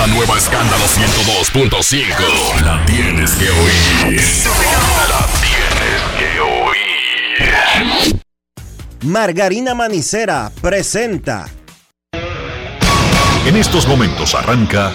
la 0.00 0.06
nueva 0.06 0.38
Escándalo 0.38 0.84
102.5. 0.86 2.64
La 2.64 2.82
tienes 2.86 3.32
que 3.32 3.50
oír. 3.50 4.16
La 5.10 5.26
tienes 5.42 6.00
que 6.18 6.40
oír. 6.40 8.22
Margarina 9.02 9.74
Manicera 9.74 10.50
presenta. 10.62 11.48
En 13.44 13.56
estos 13.56 13.86
momentos 13.86 14.34
arranca 14.34 14.90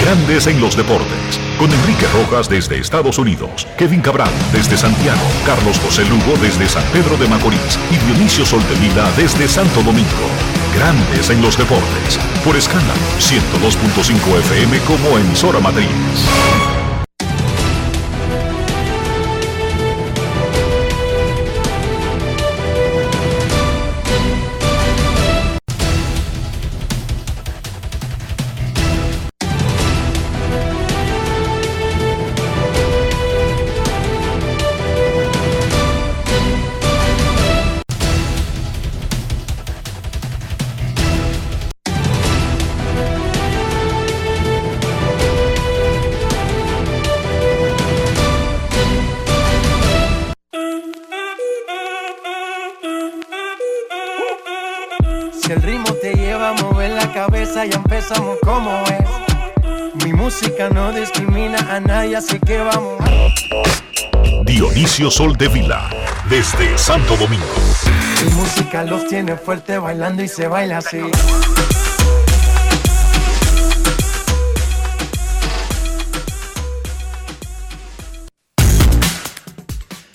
Grandes 0.00 0.46
en 0.46 0.58
los 0.58 0.74
Deportes. 0.74 1.38
Con 1.58 1.70
Enrique 1.70 2.06
Rojas 2.14 2.48
desde 2.48 2.78
Estados 2.78 3.18
Unidos, 3.18 3.66
Kevin 3.76 4.00
Cabral 4.00 4.32
desde 4.52 4.78
Santiago, 4.78 5.20
Carlos 5.44 5.78
José 5.80 6.06
Lugo 6.06 6.34
desde 6.40 6.66
San 6.66 6.84
Pedro 6.94 7.18
de 7.18 7.28
Macorís 7.28 7.78
y 7.90 7.96
Dionisio 8.06 8.46
Soltevila 8.46 9.10
desde 9.18 9.46
Santo 9.48 9.82
Domingo. 9.82 10.57
Grandes 10.78 11.28
en 11.30 11.42
los 11.42 11.58
Deportes. 11.58 12.20
Por 12.44 12.56
escándalo 12.56 13.00
102.5 13.18 14.38
FM 14.38 14.78
como 14.82 15.18
emisora 15.18 15.58
matriz. 15.58 15.88
Así 62.18 62.38
que 62.40 62.58
vamos. 62.58 62.98
Dionisio 64.44 65.10
Soltevila 65.10 65.88
desde 66.28 66.76
Santo 66.76 67.16
Domingo. 67.16 67.46
Mi 68.24 68.30
música 68.32 68.82
los 68.82 69.06
tiene 69.06 69.36
fuerte 69.36 69.78
bailando 69.78 70.24
y 70.24 70.28
se 70.28 70.48
baila 70.48 70.78
así. 70.78 70.98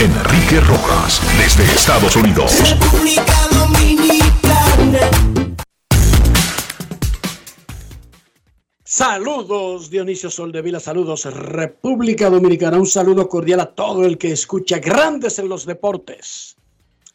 Enrique 0.00 0.60
Rojas 0.60 1.20
desde 1.38 1.62
Estados 1.72 2.16
Unidos. 2.16 2.52
República 2.68 3.48
Dominicana. 3.52 5.10
Saludos 8.84 9.90
Dionisio 9.90 10.30
Soldevila, 10.30 10.80
saludos 10.80 11.24
República 11.26 12.28
Dominicana, 12.30 12.78
un 12.78 12.86
saludo 12.86 13.28
cordial 13.28 13.60
a 13.60 13.74
todo 13.74 14.04
el 14.04 14.18
que 14.18 14.32
escucha 14.32 14.78
Grandes 14.78 15.38
en 15.38 15.48
los 15.48 15.66
Deportes. 15.66 16.56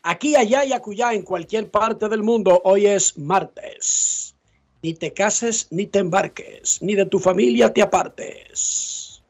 Aquí, 0.04 0.36
allá 0.36 0.64
y 0.64 0.72
acullá, 0.72 1.14
en 1.14 1.24
cualquier 1.24 1.70
parte 1.70 2.08
del 2.08 2.24
mundo, 2.24 2.62
hoy 2.64 2.86
es 2.86 3.18
martes. 3.18 4.34
Ni 4.82 4.94
te 4.94 5.12
cases 5.12 5.68
ni 5.72 5.88
te 5.88 6.00
embarques, 6.00 6.82
ni 6.82 6.96
de 6.96 7.06
tu 7.06 7.20
familia 7.20 7.74
te 7.74 7.82
apartes. 7.82 9.22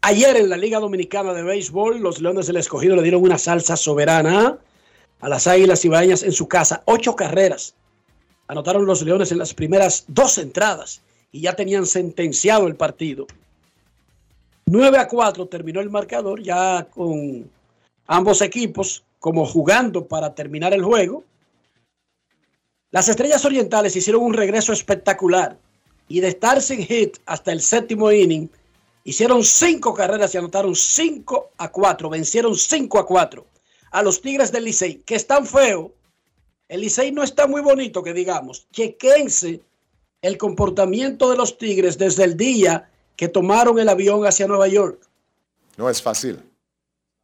Ayer 0.00 0.36
en 0.36 0.48
la 0.48 0.56
Liga 0.56 0.78
Dominicana 0.78 1.34
de 1.34 1.42
Béisbol, 1.42 2.00
los 2.00 2.22
Leones 2.22 2.46
del 2.46 2.56
Escogido 2.56 2.96
le 2.96 3.02
dieron 3.02 3.22
una 3.22 3.36
salsa 3.36 3.76
soberana 3.76 4.56
a 5.20 5.28
las 5.28 5.46
Águilas 5.46 5.84
Ibaeñas 5.84 6.22
en 6.22 6.32
su 6.32 6.48
casa. 6.48 6.82
Ocho 6.86 7.14
carreras 7.14 7.74
anotaron 8.48 8.86
los 8.86 9.02
Leones 9.02 9.30
en 9.32 9.38
las 9.38 9.52
primeras 9.52 10.04
dos 10.08 10.38
entradas 10.38 11.02
y 11.32 11.40
ya 11.42 11.54
tenían 11.54 11.84
sentenciado 11.84 12.66
el 12.66 12.76
partido. 12.76 13.26
9 14.66 14.98
a 14.98 15.06
4 15.06 15.46
terminó 15.46 15.80
el 15.80 15.90
marcador, 15.90 16.42
ya 16.42 16.86
con 16.90 17.50
ambos 18.06 18.40
equipos 18.40 19.02
como 19.18 19.46
jugando 19.46 20.06
para 20.06 20.34
terminar 20.34 20.72
el 20.74 20.84
juego. 20.84 21.24
Las 22.90 23.08
Estrellas 23.08 23.44
Orientales 23.44 23.96
hicieron 23.96 24.22
un 24.22 24.34
regreso 24.34 24.72
espectacular 24.72 25.58
y 26.08 26.20
de 26.20 26.28
estar 26.28 26.62
sin 26.62 26.84
hit 26.84 27.18
hasta 27.26 27.52
el 27.52 27.60
séptimo 27.60 28.12
inning, 28.12 28.48
hicieron 29.04 29.42
cinco 29.42 29.94
carreras 29.94 30.34
y 30.34 30.38
anotaron 30.38 30.74
5 30.74 31.50
a 31.58 31.70
4, 31.70 32.10
vencieron 32.10 32.54
5 32.54 32.98
a 32.98 33.06
4 33.06 33.46
a 33.90 34.02
los 34.02 34.20
Tigres 34.20 34.52
del 34.52 34.64
Licey, 34.64 34.96
que 35.06 35.14
están 35.14 35.46
feo. 35.46 35.92
El 36.68 36.80
Licey 36.80 37.12
no 37.12 37.22
está 37.22 37.46
muy 37.46 37.62
bonito, 37.62 38.02
que 38.02 38.12
digamos. 38.12 38.66
Chequense 38.72 39.60
el 40.22 40.38
comportamiento 40.38 41.30
de 41.30 41.36
los 41.36 41.56
Tigres 41.56 41.96
desde 41.98 42.24
el 42.24 42.36
día 42.36 42.90
que 43.16 43.28
tomaron 43.28 43.78
el 43.78 43.88
avión 43.88 44.26
hacia 44.26 44.46
Nueva 44.46 44.68
York. 44.68 45.00
No 45.76 45.88
es 45.88 46.02
fácil. 46.02 46.42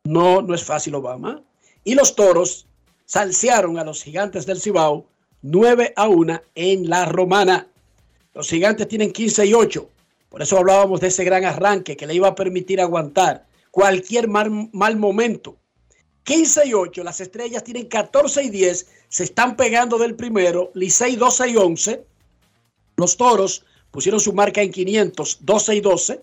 No, 0.04 0.42
no 0.42 0.54
es 0.54 0.64
fácil, 0.64 0.94
Obama. 0.94 1.42
Y 1.84 1.94
los 1.94 2.14
toros 2.14 2.66
salsearon 3.04 3.78
a 3.78 3.84
los 3.84 4.02
gigantes 4.02 4.46
del 4.46 4.60
Cibao 4.60 5.06
9 5.42 5.92
a 5.96 6.08
1 6.08 6.40
en 6.54 6.88
la 6.88 7.04
Romana. 7.04 7.66
Los 8.34 8.48
gigantes 8.48 8.88
tienen 8.88 9.12
15 9.12 9.46
y 9.46 9.54
8. 9.54 9.88
Por 10.28 10.40
eso 10.40 10.56
hablábamos 10.56 11.00
de 11.00 11.08
ese 11.08 11.24
gran 11.24 11.44
arranque 11.44 11.96
que 11.96 12.06
le 12.06 12.14
iba 12.14 12.28
a 12.28 12.34
permitir 12.34 12.80
aguantar 12.80 13.44
cualquier 13.70 14.28
mal, 14.28 14.70
mal 14.72 14.96
momento. 14.96 15.56
15 16.24 16.68
y 16.68 16.74
8, 16.74 17.02
las 17.02 17.20
estrellas 17.20 17.64
tienen 17.64 17.86
14 17.86 18.44
y 18.44 18.50
10, 18.50 18.86
se 19.08 19.24
están 19.24 19.56
pegando 19.56 19.98
del 19.98 20.14
primero, 20.14 20.70
Licey 20.74 21.16
12 21.16 21.48
y 21.50 21.56
11. 21.56 22.04
Los 22.96 23.16
toros 23.16 23.64
pusieron 23.90 24.20
su 24.20 24.32
marca 24.32 24.62
en 24.62 24.70
500, 24.70 25.38
12 25.40 25.74
y 25.74 25.80
12. 25.80 26.20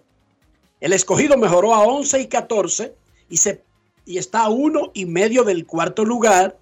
El 0.79 0.93
escogido 0.93 1.37
mejoró 1.37 1.75
a 1.75 1.81
11 1.81 2.21
y 2.21 2.27
14 2.27 2.95
y, 3.29 3.37
se, 3.37 3.61
y 4.09 4.17
está 4.17 4.45
a 4.45 4.49
uno 4.49 4.89
y 4.95 5.05
medio 5.05 5.43
del 5.43 5.67
cuarto 5.67 6.03
lugar. 6.03 6.57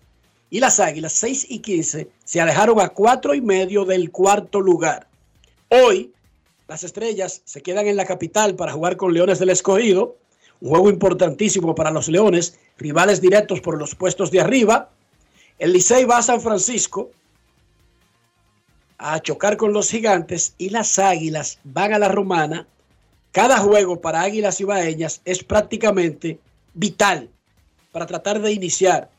Y 0.50 0.60
las 0.60 0.82
águilas 0.82 1.14
6 1.14 1.46
y 1.50 1.60
15 1.60 2.10
se 2.26 2.42
alejaron 2.42 2.82
a 2.82 2.90
cuatro 2.90 3.34
y 3.34 3.40
medio 3.40 3.86
del 3.86 4.12
cuarto 4.12 4.60
lugar. 4.60 5.08
Hoy 5.70 6.12
las 6.68 6.84
estrellas 6.84 7.42
se 7.46 7.62
quedan 7.62 7.88
en 7.88 7.96
la 7.96 8.06
capital 8.06 8.56
para 8.56 8.74
jugar 8.74 8.98
con 8.98 9.14
Leones 9.14 9.40
del 9.40 9.50
Escogido. 9.50 10.18
Un 10.60 10.72
juego 10.72 10.90
importantísimo 10.90 11.74
para 11.74 11.90
los 11.90 12.10
Leones, 12.10 12.60
rivales 12.78 13.22
directos 13.22 13.62
por 13.62 13.78
los 13.78 13.96
puestos 13.96 14.30
de 14.30 14.42
arriba. 14.42 14.90
El 15.58 15.72
Licey 15.72 16.04
va 16.04 16.18
a 16.18 16.24
San 16.24 16.42
Francisco 16.42 17.12
a 18.98 19.22
chocar 19.22 19.56
con 19.56 19.72
los 19.72 19.90
gigantes 19.90 20.54
y 20.58 20.70
las 20.70 21.00
águilas 21.00 21.60
van 21.64 21.94
a 21.94 22.00
la 22.00 22.10
romana. 22.10 22.68
Cada 23.32 23.60
juego 23.60 24.02
para 24.02 24.22
águilas 24.22 24.60
ibaeñas 24.60 25.22
es 25.24 25.46
prácticamente 25.46 26.40
vital 26.74 27.30
para 27.92 28.06
tratar 28.06 28.42
de 28.42 28.52
iniciar 28.52 29.10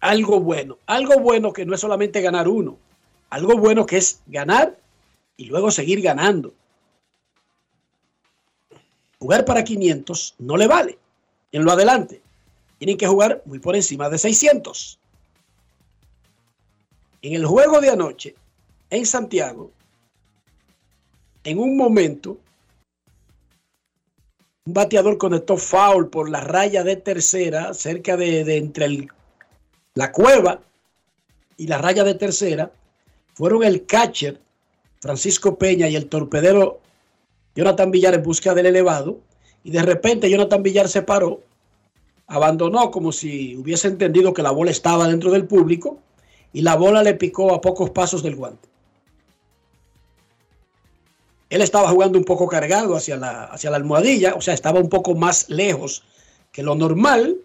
algo 0.00 0.40
bueno. 0.40 0.78
Algo 0.86 1.18
bueno 1.20 1.52
que 1.52 1.66
no 1.66 1.74
es 1.74 1.80
solamente 1.80 2.20
ganar 2.20 2.48
uno, 2.48 2.78
algo 3.30 3.56
bueno 3.56 3.86
que 3.86 3.98
es 3.98 4.20
ganar 4.26 4.78
y 5.36 5.46
luego 5.46 5.70
seguir 5.70 6.00
ganando. 6.00 6.54
jugar 9.18 9.44
para 9.44 9.64
500 9.64 10.36
no 10.38 10.56
le 10.56 10.66
vale. 10.66 10.98
En 11.50 11.64
lo 11.64 11.72
adelante, 11.72 12.20
tienen 12.78 12.98
que 12.98 13.06
jugar 13.06 13.42
muy 13.46 13.58
por 13.58 13.74
encima 13.74 14.08
de 14.10 14.18
600. 14.18 14.98
En 17.22 17.32
el 17.32 17.46
juego 17.46 17.80
de 17.80 17.90
anoche, 17.90 18.34
en 18.90 19.06
Santiago, 19.06 19.70
en 21.44 21.58
un 21.58 21.76
momento, 21.76 22.38
un 24.66 24.74
bateador 24.74 25.16
conectó 25.16 25.56
foul 25.56 26.08
por 26.08 26.28
la 26.28 26.40
raya 26.40 26.82
de 26.82 26.96
tercera, 26.96 27.72
cerca 27.72 28.16
de, 28.16 28.56
entre 28.56 29.08
la 29.94 30.10
cueva 30.10 30.60
y 31.56 31.68
la 31.68 31.78
raya 31.78 32.02
de 32.02 32.14
tercera. 32.14 32.72
Fueron 33.34 33.62
el 33.62 33.86
catcher 33.86 34.40
Francisco 35.00 35.56
Peña 35.56 35.88
y 35.88 35.94
el 35.94 36.06
torpedero 36.06 36.80
Jonathan 37.54 37.92
Villar 37.92 38.14
en 38.14 38.24
busca 38.24 38.54
del 38.54 38.66
elevado. 38.66 39.20
Y 39.62 39.70
de 39.70 39.82
repente 39.82 40.28
Jonathan 40.28 40.62
Villar 40.64 40.88
se 40.88 41.02
paró, 41.02 41.42
abandonó 42.26 42.90
como 42.90 43.12
si 43.12 43.56
hubiese 43.56 43.86
entendido 43.86 44.34
que 44.34 44.42
la 44.42 44.50
bola 44.50 44.72
estaba 44.72 45.06
dentro 45.06 45.30
del 45.30 45.46
público 45.46 45.98
y 46.52 46.62
la 46.62 46.74
bola 46.74 47.04
le 47.04 47.14
picó 47.14 47.54
a 47.54 47.60
pocos 47.60 47.90
pasos 47.90 48.22
del 48.22 48.34
guante. 48.34 48.68
Él 51.48 51.62
estaba 51.62 51.88
jugando 51.90 52.18
un 52.18 52.24
poco 52.24 52.48
cargado 52.48 52.96
hacia 52.96 53.16
la, 53.16 53.44
hacia 53.44 53.70
la 53.70 53.76
almohadilla, 53.76 54.34
o 54.34 54.40
sea, 54.40 54.54
estaba 54.54 54.80
un 54.80 54.88
poco 54.88 55.14
más 55.14 55.48
lejos 55.48 56.02
que 56.52 56.62
lo 56.62 56.74
normal, 56.74 57.36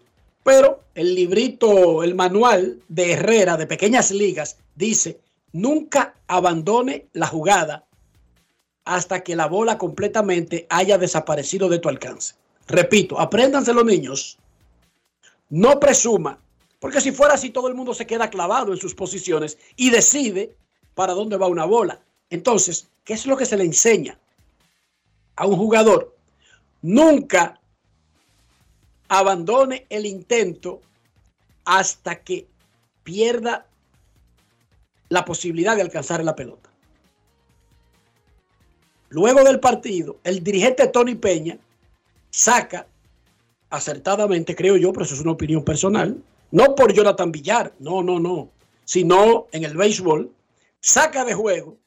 pero 0.44 0.81
el 0.95 1.13
librito, 1.13 2.03
el 2.03 2.15
manual 2.15 2.80
de 2.88 3.13
Herrera 3.13 3.57
de 3.57 3.68
pequeñas 3.68 4.12
ligas 4.12 4.57
dice, 4.75 5.19
nunca 5.53 6.15
abandone 6.27 7.07
la 7.13 7.27
jugada 7.27 7.86
hasta 8.86 9.24
que 9.24 9.36
la 9.36 9.48
bola 9.48 9.77
completamente 9.77 10.65
haya 10.69 10.98
desaparecido 10.98 11.69
de 11.69 11.80
tu 11.80 11.89
alcance. 11.89 12.36
Repito, 12.68 13.19
apréndanse 13.19 13.74
los 13.74 13.86
niños, 13.86 14.38
no 15.50 15.80
presuma, 15.80 16.39
porque 16.80 17.01
si 17.01 17.12
fuera 17.12 17.36
así 17.36 17.50
todo 17.50 17.68
el 17.68 17.75
mundo 17.75 17.94
se 17.94 18.07
queda 18.07 18.30
clavado 18.30 18.71
en 18.71 18.80
sus 18.80 18.95
posiciones 18.95 19.57
y 19.75 19.89
decide 19.92 20.56
para 20.95 21.13
dónde 21.13 21.38
va 21.38 21.48
una 21.48 21.65
bola. 21.65 22.00
Entonces, 22.30 22.88
¿qué 23.03 23.13
es 23.13 23.25
lo 23.25 23.38
que 23.38 23.45
se 23.45 23.57
le 23.57 23.63
enseña 23.63 24.18
a 25.36 25.45
un 25.45 25.57
jugador? 25.57 26.15
Nunca 26.81 27.59
abandone 29.07 29.86
el 29.89 30.06
intento 30.06 30.81
hasta 31.65 32.21
que 32.21 32.48
pierda 33.03 33.68
la 35.09 35.25
posibilidad 35.25 35.75
de 35.75 35.81
alcanzar 35.81 36.24
la 36.24 36.36
pelota. 36.36 36.69
Luego 39.09 39.44
del 39.44 39.59
partido, 39.59 40.18
el 40.24 40.42
dirigente 40.42 40.88
Tony 40.88 41.15
Peña 41.15 41.57
saca 42.30 42.88
acertadamente, 43.69 44.56
creo 44.56 44.77
yo, 44.77 44.94
pero 44.94 45.06
eso 45.06 45.15
es 45.15 45.21
una 45.21 45.31
opinión 45.31 45.63
personal, 45.63 46.18
no 46.51 46.75
por 46.75 46.94
Jonathan 46.94 47.31
Villar, 47.31 47.74
no, 47.80 48.01
no, 48.03 48.19
no, 48.19 48.50
sino 48.86 49.48
en 49.51 49.65
el 49.65 49.75
béisbol, 49.75 50.31
saca 50.80 51.25
de 51.25 51.33
juego 51.33 51.77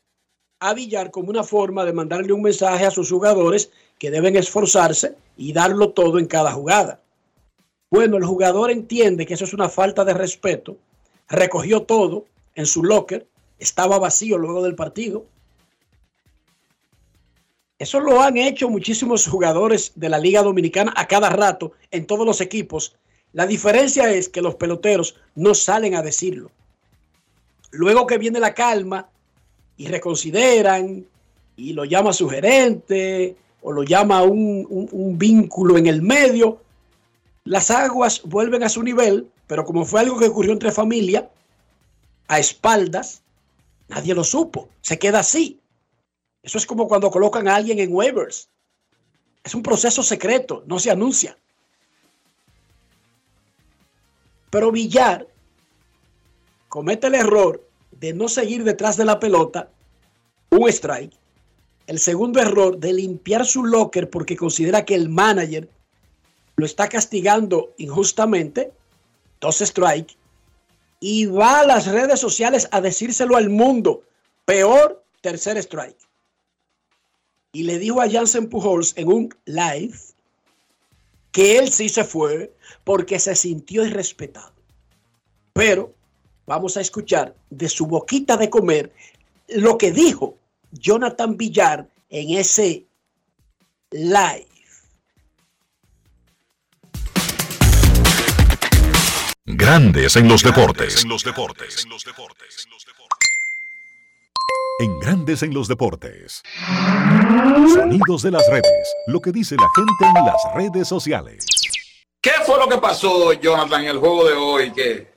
a 0.61 0.75
Villar 0.75 1.11
como 1.11 1.31
una 1.31 1.45
forma 1.45 1.85
de 1.85 1.93
mandarle 1.93 2.33
un 2.33 2.43
mensaje 2.43 2.87
a 2.87 2.91
sus 2.91 3.11
jugadores 3.11 3.71
que 3.99 4.11
deben 4.11 4.37
esforzarse 4.37 5.17
y 5.37 5.53
darlo 5.53 5.91
todo 5.91 6.19
en 6.19 6.27
cada 6.27 6.53
jugada. 6.53 7.01
Bueno, 7.91 8.17
el 8.17 8.25
jugador 8.25 8.71
entiende 8.71 9.27
que 9.27 9.35
eso 9.35 9.45
es 9.45 9.55
una 9.55 9.69
falta 9.69 10.05
de 10.05 10.15
respeto, 10.15 10.77
recogió 11.29 11.83
todo 11.83 12.25
en 12.55 12.67
su 12.67 12.83
locker, 12.83 13.27
estaba 13.59 13.99
vacío 13.99 14.39
luego 14.39 14.63
del 14.63 14.75
partido. 14.75 15.27
Eso 17.79 18.01
lo 18.01 18.21
han 18.21 18.37
hecho 18.37 18.69
muchísimos 18.69 19.27
jugadores 19.27 19.93
de 19.95 20.09
la 20.09 20.19
Liga 20.19 20.43
Dominicana 20.43 20.93
a 20.97 21.07
cada 21.07 21.31
rato 21.31 21.73
en 21.91 22.07
todos 22.07 22.27
los 22.27 22.41
equipos. 22.41 22.97
La 23.33 23.47
diferencia 23.47 24.13
es 24.13 24.29
que 24.29 24.43
los 24.43 24.55
peloteros 24.55 25.17
no 25.35 25.55
salen 25.55 25.95
a 25.95 26.03
decirlo. 26.03 26.51
Luego 27.71 28.07
que 28.07 28.19
viene 28.19 28.39
la 28.39 28.55
calma, 28.55 29.09
y 29.77 29.89
reconsideran 29.89 31.07
y 31.57 31.73
lo 31.73 31.85
llama 31.85 32.13
su 32.13 32.29
gerente 32.29 33.37
o 33.63 33.73
lo 33.73 33.83
llama 33.83 34.23
un, 34.23 34.67
un, 34.69 35.19
vínculo 35.19 35.79
en 35.79 35.87
el 35.87 36.03
medio, 36.03 36.61
las 37.45 37.71
aguas 37.71 38.21
vuelven 38.23 38.63
a 38.63 38.69
su 38.69 38.83
nivel, 38.83 39.31
pero 39.47 39.65
como 39.65 39.87
fue 39.87 40.01
algo 40.01 40.19
que 40.19 40.27
ocurrió 40.27 40.53
entre 40.53 40.71
familia, 40.71 41.31
a 42.29 42.39
espaldas, 42.39 43.23
nadie 43.89 44.15
lo 44.15 44.23
supo, 44.23 44.69
se 44.83 44.99
queda 44.99 45.21
así. 45.21 45.61
Eso 46.43 46.59
es 46.59 46.67
como 46.67 46.89
cuando 46.89 47.11
colocan 47.11 47.49
a 47.49 47.57
alguien 47.57 47.79
en 47.79 47.95
waivers. 47.95 48.51
Es 49.43 49.55
un 49.55 49.63
proceso 49.63 50.03
secreto, 50.03 50.63
no 50.67 50.79
se 50.79 50.91
anuncia. 50.91 51.39
Pero 54.51 54.71
Villar 54.71 55.27
comete 56.69 57.07
el 57.07 57.15
error 57.15 57.67
de 58.01 58.13
no 58.13 58.29
seguir 58.29 58.65
detrás 58.65 58.97
de 58.97 59.05
la 59.05 59.21
pelota, 59.21 59.71
un 60.51 60.69
strike. 60.69 61.13
El 61.87 61.99
segundo 61.99 62.41
error 62.41 62.79
de 62.79 62.93
limpiar 62.93 63.45
su 63.45 63.65
locker 63.65 64.09
porque 64.09 64.37
considera 64.37 64.85
que 64.85 64.95
el 64.95 65.09
manager 65.09 65.69
lo 66.57 66.65
está 66.65 66.89
castigando 66.89 67.75
injustamente, 67.79 68.73
dos 69.41 69.61
strike. 69.61 70.17
Y 71.01 71.27
va 71.27 71.61
a 71.61 71.67
las 71.67 71.87
redes 71.87 72.21
sociales 72.21 72.69
a 72.71 72.81
decírselo 72.81 73.37
al 73.37 73.51
mundo. 73.51 74.05
Peor, 74.47 75.05
tercer 75.21 75.59
strike. 75.59 75.99
Y 77.53 77.65
le 77.65 77.79
dijo 77.79 78.01
a 78.01 78.11
Jansen 78.11 78.49
Pujols 78.49 78.95
en 78.97 79.09
un 79.09 79.35
live 79.45 79.95
que 81.33 81.59
él 81.59 81.71
sí 81.71 81.89
se 81.89 82.05
fue 82.05 82.55
porque 82.85 83.19
se 83.19 83.35
sintió 83.35 83.85
irrespetado. 83.85 84.53
Pero 85.53 85.94
Vamos 86.47 86.77
a 86.77 86.83
escuchar 86.83 87.35
de 87.49 87.69
su 87.69 87.87
boquita 87.87 88.37
de 88.37 88.51
comer 88.51 88.93
lo 89.49 89.79
que 89.79 89.93
dijo 89.93 90.37
Jonathan 90.73 91.37
Villar 91.37 91.89
en 92.11 92.37
ese 92.37 92.87
live. 93.91 94.47
Grandes 99.47 100.17
en 100.17 100.29
los 100.29 100.43
deportes. 100.43 101.03
En 101.03 101.09
los 101.11 101.25
deportes. 101.25 101.87
En 104.81 104.99
Grandes 105.01 105.43
en 105.43 105.55
los 105.55 105.69
deportes. 105.69 106.43
Sonidos 107.73 108.23
de 108.23 108.31
las 108.33 108.47
redes. 108.51 108.95
Lo 109.07 109.21
que 109.21 109.33
dice 109.33 109.57
la 109.57 109.69
gente 109.75 110.19
en 110.19 110.27
las 110.27 110.43
redes 110.55 110.89
sociales. 110.89 111.47
¿Qué 112.21 112.33
fue 112.45 112.59
lo 112.59 112.69
que 112.69 112.79
pasó, 112.79 113.33
Jonathan, 113.35 113.83
en 113.83 113.91
el 113.91 113.99
juego 113.99 114.27
de 114.27 114.35
hoy? 114.35 114.73
Que 114.73 115.14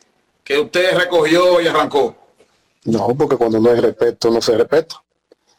que 0.48 0.58
usted 0.58 0.98
recogió 0.98 1.60
y 1.60 1.68
arrancó? 1.68 2.16
No, 2.86 3.14
porque 3.18 3.36
cuando 3.36 3.60
no 3.60 3.70
hay 3.70 3.82
respeto, 3.82 4.32
no 4.32 4.42
se 4.42 4.58
respeta. 4.58 5.04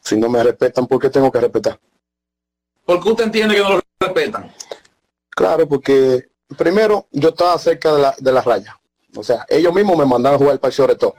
Si 0.00 0.16
no 0.16 0.30
me 0.30 0.42
respetan, 0.42 0.86
¿por 0.86 0.98
qué 0.98 1.10
tengo 1.10 1.30
que 1.30 1.40
respetar? 1.40 1.78
¿Por 2.86 3.02
qué 3.02 3.10
usted 3.10 3.24
entiende 3.24 3.56
que 3.56 3.60
no 3.60 3.74
lo 3.74 3.80
respetan? 4.00 4.50
Claro, 5.28 5.68
porque 5.68 6.30
primero 6.56 7.06
yo 7.10 7.28
estaba 7.28 7.58
cerca 7.58 7.94
de 7.94 8.00
la, 8.00 8.14
de 8.18 8.32
la 8.32 8.40
raya. 8.40 8.80
O 9.14 9.22
sea, 9.22 9.44
ellos 9.50 9.74
mismos 9.74 9.98
me 9.98 10.06
mandaron 10.06 10.36
a 10.36 10.38
jugar 10.38 10.60
el 10.62 10.86
de 10.86 10.96
todo. 10.96 11.14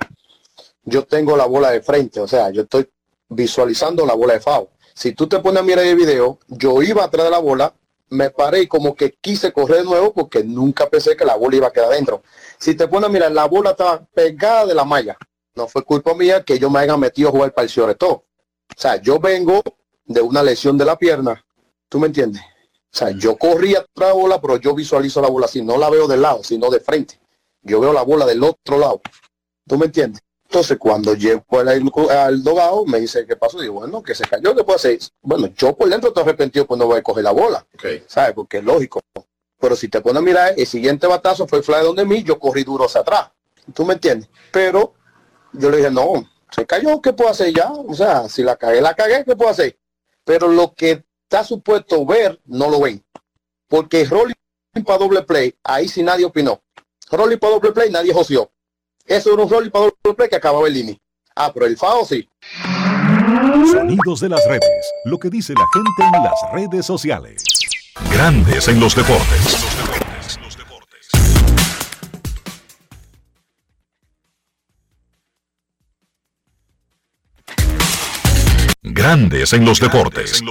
Yo 0.84 1.06
tengo 1.06 1.38
la 1.38 1.46
bola 1.46 1.70
de 1.70 1.82
frente, 1.84 2.20
o 2.20 2.28
sea, 2.28 2.50
yo 2.50 2.64
estoy 2.64 2.90
visualizando 3.28 4.04
la 4.04 4.16
bola 4.16 4.34
de 4.34 4.40
FAO. 4.40 4.72
Si 4.96 5.14
tú 5.14 5.28
te 5.28 5.38
pones 5.38 5.62
a 5.62 5.64
mirar 5.64 5.86
el 5.86 5.96
video, 5.96 6.40
yo 6.48 6.82
iba 6.82 7.04
atrás 7.04 7.26
de 7.26 7.32
la 7.32 7.38
bola, 7.38 7.72
me 8.10 8.32
paré 8.32 8.62
y 8.62 8.68
como 8.68 8.96
que 8.96 9.12
quise 9.22 9.54
correr 9.54 9.80
de 9.80 9.84
nuevo 9.84 10.12
porque 10.12 10.44
nunca 10.44 10.90
pensé 10.90 11.16
que 11.16 11.26
la 11.26 11.36
bola 11.36 11.58
iba 11.58 11.68
a 11.68 11.72
quedar 11.72 11.92
adentro. 11.92 12.24
Si 12.60 12.76
te 12.76 12.88
pones 12.88 13.10
a 13.10 13.12
mirar, 13.12 13.32
la 13.32 13.46
bola 13.46 13.72
estaba 13.72 14.06
pegada 14.14 14.66
de 14.66 14.76
la 14.76 14.84
malla. 14.84 15.18
No 15.56 15.68
fue 15.68 15.84
culpa 15.84 16.14
mía 16.14 16.44
que 16.44 16.60
yo 16.60 16.70
me 16.70 16.80
haya 16.80 16.98
metido 16.98 17.30
a 17.30 17.32
jugar 17.32 17.54
para 17.54 17.68
el 17.68 17.98
todo. 17.98 18.12
O 18.12 18.26
sea, 18.76 19.02
yo 19.02 19.18
vengo 19.20 19.62
de 20.06 20.22
una 20.22 20.44
lesión 20.44 20.78
de 20.78 20.86
la 20.86 20.98
pierna. 20.98 21.44
¿Tú 21.88 22.00
me 22.00 22.08
entiendes? 22.08 22.42
O 22.42 22.98
sea, 22.98 23.12
yo 23.12 23.38
corrí 23.38 23.76
atrás 23.76 23.90
de 23.96 24.06
la 24.08 24.14
bola, 24.14 24.42
pero 24.42 24.58
yo 24.58 24.76
visualizo 24.76 25.22
la 25.22 25.30
bola 25.30 25.46
así. 25.46 25.62
No 25.62 25.78
la 25.78 25.90
veo 25.90 26.08
del 26.08 26.22
lado, 26.22 26.44
sino 26.44 26.70
de 26.70 26.80
frente. 26.82 27.20
Yo 27.62 27.80
veo 27.80 27.94
la 27.94 28.02
bola 28.02 28.26
del 28.26 28.44
otro 28.44 28.78
lado. 28.78 29.02
¿Tú 29.68 29.78
me 29.78 29.86
entiendes? 29.86 30.22
Entonces, 30.46 30.78
cuando 30.80 31.14
llego 31.14 31.44
al, 32.10 32.44
dogado, 32.44 32.86
me 32.86 33.00
dice, 33.00 33.26
¿qué 33.26 33.36
pasó? 33.36 33.62
Digo, 33.62 33.76
bueno, 33.76 34.02
que 34.02 34.16
se 34.16 34.24
cayó, 34.24 34.56
¿qué 34.56 34.64
puede 34.64 34.78
hacer? 34.78 35.00
Bueno, 35.22 35.48
yo 35.56 35.76
por 35.76 35.88
dentro 35.88 36.10
estoy 36.10 36.24
arrepentido, 36.24 36.66
pues 36.66 36.80
no 36.80 36.88
voy 36.88 36.98
a 36.98 37.04
coger 37.04 37.24
la 37.24 37.32
bola. 37.32 37.66
¿Sabes? 38.08 38.34
Porque 38.34 38.58
es 38.58 38.64
lógico. 38.64 39.00
Pero 39.60 39.76
si 39.76 39.90
te 39.90 40.02
pones 40.02 40.22
a 40.22 40.26
mirar, 40.26 40.54
el 40.56 40.66
siguiente 40.66 41.06
batazo 41.08 41.48
fue 41.48 41.62
fly 41.62 41.84
donde 41.84 42.06
mí, 42.06 42.24
yo 42.24 42.40
corrí 42.40 42.64
duro 42.64 42.86
hacia 42.86 43.02
atrás. 43.02 43.30
¿Tú 43.74 43.86
me 43.86 43.94
entiendes? 43.94 44.30
Pero 44.52 44.94
yo 45.54 45.70
le 45.70 45.78
dije, 45.78 45.92
no, 45.92 46.28
se 46.52 46.66
cayó, 46.66 47.02
¿qué 47.02 47.14
puedo 47.14 47.30
hacer 47.30 47.54
ya? 47.54 47.72
O 47.72 47.94
sea, 47.94 48.30
si 48.30 48.44
la 48.44 48.56
cagué, 48.56 48.82
la 48.82 48.94
cagué, 48.94 49.24
¿qué 49.26 49.36
puedo 49.36 49.52
hacer? 49.52 49.78
Pero 50.24 50.48
lo 50.48 50.74
que 50.74 51.04
está 51.24 51.44
supuesto 51.44 52.06
ver, 52.06 52.40
no 52.46 52.70
lo 52.70 52.82
ven. 52.82 53.04
Porque 53.68 54.06
rolling 54.06 54.34
para 54.86 54.98
doble 54.98 55.24
play, 55.24 55.56
ahí 55.64 55.88
sí 55.88 56.02
nadie 56.04 56.26
opinó. 56.26 56.62
Rolling 57.12 57.38
para 57.38 57.54
doble 57.54 57.72
play, 57.72 57.92
nadie 57.92 58.14
joció. 58.14 58.52
Eso 59.06 59.34
era 59.34 59.44
un 59.44 59.50
rol 59.50 59.72
para 59.72 59.92
doble 60.04 60.30
que 60.30 60.36
acababa 60.36 60.68
el 60.68 60.74
línea. 60.74 60.96
Ah, 61.36 61.52
pero 61.54 61.66
el 61.66 61.78
FAO 61.78 62.06
sí. 62.06 62.28
Sonidos 63.72 64.20
de 64.22 64.30
las 64.30 64.46
redes. 64.46 64.92
Lo 65.06 65.18
que 65.18 65.30
dice 65.30 65.54
la 65.54 65.66
gente 65.74 66.18
en 66.18 66.24
las 66.24 66.52
redes 66.54 66.86
sociales. 66.86 67.44
Grandes 68.08 68.68
en 68.68 68.80
los 68.80 68.96
deportes. 68.96 69.58
Grandes 78.82 79.54
en 79.54 79.66
los 79.66 79.80
deportes. 79.80 80.42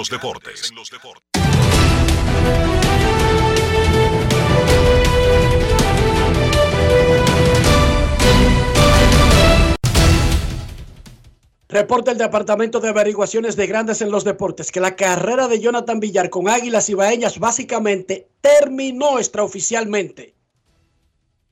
Reporta 11.68 12.12
el 12.12 12.18
Departamento 12.18 12.80
de 12.80 12.88
Averiguaciones 12.88 13.54
de 13.54 13.66
Grandes 13.66 14.00
en 14.00 14.10
los 14.10 14.24
Deportes 14.24 14.72
que 14.72 14.80
la 14.80 14.96
carrera 14.96 15.48
de 15.48 15.60
Jonathan 15.60 16.00
Villar 16.00 16.30
con 16.30 16.48
Águilas 16.48 16.88
Ibaeñas 16.88 17.38
básicamente 17.38 18.30
terminó 18.40 19.18
extraoficialmente. 19.18 20.34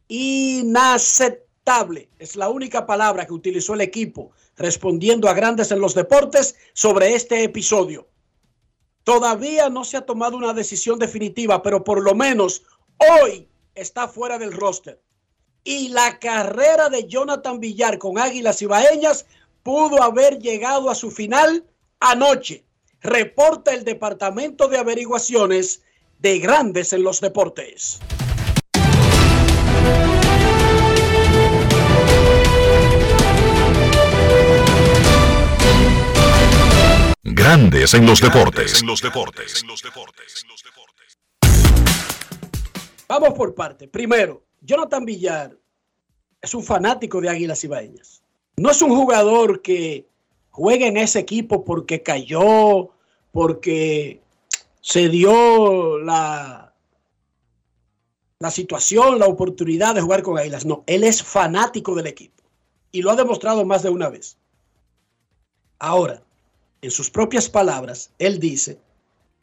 Inaceptable 0.09 2.09
es 2.19 2.35
la 2.35 2.49
única 2.49 2.87
palabra 2.87 3.27
que 3.27 3.35
utilizó 3.35 3.75
el 3.75 3.83
equipo 3.83 4.31
respondiendo 4.57 5.29
a 5.29 5.35
Grandes 5.35 5.71
en 5.71 5.81
los 5.81 5.95
Deportes 5.95 6.57
sobre 6.73 7.15
este 7.15 7.45
episodio. 7.45 8.09
Todavía 9.05 9.69
no 9.69 9.85
se 9.85 9.99
ha 9.99 10.07
tomado 10.07 10.39
una 10.39 10.55
decisión 10.55 10.99
definitiva, 10.99 11.63
pero 11.63 11.85
por 11.85 12.03
lo 12.03 12.15
menos 12.15 12.63
hoy 13.21 13.49
está 13.75 14.09
fuera 14.09 14.39
del 14.39 14.53
roster. 14.53 14.99
Y 15.63 15.89
la 15.89 16.19
carrera 16.19 16.89
de 16.89 17.07
Jonathan 17.07 17.61
Villar 17.61 17.99
con 17.99 18.19
Águilas 18.19 18.63
Ibaeñas 18.63 19.27
pudo 19.67 20.01
haber 20.01 20.39
llegado 20.39 20.91
a 20.91 20.95
su 20.95 21.11
final 21.11 21.67
anoche. 21.99 22.65
Reporta 23.01 23.75
el 23.75 23.83
Departamento 23.83 24.69
de 24.69 24.79
Averiguaciones 24.79 25.83
de 26.21 26.39
Grandes 26.39 26.93
en 26.93 27.03
los 27.03 27.21
Deportes. 27.21 27.99
Grandes 37.25 37.95
en 37.95 38.07
los 38.07 38.21
deportes. 38.21 38.85
Vamos 43.09 43.35
por 43.35 43.53
parte. 43.53 43.89
Primero, 43.89 44.45
Jonathan 44.61 45.05
Villar 45.05 45.59
es 46.41 46.55
un 46.55 46.63
fanático 46.63 47.21
de 47.21 47.31
Águilas 47.31 47.65
Ibaeñas. 47.65 48.23
No 48.57 48.71
es 48.71 48.81
un 48.81 48.97
jugador 48.97 49.61
que 49.61 50.07
juegue 50.51 50.87
en 50.87 50.97
ese 50.97 51.19
equipo 51.19 51.65
porque 51.65 52.03
cayó, 52.03 52.91
porque 53.31 54.23
se 54.81 55.09
dio 55.11 55.99
la, 55.99 56.73
la 58.39 58.51
situación, 58.51 59.19
la 59.19 59.27
oportunidad 59.27 59.95
de 59.95 60.01
jugar 60.01 60.23
con 60.23 60.39
Águilas. 60.39 60.65
No, 60.65 60.85
él 60.87 61.05
es 61.05 61.23
fanático 61.23 61.95
del 61.95 62.07
equipo 62.07 62.43
y 62.93 63.03
lo 63.03 63.11
ha 63.11 63.17
demostrado 63.17 63.65
más 63.67 63.83
de 63.83 63.91
una 63.91 64.09
vez. 64.09 64.39
Ahora, 65.79 66.23
en 66.81 66.91
sus 66.91 67.11
propias 67.11 67.51
palabras, 67.51 68.11
él 68.19 68.39
dice 68.39 68.79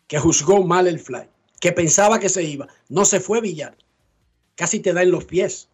que 0.07 0.17
juzgó 0.17 0.63
mal 0.63 0.87
el 0.87 0.99
fly, 0.99 1.29
que 1.59 1.71
pensaba 1.71 2.19
que 2.19 2.29
se 2.29 2.43
iba. 2.43 2.67
No 2.89 3.05
se 3.05 3.19
fue 3.19 3.41
Villar. 3.41 3.77
Casi 4.55 4.79
te 4.79 4.93
da 4.93 5.03
en 5.03 5.11
los 5.11 5.25
pies. 5.25 5.69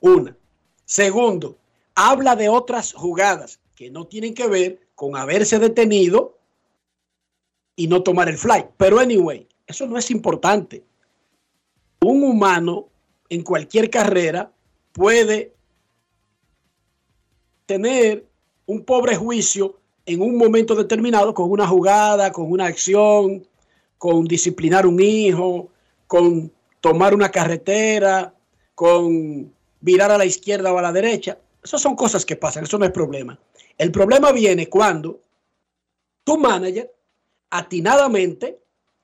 Una. 0.00 0.36
Segundo, 0.84 1.56
habla 2.00 2.36
de 2.36 2.48
otras 2.48 2.92
jugadas 2.92 3.58
que 3.74 3.90
no 3.90 4.06
tienen 4.06 4.32
que 4.32 4.46
ver 4.46 4.86
con 4.94 5.16
haberse 5.16 5.58
detenido 5.58 6.38
y 7.74 7.88
no 7.88 8.04
tomar 8.04 8.28
el 8.28 8.38
fly. 8.38 8.66
Pero 8.76 9.00
anyway, 9.00 9.48
eso 9.66 9.84
no 9.84 9.98
es 9.98 10.08
importante. 10.12 10.84
Un 12.00 12.22
humano 12.22 12.88
en 13.28 13.42
cualquier 13.42 13.90
carrera 13.90 14.52
puede 14.92 15.56
tener 17.66 18.24
un 18.66 18.84
pobre 18.84 19.16
juicio 19.16 19.80
en 20.06 20.22
un 20.22 20.38
momento 20.38 20.76
determinado 20.76 21.34
con 21.34 21.50
una 21.50 21.66
jugada, 21.66 22.30
con 22.30 22.48
una 22.52 22.66
acción, 22.66 23.44
con 23.98 24.24
disciplinar 24.24 24.86
un 24.86 25.00
hijo, 25.00 25.68
con 26.06 26.52
tomar 26.80 27.12
una 27.12 27.32
carretera, 27.32 28.32
con 28.76 29.52
virar 29.80 30.12
a 30.12 30.18
la 30.18 30.26
izquierda 30.26 30.72
o 30.72 30.78
a 30.78 30.82
la 30.82 30.92
derecha. 30.92 31.38
Esas 31.62 31.82
son 31.82 31.96
cosas 31.96 32.24
que 32.24 32.36
pasan, 32.36 32.64
eso 32.64 32.78
no 32.78 32.84
es 32.84 32.92
problema. 32.92 33.38
El 33.76 33.90
problema 33.90 34.32
viene 34.32 34.68
cuando 34.68 35.20
tu 36.24 36.38
manager, 36.38 36.94
atinadamente, 37.50 38.60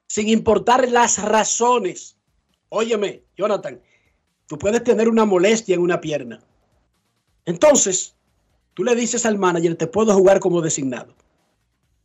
sin 0.07 0.29
importar 0.29 0.89
las 0.89 1.23
razones, 1.23 2.17
óyeme, 2.69 3.25
Jonathan, 3.37 3.81
tú 4.47 4.59
puedes 4.59 4.85
tener 4.85 5.09
una 5.09 5.25
molestia 5.25 5.75
en 5.75 5.81
una 5.81 6.01
pierna. 6.01 6.41
Entonces, 7.45 8.15
tú 8.75 8.85
le 8.85 8.95
dices 8.95 9.27
al 9.27 9.39
manager, 9.39 9.77
te 9.77 9.87
puedo 9.87 10.15
jugar 10.15 10.41
como 10.41 10.61
designado. 10.61 11.15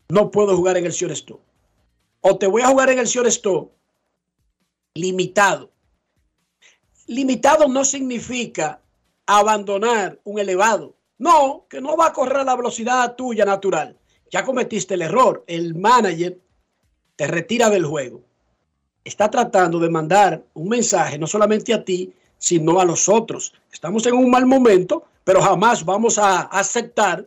No 0.10 0.32
puedo 0.32 0.56
jugar 0.56 0.78
en 0.78 0.86
el 0.86 0.92
shortstop. 0.92 1.42
O 2.22 2.38
te 2.38 2.48
voy 2.48 2.62
a 2.62 2.68
jugar 2.68 2.90
en 2.90 3.00
el 3.00 3.06
shortstop 3.06 3.72
limitado. 4.96 5.72
Limitado 7.08 7.68
no 7.68 7.86
significa 7.86 8.82
abandonar 9.38 10.20
un 10.24 10.40
elevado. 10.40 10.96
No, 11.20 11.66
que 11.70 11.82
no 11.82 11.96
va 11.96 12.08
a 12.08 12.14
correr 12.14 12.46
la 12.46 12.56
velocidad 12.56 13.16
tuya 13.16 13.46
natural. 13.46 13.96
Ya 14.32 14.44
cometiste 14.44 14.96
el 14.96 15.04
error. 15.04 15.44
El 15.46 15.76
manager 15.76 16.40
te 17.16 17.28
retira 17.28 17.70
del 17.70 17.86
juego. 17.86 18.22
Está 19.04 19.30
tratando 19.30 19.80
de 19.80 19.90
mandar 19.90 20.44
un 20.54 20.70
mensaje 20.70 21.18
no 21.18 21.28
solamente 21.28 21.74
a 21.74 21.84
ti, 21.84 22.14
sino 22.38 22.80
a 22.80 22.86
los 22.86 23.08
otros. 23.08 23.54
Estamos 23.72 24.06
en 24.08 24.16
un 24.16 24.32
mal 24.32 24.46
momento, 24.46 25.06
pero 25.24 25.42
jamás 25.42 25.86
vamos 25.86 26.18
a 26.18 26.42
aceptar 26.42 27.26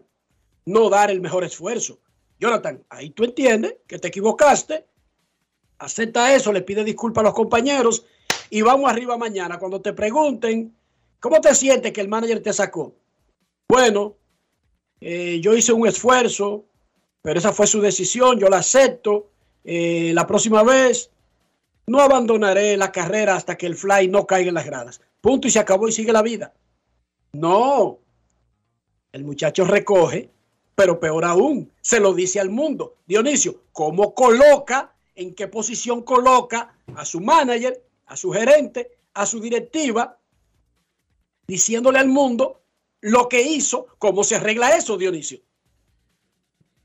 no 0.65 0.89
dar 0.89 1.11
el 1.11 1.21
mejor 1.21 1.45
esfuerzo. 1.45 1.99
Jonathan, 2.41 2.83
ahí 2.89 3.11
tú 3.11 3.25
entiendes 3.25 3.77
que 3.87 3.99
te 3.99 4.09
equivocaste, 4.09 4.87
acepta 5.79 6.35
eso, 6.35 6.53
le 6.53 6.63
pide 6.63 6.83
disculpas 6.83 7.23
a 7.23 7.27
los 7.27 7.35
compañeros 7.35 8.05
y 8.51 8.63
vamos 8.63 8.91
arriba 8.91 9.17
mañana. 9.17 9.59
Cuando 9.59 9.81
te 9.81 9.93
pregunten 9.93 10.75
¿Cómo 11.23 11.41
te 11.41 11.55
sientes 11.55 11.93
que 11.93 12.01
el 12.01 12.09
manager 12.09 12.43
te 12.43 12.53
sacó? 12.53 12.97
Bueno, 13.69 14.17
eh, 15.01 15.39
yo 15.41 15.55
hice 15.55 15.73
un 15.73 15.87
esfuerzo, 15.87 16.65
pero 17.23 17.39
esa 17.39 17.53
fue 17.53 17.69
su 17.69 17.81
decisión, 17.81 18.41
yo 18.41 18.49
la 18.49 18.57
acepto. 18.57 19.31
Eh, 19.63 20.11
la 20.15 20.27
próxima 20.27 20.65
vez 20.65 21.13
no 21.87 22.01
abandonaré 22.01 22.77
la 22.77 22.91
carrera 22.91 23.37
hasta 23.37 23.57
que 23.57 23.67
el 23.67 23.77
fly 23.77 24.09
no 24.09 24.27
caiga 24.27 24.49
en 24.49 24.55
las 24.55 24.67
gradas. 24.67 25.01
Punto 25.21 25.47
y 25.47 25.53
se 25.53 25.61
acabó 25.61 25.87
y 25.87 25.93
sigue 25.93 26.13
la 26.13 26.23
vida. 26.23 26.55
No, 27.35 28.01
el 29.13 29.23
muchacho 29.23 29.65
recoge, 29.65 30.29
pero 30.75 30.99
peor 30.99 31.25
aún, 31.25 31.71
se 31.83 32.01
lo 32.01 32.15
dice 32.15 32.41
al 32.41 32.51
mundo. 32.51 32.97
Dionisio, 33.07 33.63
¿cómo 33.71 34.13
coloca, 34.13 34.93
en 35.15 35.37
qué 35.37 35.47
posición 35.47 36.03
coloca 36.03 36.75
a 36.97 37.05
su 37.05 37.21
manager, 37.21 37.81
a 38.07 38.17
su 38.17 38.33
gerente, 38.33 38.99
a 39.15 39.25
su 39.25 39.39
directiva 39.39 40.19
diciéndole 41.53 41.99
al 41.99 42.09
mundo 42.09 42.63
lo 43.03 43.29
que 43.29 43.43
hizo, 43.43 43.87
cómo 43.99 44.25
se 44.25 44.37
arregla 44.37 44.75
eso, 44.75 44.97
Dionisio. 44.97 45.41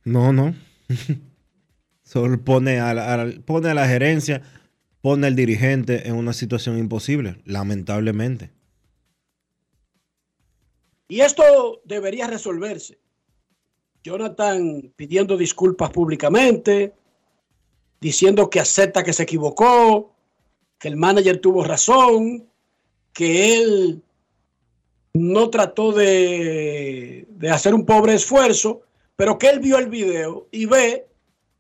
No, 0.04 0.34
no. 0.34 0.54
Solo 2.04 2.44
pone 2.44 2.82
a, 2.82 2.94
la, 2.94 3.34
pone 3.46 3.70
a 3.70 3.74
la 3.74 3.88
gerencia, 3.88 4.42
pone 5.00 5.28
al 5.28 5.38
dirigente 5.38 6.10
en 6.10 6.16
una 6.16 6.34
situación 6.34 6.78
imposible, 6.78 7.42
lamentablemente. 7.46 8.52
Y 11.08 11.22
esto 11.22 11.82
debería 11.86 12.28
resolverse. 12.28 13.00
Jonathan 14.04 14.92
pidiendo 14.98 15.38
disculpas 15.38 15.92
públicamente, 15.92 16.94
diciendo 18.02 18.50
que 18.50 18.60
acepta 18.60 19.02
que 19.06 19.14
se 19.14 19.24
equivocó, 19.24 20.14
que 20.78 20.90
el 20.90 20.98
manager 20.98 21.40
tuvo 21.40 21.64
razón, 21.64 22.50
que 23.14 23.56
él 23.56 24.04
no 25.18 25.50
trató 25.50 25.92
de, 25.92 27.28
hacer 27.52 27.74
un 27.74 27.86
pobre 27.86 28.14
esfuerzo, 28.14 28.82
pero 29.16 29.38
que 29.38 29.50
él 29.50 29.60
vio 29.60 29.78
el 29.78 29.88
video 29.88 30.48
y 30.52 30.66
ve 30.66 31.08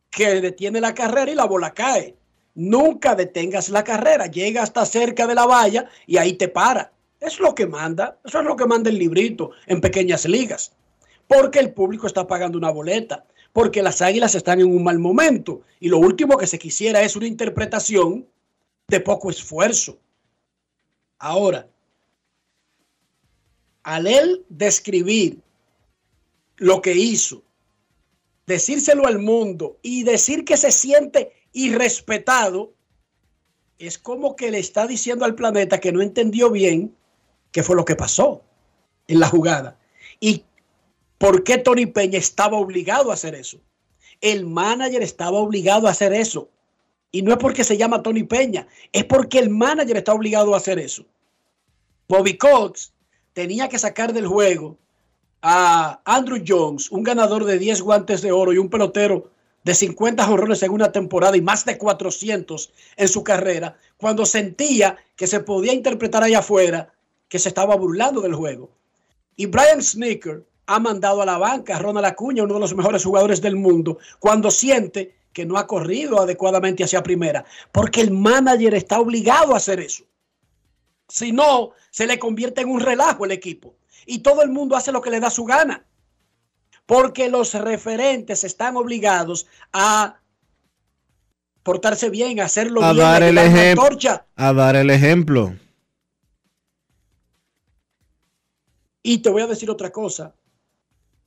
que 0.10 0.42
detiene 0.42 0.80
la 0.80 0.94
carrera 0.94 1.32
y 1.32 1.36
la 1.36 1.46
bola 1.46 1.74
cae. 1.74 2.16
Nunca 2.56 3.16
detengas 3.16 3.70
la 3.70 3.84
carrera, 3.84 4.28
llega 4.28 4.64
hasta 4.64 4.86
cerca 4.86 5.28
de 5.28 5.36
la 5.36 5.46
valla 5.46 5.90
y 6.06 6.18
ahí 6.18 6.34
te 6.34 6.48
para. 6.48 6.92
Es 7.20 7.40
lo 7.40 7.54
que 7.56 7.68
manda, 7.68 8.18
eso 8.24 8.40
es 8.40 8.46
lo 8.46 8.56
que 8.56 8.66
manda 8.66 8.90
el 8.90 8.98
librito 8.98 9.52
en 9.66 9.82
pequeñas 9.82 10.26
ligas. 10.26 10.72
Porque 11.28 11.60
el 11.60 11.74
público 11.74 12.08
está 12.08 12.26
pagando 12.26 12.58
una 12.58 12.72
boleta, 12.72 13.26
porque 13.54 13.84
las 13.84 14.02
águilas 14.02 14.36
están 14.36 14.60
en 14.60 14.68
un 14.68 14.84
mal 14.84 15.00
momento 15.00 15.62
y 15.80 15.90
lo 15.90 15.98
último 15.98 16.38
que 16.38 16.48
se 16.48 16.60
quisiera 16.60 17.02
es 17.02 17.16
una 17.16 17.28
interpretación 17.28 18.28
de 18.88 19.00
poco 19.00 19.30
esfuerzo. 19.30 19.98
Ahora, 21.20 21.68
al 23.88 24.06
él 24.06 24.46
describir 24.50 25.40
lo 26.58 26.82
que 26.82 26.94
hizo, 26.94 27.42
decírselo 28.46 29.08
al 29.08 29.18
mundo 29.18 29.78
y 29.82 30.04
decir 30.04 30.44
que 30.44 30.58
se 30.58 30.74
siente 30.74 31.32
irrespetado, 31.54 32.74
es 33.80 33.98
como 33.98 34.36
que 34.36 34.52
le 34.52 34.60
está 34.60 34.88
diciendo 34.88 35.24
al 35.24 35.36
planeta 35.36 35.80
que 35.80 35.94
no 35.94 36.02
entendió 36.02 36.52
bien 36.52 36.94
qué 37.54 37.64
fue 37.64 37.78
lo 37.78 37.86
que 37.86 37.96
pasó 37.96 38.44
en 39.08 39.22
la 39.22 39.30
jugada. 39.30 39.80
Y 40.20 40.44
por 41.18 41.46
qué 41.46 41.58
Tony 41.58 41.86
Peña 41.86 42.20
estaba 42.20 42.58
obligado 42.58 43.10
a 43.10 43.14
hacer 43.14 43.36
eso. 43.36 43.58
El 44.20 44.46
manager 44.46 45.02
estaba 45.02 45.40
obligado 45.40 45.88
a 45.88 45.92
hacer 45.92 46.12
eso. 46.12 46.50
Y 47.14 47.22
no 47.22 47.32
es 47.32 47.38
porque 47.38 47.64
se 47.64 47.78
llama 47.78 48.04
Tony 48.04 48.24
Peña, 48.24 48.68
es 48.92 49.06
porque 49.06 49.40
el 49.40 49.50
manager 49.50 49.96
está 49.96 50.14
obligado 50.14 50.54
a 50.54 50.58
hacer 50.58 50.78
eso. 50.78 51.06
Bobby 52.10 52.38
Cox 52.38 52.92
tenía 53.38 53.70
que 53.70 53.78
sacar 53.78 54.14
del 54.14 54.26
juego 54.26 54.80
a 55.44 56.02
Andrew 56.06 56.44
Jones, 56.44 56.90
un 56.90 57.04
ganador 57.04 57.46
de 57.46 57.60
10 57.60 57.84
guantes 57.84 58.24
de 58.24 58.32
oro 58.32 58.52
y 58.52 58.58
un 58.58 58.68
pelotero 58.68 59.30
de 59.64 59.76
50 59.76 60.26
jorrones 60.26 60.64
en 60.64 60.72
una 60.72 60.92
temporada 60.92 61.38
y 61.38 61.42
más 61.42 61.64
de 61.64 61.78
400 61.78 62.74
en 62.96 63.08
su 63.08 63.24
carrera, 63.24 63.78
cuando 63.96 64.26
sentía 64.26 64.98
que 65.16 65.28
se 65.28 65.42
podía 65.42 65.72
interpretar 65.72 66.24
allá 66.24 66.40
afuera 66.40 66.92
que 67.30 67.38
se 67.38 67.50
estaba 67.50 67.76
burlando 67.76 68.22
del 68.22 68.34
juego. 68.34 68.72
Y 69.36 69.46
Brian 69.46 69.84
Sneaker 69.84 70.44
ha 70.66 70.80
mandado 70.80 71.22
a 71.22 71.28
la 71.28 71.38
banca 71.38 71.76
a 71.76 71.80
Ronald 71.80 72.08
Acuña, 72.08 72.42
uno 72.42 72.56
de 72.56 72.62
los 72.62 72.74
mejores 72.74 73.04
jugadores 73.04 73.40
del 73.40 73.56
mundo, 73.56 74.00
cuando 74.18 74.50
siente 74.50 75.14
que 75.32 75.46
no 75.46 75.60
ha 75.60 75.68
corrido 75.68 76.20
adecuadamente 76.20 76.84
hacia 76.84 77.04
primera, 77.04 77.46
porque 77.72 78.02
el 78.02 78.10
manager 78.10 78.74
está 78.74 79.00
obligado 79.00 79.54
a 79.54 79.58
hacer 79.58 79.80
eso. 79.80 80.06
Si 81.08 81.32
no, 81.32 81.72
se 81.90 82.08
le 82.08 82.20
convierte 82.20 82.62
en 82.62 82.70
un 82.70 82.82
relajo 82.82 83.26
el 83.26 83.32
equipo 83.32 83.76
y 84.06 84.20
todo 84.20 84.42
el 84.42 84.50
mundo 84.50 84.76
hace 84.76 84.92
lo 84.92 85.02
que 85.02 85.10
le 85.10 85.20
da 85.20 85.30
su 85.30 85.46
gana, 85.46 85.86
porque 86.86 87.30
los 87.30 87.54
referentes 87.54 88.44
están 88.44 88.78
obligados 88.78 89.48
a 89.74 90.20
portarse 91.64 92.10
bien, 92.10 92.40
a 92.40 92.46
hacerlo 92.46 92.84
a 92.84 92.94
bien, 92.94 93.04
dar 93.04 93.24
el 93.24 93.38
ejemplo, 93.38 93.88
a 94.36 94.54
dar 94.54 94.76
el 94.76 94.90
ejemplo. 94.90 95.56
Y 99.04 99.20
te 99.20 99.30
voy 99.30 99.42
a 99.42 99.48
decir 99.48 99.70
otra 99.70 99.92
cosa. 99.92 100.34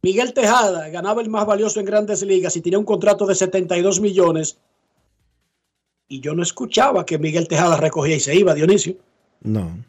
Miguel 0.02 0.32
Tejada 0.32 0.88
ganaba 0.88 1.20
el 1.20 1.28
más 1.28 1.46
valioso 1.46 1.80
en 1.80 1.86
grandes 1.86 2.22
ligas 2.22 2.56
y 2.56 2.62
tenía 2.62 2.78
un 2.78 2.84
contrato 2.84 3.26
de 3.26 3.34
72 3.34 4.00
millones. 4.00 4.58
Y 6.08 6.20
yo 6.20 6.34
no 6.34 6.42
escuchaba 6.42 7.04
que 7.04 7.18
Miguel 7.18 7.48
Tejada 7.48 7.76
recogía 7.76 8.16
y 8.16 8.20
se 8.20 8.34
iba, 8.34 8.54
Dionisio. 8.54 8.96
No. 9.40 9.84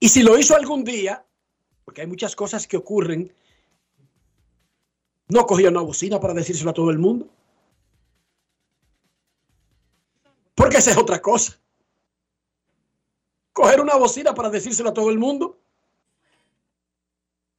Y 0.00 0.08
si 0.08 0.22
lo 0.22 0.38
hizo 0.38 0.54
algún 0.54 0.84
día, 0.84 1.24
porque 1.84 2.02
hay 2.02 2.06
muchas 2.06 2.36
cosas 2.36 2.66
que 2.66 2.76
ocurren, 2.76 3.32
no 5.28 5.46
cogía 5.46 5.70
una 5.70 5.80
bocina 5.80 6.20
para 6.20 6.34
decírselo 6.34 6.70
a 6.70 6.74
todo 6.74 6.90
el 6.90 6.98
mundo. 6.98 7.28
Porque 10.54 10.76
esa 10.76 10.92
es 10.92 10.96
otra 10.96 11.20
cosa. 11.20 11.58
Coger 13.52 13.80
una 13.80 13.96
bocina 13.96 14.34
para 14.34 14.50
decírselo 14.50 14.90
a 14.90 14.94
todo 14.94 15.10
el 15.10 15.18
mundo. 15.18 15.60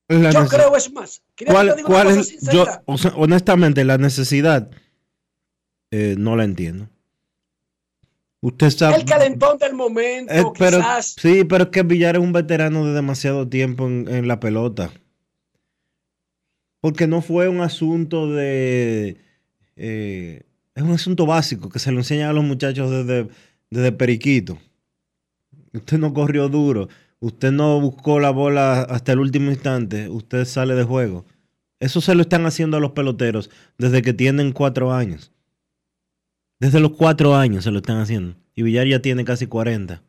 La 0.08 0.32
Yo 0.32 0.48
creo 0.48 0.76
es 0.76 0.92
más. 0.92 1.24
¿Quieres 1.36 1.56
que 1.56 1.84
¿Cuál, 1.84 1.84
cuál 1.84 2.20
es? 2.20 2.40
Yo, 2.52 2.66
honestamente, 3.16 3.84
la 3.84 3.98
necesidad 3.98 4.70
eh, 5.92 6.16
no 6.18 6.36
la 6.36 6.44
entiendo. 6.44 6.90
Usted 8.46 8.70
sabe. 8.70 8.98
El 8.98 9.06
calentón 9.06 9.58
del 9.58 9.74
momento, 9.74 10.32
Eh, 10.32 10.44
pero, 10.60 10.78
quizás. 10.78 11.16
sí, 11.20 11.44
pero 11.46 11.64
es 11.64 11.70
que 11.72 11.82
Villar 11.82 12.16
es 12.16 12.22
un 12.22 12.32
veterano 12.32 12.86
de 12.86 12.94
demasiado 12.94 13.48
tiempo 13.50 13.88
en, 13.88 14.08
en 14.08 14.28
la 14.28 14.40
pelota. 14.40 14.92
Porque 16.80 17.08
no 17.08 17.22
fue 17.24 17.50
un 17.50 17.62
asunto 17.62 18.30
de. 18.32 19.18
eh, 19.75 20.44
es 20.75 20.84
un 20.84 20.92
asunto 20.92 21.25
básico 21.25 21.70
que 21.70 21.80
se 21.80 21.92
lo 21.92 21.98
enseñan 22.00 22.30
a 22.30 22.34
los 22.34 22.44
muchachos 22.44 22.92
desde, 22.92 23.28
desde 23.72 23.92
Periquito. 23.94 24.60
Usted 25.74 25.98
no 25.98 26.14
corrió 26.14 26.48
duro. 26.48 26.88
Usted 27.22 27.52
no 27.52 27.82
buscó 27.82 28.20
la 28.20 28.29
bola 28.29 28.81
hasta 28.84 29.14
el 29.14 29.20
último 29.20 29.50
instante. 29.50 30.08
Usted 30.10 30.46
sale 30.46 30.75
de 30.75 30.84
juego. 30.84 31.25
Eso 31.79 32.00
se 32.00 32.14
lo 32.14 32.22
están 32.22 32.46
haciendo 32.46 32.77
a 32.77 32.79
los 32.79 32.92
peloteros 32.92 33.50
desde 33.79 34.03
que 34.03 34.14
tienen 34.14 34.51
cuatro 34.51 34.94
años. 34.94 35.31
Desde 36.59 36.79
los 36.79 36.91
cuatro 36.91 37.35
años 37.35 37.63
se 37.63 37.72
lo 37.72 37.77
están 37.77 37.98
haciendo. 37.98 38.35
Y 38.55 38.63
Villar 38.63 38.87
ya 38.87 39.01
tiene 39.01 39.25
casi 39.25 39.48
40. 39.48 40.01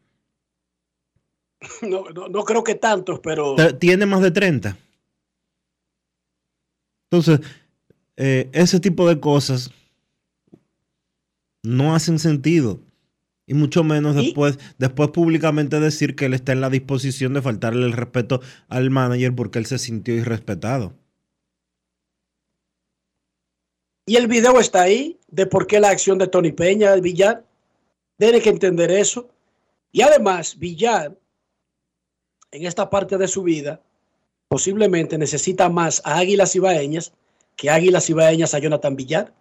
No, 1.82 2.04
no, 2.14 2.28
no 2.28 2.44
creo 2.44 2.62
que 2.62 2.74
tantos, 2.74 3.20
pero 3.20 3.56
Tiene 3.78 4.06
más 4.06 4.20
de 4.20 4.30
30. 4.30 4.76
Entonces, 7.10 7.40
eh, 8.16 8.48
ese 8.52 8.78
tipo 8.78 9.08
de 9.08 9.20
cosas 9.20 9.70
no 11.62 11.94
hacen 11.94 12.18
sentido. 12.18 12.80
Y 13.46 13.54
mucho 13.54 13.84
menos 13.84 14.16
¿Y? 14.16 14.26
después, 14.26 14.58
después 14.78 15.10
públicamente 15.10 15.78
decir 15.80 16.16
que 16.16 16.26
él 16.26 16.34
está 16.34 16.52
en 16.52 16.60
la 16.60 16.70
disposición 16.70 17.32
de 17.32 17.42
faltarle 17.42 17.86
el 17.86 17.92
respeto 17.92 18.40
al 18.68 18.90
manager 18.90 19.34
porque 19.34 19.58
él 19.58 19.66
se 19.66 19.78
sintió 19.78 20.14
irrespetado. 20.14 20.94
Y 24.06 24.14
el 24.16 24.28
video 24.28 24.60
está 24.60 24.82
ahí 24.82 25.18
de 25.26 25.46
por 25.46 25.66
qué 25.66 25.80
la 25.80 25.90
acción 25.90 26.16
de 26.16 26.28
Tony 26.28 26.52
Peña, 26.52 26.94
el 26.94 27.00
Villar. 27.00 27.44
Tiene 28.16 28.40
que 28.40 28.50
entender 28.50 28.90
eso. 28.92 29.28
Y 29.90 30.02
además, 30.02 30.56
Villar, 30.56 31.18
en 32.52 32.66
esta 32.66 32.88
parte 32.88 33.18
de 33.18 33.26
su 33.26 33.42
vida, 33.42 33.80
posiblemente 34.48 35.18
necesita 35.18 35.68
más 35.68 36.00
a 36.04 36.18
Águilas 36.18 36.54
Ibaeñas 36.54 37.12
que 37.56 37.68
Águilas 37.68 38.08
Ibaeñas 38.08 38.54
a 38.54 38.60
Jonathan 38.60 38.94
Villar. 38.94 39.34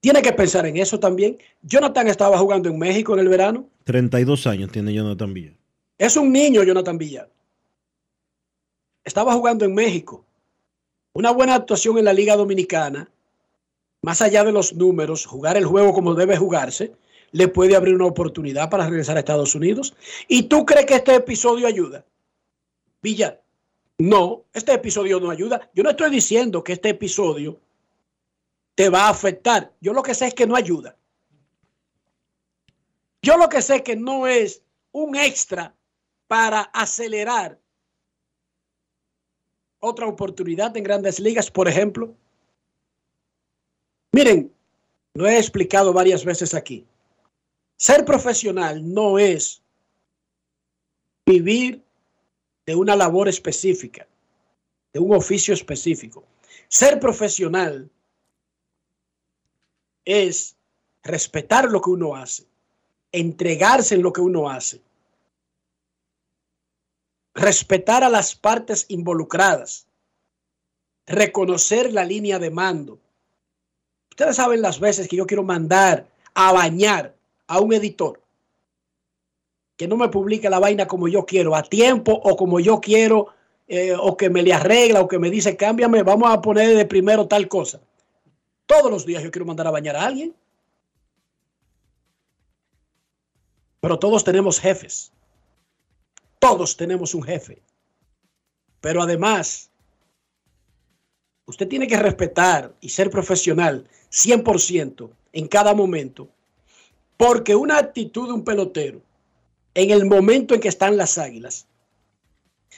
Tiene 0.00 0.22
que 0.22 0.32
pensar 0.32 0.64
en 0.64 0.78
eso 0.78 0.98
también. 0.98 1.36
Jonathan 1.60 2.08
estaba 2.08 2.38
jugando 2.38 2.70
en 2.70 2.78
México 2.78 3.12
en 3.12 3.20
el 3.20 3.28
verano. 3.28 3.68
32 3.84 4.46
años 4.46 4.72
tiene 4.72 4.94
Jonathan 4.94 5.34
Villar. 5.34 5.54
Es 5.98 6.16
un 6.16 6.32
niño, 6.32 6.62
Jonathan 6.62 6.96
Villar. 6.96 7.28
Estaba 9.04 9.34
jugando 9.34 9.66
en 9.66 9.74
México. 9.74 10.24
Una 11.12 11.30
buena 11.30 11.56
actuación 11.56 11.98
en 11.98 12.06
la 12.06 12.14
Liga 12.14 12.36
Dominicana, 12.36 13.10
más 14.02 14.22
allá 14.22 14.44
de 14.44 14.52
los 14.52 14.74
números, 14.74 15.26
jugar 15.26 15.56
el 15.56 15.66
juego 15.66 15.92
como 15.92 16.14
debe 16.14 16.36
jugarse, 16.36 16.92
le 17.32 17.48
puede 17.48 17.76
abrir 17.76 17.94
una 17.94 18.06
oportunidad 18.06 18.70
para 18.70 18.88
regresar 18.88 19.16
a 19.16 19.20
Estados 19.20 19.54
Unidos. 19.54 19.94
¿Y 20.28 20.44
tú 20.44 20.64
crees 20.64 20.86
que 20.86 20.96
este 20.96 21.14
episodio 21.14 21.66
ayuda? 21.66 22.04
Villar, 23.02 23.42
no, 23.98 24.44
este 24.52 24.72
episodio 24.72 25.20
no 25.20 25.30
ayuda. 25.30 25.70
Yo 25.74 25.82
no 25.82 25.90
estoy 25.90 26.10
diciendo 26.10 26.64
que 26.64 26.72
este 26.72 26.90
episodio 26.90 27.60
te 28.74 28.88
va 28.88 29.06
a 29.06 29.10
afectar. 29.10 29.72
Yo 29.80 29.92
lo 29.92 30.02
que 30.02 30.14
sé 30.14 30.28
es 30.28 30.34
que 30.34 30.46
no 30.46 30.56
ayuda. 30.56 30.96
Yo 33.22 33.36
lo 33.36 33.48
que 33.48 33.60
sé 33.60 33.76
es 33.76 33.82
que 33.82 33.96
no 33.96 34.26
es 34.26 34.62
un 34.92 35.16
extra 35.16 35.74
para 36.26 36.62
acelerar 36.62 37.58
otra 39.80 40.06
oportunidad 40.06 40.76
en 40.76 40.84
grandes 40.84 41.20
ligas, 41.20 41.50
por 41.50 41.68
ejemplo. 41.68 42.14
Miren, 44.12 44.52
lo 45.14 45.26
he 45.26 45.38
explicado 45.38 45.92
varias 45.92 46.24
veces 46.24 46.54
aquí. 46.54 46.86
Ser 47.76 48.04
profesional 48.04 48.92
no 48.92 49.18
es 49.18 49.62
vivir 51.24 51.82
de 52.66 52.74
una 52.74 52.96
labor 52.96 53.28
específica, 53.28 54.06
de 54.92 55.00
un 55.00 55.14
oficio 55.14 55.54
específico. 55.54 56.24
Ser 56.68 57.00
profesional 57.00 57.90
es 60.04 60.56
respetar 61.02 61.70
lo 61.70 61.80
que 61.80 61.90
uno 61.90 62.16
hace, 62.16 62.46
entregarse 63.12 63.94
en 63.94 64.02
lo 64.02 64.12
que 64.12 64.20
uno 64.20 64.50
hace, 64.50 64.82
respetar 67.34 68.04
a 68.04 68.08
las 68.08 68.34
partes 68.34 68.86
involucradas, 68.88 69.86
reconocer 71.06 71.92
la 71.92 72.04
línea 72.04 72.38
de 72.38 72.50
mando. 72.50 72.98
Ustedes 74.20 74.36
saben 74.36 74.60
las 74.60 74.78
veces 74.78 75.08
que 75.08 75.16
yo 75.16 75.26
quiero 75.26 75.42
mandar 75.42 76.06
a 76.34 76.52
bañar 76.52 77.16
a 77.46 77.58
un 77.58 77.72
editor 77.72 78.20
que 79.78 79.88
no 79.88 79.96
me 79.96 80.10
publique 80.10 80.50
la 80.50 80.58
vaina 80.58 80.86
como 80.86 81.08
yo 81.08 81.24
quiero, 81.24 81.56
a 81.56 81.62
tiempo 81.62 82.12
o 82.12 82.36
como 82.36 82.60
yo 82.60 82.82
quiero, 82.82 83.28
eh, 83.66 83.94
o 83.98 84.18
que 84.18 84.28
me 84.28 84.42
le 84.42 84.52
arregla 84.52 85.00
o 85.00 85.08
que 85.08 85.18
me 85.18 85.30
dice, 85.30 85.56
cámbiame, 85.56 86.02
vamos 86.02 86.30
a 86.30 86.42
poner 86.42 86.76
de 86.76 86.84
primero 86.84 87.28
tal 87.28 87.48
cosa. 87.48 87.80
Todos 88.66 88.90
los 88.90 89.06
días 89.06 89.22
yo 89.22 89.30
quiero 89.30 89.46
mandar 89.46 89.66
a 89.66 89.70
bañar 89.70 89.96
a 89.96 90.04
alguien. 90.04 90.36
Pero 93.80 93.98
todos 93.98 94.22
tenemos 94.22 94.60
jefes. 94.60 95.12
Todos 96.38 96.76
tenemos 96.76 97.14
un 97.14 97.22
jefe. 97.22 97.62
Pero 98.82 99.00
además, 99.00 99.69
usted 101.46 101.68
tiene 101.68 101.86
que 101.86 101.96
respetar 101.96 102.74
y 102.80 102.90
ser 102.90 103.10
profesional 103.10 103.88
100% 104.10 105.10
en 105.32 105.48
cada 105.48 105.74
momento. 105.74 106.28
Porque 107.16 107.54
una 107.54 107.78
actitud 107.78 108.28
de 108.28 108.34
un 108.34 108.44
pelotero 108.44 109.02
en 109.74 109.90
el 109.90 110.06
momento 110.06 110.54
en 110.54 110.60
que 110.60 110.68
están 110.68 110.96
las 110.96 111.18
águilas 111.18 111.66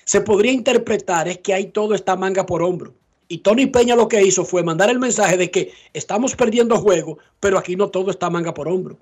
se 0.04 0.20
podría 0.20 0.52
interpretar 0.52 1.28
es 1.28 1.38
que 1.38 1.54
ahí 1.54 1.66
todo 1.66 1.94
está 1.94 2.16
manga 2.16 2.44
por 2.46 2.62
hombro. 2.62 2.94
Y 3.28 3.38
Tony 3.38 3.66
Peña 3.66 3.96
lo 3.96 4.08
que 4.08 4.22
hizo 4.22 4.44
fue 4.44 4.62
mandar 4.62 4.90
el 4.90 4.98
mensaje 4.98 5.36
de 5.36 5.50
que 5.50 5.72
estamos 5.92 6.36
perdiendo 6.36 6.78
juego, 6.78 7.18
pero 7.40 7.56
aquí 7.56 7.76
no 7.76 7.88
todo 7.88 8.10
está 8.10 8.28
manga 8.28 8.52
por 8.52 8.68
hombro. 8.68 8.98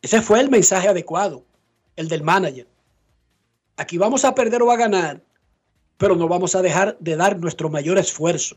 Ese 0.00 0.20
fue 0.20 0.40
el 0.40 0.50
mensaje 0.50 0.88
adecuado, 0.88 1.44
el 1.94 2.08
del 2.08 2.22
manager. 2.22 2.66
Aquí 3.76 3.98
vamos 3.98 4.24
a 4.24 4.34
perder 4.34 4.62
o 4.62 4.70
a 4.70 4.76
ganar, 4.76 5.22
pero 5.96 6.16
no 6.16 6.26
vamos 6.26 6.56
a 6.56 6.62
dejar 6.62 6.96
de 6.98 7.16
dar 7.16 7.38
nuestro 7.38 7.70
mayor 7.70 7.98
esfuerzo. 7.98 8.56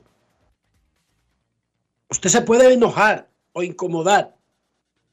Usted 2.09 2.29
se 2.29 2.41
puede 2.41 2.71
enojar 2.73 3.29
o 3.53 3.63
incomodar 3.63 4.35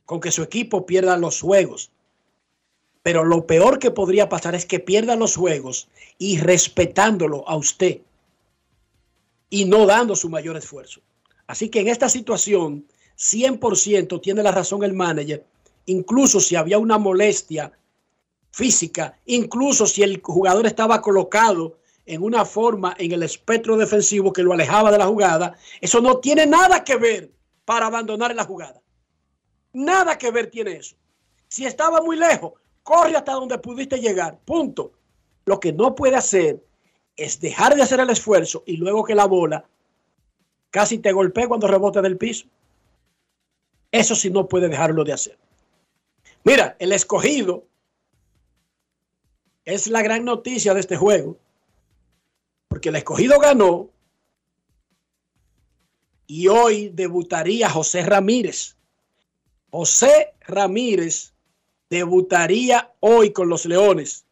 con 0.05 0.21
que 0.21 0.31
su 0.31 0.43
equipo 0.43 0.85
pierda 0.85 1.17
los 1.17 1.41
juegos, 1.41 1.91
pero 3.03 3.25
lo 3.25 3.47
peor 3.47 3.79
que 3.79 3.91
podría 3.91 4.29
pasar 4.29 4.55
es 4.55 4.67
que 4.67 4.79
pierda 4.79 5.17
los 5.17 5.37
juegos 5.37 5.89
y 6.19 6.39
respetándolo 6.39 7.49
a 7.49 7.57
usted 7.57 8.01
y 9.51 9.65
no 9.65 9.87
dando 9.87 10.17
su 10.17 10.29
mayor 10.29 10.57
esfuerzo. 10.57 11.01
Así 11.47 11.69
que 11.69 11.81
en 11.81 11.89
esta 11.89 12.09
situación, 12.09 12.87
100% 13.19 14.21
tiene 14.21 14.43
la 14.43 14.53
razón 14.53 14.85
el 14.85 14.93
manager, 14.93 15.45
incluso 15.87 16.41
si 16.41 16.57
había 16.57 16.79
una 16.79 16.99
molestia 16.99 17.73
física, 18.51 19.19
incluso 19.27 19.87
si 19.87 20.03
el 20.03 20.21
jugador 20.23 20.67
estaba 20.67 21.01
colocado 21.03 21.79
en 22.05 22.23
una 22.23 22.45
forma 22.45 22.95
en 22.99 23.13
el 23.13 23.23
espectro 23.23 23.77
defensivo 23.77 24.33
que 24.33 24.43
lo 24.43 24.53
alejaba 24.53 24.91
de 24.91 24.99
la 24.99 25.07
jugada, 25.07 25.57
eso 25.81 26.01
no 26.01 26.19
tiene 26.19 26.47
nada 26.47 26.83
que 26.83 26.97
ver 26.97 27.31
para 27.65 27.87
abandonar 27.87 28.35
la 28.35 28.45
jugada. 28.45 28.81
Nada 29.73 30.19
que 30.19 30.31
ver 30.31 30.51
tiene 30.51 30.73
eso. 30.73 30.97
Si 31.49 31.65
estaba 31.65 32.01
muy 32.01 32.17
lejos, 32.17 32.53
corre 32.83 33.17
hasta 33.17 33.33
donde 33.33 33.59
pudiste 33.59 34.01
llegar. 34.01 34.39
Punto. 34.45 34.93
Lo 35.45 35.59
que 35.61 35.73
no 35.73 35.95
puede 35.95 36.17
hacer 36.17 36.63
es 37.17 37.41
dejar 37.41 37.75
de 37.75 37.83
hacer 37.83 38.01
el 38.01 38.11
esfuerzo 38.11 38.63
y 38.67 38.77
luego 38.77 39.05
que 39.05 39.15
la 39.15 39.27
bola 39.27 39.65
casi 40.71 40.99
te 40.99 41.13
golpee 41.13 41.49
cuando 41.49 41.67
rebote 41.67 42.01
del 42.01 42.17
piso. 42.17 42.47
Eso 43.91 44.15
sí 44.15 44.31
no 44.31 44.49
puede 44.49 44.69
dejarlo 44.69 45.05
de 45.05 45.13
hacer. 45.13 45.39
Mira, 46.45 46.77
el 46.79 46.93
escogido 46.93 47.65
es 49.65 49.87
la 49.87 50.03
gran 50.03 50.25
noticia 50.25 50.75
de 50.75 50.81
este 50.81 50.97
juego. 50.97 51.37
Porque 52.73 52.89
el 52.89 52.97
escogido 52.97 53.39
ganó 53.39 53.91
y 56.27 56.49
hoy 56.49 56.89
debutaría 56.89 57.69
José 57.69 58.03
Ramírez. 58.03 58.79
José 59.69 60.33
Ramírez 60.41 61.35
debutaría 61.91 62.91
hoy 63.01 63.31
con 63.31 63.51
los 63.51 63.67
Leones. 63.67 64.25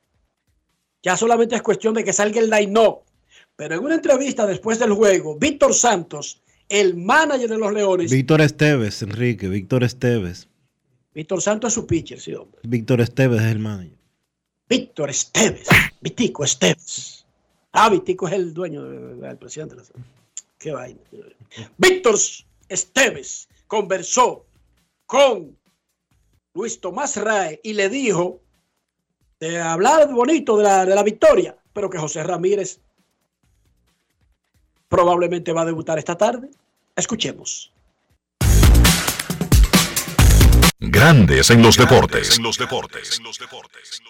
Ya 1.02 1.18
solamente 1.18 1.54
es 1.54 1.60
cuestión 1.60 1.92
de 1.92 2.02
que 2.02 2.14
salga 2.14 2.40
el 2.40 2.48
line 2.48 2.72
Pero 3.56 3.74
en 3.74 3.84
una 3.84 3.96
entrevista 3.96 4.46
después 4.46 4.78
del 4.78 4.94
juego, 4.94 5.36
Víctor 5.36 5.74
Santos, 5.74 6.40
el 6.70 6.96
manager 6.96 7.50
de 7.50 7.58
los 7.58 7.74
Leones. 7.74 8.10
Víctor 8.10 8.40
Esteves, 8.40 9.02
Enrique, 9.02 9.48
Víctor 9.48 9.84
Esteves. 9.84 10.48
Víctor 11.12 11.42
Santos 11.42 11.68
es 11.68 11.74
su 11.74 11.86
pitcher, 11.86 12.18
sí, 12.18 12.32
hombre. 12.32 12.58
Víctor 12.62 13.02
Esteves 13.02 13.42
es 13.42 13.52
el 13.52 13.58
manager. 13.58 13.98
Víctor 14.66 15.10
Esteves, 15.10 15.68
Vitico 16.00 16.42
Esteves. 16.42 17.19
Ah, 17.72 17.88
Vitico 17.88 18.26
es 18.26 18.34
el 18.34 18.52
dueño 18.52 18.82
del 18.82 19.38
presidente 19.38 19.76
de 19.76 19.82
la 19.82 19.88
Qué 20.58 20.72
vaina. 20.72 21.00
Víctor 21.78 22.16
Esteves 22.68 23.48
conversó 23.66 24.46
con 25.06 25.56
Luis 26.54 26.80
Tomás 26.80 27.16
Rae 27.16 27.60
y 27.62 27.72
le 27.72 27.88
dijo 27.88 28.40
de 29.38 29.60
hablar 29.60 30.12
bonito 30.12 30.56
de 30.58 30.64
la, 30.64 30.84
de 30.84 30.94
la 30.94 31.02
victoria, 31.02 31.56
pero 31.72 31.88
que 31.88 31.98
José 31.98 32.22
Ramírez 32.22 32.80
probablemente 34.88 35.52
va 35.52 35.62
a 35.62 35.66
debutar 35.66 35.98
esta 35.98 36.18
tarde. 36.18 36.50
Escuchemos. 36.96 37.72
Grandes 40.78 41.50
en 41.50 41.62
los 41.62 41.76
deportes. 41.76 42.36
En 42.36 42.42
los 42.42 42.58
deportes. 42.58 43.18
En 43.18 43.24
los 43.24 43.38
deportes. 43.38 44.02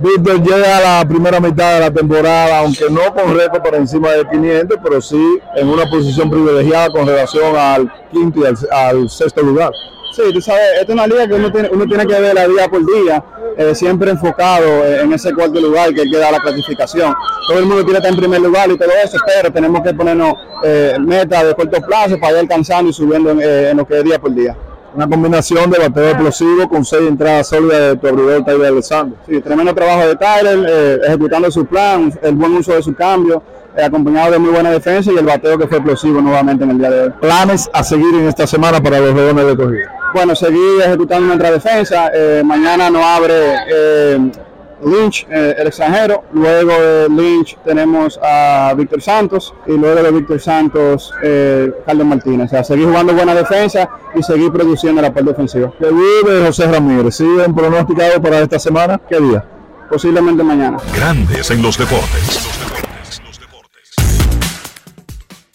Víctor 0.00 0.42
llega 0.42 0.78
a 0.78 0.80
la 0.80 1.08
primera 1.08 1.38
mitad 1.38 1.74
de 1.74 1.80
la 1.80 1.90
temporada, 1.90 2.60
aunque 2.60 2.86
no 2.90 3.14
con 3.14 3.36
récord 3.36 3.62
por 3.62 3.74
encima 3.74 4.10
de 4.12 4.26
500, 4.26 4.78
pero 4.82 5.02
sí 5.02 5.38
en 5.54 5.68
una 5.68 5.84
posición 5.84 6.30
privilegiada 6.30 6.88
con 6.90 7.06
relación 7.06 7.54
al 7.54 7.92
quinto 8.10 8.40
y 8.40 8.44
al, 8.70 9.10
sexto 9.10 9.42
lugar. 9.42 9.70
Sí, 10.16 10.22
tú 10.32 10.40
sabes, 10.40 10.62
esta 10.80 10.92
es 10.92 10.94
una 10.94 11.06
liga 11.06 11.26
que 11.28 11.34
uno 11.34 11.52
tiene, 11.52 11.68
uno 11.70 11.86
tiene 11.86 12.06
que 12.06 12.20
ver 12.20 12.34
la 12.34 12.48
día 12.48 12.68
por 12.68 12.80
día, 12.86 13.22
eh, 13.58 13.74
siempre 13.74 14.10
enfocado 14.10 14.86
en 14.86 15.12
ese 15.12 15.34
cuarto 15.34 15.60
lugar 15.60 15.92
que 15.92 16.04
queda 16.10 16.30
la 16.30 16.40
clasificación. 16.40 17.14
Todo 17.46 17.58
el 17.58 17.66
mundo 17.66 17.84
quiere 17.84 17.98
estar 17.98 18.12
en 18.12 18.18
primer 18.18 18.40
lugar 18.40 18.70
y 18.70 18.78
todo 18.78 18.90
eso, 19.04 19.18
pero 19.26 19.52
tenemos 19.52 19.82
que 19.82 19.92
ponernos 19.92 20.34
eh, 20.64 20.96
metas 21.00 21.46
de 21.46 21.54
corto 21.54 21.82
plazo 21.82 22.18
para 22.18 22.32
ir 22.32 22.38
alcanzando 22.38 22.90
y 22.90 22.94
subiendo 22.94 23.30
en, 23.30 23.42
eh, 23.42 23.70
en 23.70 23.76
lo 23.76 23.86
que 23.86 23.98
es 23.98 24.04
día 24.04 24.18
por 24.18 24.34
día. 24.34 24.56
Una 24.94 25.08
combinación 25.08 25.70
de 25.70 25.78
bateo 25.78 26.10
explosivo 26.10 26.68
con 26.68 26.84
seis 26.84 27.08
entradas 27.08 27.48
sólidas 27.48 27.80
de 27.80 27.96
tu 27.96 28.08
abridor 28.08 28.44
Tyler 28.44 28.66
Alexander. 28.66 29.18
Sí, 29.26 29.40
tremendo 29.40 29.74
trabajo 29.74 30.06
de 30.06 30.16
Tyler, 30.16 30.66
eh, 30.68 31.00
ejecutando 31.06 31.50
su 31.50 31.64
plan, 31.64 32.12
el 32.22 32.34
buen 32.34 32.52
uso 32.52 32.74
de 32.74 32.82
su 32.82 32.94
cambio, 32.94 33.42
eh, 33.74 33.84
acompañado 33.84 34.32
de 34.32 34.38
muy 34.38 34.50
buena 34.50 34.70
defensa 34.70 35.10
y 35.10 35.16
el 35.16 35.24
bateo 35.24 35.56
que 35.56 35.66
fue 35.66 35.78
explosivo 35.78 36.20
nuevamente 36.20 36.64
en 36.64 36.70
el 36.72 36.78
día 36.78 36.90
de 36.90 37.02
hoy. 37.04 37.10
¿Planes 37.22 37.70
a 37.72 37.82
seguir 37.82 38.14
en 38.14 38.28
esta 38.28 38.46
semana 38.46 38.82
para 38.82 39.00
los 39.00 39.14
Leones 39.14 39.46
de 39.46 39.56
Corrida? 39.56 39.92
Bueno, 40.12 40.36
seguir 40.36 40.82
ejecutando 40.84 41.26
nuestra 41.26 41.50
defensa. 41.52 42.10
Eh, 42.14 42.42
mañana 42.44 42.90
no 42.90 43.02
abre 43.02 43.56
Lynch, 44.84 45.26
eh, 45.30 45.54
el 45.58 45.66
extranjero. 45.66 46.24
Luego 46.32 46.72
de 46.72 47.08
Lynch 47.08 47.56
tenemos 47.64 48.18
a 48.22 48.74
Víctor 48.76 49.02
Santos 49.02 49.54
y 49.66 49.72
luego 49.72 50.02
de 50.02 50.10
Víctor 50.10 50.40
Santos, 50.40 51.12
eh, 51.22 51.72
Carlos 51.86 52.06
Martínez. 52.06 52.46
O 52.46 52.50
sea, 52.50 52.64
seguir 52.64 52.86
jugando 52.86 53.14
buena 53.14 53.34
defensa 53.34 53.88
y 54.14 54.22
seguir 54.22 54.52
produciendo 54.52 55.00
la 55.02 55.12
parte 55.12 55.30
ofensiva. 55.30 55.72
Debut 55.78 56.28
de 56.28 56.46
José 56.46 56.66
Ramírez, 56.66 57.14
¿siguen 57.14 57.54
pronosticado 57.54 58.20
para 58.20 58.40
esta 58.40 58.58
semana? 58.58 59.00
¿Qué 59.08 59.20
día? 59.20 59.44
Posiblemente 59.88 60.42
mañana. 60.42 60.78
Grandes 60.94 61.50
en 61.50 61.62
los 61.62 61.78
deportes. 61.78 62.52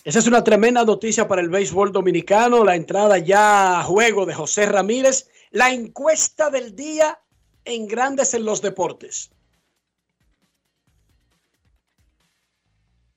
Esa 0.04 0.20
es 0.20 0.28
una 0.28 0.42
tremenda 0.42 0.86
noticia 0.86 1.28
para 1.28 1.42
el 1.42 1.50
béisbol 1.50 1.92
dominicano. 1.92 2.64
La 2.64 2.76
entrada 2.76 3.18
ya 3.18 3.82
a 3.82 3.84
juego 3.84 4.26
de 4.26 4.34
José 4.34 4.66
Ramírez. 4.66 5.28
La 5.52 5.74
encuesta 5.74 6.50
del 6.50 6.78
día 6.78 7.20
en 7.68 7.88
Grandes 7.88 8.34
en 8.34 8.46
los 8.46 8.62
Deportes. 8.62 9.30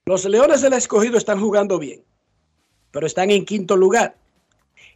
Los 0.05 0.25
Leones 0.25 0.61
del 0.61 0.73
Escogido 0.73 1.17
están 1.17 1.41
jugando 1.41 1.79
bien, 1.79 2.03
pero 2.91 3.07
están 3.07 3.31
en 3.31 3.45
quinto 3.45 3.77
lugar. 3.77 4.17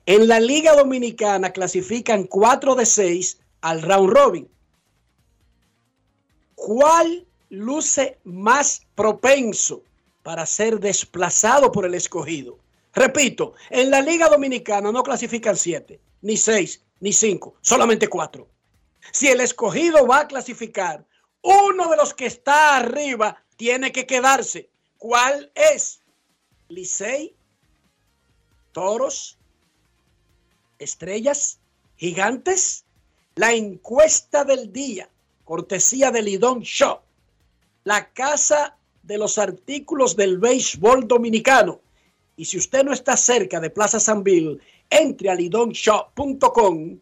En 0.06 0.26
la 0.26 0.40
Liga 0.40 0.74
Dominicana 0.74 1.52
clasifican 1.52 2.24
4 2.24 2.74
de 2.74 2.84
6 2.84 3.38
al 3.60 3.82
round 3.82 4.10
robin. 4.10 4.48
¿Cuál 6.56 7.24
luce 7.50 8.18
más 8.24 8.82
propenso 8.96 9.82
para 10.24 10.46
ser 10.46 10.80
desplazado 10.80 11.70
por 11.70 11.86
el 11.86 11.94
escogido? 11.94 12.58
Repito, 12.92 13.54
en 13.70 13.90
la 13.90 14.00
Liga 14.02 14.28
Dominicana 14.28 14.90
no 14.90 15.02
clasifican 15.04 15.56
7, 15.56 16.00
ni 16.22 16.36
6, 16.36 16.82
ni 17.00 17.12
5, 17.12 17.54
solamente 17.60 18.08
4. 18.08 18.53
Si 19.12 19.28
el 19.28 19.40
escogido 19.40 20.06
va 20.06 20.20
a 20.20 20.28
clasificar, 20.28 21.06
uno 21.42 21.88
de 21.90 21.96
los 21.96 22.14
que 22.14 22.26
está 22.26 22.76
arriba 22.76 23.44
tiene 23.56 23.92
que 23.92 24.06
quedarse. 24.06 24.70
¿Cuál 24.98 25.52
es? 25.54 26.00
Licey, 26.68 27.36
Toros, 28.72 29.38
Estrellas, 30.78 31.60
Gigantes. 31.96 32.84
La 33.36 33.52
encuesta 33.52 34.44
del 34.44 34.72
día, 34.72 35.10
cortesía 35.44 36.12
de 36.12 36.22
Lidón 36.22 36.60
Shop, 36.60 37.02
la 37.82 38.12
casa 38.12 38.78
de 39.02 39.18
los 39.18 39.38
artículos 39.38 40.14
del 40.14 40.38
béisbol 40.38 41.08
dominicano. 41.08 41.80
Y 42.36 42.44
si 42.44 42.58
usted 42.58 42.84
no 42.84 42.92
está 42.92 43.16
cerca 43.16 43.60
de 43.60 43.70
Plaza 43.70 43.98
San 43.98 44.22
Bill, 44.22 44.60
entre 44.88 45.30
a 45.30 45.34
lidonshop.com 45.34 47.00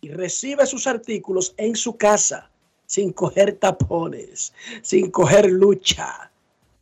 y 0.00 0.10
recibe 0.10 0.66
sus 0.66 0.86
artículos 0.86 1.54
en 1.56 1.76
su 1.76 1.96
casa 1.96 2.50
sin 2.86 3.12
coger 3.12 3.56
tapones, 3.56 4.52
sin 4.82 5.10
coger 5.10 5.50
lucha, 5.50 6.30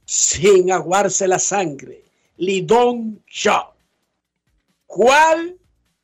sin 0.04 0.70
aguarse 0.70 1.26
la 1.26 1.38
sangre. 1.38 2.04
Lidón 2.36 3.22
Shaw. 3.26 3.72
¿Cuál 4.86 5.58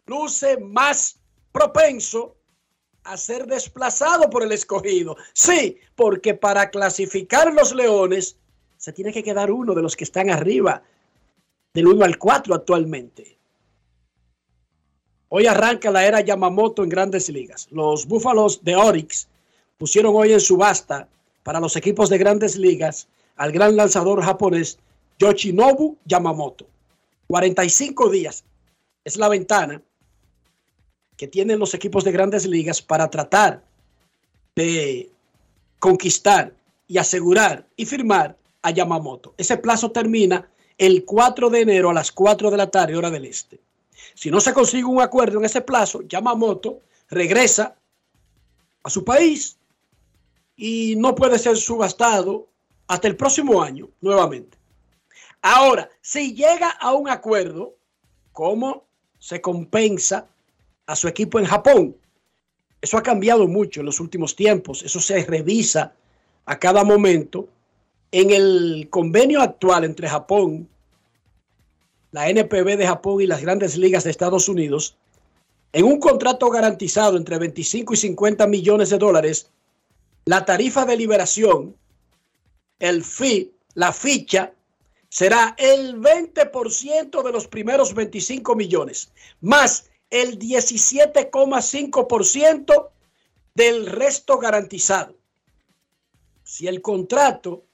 luce 0.07 0.59
más 0.59 1.18
propenso 1.53 2.37
a 3.05 3.16
ser 3.16 3.46
desplazado 3.46 4.29
por 4.29 4.42
el 4.42 4.51
escogido? 4.51 5.16
Sí, 5.33 5.79
porque 5.94 6.35
para 6.35 6.70
clasificar 6.70 7.53
los 7.55 7.72
leones 7.72 8.37
se 8.77 8.92
tiene 8.92 9.12
que 9.12 9.22
quedar 9.22 9.53
uno 9.53 9.75
de 9.75 9.83
los 9.83 9.94
que 9.94 10.05
están 10.05 10.31
arriba, 10.31 10.83
del 11.72 11.87
1 11.87 12.05
al 12.05 12.18
4 12.18 12.55
actualmente. 12.55 13.38
Hoy 15.35 15.47
arranca 15.47 15.90
la 15.90 16.07
era 16.07 16.21
Yamamoto 16.21 16.85
en 16.85 16.90
grandes 16.90 17.31
ligas. 17.31 17.66
Los 17.71 18.07
Búfalos 18.07 18.62
de 18.62 18.77
Orix 18.77 19.29
pusieron 19.79 20.14
hoy 20.14 20.35
en 20.35 20.40
subasta 20.40 21.09
para 21.42 21.59
los 21.59 21.75
equipos 21.75 22.11
de 22.11 22.18
grandes 22.18 22.59
ligas 22.59 23.09
al 23.37 23.51
gran 23.51 23.75
lanzador 23.75 24.23
japonés 24.23 24.79
Yoshinobu 25.18 25.97
Yamamoto. 26.05 26.66
45 27.29 28.11
días 28.11 28.45
es 29.07 29.16
la 29.16 29.31
ventana 29.31 29.81
que 31.16 31.29
tienen 31.29 31.59
los 31.59 31.73
equipos 31.73 32.05
de 32.05 32.12
grandes 32.12 32.47
ligas 32.47 32.83
para 32.83 33.09
tratar 33.09 33.64
de 34.55 35.09
conquistar 35.79 36.53
y 36.87 36.99
asegurar 36.99 37.66
y 37.75 37.87
firmar 37.87 38.37
a 38.61 38.71
Yamamoto. 38.71 39.33
Ese 39.38 39.57
plazo 39.57 39.92
termina 39.92 40.47
el 40.77 41.07
4 41.07 41.49
de 41.49 41.62
enero 41.62 41.88
a 41.88 41.95
las 41.95 42.12
4 42.12 42.51
de 42.51 42.57
la 42.59 42.71
tarde, 42.71 42.97
hora 42.97 43.11
del 43.11 43.25
este. 43.25 43.61
Si 44.14 44.31
no 44.31 44.40
se 44.40 44.52
consigue 44.52 44.85
un 44.85 45.00
acuerdo 45.00 45.38
en 45.38 45.44
ese 45.44 45.61
plazo, 45.61 46.02
Yamamoto 46.02 46.81
regresa 47.09 47.76
a 48.83 48.90
su 48.90 49.05
país 49.05 49.59
y 50.57 50.94
no 50.96 51.14
puede 51.14 51.38
ser 51.38 51.57
subastado 51.57 52.48
hasta 52.87 53.09
el 53.09 53.16
próximo 53.16 53.62
año 53.62 53.88
nuevamente. 54.00 54.59
Ahora, 55.40 55.90
si 56.00 56.35
llega 56.35 56.70
a 56.70 56.92
un 56.92 57.09
acuerdo, 57.09 57.74
¿cómo 58.33 58.85
se 59.18 59.40
compensa 59.40 60.28
a 60.87 60.94
su 60.94 61.09
equipo 61.09 61.38
en 61.38 61.46
Japón? 61.46 61.96
Eso 62.81 62.98
ha 62.98 63.02
cambiado 63.02 63.46
mucho 63.46 63.81
en 63.81 63.87
los 63.87 64.00
últimos 64.00 64.35
tiempos, 64.37 64.83
eso 64.83 65.00
se 65.00 65.24
revisa 65.24 65.94
a 66.46 66.59
cada 66.59 66.85
momento. 66.85 67.48
En 68.11 68.31
el 68.31 68.88
convenio 68.90 69.40
actual 69.40 69.85
entre 69.85 70.09
Japón, 70.09 70.68
la 72.12 72.29
NPB 72.29 72.77
de 72.77 72.87
Japón 72.87 73.20
y 73.20 73.27
las 73.27 73.42
grandes 73.42 73.77
ligas 73.77 74.05
de 74.05 74.11
Estados 74.11 74.48
Unidos, 74.48 74.96
en 75.72 75.87
un 75.87 75.98
contrato 75.98 76.48
garantizado 76.51 77.16
entre 77.16 77.38
25 77.38 77.94
y 77.94 77.96
50 77.96 78.46
millones 78.46 78.90
de 78.90 78.98
dólares, 78.98 79.51
la 80.27 80.44
tarifa 80.44 80.85
de 80.85 80.96
liberación, 80.96 81.75
el 82.79 83.03
fee, 83.03 83.53
la 83.75 83.92
ficha, 83.92 84.53
será 85.09 85.57
el 85.59 86.01
20% 86.01 87.22
de 87.22 87.33
los 87.33 87.48
primeros 87.48 87.94
25 87.94 88.55
millones, 88.55 89.11
más 89.40 89.90
el 90.11 90.38
17,5% 90.38 92.90
del 93.55 93.87
resto 93.87 94.38
garantizado. 94.38 95.16
Si 96.44 96.66
el 96.66 96.83
contrato 96.83 97.64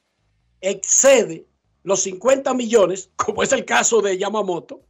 excede 0.60 1.47
los 1.88 2.02
50 2.02 2.54
millones, 2.54 3.10
como 3.16 3.42
es 3.42 3.50
el 3.52 3.64
caso 3.64 4.00
de 4.00 4.16
Yamamoto, 4.16 4.82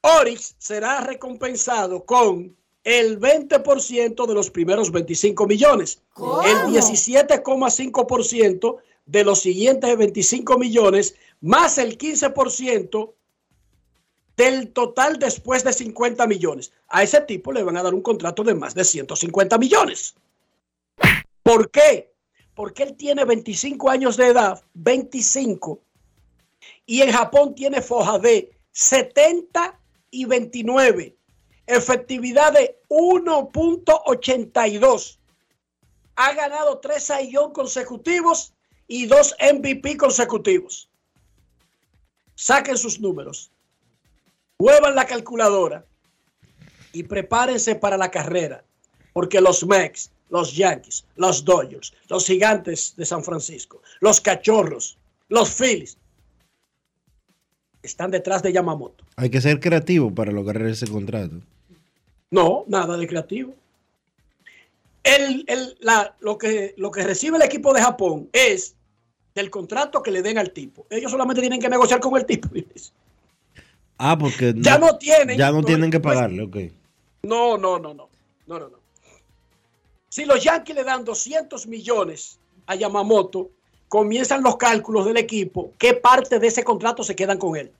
Orix 0.00 0.56
será 0.58 1.02
recompensado 1.02 2.04
con 2.04 2.56
el 2.84 3.20
20% 3.20 4.26
de 4.26 4.34
los 4.34 4.50
primeros 4.50 4.90
25 4.90 5.46
millones, 5.46 6.02
el 6.16 6.72
17,5% 6.72 8.76
de 9.04 9.24
los 9.24 9.40
siguientes 9.40 9.96
25 9.96 10.58
millones, 10.58 11.14
más 11.40 11.78
el 11.78 11.96
15% 11.98 13.12
del 14.36 14.72
total 14.72 15.18
después 15.18 15.64
de 15.64 15.72
50 15.72 16.24
millones. 16.26 16.72
A 16.88 17.02
ese 17.02 17.20
tipo 17.22 17.52
le 17.52 17.64
van 17.64 17.76
a 17.76 17.82
dar 17.82 17.92
un 17.92 18.02
contrato 18.02 18.44
de 18.44 18.54
más 18.54 18.74
de 18.74 18.84
150 18.84 19.58
millones. 19.58 20.14
¿Por 21.42 21.70
qué? 21.70 22.12
Porque 22.58 22.82
él 22.82 22.96
tiene 22.96 23.24
25 23.24 23.88
años 23.88 24.16
de 24.16 24.26
edad, 24.26 24.60
25, 24.74 25.80
y 26.86 27.02
en 27.02 27.12
Japón 27.12 27.54
tiene 27.54 27.80
foja 27.80 28.18
de 28.18 28.50
70 28.72 29.78
y 30.10 30.24
29 30.24 31.16
efectividad 31.68 32.54
de 32.54 32.80
1.82. 32.88 35.18
Ha 36.16 36.32
ganado 36.32 36.78
tres 36.78 37.04
Sayón 37.04 37.52
consecutivos 37.52 38.52
y 38.88 39.06
dos 39.06 39.36
MVP 39.40 39.96
consecutivos. 39.96 40.90
Saquen 42.34 42.76
sus 42.76 42.98
números, 42.98 43.52
muevan 44.58 44.96
la 44.96 45.06
calculadora 45.06 45.86
y 46.92 47.04
prepárense 47.04 47.76
para 47.76 47.98
la 47.98 48.10
carrera, 48.10 48.64
porque 49.12 49.40
los 49.40 49.64
Mex, 49.66 50.10
los 50.30 50.54
Yankees, 50.54 51.04
los 51.16 51.44
Dodgers, 51.44 51.92
los 52.08 52.26
Gigantes 52.26 52.94
de 52.96 53.04
San 53.04 53.22
Francisco, 53.22 53.82
los 54.00 54.20
Cachorros, 54.20 54.98
los 55.28 55.50
Phillies, 55.50 55.96
están 57.82 58.10
detrás 58.10 58.42
de 58.42 58.52
Yamamoto. 58.52 59.04
Hay 59.16 59.30
que 59.30 59.40
ser 59.40 59.60
creativo 59.60 60.14
para 60.14 60.32
lograr 60.32 60.66
ese 60.66 60.86
contrato. 60.86 61.36
No, 62.30 62.64
nada 62.66 62.96
de 62.96 63.06
creativo. 63.06 63.54
El, 65.04 65.46
la, 65.80 66.14
lo, 66.20 66.36
que, 66.36 66.74
lo 66.76 66.90
que 66.90 67.02
recibe 67.02 67.36
el 67.38 67.42
equipo 67.42 67.72
de 67.72 67.80
Japón 67.80 68.28
es 68.32 68.74
del 69.34 69.50
contrato 69.50 70.02
que 70.02 70.10
le 70.10 70.20
den 70.20 70.36
al 70.36 70.50
tipo. 70.50 70.86
Ellos 70.90 71.10
solamente 71.10 71.40
tienen 71.40 71.60
que 71.60 71.68
negociar 71.68 72.00
con 72.00 72.16
el 72.16 72.26
tipo. 72.26 72.48
Ah, 73.96 74.18
porque 74.18 74.54
ya 74.56 74.78
no, 74.78 74.98
tienen. 74.98 75.38
Ya 75.38 75.50
no 75.50 75.62
tienen 75.62 75.90
que 75.90 76.00
pagarle, 76.00 76.42
ok. 76.42 76.56
No, 77.22 77.56
no, 77.56 77.78
no, 77.78 77.94
no. 77.94 78.08
No, 78.46 78.58
no, 78.58 78.68
no. 78.68 78.77
Si 80.08 80.24
los 80.24 80.42
Yankees 80.42 80.74
le 80.74 80.84
dan 80.84 81.04
200 81.04 81.66
millones 81.66 82.38
a 82.66 82.74
Yamamoto, 82.74 83.50
comienzan 83.88 84.42
los 84.42 84.56
cálculos 84.56 85.06
del 85.06 85.16
equipo, 85.16 85.72
qué 85.78 85.94
parte 85.94 86.38
de 86.38 86.46
ese 86.46 86.64
contrato 86.64 87.02
se 87.02 87.16
quedan 87.16 87.38
con 87.38 87.56
él. 87.56 87.70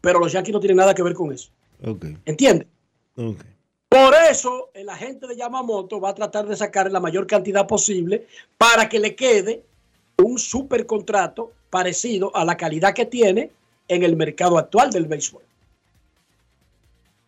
Pero 0.00 0.18
los 0.18 0.32
Yankees 0.32 0.52
no 0.52 0.60
tienen 0.60 0.76
nada 0.76 0.94
que 0.94 1.02
ver 1.02 1.14
con 1.14 1.32
eso. 1.32 1.50
Okay. 1.82 2.16
¿Entiendes? 2.24 2.68
Por 3.88 4.14
eso 4.30 4.70
el 4.74 4.88
agente 4.88 5.26
de 5.26 5.36
Yamamoto 5.36 6.00
va 6.00 6.10
a 6.10 6.14
tratar 6.14 6.46
de 6.46 6.56
sacar 6.56 6.90
la 6.90 7.00
mayor 7.00 7.26
cantidad 7.26 7.66
posible 7.66 8.26
para 8.58 8.88
que 8.88 8.98
le 8.98 9.14
quede 9.14 9.64
un 10.22 10.38
super 10.38 10.86
contrato 10.86 11.52
parecido 11.70 12.34
a 12.34 12.44
la 12.44 12.56
calidad 12.56 12.94
que 12.94 13.06
tiene 13.06 13.50
en 13.88 14.02
el 14.02 14.16
mercado 14.16 14.58
actual 14.58 14.90
del 14.90 15.06
béisbol. 15.06 15.42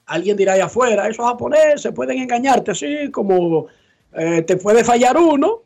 Alguien 0.09 0.37
dirá 0.37 0.55
allá 0.55 0.64
afuera, 0.66 1.09
esos 1.09 1.25
japoneses 1.25 1.92
pueden 1.92 2.18
engañarte, 2.18 2.73
así 2.73 3.11
como 3.11 3.66
eh, 4.14 4.42
te 4.42 4.57
puede 4.57 4.83
fallar 4.83 5.16
uno, 5.16 5.62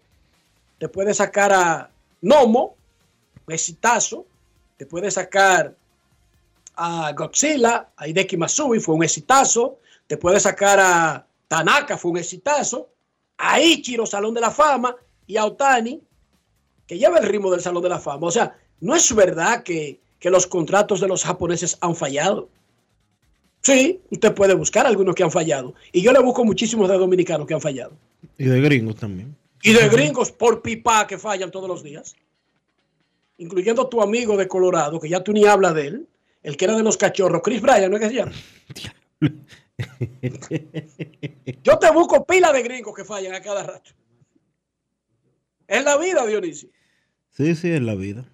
te 0.78 0.88
puede 0.88 1.14
sacar 1.14 1.52
a 1.52 1.90
Nomo, 2.20 2.74
exitazo, 3.48 4.26
te 4.76 4.86
puede 4.86 5.10
sacar 5.10 5.74
a 6.76 7.12
Godzilla, 7.12 7.90
a 7.96 8.08
Hideki 8.08 8.36
Masui, 8.36 8.80
fue 8.80 8.94
un 8.96 9.04
exitazo, 9.04 9.78
te 10.06 10.16
puede 10.16 10.40
sacar 10.40 10.80
a 10.80 11.26
Tanaka, 11.48 11.96
fue 11.96 12.10
un 12.10 12.18
exitazo, 12.18 12.88
a 13.38 13.60
Ichiro, 13.60 14.06
Salón 14.06 14.34
de 14.34 14.40
la 14.40 14.50
Fama, 14.50 14.96
y 15.26 15.36
a 15.36 15.44
Otani, 15.44 16.02
que 16.86 16.98
lleva 16.98 17.18
el 17.18 17.28
ritmo 17.28 17.50
del 17.50 17.60
Salón 17.60 17.82
de 17.82 17.88
la 17.88 17.98
Fama. 17.98 18.26
O 18.26 18.30
sea, 18.30 18.56
no 18.80 18.94
es 18.94 19.14
verdad 19.14 19.62
que, 19.62 20.00
que 20.18 20.30
los 20.30 20.46
contratos 20.46 21.00
de 21.00 21.08
los 21.08 21.24
japoneses 21.24 21.78
han 21.80 21.94
fallado. 21.94 22.48
Sí, 23.62 24.00
usted 24.10 24.34
puede 24.34 24.54
buscar 24.54 24.86
algunos 24.86 25.14
que 25.14 25.22
han 25.22 25.30
fallado. 25.30 25.74
Y 25.92 26.02
yo 26.02 26.12
le 26.12 26.18
busco 26.18 26.44
muchísimos 26.44 26.88
de 26.88 26.98
dominicanos 26.98 27.46
que 27.46 27.54
han 27.54 27.60
fallado. 27.60 27.92
Y 28.36 28.44
de 28.44 28.60
gringos 28.60 28.96
también. 28.96 29.36
Y 29.62 29.72
de 29.72 29.88
gringos 29.88 30.32
por 30.32 30.62
pipa 30.62 31.06
que 31.06 31.16
fallan 31.16 31.52
todos 31.52 31.68
los 31.68 31.84
días. 31.84 32.16
Incluyendo 33.38 33.88
tu 33.88 34.02
amigo 34.02 34.36
de 34.36 34.48
Colorado, 34.48 34.98
que 34.98 35.08
ya 35.08 35.22
tú 35.22 35.32
ni 35.32 35.44
hablas 35.44 35.74
de 35.74 35.86
él, 35.86 36.08
el 36.42 36.56
que 36.56 36.64
era 36.64 36.76
de 36.76 36.82
los 36.82 36.96
cachorros, 36.96 37.42
Chris 37.42 37.60
Bryan, 37.60 37.90
¿no 37.90 37.96
es 37.96 38.02
que 38.02 38.08
se 38.08 38.14
llama? 38.14 38.32
Yo 41.62 41.78
te 41.78 41.90
busco 41.92 42.26
pila 42.26 42.52
de 42.52 42.62
gringos 42.62 42.94
que 42.94 43.04
fallan 43.04 43.34
a 43.34 43.40
cada 43.40 43.62
rato. 43.62 43.92
Es 45.68 45.84
la 45.84 45.96
vida, 45.96 46.26
Dionisio. 46.26 46.68
Sí, 47.30 47.54
sí, 47.54 47.70
es 47.70 47.80
la 47.80 47.94
vida. 47.94 48.28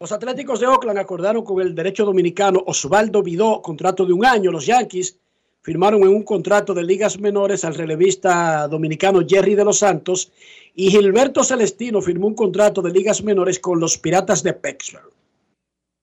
Los 0.00 0.12
Atléticos 0.12 0.60
de 0.60 0.66
Oakland 0.68 1.00
acordaron 1.00 1.44
con 1.44 1.60
el 1.60 1.74
derecho 1.74 2.04
dominicano 2.04 2.62
Osvaldo 2.66 3.20
Vidó 3.20 3.60
contrato 3.60 4.06
de 4.06 4.12
un 4.12 4.24
año. 4.24 4.52
Los 4.52 4.64
Yankees 4.64 5.18
firmaron 5.60 6.02
en 6.02 6.10
un 6.10 6.22
contrato 6.22 6.72
de 6.72 6.84
ligas 6.84 7.18
menores 7.18 7.64
al 7.64 7.74
relevista 7.74 8.68
dominicano 8.68 9.26
Jerry 9.26 9.56
de 9.56 9.64
los 9.64 9.78
Santos 9.78 10.30
y 10.76 10.92
Gilberto 10.92 11.42
Celestino 11.42 12.00
firmó 12.00 12.28
un 12.28 12.36
contrato 12.36 12.80
de 12.80 12.92
ligas 12.92 13.24
menores 13.24 13.58
con 13.58 13.80
los 13.80 13.98
Piratas 13.98 14.44
de 14.44 14.52
Pittsburgh. 14.52 15.10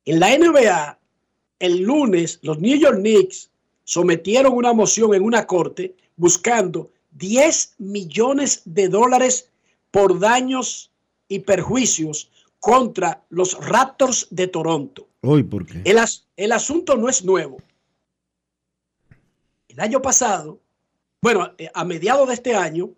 En 0.03 0.19
la 0.19 0.37
NBA, 0.37 0.99
el 1.59 1.79
lunes, 1.79 2.39
los 2.41 2.59
New 2.59 2.77
York 2.77 2.97
Knicks 2.97 3.49
sometieron 3.85 4.51
una 4.51 4.73
moción 4.73 5.15
en 5.15 5.23
una 5.23 5.47
corte 5.47 5.95
buscando 6.17 6.89
10 7.11 7.75
millones 7.77 8.61
de 8.65 8.89
dólares 8.89 9.49
por 9.89 10.19
daños 10.19 10.91
y 11.29 11.39
perjuicios 11.39 12.29
contra 12.65 13.23
los 13.29 13.63
Raptors 13.63 14.25
de 14.31 14.47
Toronto. 14.47 15.07
Hoy, 15.21 15.43
¿por 15.43 15.67
qué? 15.67 15.83
El, 15.85 15.99
el 16.35 16.51
asunto 16.51 16.97
no 16.97 17.07
es 17.07 17.23
nuevo. 17.23 17.61
El 19.67 19.79
año 19.79 20.01
pasado, 20.01 20.59
bueno, 21.21 21.53
eh, 21.59 21.69
a 21.71 21.85
mediados 21.85 22.27
de 22.27 22.33
este 22.33 22.55
año, 22.55 22.89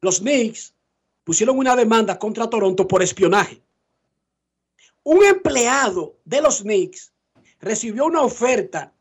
los 0.00 0.20
Knicks 0.20 0.72
pusieron 1.24 1.58
una 1.58 1.74
demanda 1.74 2.16
contra 2.16 2.48
Toronto 2.48 2.86
por 2.86 3.02
espionaje. 3.02 3.60
Un 5.02 5.24
empleado 5.24 6.14
de 6.24 6.40
los 6.40 6.62
Knicks 6.62 7.12
recibió 7.58 8.04
una 8.04 8.22
oferta 8.22 8.92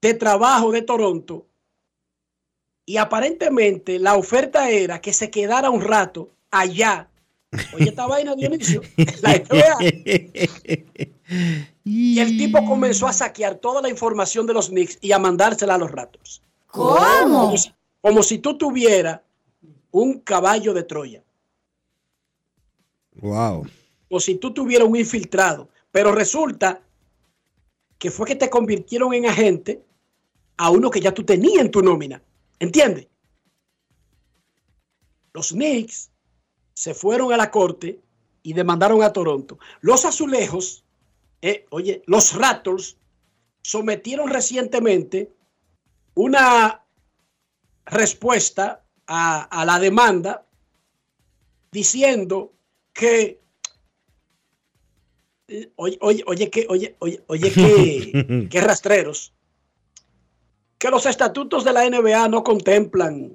de 0.00 0.14
trabajo 0.14 0.72
de 0.72 0.80
Toronto 0.80 1.46
y 2.86 2.96
aparentemente 2.96 3.98
la 3.98 4.14
oferta 4.14 4.70
era 4.70 5.02
que 5.02 5.12
se 5.12 5.30
quedara 5.30 5.68
un 5.68 5.82
rato 5.82 6.30
allá 6.50 7.10
Oye, 7.74 7.88
esta 7.88 8.06
vaina, 8.06 8.34
Dionisio. 8.34 8.82
La. 9.22 9.42
Y 11.84 12.18
el 12.18 12.36
tipo 12.36 12.64
comenzó 12.64 13.06
a 13.06 13.12
saquear 13.12 13.56
toda 13.56 13.80
la 13.80 13.88
información 13.88 14.46
de 14.46 14.54
los 14.54 14.70
Knicks 14.70 14.98
y 15.00 15.12
a 15.12 15.18
mandársela 15.18 15.76
a 15.76 15.78
los 15.78 15.90
ratos. 15.90 16.42
¿Cómo? 16.66 16.96
Como 16.98 17.56
si, 17.56 17.72
como 18.00 18.22
si 18.22 18.38
tú 18.38 18.58
tuvieras 18.58 19.20
un 19.92 20.20
caballo 20.20 20.74
de 20.74 20.82
Troya. 20.82 21.22
Wow. 23.14 23.66
O 24.08 24.20
si 24.20 24.34
tú 24.36 24.52
tuvieras 24.52 24.88
un 24.88 24.96
infiltrado. 24.96 25.68
Pero 25.90 26.12
resulta 26.12 26.82
que 27.98 28.10
fue 28.10 28.26
que 28.26 28.36
te 28.36 28.50
convirtieron 28.50 29.14
en 29.14 29.26
agente 29.26 29.82
a 30.56 30.70
uno 30.70 30.90
que 30.90 31.00
ya 31.00 31.14
tú 31.14 31.24
tenías 31.24 31.64
en 31.64 31.70
tu 31.70 31.82
nómina. 31.82 32.22
¿Entiendes? 32.58 33.06
Los 35.32 35.50
Knicks 35.50 36.10
se 36.76 36.92
fueron 36.92 37.32
a 37.32 37.38
la 37.38 37.50
corte 37.50 38.00
y 38.42 38.52
demandaron 38.52 39.02
a 39.02 39.12
Toronto. 39.12 39.58
Los 39.80 40.04
azulejos, 40.04 40.84
eh, 41.40 41.64
oye, 41.70 42.02
los 42.06 42.34
Raptors 42.34 42.98
sometieron 43.62 44.28
recientemente 44.28 45.32
una 46.14 46.84
respuesta 47.86 48.84
a, 49.06 49.42
a 49.44 49.64
la 49.64 49.78
demanda 49.78 50.44
diciendo 51.72 52.52
que 52.92 53.40
oye, 55.76 55.98
oye, 56.02 56.22
oye, 56.26 56.50
que, 56.50 56.66
oye, 56.68 56.94
oye, 56.98 57.24
oye, 57.26 57.52
que, 57.52 58.48
que 58.50 58.60
rastreros, 58.60 59.32
que 60.76 60.90
los 60.90 61.06
estatutos 61.06 61.64
de 61.64 61.72
la 61.72 61.88
NBA 61.88 62.28
no 62.28 62.44
contemplan 62.44 63.32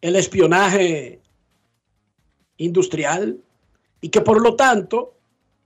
el 0.00 0.16
espionaje 0.16 1.21
industrial 2.56 3.38
y 4.00 4.08
que 4.08 4.20
por 4.20 4.40
lo 4.42 4.56
tanto 4.56 5.14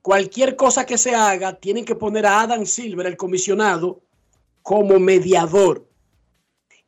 cualquier 0.03 0.57
cosa 0.57 0.87
que 0.87 0.99
se 0.99 1.15
haga 1.15 1.57
tienen 1.57 1.85
que 1.85 1.97
poner 1.97 2.27
a 2.27 2.41
Adam 2.41 2.65
Silver, 2.65 3.07
el 3.07 3.17
comisionado, 3.17 4.01
como 4.63 5.01
mediador. 5.01 5.87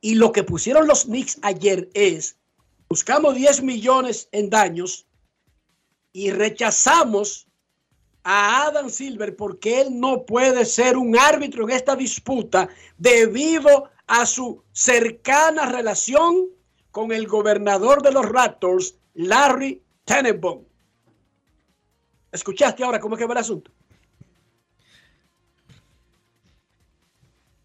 Y 0.01 0.15
lo 0.15 0.31
que 0.31 0.45
pusieron 0.45 0.87
los 0.87 1.05
Knicks 1.05 1.39
ayer 1.43 1.91
es, 1.95 2.37
buscamos 2.89 3.35
10 3.35 3.63
millones 3.63 4.29
en 4.31 4.51
daños 4.51 5.07
y 6.13 6.31
rechazamos 6.31 7.49
a 8.23 8.67
Adam 8.67 8.91
Silver 8.91 9.35
porque 9.37 9.81
él 9.81 9.99
no 9.99 10.25
puede 10.25 10.65
ser 10.65 10.97
un 10.97 11.19
árbitro 11.19 11.65
en 11.65 11.71
esta 11.71 11.97
disputa 11.97 12.69
debido 12.99 13.91
a 14.07 14.27
su 14.27 14.63
cercana 14.73 15.67
relación 15.67 16.47
con 16.91 17.13
el 17.13 17.27
gobernador 17.27 18.03
de 18.03 18.13
los 18.13 18.27
Raptors, 18.27 18.97
Larry 19.15 19.83
Tenenbaum. 20.09 20.65
¿Escuchaste 22.33 22.83
ahora 22.83 22.99
cómo 22.99 23.15
es 23.15 23.19
que 23.21 23.27
va 23.27 23.33
el 23.35 23.39
asunto? 23.39 23.71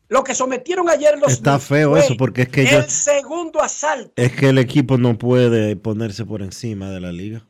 Lo 0.10 0.24
que 0.24 0.36
sometieron 0.36 0.90
ayer 0.90 1.18
los 1.18 1.32
Está 1.32 1.58
feo 1.58 1.98
eso 1.98 2.16
porque 2.18 2.44
es 2.44 2.50
que 2.50 2.62
el 2.64 2.70
yo- 2.84 2.90
segundo 2.90 3.62
asalto. 3.62 4.14
Es 4.22 4.32
que 4.36 4.50
el 4.50 4.60
equipo 4.60 4.98
no 4.98 5.18
puede 5.18 5.76
ponerse 5.76 6.24
por 6.26 6.42
encima 6.44 6.92
de 6.92 7.00
la 7.00 7.12
liga. 7.12 7.48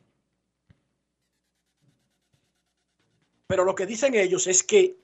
Pero 3.46 3.64
lo 3.64 3.74
que 3.74 3.84
dicen 3.86 4.14
ellos 4.14 4.46
es 4.46 4.62
que 4.62 4.96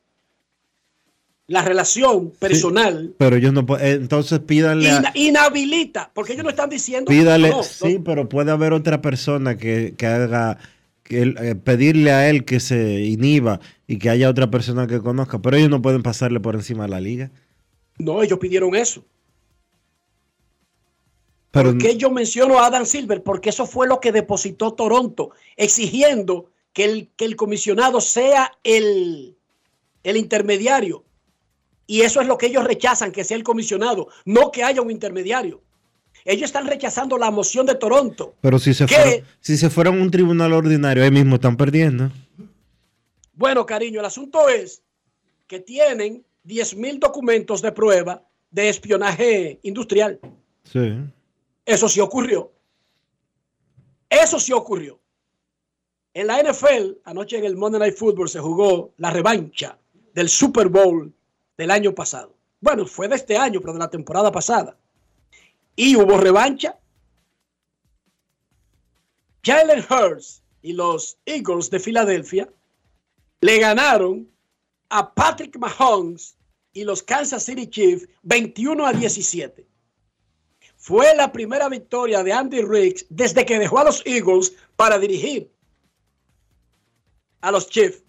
la 1.51 1.63
relación 1.63 2.31
personal 2.31 3.13
Pero 3.19 3.35
ellos 3.35 3.53
no 3.53 3.67
pueden. 3.67 4.03
Entonces 4.03 4.39
pídanle. 4.39 4.89
a- 4.89 5.11
inhabilita, 5.17 6.09
porque 6.15 6.35
ellos 6.35 6.45
no 6.45 6.51
están 6.51 6.71
diciendo. 6.71 7.11
Pídale, 7.11 7.51
No, 7.51 7.57
no, 7.57 7.63
sí, 7.65 7.99
pero 8.05 8.29
puede 8.29 8.53
haber 8.53 8.73
otra 8.73 9.03
persona 9.03 9.57
que, 9.59 9.95
que 9.99 10.07
haga, 10.07 10.59
que 11.03 11.23
él- 11.23 11.37
eh, 11.43 11.57
pedirle 11.57 12.13
a 12.13 12.31
él 12.31 12.45
que 12.45 12.61
se 12.61 13.01
inhiba 13.01 13.59
y 13.89 13.99
que 13.99 14.11
haya 14.11 14.31
otra 14.31 14.49
persona 14.49 14.87
que 14.87 15.01
conozca, 15.01 15.41
pero 15.43 15.57
ellos 15.57 15.71
no 15.71 15.83
pueden 15.83 16.05
pasarle 16.05 16.39
por 16.39 16.55
encima 16.55 16.85
de 16.85 16.91
la 16.91 17.01
liga. 17.01 17.33
No, 17.99 18.23
ellos 18.23 18.39
pidieron 18.39 18.77
eso. 18.77 19.05
Pero 21.51 21.71
¿Por 21.73 21.79
qué 21.79 21.97
yo 21.97 22.13
menciono 22.13 22.61
a 22.61 22.67
Adam 22.67 22.87
Silver? 22.87 23.25
Porque 23.25 23.51
eso 23.51 23.67
fue 23.67 23.89
lo 23.89 23.99
que 23.99 24.13
depositó 24.13 24.75
Toronto, 24.75 25.33
exigiendo 25.57 26.49
que 26.73 26.85
el, 26.85 27.09
que 27.17 27.25
el 27.25 27.35
comisionado 27.35 28.01
sea 28.01 28.53
el, 28.63 29.35
el 30.05 30.17
intermediario. 30.17 31.03
Y 31.91 32.03
eso 32.03 32.21
es 32.21 32.29
lo 32.29 32.39
que 32.39 32.47
ellos 32.47 32.63
rechazan, 32.63 33.11
que 33.11 33.25
sea 33.25 33.37
el 33.37 33.43
comisionado, 33.43 34.07
no 34.25 34.53
que 34.53 34.63
haya 34.63 34.81
un 34.81 34.93
intermediario. 34.93 35.61
Ellos 36.25 36.45
están 36.45 36.69
rechazando 36.69 37.19
la 37.19 37.33
moción 37.33 37.67
de 37.67 37.75
Toronto. 37.75 38.37
Pero 38.41 38.61
si 38.61 38.75
se, 38.75 38.87
fueron, 38.87 39.25
si 39.41 39.57
se 39.57 39.71
fueron 39.71 39.99
a 39.99 40.03
un 40.03 40.09
tribunal 40.09 40.53
ordinario, 40.53 41.03
ahí 41.03 41.11
mismo 41.11 41.35
están 41.35 41.57
perdiendo. 41.57 42.13
Bueno, 43.33 43.67
cariño, 43.67 43.99
el 43.99 44.07
asunto 44.07 44.49
es 44.49 44.85
que 45.49 45.59
tienen 45.59 46.25
10 46.45 46.77
mil 46.77 47.01
documentos 47.01 47.61
de 47.61 47.73
prueba 47.73 48.23
de 48.53 48.69
espionaje 48.69 49.59
industrial. 49.65 50.21
Sí. 50.63 50.97
Eso 51.67 51.89
sí 51.89 51.99
ocurrió. 51.99 52.53
Eso 54.09 54.39
sí 54.39 54.53
ocurrió. 54.53 55.01
En 56.15 56.29
la 56.29 56.41
NFL, 56.41 56.99
anoche 57.03 57.39
en 57.39 57.47
el 57.47 57.57
Monday 57.57 57.81
Night 57.81 57.97
Football 57.97 58.29
se 58.29 58.39
jugó 58.39 58.93
la 58.99 59.11
revancha 59.11 59.77
del 60.15 60.29
Super 60.29 60.69
Bowl 60.69 61.13
del 61.61 61.71
año 61.71 61.95
pasado. 61.95 62.35
Bueno, 62.59 62.87
fue 62.87 63.07
de 63.07 63.17
este 63.17 63.37
año, 63.37 63.61
pero 63.61 63.75
de 63.75 63.81
la 63.81 63.91
temporada 63.91 64.33
pasada. 64.33 64.79
Y 65.77 65.95
hubo 65.95 66.17
revancha. 66.17 66.79
Jalen 69.45 69.85
Hurts 69.85 70.43
y 70.63 70.73
los 70.73 71.19
Eagles 71.27 71.69
de 71.69 71.79
Filadelfia 71.79 72.49
le 73.43 73.59
ganaron 73.59 74.27
a 74.89 75.13
Patrick 75.13 75.59
Mahomes 75.59 76.35
y 76.73 76.85
los 76.85 77.03
Kansas 77.03 77.45
City 77.45 77.67
Chiefs 77.69 78.09
21 78.23 78.87
a 78.87 78.95
17. 78.95 79.67
Fue 80.79 81.15
la 81.15 81.31
primera 81.31 81.69
victoria 81.69 82.23
de 82.23 82.33
Andy 82.33 82.63
Riggs 82.63 83.05
desde 83.11 83.45
que 83.45 83.59
dejó 83.59 83.81
a 83.81 83.85
los 83.85 84.03
Eagles 84.07 84.55
para 84.77 84.99
dirigir 84.99 85.53
a 87.43 87.51
los 87.51 87.69
Chiefs. 87.69 88.03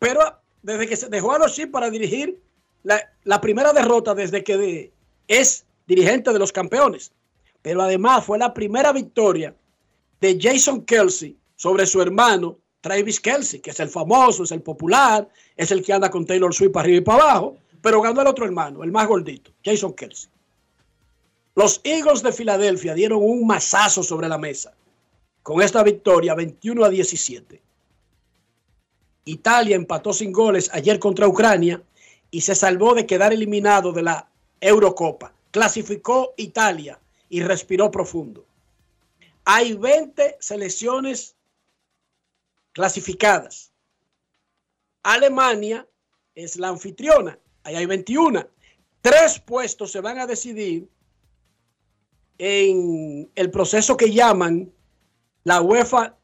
Pero 0.00 0.41
desde 0.62 0.86
que 0.86 0.96
se 0.96 1.08
dejó 1.08 1.32
a 1.32 1.38
los 1.38 1.54
Chiefs 1.54 1.72
para 1.72 1.90
dirigir 1.90 2.40
la, 2.82 3.40
primera 3.40 3.72
derrota 3.72 4.14
desde 4.14 4.42
que 4.42 4.92
es 5.28 5.64
dirigente 5.86 6.32
de 6.32 6.38
los 6.38 6.52
campeones. 6.52 7.12
Pero 7.62 7.82
además 7.82 8.24
fue 8.24 8.38
la 8.38 8.52
primera 8.52 8.92
victoria 8.92 9.54
de 10.20 10.38
Jason 10.40 10.84
Kelsey 10.84 11.36
sobre 11.56 11.86
su 11.86 12.00
hermano 12.00 12.58
Travis 12.80 13.20
Kelsey, 13.20 13.60
que 13.60 13.70
es 13.70 13.80
el 13.80 13.88
famoso, 13.88 14.42
es 14.42 14.50
el 14.50 14.62
popular, 14.62 15.28
es 15.56 15.70
el 15.70 15.84
que 15.84 15.92
anda 15.92 16.10
con 16.10 16.26
Taylor 16.26 16.52
Swift 16.52 16.72
para 16.72 16.84
arriba 16.84 16.98
y 16.98 17.02
para 17.02 17.22
abajo, 17.22 17.56
pero 17.80 18.02
ganó 18.02 18.20
el 18.20 18.26
otro 18.26 18.44
hermano, 18.44 18.82
el 18.82 18.90
más 18.90 19.06
gordito, 19.06 19.52
Jason 19.64 19.92
Kelsey. 19.92 20.28
Los 21.54 21.80
Eagles 21.84 22.22
de 22.22 22.32
Filadelfia 22.32 22.94
dieron 22.94 23.22
un 23.22 23.46
mazazo 23.46 24.02
sobre 24.02 24.28
la 24.28 24.38
mesa 24.38 24.74
con 25.42 25.60
esta 25.60 25.82
victoria 25.82 26.34
21 26.34 26.84
a 26.84 26.88
17. 26.88 27.60
Italia 29.24 29.76
empató 29.76 30.12
sin 30.12 30.32
goles 30.32 30.70
ayer 30.72 30.98
contra 30.98 31.28
Ucrania 31.28 31.82
y 32.30 32.40
se 32.40 32.54
salvó 32.54 32.94
de 32.94 33.06
quedar 33.06 33.32
eliminado 33.32 33.92
de 33.92 34.02
la 34.02 34.30
Eurocopa. 34.60 35.32
Clasificó 35.50 36.34
Italia 36.36 36.98
y 37.28 37.42
respiró 37.42 37.90
profundo. 37.90 38.44
Hay 39.44 39.74
20 39.74 40.36
selecciones 40.40 41.36
clasificadas. 42.72 43.72
Alemania 45.02 45.86
es 46.34 46.56
la 46.56 46.68
anfitriona. 46.68 47.38
Ahí 47.64 47.76
hay 47.76 47.86
21. 47.86 48.46
Tres 49.00 49.40
puestos 49.40 49.92
se 49.92 50.00
van 50.00 50.18
a 50.18 50.26
decidir 50.26 50.88
en 52.38 53.30
el 53.34 53.50
proceso 53.50 53.96
que 53.96 54.12
llaman 54.12 54.72
la 55.44 55.60
UEFA 55.60 56.16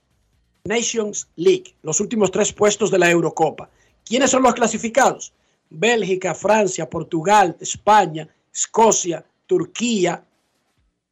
Nations 0.64 1.29
League, 1.37 1.75
los 1.83 2.01
últimos 2.01 2.31
tres 2.31 2.53
puestos 2.53 2.90
de 2.90 2.99
la 2.99 3.11
Eurocopa. 3.11 3.70
¿Quiénes 4.05 4.30
son 4.30 4.43
los 4.43 4.55
clasificados? 4.55 5.32
Bélgica, 5.70 6.35
Francia, 6.35 6.89
Portugal, 6.89 7.57
España, 7.61 8.28
Escocia, 8.53 9.24
Turquía, 9.47 10.24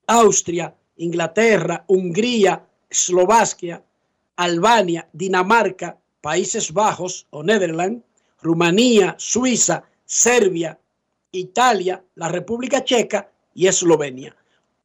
Austria, 0.06 0.74
Inglaterra, 0.96 1.84
Hungría, 1.88 2.64
Eslovaquia, 2.88 3.82
Albania, 4.36 5.08
Dinamarca, 5.12 5.98
Países 6.20 6.72
Bajos 6.72 7.26
o 7.30 7.42
Netherlands, 7.42 8.04
Rumanía, 8.40 9.14
Suiza, 9.18 9.84
Serbia, 10.04 10.78
Italia, 11.32 12.02
la 12.14 12.28
República 12.28 12.84
Checa 12.84 13.30
y 13.54 13.66
Eslovenia. 13.66 14.36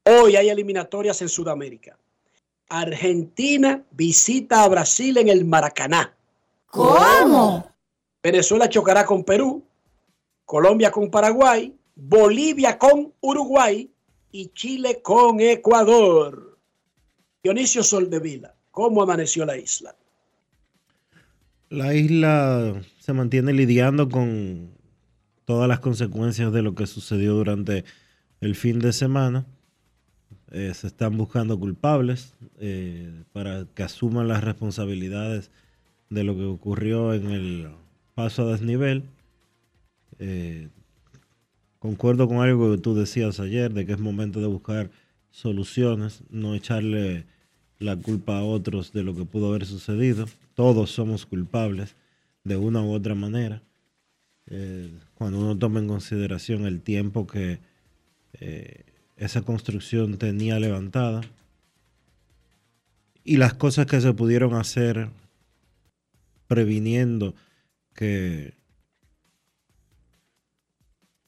Hoy 0.03 0.35
hay 0.35 0.49
eliminatorias 0.49 1.21
en 1.21 1.29
Sudamérica. 1.29 1.97
Argentina 2.71 3.83
visita 3.91 4.63
a 4.63 4.69
Brasil 4.69 5.17
en 5.17 5.27
el 5.27 5.43
Maracaná. 5.43 6.15
¿Cómo? 6.67 7.69
Venezuela 8.23 8.69
chocará 8.69 9.05
con 9.05 9.25
Perú, 9.25 9.61
Colombia 10.45 10.89
con 10.89 11.11
Paraguay, 11.11 11.75
Bolivia 11.95 12.77
con 12.77 13.13
Uruguay 13.19 13.91
y 14.31 14.47
Chile 14.53 15.01
con 15.03 15.41
Ecuador. 15.41 16.57
Dionisio 17.43 17.83
Soldevila, 17.83 18.55
¿cómo 18.71 19.03
amaneció 19.03 19.45
la 19.45 19.57
isla? 19.57 19.93
La 21.69 21.93
isla 21.93 22.81
se 22.99 23.11
mantiene 23.11 23.51
lidiando 23.51 24.07
con 24.07 24.71
todas 25.43 25.67
las 25.67 25.81
consecuencias 25.81 26.53
de 26.53 26.61
lo 26.61 26.73
que 26.73 26.87
sucedió 26.87 27.33
durante 27.33 27.83
el 28.39 28.55
fin 28.55 28.79
de 28.79 28.93
semana. 28.93 29.45
Eh, 30.51 30.73
se 30.73 30.87
están 30.87 31.17
buscando 31.17 31.57
culpables 31.57 32.35
eh, 32.59 33.23
para 33.31 33.65
que 33.73 33.83
asuman 33.83 34.27
las 34.27 34.43
responsabilidades 34.43 35.49
de 36.09 36.25
lo 36.25 36.35
que 36.35 36.43
ocurrió 36.43 37.13
en 37.13 37.31
el 37.31 37.69
paso 38.15 38.43
a 38.43 38.51
desnivel. 38.51 39.03
Eh, 40.19 40.67
concuerdo 41.79 42.27
con 42.27 42.39
algo 42.39 42.69
que 42.71 42.81
tú 42.81 42.93
decías 42.95 43.39
ayer, 43.39 43.73
de 43.73 43.85
que 43.85 43.93
es 43.93 43.99
momento 43.99 44.41
de 44.41 44.47
buscar 44.47 44.91
soluciones, 45.29 46.21
no 46.29 46.53
echarle 46.53 47.23
la 47.79 47.95
culpa 47.95 48.39
a 48.39 48.43
otros 48.43 48.91
de 48.91 49.03
lo 49.03 49.15
que 49.15 49.23
pudo 49.23 49.49
haber 49.49 49.65
sucedido. 49.65 50.25
Todos 50.53 50.91
somos 50.91 51.25
culpables 51.25 51.95
de 52.43 52.57
una 52.57 52.81
u 52.81 52.91
otra 52.91 53.15
manera. 53.15 53.63
cuando 55.15 55.39
uno 55.39 55.57
toma 55.57 55.79
en 55.79 55.87
consideración 55.87 56.65
el 56.65 56.81
tiempo 56.81 57.25
que 57.25 57.59
esa 59.21 59.43
construcción 59.43 60.17
tenía 60.17 60.59
levantada 60.59 61.21
y 63.23 63.37
las 63.37 63.53
cosas 63.53 63.85
que 63.85 64.01
se 64.01 64.13
pudieron 64.13 64.55
hacer 64.55 65.09
previniendo 66.47 67.35
que 67.93 68.55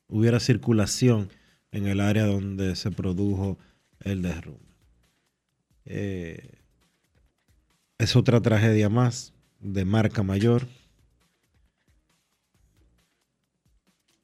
hubiera 0.07 0.39
circulación 0.39 1.29
en 1.71 1.85
el 1.85 1.99
área 1.99 2.25
donde 2.25 2.75
se 2.75 2.89
produjo 2.89 3.59
el 3.99 4.23
derrumbe. 4.23 4.59
Eh, 5.85 6.49
es 7.99 8.15
otra 8.15 8.41
tragedia 8.41 8.89
más 8.89 9.33
de 9.59 9.85
marca 9.85 10.23
mayor. 10.23 10.67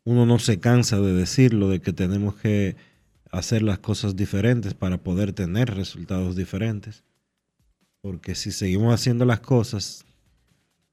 Uno 0.06 0.26
no 0.26 0.40
se 0.40 0.60
cansa 0.60 1.00
de 1.00 1.14
decirlo, 1.14 1.70
de 1.70 1.80
que 1.82 1.94
tenemos 1.94 2.34
que 2.36 2.89
hacer 3.32 3.62
las 3.62 3.80
cosas 3.80 4.16
diferentes 4.16 4.74
para 4.74 4.98
poder 4.98 5.34
tener 5.34 5.74
resultados 5.74 6.36
diferentes. 6.36 7.04
Porque 8.02 8.36
si 8.36 8.52
seguimos 8.52 8.94
haciendo 8.94 9.26
las 9.26 9.40
cosas 9.42 10.06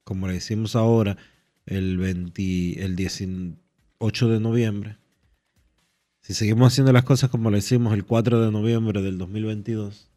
como 0.03 0.27
le 0.29 0.37
hicimos 0.37 0.77
ahora, 0.77 1.17
el, 1.65 1.97
20, 1.97 2.85
el 2.85 2.95
18 2.95 4.29
de 4.29 4.39
noviembre, 4.39 4.97
si 6.21 6.33
seguimos 6.33 6.71
haciendo 6.71 6.93
las 6.93 7.03
cosas 7.03 7.29
como 7.29 7.51
le 7.51 7.57
hicimos 7.57 7.93
el 7.93 8.05
4 8.05 8.41
de 8.41 8.51
noviembre 8.51 9.01
del 9.01 9.17
2022, 9.17 10.09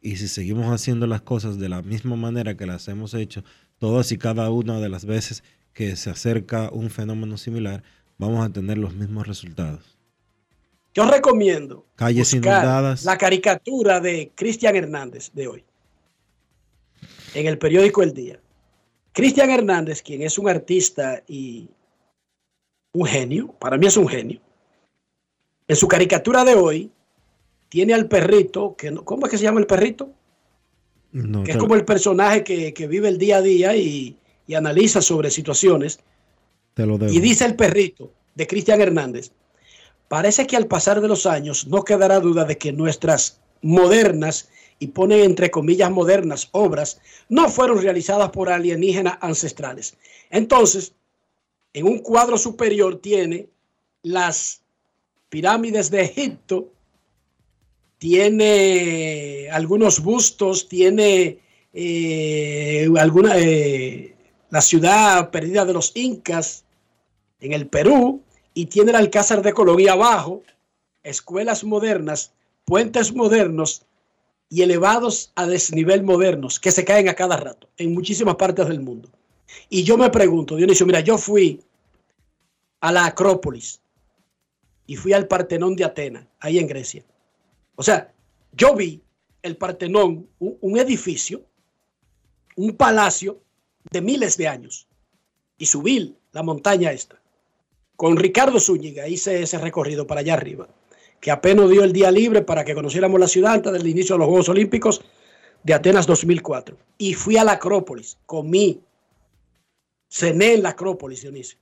y 0.00 0.16
si 0.16 0.28
seguimos 0.28 0.72
haciendo 0.72 1.08
las 1.08 1.22
cosas 1.22 1.58
de 1.58 1.68
la 1.68 1.82
misma 1.82 2.14
manera 2.14 2.56
que 2.56 2.66
las 2.66 2.86
hemos 2.86 3.14
hecho 3.14 3.42
todas 3.78 4.12
y 4.12 4.18
cada 4.18 4.50
una 4.50 4.78
de 4.78 4.88
las 4.88 5.04
veces 5.04 5.42
que 5.72 5.96
se 5.96 6.10
acerca 6.10 6.70
un 6.70 6.88
fenómeno 6.88 7.38
similar, 7.38 7.82
vamos 8.18 8.44
a 8.44 8.52
tener 8.52 8.78
los 8.78 8.94
mismos 8.94 9.26
resultados. 9.26 9.98
Yo 10.94 11.10
recomiendo 11.10 11.86
calles 11.96 12.32
inundadas. 12.32 13.04
La 13.04 13.16
caricatura 13.16 14.00
de 14.00 14.32
Cristian 14.34 14.76
Hernández 14.76 15.30
de 15.32 15.48
hoy 15.48 15.64
en 17.34 17.46
el 17.46 17.58
periódico 17.58 18.02
El 18.02 18.12
Día. 18.12 18.38
Cristian 19.12 19.50
Hernández, 19.50 20.02
quien 20.02 20.22
es 20.22 20.38
un 20.38 20.48
artista 20.48 21.22
y 21.26 21.68
un 22.92 23.06
genio, 23.06 23.54
para 23.58 23.76
mí 23.76 23.86
es 23.86 23.96
un 23.96 24.08
genio. 24.08 24.40
En 25.68 25.76
su 25.76 25.88
caricatura 25.88 26.44
de 26.44 26.54
hoy 26.54 26.90
tiene 27.68 27.94
al 27.94 28.08
perrito, 28.08 28.74
que 28.76 28.94
¿cómo 28.94 29.26
es 29.26 29.30
que 29.30 29.38
se 29.38 29.44
llama 29.44 29.60
el 29.60 29.66
perrito? 29.66 30.12
que 31.44 31.50
es 31.50 31.58
como 31.58 31.74
el 31.74 31.84
personaje 31.84 32.42
que, 32.42 32.86
vive 32.86 33.08
el 33.08 33.18
día 33.18 33.36
a 33.36 33.42
día 33.42 33.76
y, 33.76 34.16
y 34.46 34.54
analiza 34.54 35.02
sobre 35.02 35.30
situaciones. 35.30 36.00
Te 36.72 36.86
lo 36.86 36.96
y 37.06 37.20
dice 37.20 37.44
el 37.44 37.54
perrito 37.54 38.12
de 38.34 38.46
Cristian 38.46 38.80
Hernández, 38.80 39.30
Parece 40.12 40.46
que 40.46 40.58
al 40.58 40.66
pasar 40.66 41.00
de 41.00 41.08
los 41.08 41.24
años 41.24 41.66
no 41.68 41.84
quedará 41.84 42.20
duda 42.20 42.44
de 42.44 42.58
que 42.58 42.70
nuestras 42.70 43.40
modernas, 43.62 44.50
y 44.78 44.88
pone 44.88 45.24
entre 45.24 45.50
comillas 45.50 45.90
modernas, 45.90 46.50
obras, 46.52 47.00
no 47.30 47.48
fueron 47.48 47.80
realizadas 47.80 48.28
por 48.28 48.50
alienígenas 48.50 49.16
ancestrales. 49.22 49.96
Entonces, 50.28 50.92
en 51.72 51.86
un 51.86 52.00
cuadro 52.00 52.36
superior 52.36 53.00
tiene 53.00 53.48
las 54.02 54.60
pirámides 55.30 55.90
de 55.90 56.02
Egipto, 56.02 56.68
tiene 57.96 59.48
algunos 59.50 60.02
bustos, 60.02 60.68
tiene 60.68 61.38
eh, 61.72 62.86
alguna, 62.98 63.38
eh, 63.38 64.14
la 64.50 64.60
ciudad 64.60 65.30
perdida 65.30 65.64
de 65.64 65.72
los 65.72 65.90
incas 65.94 66.66
en 67.40 67.54
el 67.54 67.66
Perú, 67.66 68.20
y 68.54 68.66
tiene 68.66 68.90
el 68.90 68.96
Alcázar 68.96 69.42
de 69.42 69.52
Colón 69.52 69.88
abajo 69.88 70.42
escuelas 71.02 71.64
modernas, 71.64 72.32
puentes 72.64 73.12
modernos 73.12 73.84
y 74.48 74.62
elevados 74.62 75.32
a 75.34 75.46
desnivel 75.46 76.02
modernos 76.02 76.60
que 76.60 76.70
se 76.70 76.84
caen 76.84 77.08
a 77.08 77.14
cada 77.14 77.36
rato 77.36 77.68
en 77.76 77.94
muchísimas 77.94 78.36
partes 78.36 78.68
del 78.68 78.80
mundo. 78.80 79.08
Y 79.68 79.82
yo 79.82 79.96
me 79.96 80.10
pregunto, 80.10 80.56
Dionisio, 80.56 80.86
mira, 80.86 81.00
yo 81.00 81.18
fui 81.18 81.62
a 82.80 82.92
la 82.92 83.06
Acrópolis 83.06 83.80
y 84.86 84.96
fui 84.96 85.12
al 85.12 85.26
Partenón 85.26 85.74
de 85.76 85.84
Atenas, 85.84 86.26
ahí 86.40 86.58
en 86.58 86.66
Grecia. 86.66 87.04
O 87.76 87.82
sea, 87.82 88.12
yo 88.52 88.74
vi 88.74 89.02
el 89.42 89.56
Partenón, 89.56 90.28
un, 90.38 90.58
un 90.60 90.78
edificio, 90.78 91.42
un 92.56 92.76
palacio 92.76 93.40
de 93.90 94.00
miles 94.00 94.36
de 94.36 94.48
años, 94.48 94.86
y 95.58 95.66
subí 95.66 96.14
la 96.32 96.42
montaña 96.42 96.92
esta 96.92 97.21
con 98.02 98.16
Ricardo 98.16 98.58
Zúñiga 98.58 99.06
hice 99.06 99.44
ese 99.44 99.58
recorrido 99.58 100.08
para 100.08 100.22
allá 100.22 100.34
arriba, 100.34 100.66
que 101.20 101.30
apenas 101.30 101.70
dio 101.70 101.84
el 101.84 101.92
día 101.92 102.10
libre 102.10 102.42
para 102.42 102.64
que 102.64 102.74
conociéramos 102.74 103.20
la 103.20 103.28
ciudad 103.28 103.52
antes 103.52 103.72
del 103.72 103.86
inicio 103.86 104.16
de 104.16 104.18
los 104.18 104.26
Juegos 104.26 104.48
Olímpicos 104.48 105.02
de 105.62 105.72
Atenas 105.72 106.04
2004. 106.08 106.76
Y 106.98 107.14
fui 107.14 107.36
a 107.36 107.44
la 107.44 107.52
Acrópolis, 107.52 108.18
comí, 108.26 108.80
cené 110.08 110.54
en 110.54 110.64
la 110.64 110.70
Acrópolis, 110.70 111.22
Dionisio. 111.22 111.60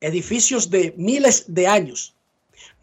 Edificios 0.00 0.68
de 0.68 0.92
miles 0.98 1.46
de 1.48 1.66
años. 1.66 2.14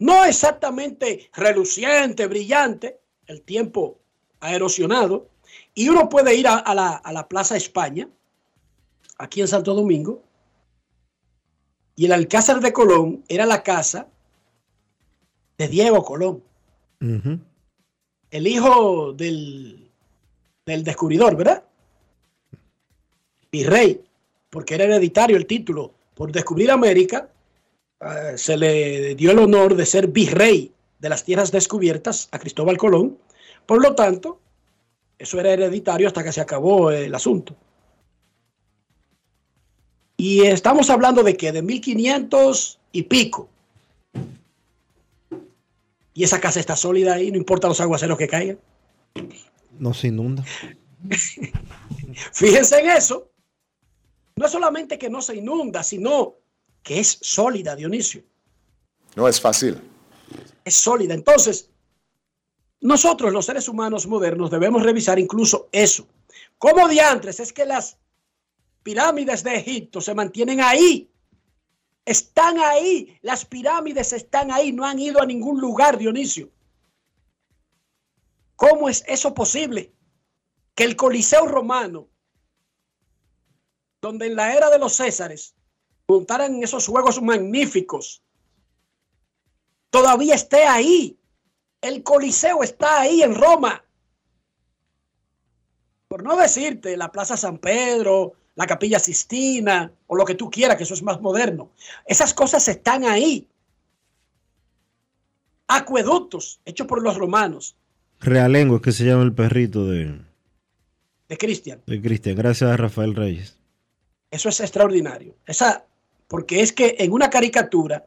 No 0.00 0.24
exactamente 0.24 1.30
reluciente, 1.34 2.26
brillante, 2.26 2.98
el 3.28 3.42
tiempo 3.42 4.00
ha 4.40 4.52
erosionado. 4.52 5.28
Y 5.72 5.88
uno 5.88 6.08
puede 6.08 6.34
ir 6.34 6.48
a, 6.48 6.74
la, 6.74 6.96
a 6.96 7.12
la 7.12 7.28
Plaza 7.28 7.56
España, 7.56 8.08
aquí 9.18 9.40
en 9.40 9.46
Santo 9.46 9.72
Domingo, 9.72 10.25
y 11.96 12.04
el 12.04 12.12
Alcázar 12.12 12.60
de 12.60 12.72
Colón 12.72 13.24
era 13.26 13.46
la 13.46 13.62
casa 13.62 14.06
de 15.56 15.68
Diego 15.68 16.04
Colón. 16.04 16.42
El 18.30 18.46
hijo 18.46 19.14
del, 19.14 19.90
del 20.66 20.84
descubridor, 20.84 21.36
¿verdad? 21.36 21.64
Virrey, 23.50 24.04
porque 24.50 24.74
era 24.74 24.84
hereditario 24.84 25.36
el 25.36 25.46
título. 25.46 25.92
Por 26.14 26.32
descubrir 26.32 26.70
América, 26.70 27.30
eh, 28.00 28.36
se 28.36 28.56
le 28.56 29.14
dio 29.14 29.30
el 29.30 29.38
honor 29.38 29.74
de 29.74 29.86
ser 29.86 30.08
virrey 30.08 30.72
de 30.98 31.08
las 31.08 31.24
tierras 31.24 31.50
descubiertas 31.50 32.28
a 32.30 32.38
Cristóbal 32.38 32.76
Colón. 32.76 33.18
Por 33.64 33.82
lo 33.82 33.94
tanto, 33.94 34.40
eso 35.18 35.40
era 35.40 35.52
hereditario 35.52 36.06
hasta 36.06 36.22
que 36.22 36.32
se 36.32 36.42
acabó 36.42 36.90
el 36.90 37.14
asunto. 37.14 37.56
Y 40.16 40.42
estamos 40.46 40.88
hablando 40.90 41.22
de 41.22 41.36
que 41.36 41.52
de 41.52 41.62
1500 41.62 42.78
y 42.92 43.02
pico. 43.02 43.48
Y 46.14 46.24
esa 46.24 46.40
casa 46.40 46.60
está 46.60 46.76
sólida 46.76 47.14
ahí, 47.14 47.30
no 47.30 47.36
importa 47.36 47.68
los 47.68 47.80
aguaceros 47.80 48.16
que 48.16 48.26
caigan. 48.26 48.58
No 49.78 49.92
se 49.92 50.08
inunda. 50.08 50.42
Fíjense 52.32 52.80
en 52.80 52.90
eso. 52.90 53.30
No 54.36 54.46
es 54.46 54.52
solamente 54.52 54.98
que 54.98 55.10
no 55.10 55.20
se 55.20 55.36
inunda, 55.36 55.82
sino 55.82 56.36
que 56.82 57.00
es 57.00 57.18
sólida, 57.20 57.76
Dionisio. 57.76 58.22
No 59.14 59.28
es 59.28 59.40
fácil. 59.40 59.80
Es 60.64 60.76
sólida. 60.76 61.14
Entonces, 61.14 61.70
nosotros 62.80 63.32
los 63.32 63.46
seres 63.46 63.68
humanos 63.68 64.06
modernos 64.06 64.50
debemos 64.50 64.82
revisar 64.82 65.18
incluso 65.18 65.68
eso. 65.72 66.06
¿Cómo 66.58 66.88
diantres 66.88 67.40
es 67.40 67.52
que 67.52 67.66
las 67.66 67.98
pirámides 68.86 69.42
de 69.42 69.56
Egipto 69.56 70.00
se 70.00 70.14
mantienen 70.14 70.60
ahí. 70.60 71.10
Están 72.04 72.56
ahí. 72.60 73.18
Las 73.20 73.44
pirámides 73.44 74.12
están 74.12 74.52
ahí. 74.52 74.72
No 74.72 74.84
han 74.84 75.00
ido 75.00 75.20
a 75.20 75.26
ningún 75.26 75.60
lugar, 75.60 75.98
Dionisio. 75.98 76.52
¿Cómo 78.54 78.88
es 78.88 79.02
eso 79.08 79.34
posible? 79.34 79.92
Que 80.76 80.84
el 80.84 80.94
Coliseo 80.94 81.46
romano, 81.46 82.06
donde 84.00 84.28
en 84.28 84.36
la 84.36 84.54
era 84.54 84.70
de 84.70 84.78
los 84.78 84.92
Césares 84.92 85.56
montaran 86.06 86.62
esos 86.62 86.86
juegos 86.86 87.20
magníficos, 87.20 88.22
todavía 89.90 90.36
esté 90.36 90.64
ahí, 90.64 91.18
El 91.80 92.04
Coliseo 92.04 92.62
está 92.62 93.00
ahí 93.00 93.20
en 93.24 93.34
Roma. 93.34 93.84
Por 96.06 96.22
no 96.22 96.36
decirte 96.36 96.96
la 96.96 97.10
Plaza 97.10 97.36
San 97.36 97.58
Pedro, 97.58 98.36
la 98.56 98.66
Capilla 98.66 98.98
Sistina 98.98 99.92
o 100.08 100.16
lo 100.16 100.24
que 100.24 100.34
tú 100.34 100.50
quieras, 100.50 100.76
que 100.76 100.82
eso 100.82 100.94
es 100.94 101.02
más 101.02 101.20
moderno. 101.20 101.70
Esas 102.06 102.34
cosas 102.34 102.66
están 102.66 103.04
ahí. 103.04 103.46
Acueductos 105.68 106.60
hechos 106.64 106.86
por 106.86 107.02
los 107.02 107.16
romanos. 107.16 107.76
Realengo 108.18 108.76
es 108.76 108.82
que 108.82 108.92
se 108.92 109.04
llama 109.04 109.22
el 109.22 109.34
perrito 109.34 109.86
de, 109.86 110.18
de 111.28 111.38
Cristian. 111.38 111.82
De 111.86 112.00
Cristian, 112.00 112.34
gracias 112.34 112.70
a 112.70 112.76
Rafael 112.76 113.14
Reyes. 113.14 113.58
Eso 114.30 114.48
es 114.48 114.60
extraordinario. 114.60 115.36
Esa, 115.46 115.84
porque 116.26 116.62
es 116.62 116.72
que 116.72 116.96
en 116.98 117.12
una 117.12 117.28
caricatura 117.28 118.06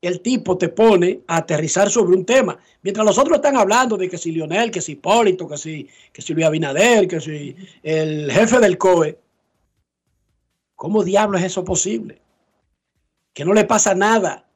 el 0.00 0.20
tipo 0.20 0.56
te 0.58 0.68
pone 0.68 1.20
a 1.26 1.38
aterrizar 1.38 1.90
sobre 1.90 2.16
un 2.16 2.24
tema. 2.24 2.58
Mientras 2.82 3.06
los 3.06 3.18
otros 3.18 3.36
están 3.36 3.56
hablando 3.56 3.96
de 3.96 4.08
que 4.08 4.18
si 4.18 4.32
Lionel, 4.32 4.70
que 4.70 4.80
si 4.80 4.92
Hipólito, 4.92 5.48
que 5.48 5.56
si, 5.56 5.88
que 6.12 6.22
si 6.22 6.34
Luis 6.34 6.46
Abinader, 6.46 7.06
que 7.06 7.20
si 7.20 7.56
el 7.82 8.30
jefe 8.30 8.58
del 8.58 8.78
COE. 8.78 9.18
¿Cómo 10.78 11.02
diablo 11.02 11.36
es 11.38 11.44
eso 11.44 11.64
posible? 11.64 12.22
Que 13.34 13.44
no 13.44 13.52
le 13.52 13.64
pasa 13.64 13.96
nada 13.96 14.48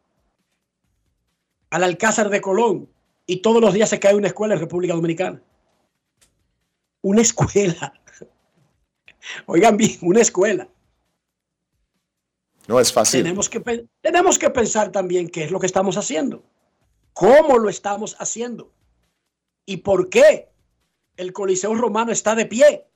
al 1.68 1.83
Alcázar 1.83 2.31
de 2.31 2.41
Colón 2.41 2.89
y 3.27 3.43
todos 3.43 3.61
los 3.61 3.75
días 3.75 3.91
se 3.91 3.99
cae 3.99 4.14
una 4.14 4.29
escuela 4.29 4.55
en 4.55 4.61
República 4.61 4.95
Dominicana. 4.95 5.43
Una 7.01 7.23
escuela. 7.23 8.01
Oigan 9.47 9.77
bien, 9.77 9.99
una 10.01 10.20
escuela. 10.20 10.68
No 12.68 12.79
es 12.79 12.93
fácil. 12.93 13.25
Tenemos 13.25 13.49
que, 13.49 13.89
tenemos 14.01 14.39
que 14.39 14.51
pensar 14.51 14.93
también 14.93 15.29
qué 15.29 15.43
es 15.43 15.51
lo 15.51 15.59
que 15.59 15.66
estamos 15.66 15.97
haciendo, 15.97 16.45
cómo 17.14 17.59
lo 17.59 17.68
estamos 17.68 18.14
haciendo 18.20 18.73
y 19.66 19.79
por 19.79 20.09
qué 20.09 20.53
el 21.16 21.33
Coliseo 21.33 21.75
Romano 21.75 22.12
está 22.12 22.37
de 22.37 22.47
pie. 22.47 22.87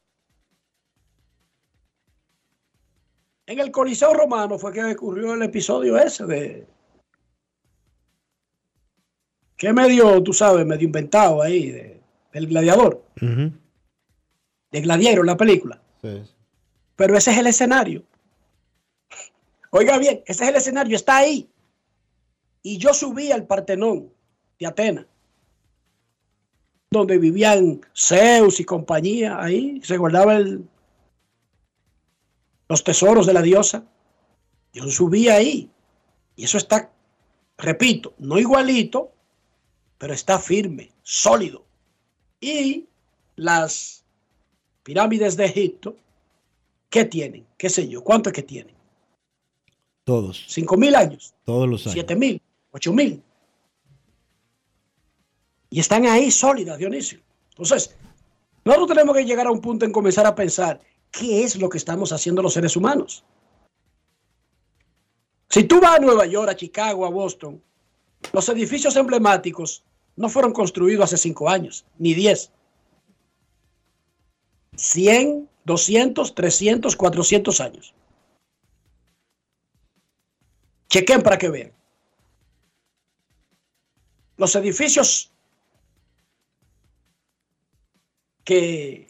En 3.47 3.61
el 3.61 3.71
Coliseo 3.71 4.13
Romano 4.13 4.59
fue 4.59 4.73
que 4.73 4.85
ocurrió 4.85 5.35
el 5.35 5.43
episodio 5.43 5.97
ese 5.97 6.27
de... 6.27 6.67
¿Qué 9.57 9.73
medio, 9.73 10.23
tú 10.23 10.33
sabes, 10.33 10.67
medio 10.67 10.85
inventado 10.85 11.41
ahí, 11.41 11.71
de, 11.71 12.03
del 12.33 12.49
gladiador? 12.49 13.03
De 13.17 14.81
Gladiero, 14.81 15.23
la 15.23 15.37
película. 15.37 15.81
Sí. 16.03 16.23
Pero 16.97 17.17
ese 17.17 17.31
es 17.31 17.39
el 17.39 17.47
escenario. 17.47 18.03
Oiga 19.71 19.97
bien, 19.99 20.23
ese 20.27 20.45
es 20.45 20.51
el 20.51 20.57
escenario, 20.57 20.97
está 20.97 21.19
ahí. 21.19 21.49
Y 22.63 22.79
yo 22.79 22.93
subí 22.93 23.31
al 23.33 23.47
Partenón 23.47 24.13
de 24.59 24.67
Atenas, 24.67 25.07
donde 26.91 27.17
vivían 27.19 27.81
Zeus 27.95 28.61
y 28.61 28.65
compañía, 28.65 29.41
ahí 29.41 29.81
se 29.83 29.97
guardaba 29.97 30.39
los 32.69 32.85
tesoros 32.85 33.27
de 33.27 33.33
la 33.33 33.43
diosa. 33.43 33.85
Yo 34.73 34.89
subí 34.89 35.29
ahí. 35.29 35.71
Y 36.37 36.45
eso 36.45 36.59
está, 36.59 36.93
repito, 37.57 38.15
no 38.19 38.39
igualito, 38.39 39.13
pero 39.99 40.13
está 40.13 40.39
firme, 40.39 40.93
sólido. 41.03 41.65
Y 42.41 42.87
las 43.37 44.05
pirámides 44.83 45.37
de 45.37 45.47
Egipto, 45.47 45.97
¿qué 46.91 47.05
tienen? 47.05 47.47
¿Qué 47.57 47.71
sé 47.71 47.89
yo? 47.89 48.05
¿Cuánto 48.05 48.29
es 48.29 48.35
que 48.35 48.43
tienen? 48.43 48.75
Todos. 50.05 50.45
Cinco 50.47 50.77
mil 50.77 50.95
años. 50.95 51.35
Todos 51.45 51.69
los 51.69 51.87
años. 51.87 51.95
Siete 51.95 52.15
mil, 52.15 52.41
ocho 52.71 52.93
mil. 52.93 53.23
Y 55.71 55.81
están 55.81 56.07
ahí 56.07 56.31
sólidas, 56.31 56.79
Dionisio. 56.79 57.21
Entonces, 57.51 57.97
nosotros 58.65 58.89
tenemos 58.89 59.17
que 59.17 59.25
llegar 59.25 59.47
a 59.47 59.51
un 59.51 59.61
punto 59.61 59.85
en 59.85 59.93
comenzar 59.93 60.27
a 60.27 60.35
pensar 60.35 60.81
qué 61.19 61.45
es 61.45 61.57
lo 61.57 61.69
que 61.69 61.79
estamos 61.79 62.13
haciendo 62.13 62.43
los 62.43 62.53
seres 62.53 62.77
humanos. 62.77 63.25
Si 65.49 65.65
tú 65.65 65.81
vas 65.81 65.97
a 65.97 66.01
Nueva 66.01 66.27
York, 66.27 66.51
a 66.51 66.57
Chicago, 66.57 67.07
a 67.07 67.11
Boston, 67.11 67.63
los 68.33 68.49
edificios 68.49 68.97
emblemáticos 68.97 69.85
no 70.17 70.29
fueron 70.29 70.53
construidos 70.53 71.05
hace 71.05 71.17
cinco 71.17 71.49
años, 71.49 71.87
ni 71.99 72.15
diez. 72.15 72.51
Cien, 74.77 75.49
doscientos, 75.65 76.35
trescientos, 76.35 76.97
cuatrocientos 76.97 77.61
años. 77.61 77.95
Chequen 80.89 81.23
para 81.23 81.39
que 81.39 81.49
vean. 81.49 81.73
Los 84.37 84.55
edificios 84.55 85.33
que 88.45 89.09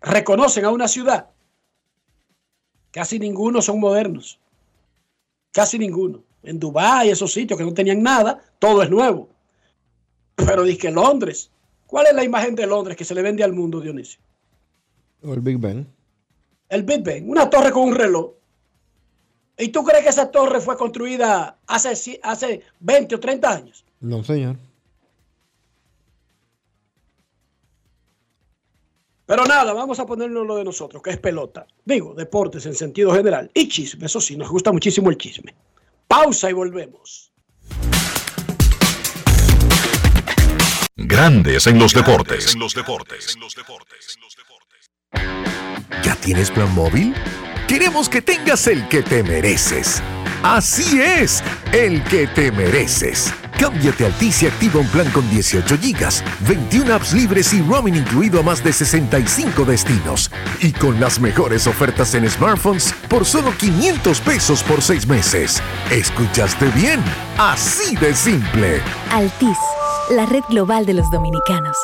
reconocen 0.00 0.64
a 0.64 0.70
una 0.70 0.88
ciudad, 0.88 1.30
casi 2.90 3.18
ninguno 3.18 3.62
son 3.62 3.80
modernos. 3.80 4.38
Casi 5.52 5.78
ninguno. 5.78 6.22
En 6.42 6.58
Dubái, 6.58 7.10
esos 7.10 7.32
sitios 7.32 7.58
que 7.58 7.64
no 7.64 7.74
tenían 7.74 8.02
nada, 8.02 8.40
todo 8.58 8.82
es 8.82 8.90
nuevo. 8.90 9.28
Pero 10.36 10.62
dice 10.62 10.90
Londres. 10.90 11.50
¿Cuál 11.86 12.06
es 12.06 12.14
la 12.14 12.22
imagen 12.22 12.54
de 12.54 12.66
Londres 12.66 12.96
que 12.96 13.04
se 13.04 13.14
le 13.14 13.22
vende 13.22 13.42
al 13.42 13.52
mundo, 13.52 13.80
Dionisio? 13.80 14.20
el 15.22 15.40
Big 15.40 15.58
Ben 15.58 15.86
el 16.70 16.84
Big 16.84 17.02
Ben, 17.02 17.28
una 17.28 17.50
torre 17.50 17.72
con 17.72 17.88
un 17.88 17.94
reloj. 17.94 18.30
¿Y 19.58 19.68
tú 19.68 19.84
crees 19.84 20.04
que 20.04 20.08
esa 20.08 20.30
torre 20.30 20.60
fue 20.60 20.76
construida 20.78 21.58
hace, 21.66 22.20
hace 22.22 22.62
20 22.78 23.16
o 23.16 23.20
30 23.20 23.50
años? 23.50 23.84
No, 24.00 24.24
señor. 24.24 24.56
Pero 29.30 29.46
nada, 29.46 29.72
vamos 29.72 30.00
a 30.00 30.06
ponernos 30.06 30.44
lo 30.44 30.56
de 30.56 30.64
nosotros, 30.64 31.00
que 31.00 31.10
es 31.10 31.18
pelota. 31.18 31.64
Digo, 31.84 32.14
deportes 32.14 32.66
en 32.66 32.74
sentido 32.74 33.14
general. 33.14 33.48
Y 33.54 33.68
chisme, 33.68 34.06
eso 34.06 34.20
sí, 34.20 34.36
nos 34.36 34.50
gusta 34.50 34.72
muchísimo 34.72 35.08
el 35.08 35.16
chisme. 35.18 35.54
Pausa 36.08 36.50
y 36.50 36.52
volvemos. 36.52 37.32
Grandes 40.96 41.68
en 41.68 41.78
los 41.78 41.94
deportes. 41.94 42.54
En 42.54 42.58
los 42.58 42.74
deportes. 42.74 43.36
En 43.36 43.40
los 43.40 43.54
deportes. 43.54 44.98
¿Ya 46.02 46.16
tienes 46.16 46.50
plan 46.50 46.74
móvil? 46.74 47.14
Queremos 47.68 48.08
que 48.08 48.22
tengas 48.22 48.66
el 48.66 48.88
que 48.88 49.04
te 49.04 49.22
mereces. 49.22 50.02
Así 50.42 51.00
es, 51.00 51.44
el 51.72 52.02
que 52.02 52.26
te 52.26 52.50
mereces. 52.50 53.32
Cámbiate 53.60 54.04
a 54.04 54.06
Altis 54.06 54.42
y 54.42 54.46
activa 54.46 54.80
un 54.80 54.86
plan 54.86 55.10
con 55.10 55.28
18 55.28 55.76
GB, 55.76 56.48
21 56.48 56.94
apps 56.94 57.12
libres 57.12 57.52
y 57.52 57.60
roaming 57.60 57.94
incluido 57.94 58.40
a 58.40 58.42
más 58.42 58.64
de 58.64 58.72
65 58.72 59.66
destinos. 59.66 60.30
Y 60.60 60.72
con 60.72 60.98
las 60.98 61.20
mejores 61.20 61.66
ofertas 61.66 62.14
en 62.14 62.28
smartphones 62.28 62.94
por 63.10 63.26
solo 63.26 63.52
500 63.58 64.18
pesos 64.22 64.62
por 64.62 64.80
6 64.80 65.06
meses. 65.06 65.62
¿Escuchaste 65.90 66.70
bien? 66.70 67.02
Así 67.36 67.96
de 67.96 68.14
simple. 68.14 68.80
Altis, 69.10 69.58
la 70.10 70.24
red 70.24 70.42
global 70.48 70.86
de 70.86 70.94
los 70.94 71.10
dominicanos. 71.10 71.76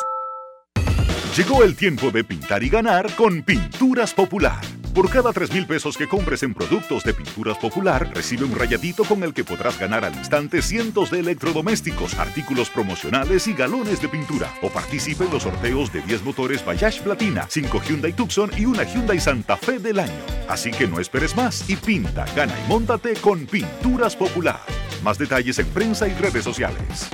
Llegó 1.37 1.63
el 1.63 1.77
tiempo 1.77 2.11
de 2.11 2.25
pintar 2.25 2.63
y 2.63 2.71
ganar 2.71 3.15
con 3.15 3.43
Pinturas 3.43 4.15
Popular. 4.15 4.59
Por 4.97 5.11
cada 5.11 5.31
3 5.31 5.53
mil 5.53 5.67
pesos 5.67 5.95
que 5.95 6.09
compres 6.09 6.43
en 6.43 6.55
productos 6.55 7.05
de 7.05 7.13
Pinturas 7.13 7.59
Popular, 7.59 8.11
recibe 8.15 8.47
un 8.47 8.55
rayadito 8.55 9.05
con 9.05 9.23
el 9.25 9.35
que 9.35 9.45
podrás 9.45 9.79
ganar 9.79 10.07
al 10.07 10.15
instante 10.15 10.63
cientos 10.63 11.11
de 11.11 11.21
electrodomésticos, 11.21 12.15
artículos 12.15 12.71
promocionales 12.71 13.47
y 13.47 13.53
galones 13.53 14.01
de 14.01 14.09
pintura. 14.09 14.51
O 14.63 14.71
participe 14.71 15.25
en 15.25 15.33
los 15.33 15.43
sorteos 15.43 15.93
de 15.93 16.01
10 16.01 16.23
motores 16.23 16.65
Bayash 16.65 17.03
Platina, 17.03 17.45
5 17.47 17.83
Hyundai 17.87 18.15
Tucson 18.15 18.51
y 18.57 18.65
una 18.65 18.85
Hyundai 18.85 19.21
Santa 19.21 19.59
Fe 19.59 19.79
del 19.79 19.99
año. 19.99 20.25
Así 20.49 20.71
que 20.71 20.87
no 20.87 20.99
esperes 20.99 21.37
más 21.37 21.69
y 21.69 21.77
pinta, 21.77 22.25
gana 22.35 22.55
y 22.59 22.67
móntate 22.67 23.17
con 23.17 23.45
Pinturas 23.45 24.17
Popular. 24.17 24.61
Más 25.05 25.19
detalles 25.19 25.59
en 25.59 25.67
prensa 25.67 26.09
y 26.09 26.15
redes 26.15 26.43
sociales. 26.43 27.11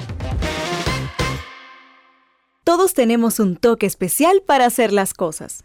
Todos 2.63 2.95
tenemos 2.95 3.41
un 3.41 3.57
toque 3.57 3.87
especial 3.87 4.41
para 4.47 4.67
hacer 4.67 4.93
las 4.93 5.15
cosas. 5.15 5.65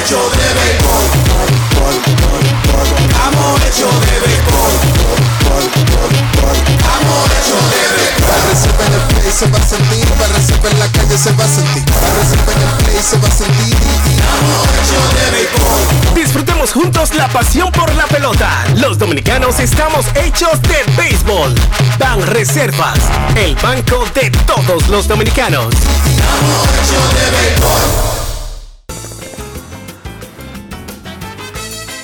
Hecho 0.00 0.16
Amor 3.26 3.60
hecho 3.68 3.88
de 4.00 4.14
béisbol. 4.26 4.74
Amor 6.96 7.30
hecho 7.38 7.56
de 7.68 7.80
béisbol. 7.96 8.80
se 9.40 9.46
va 9.46 9.58
a 9.58 9.66
sentir, 9.66 10.06
para 10.18 10.36
en 10.36 10.78
la 10.78 10.88
calle 10.88 11.16
se 11.16 11.32
va 11.32 11.44
a 11.44 11.48
sentir, 11.48 11.84
para 11.84 12.08
en 12.52 12.60
el 12.60 12.84
play 12.84 13.02
se 13.02 13.16
va 13.16 13.28
a 13.28 13.30
sentir. 13.30 13.76
Disfrutemos 16.14 16.72
juntos 16.72 17.14
la 17.14 17.28
pasión 17.28 17.70
por 17.72 17.94
la 17.94 18.06
pelota. 18.06 18.64
Los 18.76 18.98
dominicanos 18.98 19.58
estamos 19.60 20.04
hechos 20.14 20.60
de 20.62 20.84
béisbol. 20.96 21.54
Ban 21.98 22.20
Reservas, 22.26 22.98
el 23.36 23.54
banco 23.56 24.04
de 24.14 24.30
todos 24.46 24.88
los 24.88 25.08
dominicanos. 25.08 25.74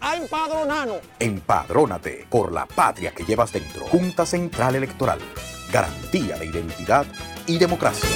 a 0.00 0.16
empadronarnos. 0.16 1.00
Empadrónate 1.18 2.26
por 2.28 2.52
la 2.52 2.66
patria 2.66 3.12
que 3.12 3.24
llevas 3.24 3.52
dentro. 3.52 3.86
Junta 3.86 4.26
Central 4.26 4.74
Electoral. 4.74 5.18
Garantía 5.72 6.36
de 6.36 6.46
identidad 6.46 7.06
y 7.46 7.58
democracia. 7.58 8.08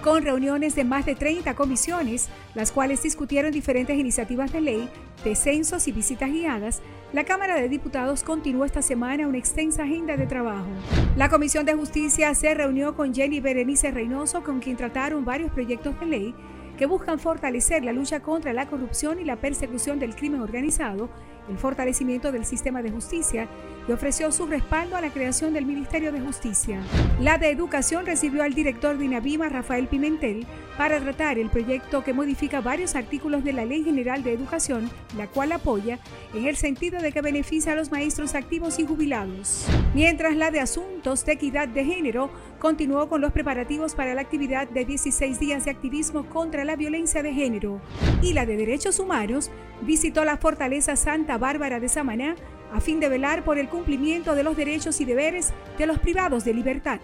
con 0.00 0.22
reuniones 0.22 0.74
de 0.74 0.84
más 0.84 1.04
de 1.04 1.14
30 1.14 1.54
comisiones, 1.54 2.28
las 2.54 2.72
cuales 2.72 3.02
discutieron 3.02 3.52
diferentes 3.52 3.96
iniciativas 3.96 4.52
de 4.52 4.60
ley, 4.60 4.88
descensos 5.24 5.86
y 5.88 5.92
visitas 5.92 6.30
guiadas, 6.30 6.80
la 7.12 7.24
Cámara 7.24 7.54
de 7.54 7.68
Diputados 7.68 8.22
continuó 8.22 8.64
esta 8.64 8.82
semana 8.82 9.28
una 9.28 9.38
extensa 9.38 9.82
agenda 9.82 10.16
de 10.16 10.26
trabajo. 10.26 10.68
La 11.16 11.28
Comisión 11.28 11.66
de 11.66 11.74
Justicia 11.74 12.34
se 12.34 12.54
reunió 12.54 12.96
con 12.96 13.14
Jenny 13.14 13.40
Berenice 13.40 13.90
Reynoso, 13.90 14.42
con 14.42 14.60
quien 14.60 14.76
trataron 14.76 15.24
varios 15.24 15.52
proyectos 15.52 15.98
de 16.00 16.06
ley 16.06 16.34
que 16.80 16.86
buscan 16.86 17.18
fortalecer 17.18 17.84
la 17.84 17.92
lucha 17.92 18.20
contra 18.20 18.54
la 18.54 18.64
corrupción 18.64 19.20
y 19.20 19.24
la 19.24 19.36
persecución 19.36 19.98
del 19.98 20.16
crimen 20.16 20.40
organizado, 20.40 21.10
el 21.50 21.58
fortalecimiento 21.58 22.32
del 22.32 22.46
sistema 22.46 22.80
de 22.80 22.90
justicia 22.90 23.48
y 23.86 23.92
ofreció 23.92 24.32
su 24.32 24.46
respaldo 24.46 24.96
a 24.96 25.02
la 25.02 25.10
creación 25.10 25.52
del 25.52 25.66
Ministerio 25.66 26.10
de 26.10 26.22
Justicia. 26.22 26.80
La 27.20 27.36
de 27.36 27.50
Educación 27.50 28.06
recibió 28.06 28.42
al 28.42 28.54
director 28.54 28.96
de 28.96 29.04
INAVIMA, 29.04 29.50
Rafael 29.50 29.88
Pimentel, 29.88 30.46
para 30.78 30.98
tratar 31.00 31.38
el 31.38 31.50
proyecto 31.50 32.02
que 32.02 32.14
modifica 32.14 32.62
varios 32.62 32.94
artículos 32.94 33.44
de 33.44 33.52
la 33.52 33.66
Ley 33.66 33.84
General 33.84 34.22
de 34.22 34.32
Educación, 34.32 34.90
la 35.18 35.26
cual 35.26 35.52
apoya 35.52 35.98
en 36.32 36.46
el 36.46 36.56
sentido 36.56 37.02
de 37.02 37.12
que 37.12 37.20
beneficia 37.20 37.72
a 37.72 37.76
los 37.76 37.90
maestros 37.90 38.34
activos 38.34 38.78
y 38.78 38.86
jubilados. 38.86 39.66
Mientras 39.94 40.34
la 40.34 40.50
de 40.50 40.60
Asuntos 40.60 41.26
de 41.26 41.32
Equidad 41.32 41.68
de 41.68 41.84
Género 41.84 42.30
continuó 42.60 43.08
con 43.08 43.20
los 43.20 43.32
preparativos 43.32 43.96
para 43.96 44.14
la 44.14 44.20
actividad 44.20 44.68
de 44.68 44.84
16 44.84 45.40
días 45.40 45.64
de 45.64 45.72
activismo 45.72 46.26
contra 46.28 46.64
la 46.64 46.76
violencia 46.76 47.22
de 47.22 47.32
género 47.32 47.80
y 48.22 48.34
la 48.34 48.46
de 48.46 48.56
Derechos 48.56 49.00
Humanos 49.00 49.50
visitó 49.80 50.24
la 50.24 50.36
Fortaleza 50.36 50.94
Santa 50.94 51.38
Bárbara 51.38 51.80
de 51.80 51.88
Samaná 51.88 52.36
a 52.72 52.80
fin 52.80 53.00
de 53.00 53.08
velar 53.08 53.42
por 53.42 53.58
el 53.58 53.68
cumplimiento 53.68 54.36
de 54.36 54.44
los 54.44 54.56
derechos 54.56 55.00
y 55.00 55.04
deberes 55.04 55.52
de 55.78 55.86
los 55.86 55.98
privados 55.98 56.44
de 56.44 56.54
libertad. 56.54 57.00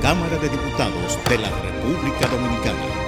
Cámara 0.00 0.36
de 0.38 0.48
Diputados 0.48 1.18
de 1.28 1.38
la 1.38 1.50
República 1.50 2.28
Dominicana. 2.28 3.07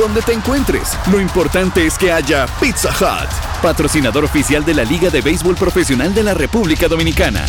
Donde 0.00 0.22
te 0.22 0.32
encuentres, 0.32 0.96
lo 1.12 1.20
importante 1.20 1.84
es 1.84 1.98
que 1.98 2.10
haya 2.10 2.46
Pizza 2.58 2.88
Hut, 2.88 3.28
patrocinador 3.60 4.24
oficial 4.24 4.64
de 4.64 4.72
la 4.72 4.82
Liga 4.82 5.10
de 5.10 5.20
Béisbol 5.20 5.56
Profesional 5.56 6.14
de 6.14 6.22
la 6.22 6.32
República 6.32 6.88
Dominicana. 6.88 7.44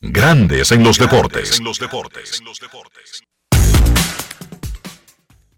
Grandes 0.00 0.72
en 0.72 0.82
los 0.82 0.98
deportes. 0.98 1.60
En 1.60 1.66
los 1.66 1.78
deportes. 1.78 2.42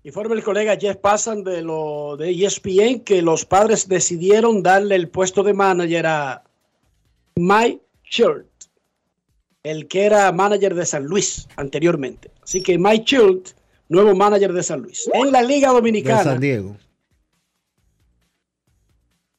Informa 0.05 0.35
el 0.35 0.45
colega 0.45 0.77
Jeff 0.79 0.99
Passan 0.99 1.43
de 1.43 1.63
lo 1.63 2.19
de 2.19 2.33
ESPN 2.33 3.01
que 3.01 3.23
los 3.23 3.47
padres 3.47 3.89
decidieron 3.89 4.63
darle 4.63 4.95
el 4.95 5.09
puesto 5.09 5.43
de 5.43 5.55
manager 5.55 6.07
a 6.07 6.43
Mike 7.37 7.81
Shirt, 8.05 8.47
el 9.63 9.89
que 9.89 10.05
era 10.05 10.31
manager 10.33 10.75
de 10.75 10.85
San 10.85 11.07
Luis 11.07 11.49
anteriormente. 11.57 12.31
Así 12.43 12.63
que 12.63 12.77
Mike 12.77 13.05
Shirt, 13.07 13.57
nuevo 13.89 14.15
manager 14.15 14.53
de 14.53 14.63
San 14.63 14.81
Luis. 14.81 15.09
En 15.13 15.33
la 15.33 15.43
Liga 15.43 15.71
Dominicana. 15.71 16.19
De 16.19 16.25
San 16.25 16.41
Diego. 16.41 16.77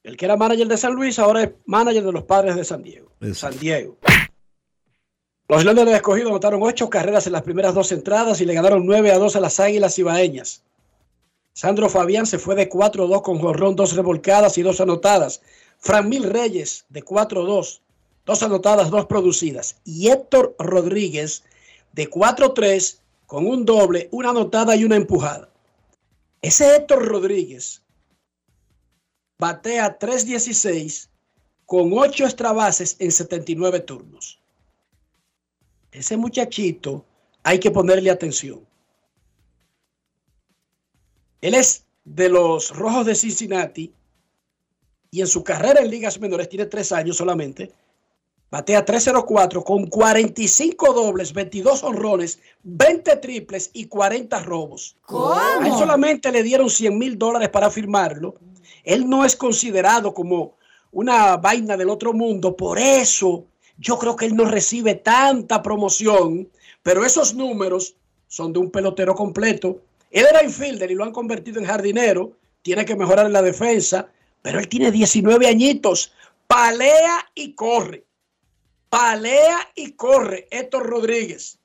El 0.02 0.16
que 0.16 0.24
era 0.24 0.36
manager 0.36 0.68
de 0.68 0.76
San 0.76 0.94
Luis 0.94 1.18
ahora 1.18 1.42
es 1.42 1.50
manager 1.66 2.04
de 2.04 2.12
los 2.12 2.24
padres 2.24 2.56
de 2.56 2.64
San 2.64 2.82
Diego. 2.82 3.10
San 3.34 3.58
Diego. 3.58 3.98
Los 5.48 5.64
Leones 5.64 5.86
del 5.86 5.94
Escogido 5.94 6.28
anotaron 6.28 6.62
ocho 6.62 6.90
carreras 6.90 7.26
en 7.26 7.32
las 7.32 7.42
primeras 7.42 7.74
dos 7.74 7.90
entradas 7.92 8.40
y 8.40 8.44
le 8.44 8.54
ganaron 8.54 8.84
9 8.84 9.12
a 9.12 9.18
2 9.18 9.36
a 9.36 9.40
las 9.40 9.60
Águilas 9.60 9.98
Ibaeñas. 9.98 10.62
Sandro 11.54 11.88
Fabián 11.88 12.26
se 12.26 12.38
fue 12.38 12.54
de 12.54 12.68
4-2 12.68 13.22
con 13.22 13.38
jorrón, 13.38 13.74
dos 13.74 13.96
revolcadas 13.96 14.58
y 14.58 14.62
dos 14.62 14.80
anotadas. 14.80 15.40
Fran 15.78 16.08
Mil 16.08 16.24
Reyes 16.24 16.84
de 16.88 17.04
4-2, 17.04 17.80
dos 18.26 18.42
anotadas, 18.42 18.90
dos 18.90 19.06
producidas. 19.06 19.76
Y 19.84 20.08
Héctor 20.08 20.54
Rodríguez 20.58 21.44
de 21.92 22.08
4-3 22.10 22.98
con 23.28 23.46
un 23.46 23.66
doble, 23.66 24.08
una 24.10 24.30
anotada 24.30 24.74
y 24.74 24.84
una 24.84 24.96
empujada. 24.96 25.50
Ese 26.40 26.74
Héctor 26.74 27.06
Rodríguez 27.06 27.82
batea 29.38 29.98
3-16 29.98 31.10
con 31.66 31.92
8 31.92 32.24
extra 32.24 32.52
bases 32.52 32.96
en 32.98 33.12
79 33.12 33.80
turnos. 33.80 34.40
Ese 35.92 36.16
muchachito 36.16 37.04
hay 37.42 37.60
que 37.60 37.70
ponerle 37.70 38.10
atención. 38.10 38.66
Él 41.42 41.54
es 41.54 41.84
de 42.04 42.30
los 42.30 42.74
Rojos 42.74 43.04
de 43.04 43.14
Cincinnati 43.14 43.92
y 45.10 45.20
en 45.20 45.26
su 45.26 45.44
carrera 45.44 45.82
en 45.82 45.90
ligas 45.90 46.18
menores 46.18 46.48
tiene 46.48 46.64
tres 46.64 46.92
años 46.92 47.18
solamente. 47.18 47.74
Batea 48.50 48.82
304 48.82 49.62
con 49.62 49.86
45 49.88 50.92
dobles, 50.94 51.34
22 51.34 51.82
honrones, 51.84 52.40
20 52.62 53.16
triples 53.16 53.70
y 53.74 53.86
40 53.86 54.42
robos. 54.42 54.96
A 55.06 55.66
él 55.66 55.72
solamente 55.72 56.32
le 56.32 56.42
dieron 56.42 56.70
100 56.70 56.96
mil 56.96 57.18
dólares 57.18 57.50
para 57.50 57.70
firmarlo. 57.70 58.36
Él 58.84 59.06
no 59.06 59.26
es 59.26 59.36
considerado 59.36 60.14
como 60.14 60.54
una 60.92 61.36
vaina 61.36 61.76
del 61.76 61.90
otro 61.90 62.14
mundo. 62.14 62.56
Por 62.56 62.78
eso 62.78 63.44
yo 63.76 63.98
creo 63.98 64.16
que 64.16 64.24
él 64.24 64.34
no 64.34 64.46
recibe 64.46 64.94
tanta 64.94 65.62
promoción. 65.62 66.48
Pero 66.82 67.04
esos 67.04 67.34
números 67.34 67.96
son 68.28 68.54
de 68.54 68.60
un 68.60 68.70
pelotero 68.70 69.14
completo. 69.14 69.82
Él 70.10 70.24
era 70.28 70.42
infielder 70.42 70.90
y 70.90 70.94
lo 70.94 71.04
han 71.04 71.12
convertido 71.12 71.60
en 71.60 71.66
jardinero. 71.66 72.32
Tiene 72.62 72.86
que 72.86 72.96
mejorar 72.96 73.26
en 73.26 73.34
la 73.34 73.42
defensa. 73.42 74.08
Pero 74.40 74.58
él 74.58 74.68
tiene 74.68 74.90
19 74.90 75.46
añitos. 75.46 76.12
Palea 76.46 77.30
y 77.34 77.52
corre. 77.52 78.07
Palea 78.90 79.70
y 79.74 79.92
corre. 79.92 80.48
Héctor 80.50 80.86
Rodríguez. 80.86 81.58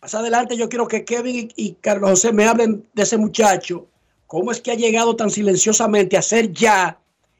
Más 0.00 0.14
adelante 0.14 0.56
yo 0.56 0.68
quiero 0.68 0.88
que 0.88 1.04
Kevin 1.04 1.52
y, 1.54 1.74
Carlos 1.74 2.10
José 2.10 2.32
me 2.32 2.46
hablen 2.46 2.88
de 2.92 3.02
ese 3.02 3.18
muchacho. 3.18 3.86
¿Cómo 4.26 4.50
es 4.50 4.60
que 4.60 4.72
ha 4.72 4.76
llegado 4.76 5.14
tan 5.14 5.30
silenciosamente 5.30 6.16
a 6.16 6.22
ser 6.22 6.52
ya 6.52 6.98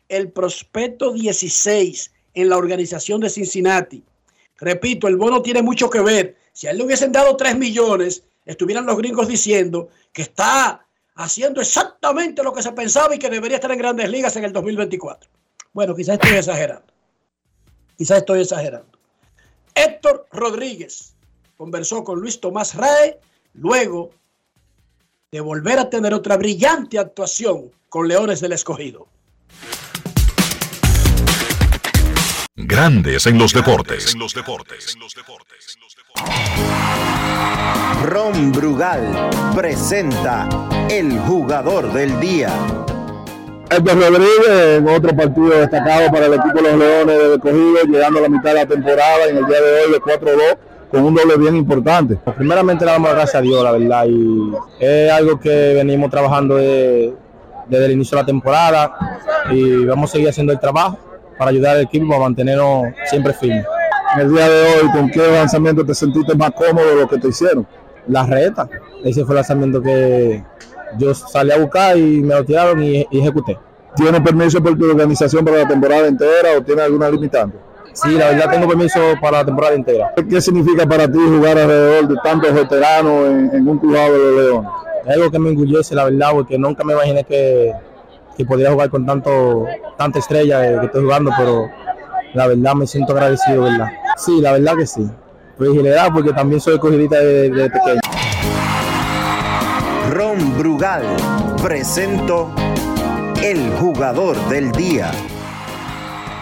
el 0.09 0.31
prospecto 0.31 1.13
16 1.13 2.13
en 2.35 2.49
la 2.49 2.57
organización 2.57 3.21
de 3.21 3.31
Cincinnati? 3.31 4.05
Repito, 4.59 5.09
el 5.09 5.17
bono 5.17 5.43
tiene 5.43 5.63
mucho 5.63 5.91
que 5.91 6.01
ver. 6.01 6.37
Si 6.53 6.67
a 6.67 6.71
él 6.71 6.79
le 6.79 6.85
hubiesen 6.85 7.11
dado 7.11 7.37
3 7.37 7.59
millones, 7.59 8.23
estuvieran 8.45 8.87
los 8.87 8.97
gringos 8.97 9.27
diciendo 9.27 9.89
que 10.13 10.23
está 10.23 10.87
haciendo 11.17 11.61
exactamente 11.61 12.43
lo 12.43 12.53
que 12.53 12.63
se 12.63 12.73
pensaba 12.73 13.15
y 13.15 13.19
que 13.19 13.31
debería 13.31 13.57
estar 13.57 13.73
en 13.73 13.79
grandes 13.79 14.09
ligas 14.09 14.37
en 14.37 14.45
el 14.45 14.53
2024. 14.53 15.29
Bueno, 15.73 15.97
quizás 15.97 16.15
estoy 16.15 16.37
exagerando. 16.37 16.93
Quizás 18.03 18.19
estoy 18.19 18.41
exagerando. 18.41 18.99
Héctor 19.77 20.27
Rodríguez, 20.33 21.15
conversó 21.57 22.03
con 22.03 22.19
Luis 22.19 22.41
Tomás 22.41 22.75
Rae 22.75 23.21
luego 23.55 24.11
de 25.31 25.41
volver 25.41 25.79
a 25.79 25.89
tener 25.89 26.13
otra 26.13 26.37
brillante 26.37 26.99
actuación 26.99 27.71
con 27.89 28.09
Leones 28.09 28.41
del 28.41 28.55
Escogido. 28.55 29.07
Grandes 32.57 33.25
en 33.27 33.39
los 33.39 33.53
deportes. 33.53 34.17
Ron 38.03 38.51
Brugal 38.51 39.31
presenta 39.55 40.49
el 40.91 41.21
jugador 41.21 41.93
del 41.93 42.19
día. 42.19 42.51
Héctor 43.77 43.95
Rodríguez 44.01 44.79
en 44.79 44.89
otro 44.89 45.17
partido 45.17 45.49
destacado 45.51 46.11
para 46.13 46.27
el 46.27 46.35
equipo 46.35 46.55
de 46.57 46.63
los 46.63 46.75
Leones 46.79 47.19
de 47.19 47.35
Escogido, 47.35 47.83
llegando 47.91 48.19
a 48.19 48.23
la 48.23 48.29
mitad 48.29 48.51
de 48.51 48.55
la 48.55 48.67
temporada 48.67 49.27
en 49.29 49.37
el 49.39 49.47
día 49.47 49.61
de 49.61 49.81
hoy 49.87 49.93
de 49.93 50.01
4-2 50.01 50.57
con 50.91 51.05
un 51.05 51.15
doble 51.15 51.37
bien 51.39 51.57
importante. 51.57 52.19
Primeramente 52.37 52.85
le 52.85 52.91
damos 52.93 53.11
gracias 53.13 53.37
a 53.37 53.41
Dios, 53.41 53.63
la 53.65 53.73
verdad, 53.73 54.05
y 54.07 54.53
es 54.79 55.11
algo 55.11 55.41
que 55.41 55.73
venimos 55.75 56.11
trabajando 56.11 56.57
de- 56.57 57.15
desde 57.67 57.87
el 57.87 57.93
inicio 57.93 58.17
de 58.17 58.23
la 58.23 58.27
temporada 58.27 58.93
y 59.51 59.85
vamos 59.87 60.11
a 60.11 60.13
seguir 60.13 60.29
haciendo 60.29 60.53
el 60.53 60.61
trabajo 60.61 60.99
para 61.39 61.51
ayudar 61.51 61.77
al 61.77 61.83
equipo 61.83 62.15
a 62.15 62.19
mantenernos 62.19 62.85
siempre 63.07 63.33
firmes. 63.33 63.65
En 64.15 64.21
el 64.21 64.35
día 64.35 64.49
de 64.49 64.63
hoy, 64.65 64.91
¿con 64.93 65.09
qué 65.11 65.27
lanzamiento 65.33 65.85
te 65.87 65.95
sentiste 65.95 66.35
más 66.35 66.51
cómodo 66.51 66.87
de 66.87 66.97
lo 66.97 67.09
que 67.09 67.17
te 67.19 67.29
hicieron? 67.29 67.67
La 68.09 68.27
reta, 68.27 68.69
ese 69.05 69.25
fue 69.25 69.33
el 69.33 69.37
lanzamiento 69.37 69.81
que 69.81 70.43
yo 70.99 71.15
salí 71.15 71.51
a 71.53 71.59
buscar 71.59 71.97
y 71.97 72.23
me 72.23 72.35
lo 72.35 72.45
tiraron 72.45 72.83
y, 72.83 73.07
y 73.11 73.21
ejecuté. 73.21 73.59
¿Tienes 73.95 74.21
permiso 74.23 74.63
por 74.63 74.77
tu 74.79 74.87
organización 74.89 75.45
para 75.45 75.59
la 75.59 75.69
temporada 75.69 76.07
entera 76.07 76.57
o 76.57 76.63
tienes 76.63 76.85
alguna 76.85 77.11
limitante? 77.11 77.59
Sí, 77.93 78.13
la 78.13 78.31
verdad 78.31 78.51
tengo 78.51 78.67
permiso 78.67 79.01
para 79.21 79.39
la 79.39 79.45
temporada 79.45 79.75
entera. 79.75 80.15
¿Qué 80.29 80.41
significa 80.41 80.87
para 80.87 81.07
ti 81.07 81.19
jugar 81.19 81.59
alrededor 81.59 82.09
de 82.09 82.17
tantos 82.25 82.55
veteranos 82.55 83.27
en, 83.27 83.51
en 83.55 83.69
un 83.69 83.79
club 83.79 83.93
de 83.93 84.43
Leones? 84.43 84.71
Es 85.05 85.17
algo 85.17 85.31
que 85.31 85.39
me 85.39 85.51
enorgullece, 85.51 85.95
la 85.95 86.05
verdad, 86.05 86.31
porque 86.33 86.57
nunca 86.59 86.85
me 86.85 86.95
imaginé 86.95 87.25
que, 87.25 87.73
que 88.37 88.47
podría 88.47 88.73
jugar 88.73 88.89
con 88.89 89.05
tanto 89.05 89.67
tanta 89.99 90.21
estrella 90.21 90.67
eh, 90.67 90.79
que 90.81 90.87
estoy 90.87 91.03
jugando, 91.03 91.31
pero 91.37 91.69
la 92.33 92.47
verdad 92.47 92.75
me 92.75 92.87
siento 92.87 93.13
agradecido, 93.13 93.65
¿verdad? 93.65 93.89
Sí, 94.17 94.41
la 94.41 94.53
verdad 94.53 94.75
que 94.77 94.87
sí. 94.87 95.07
Fragilidad 95.59 96.09
porque 96.15 96.33
también 96.33 96.61
soy 96.63 96.79
cogidita 96.79 97.19
de, 97.19 97.51
de 97.51 97.69
pequeño. 97.69 98.01
Brugal 100.51 101.05
presento 101.63 102.53
el 103.43 103.71
jugador 103.75 104.37
del 104.49 104.73
día. 104.73 105.13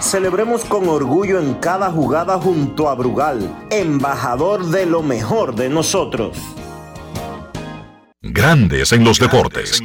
Celebremos 0.00 0.64
con 0.64 0.88
orgullo 0.88 1.38
en 1.38 1.54
cada 1.54 1.90
jugada 1.90 2.38
junto 2.38 2.88
a 2.88 2.94
Brugal, 2.94 3.68
embajador 3.70 4.66
de 4.66 4.86
lo 4.86 5.02
mejor 5.02 5.54
de 5.54 5.68
nosotros. 5.68 6.38
Grandes 8.22 8.92
en 8.92 9.04
los 9.04 9.18
deportes. 9.18 9.82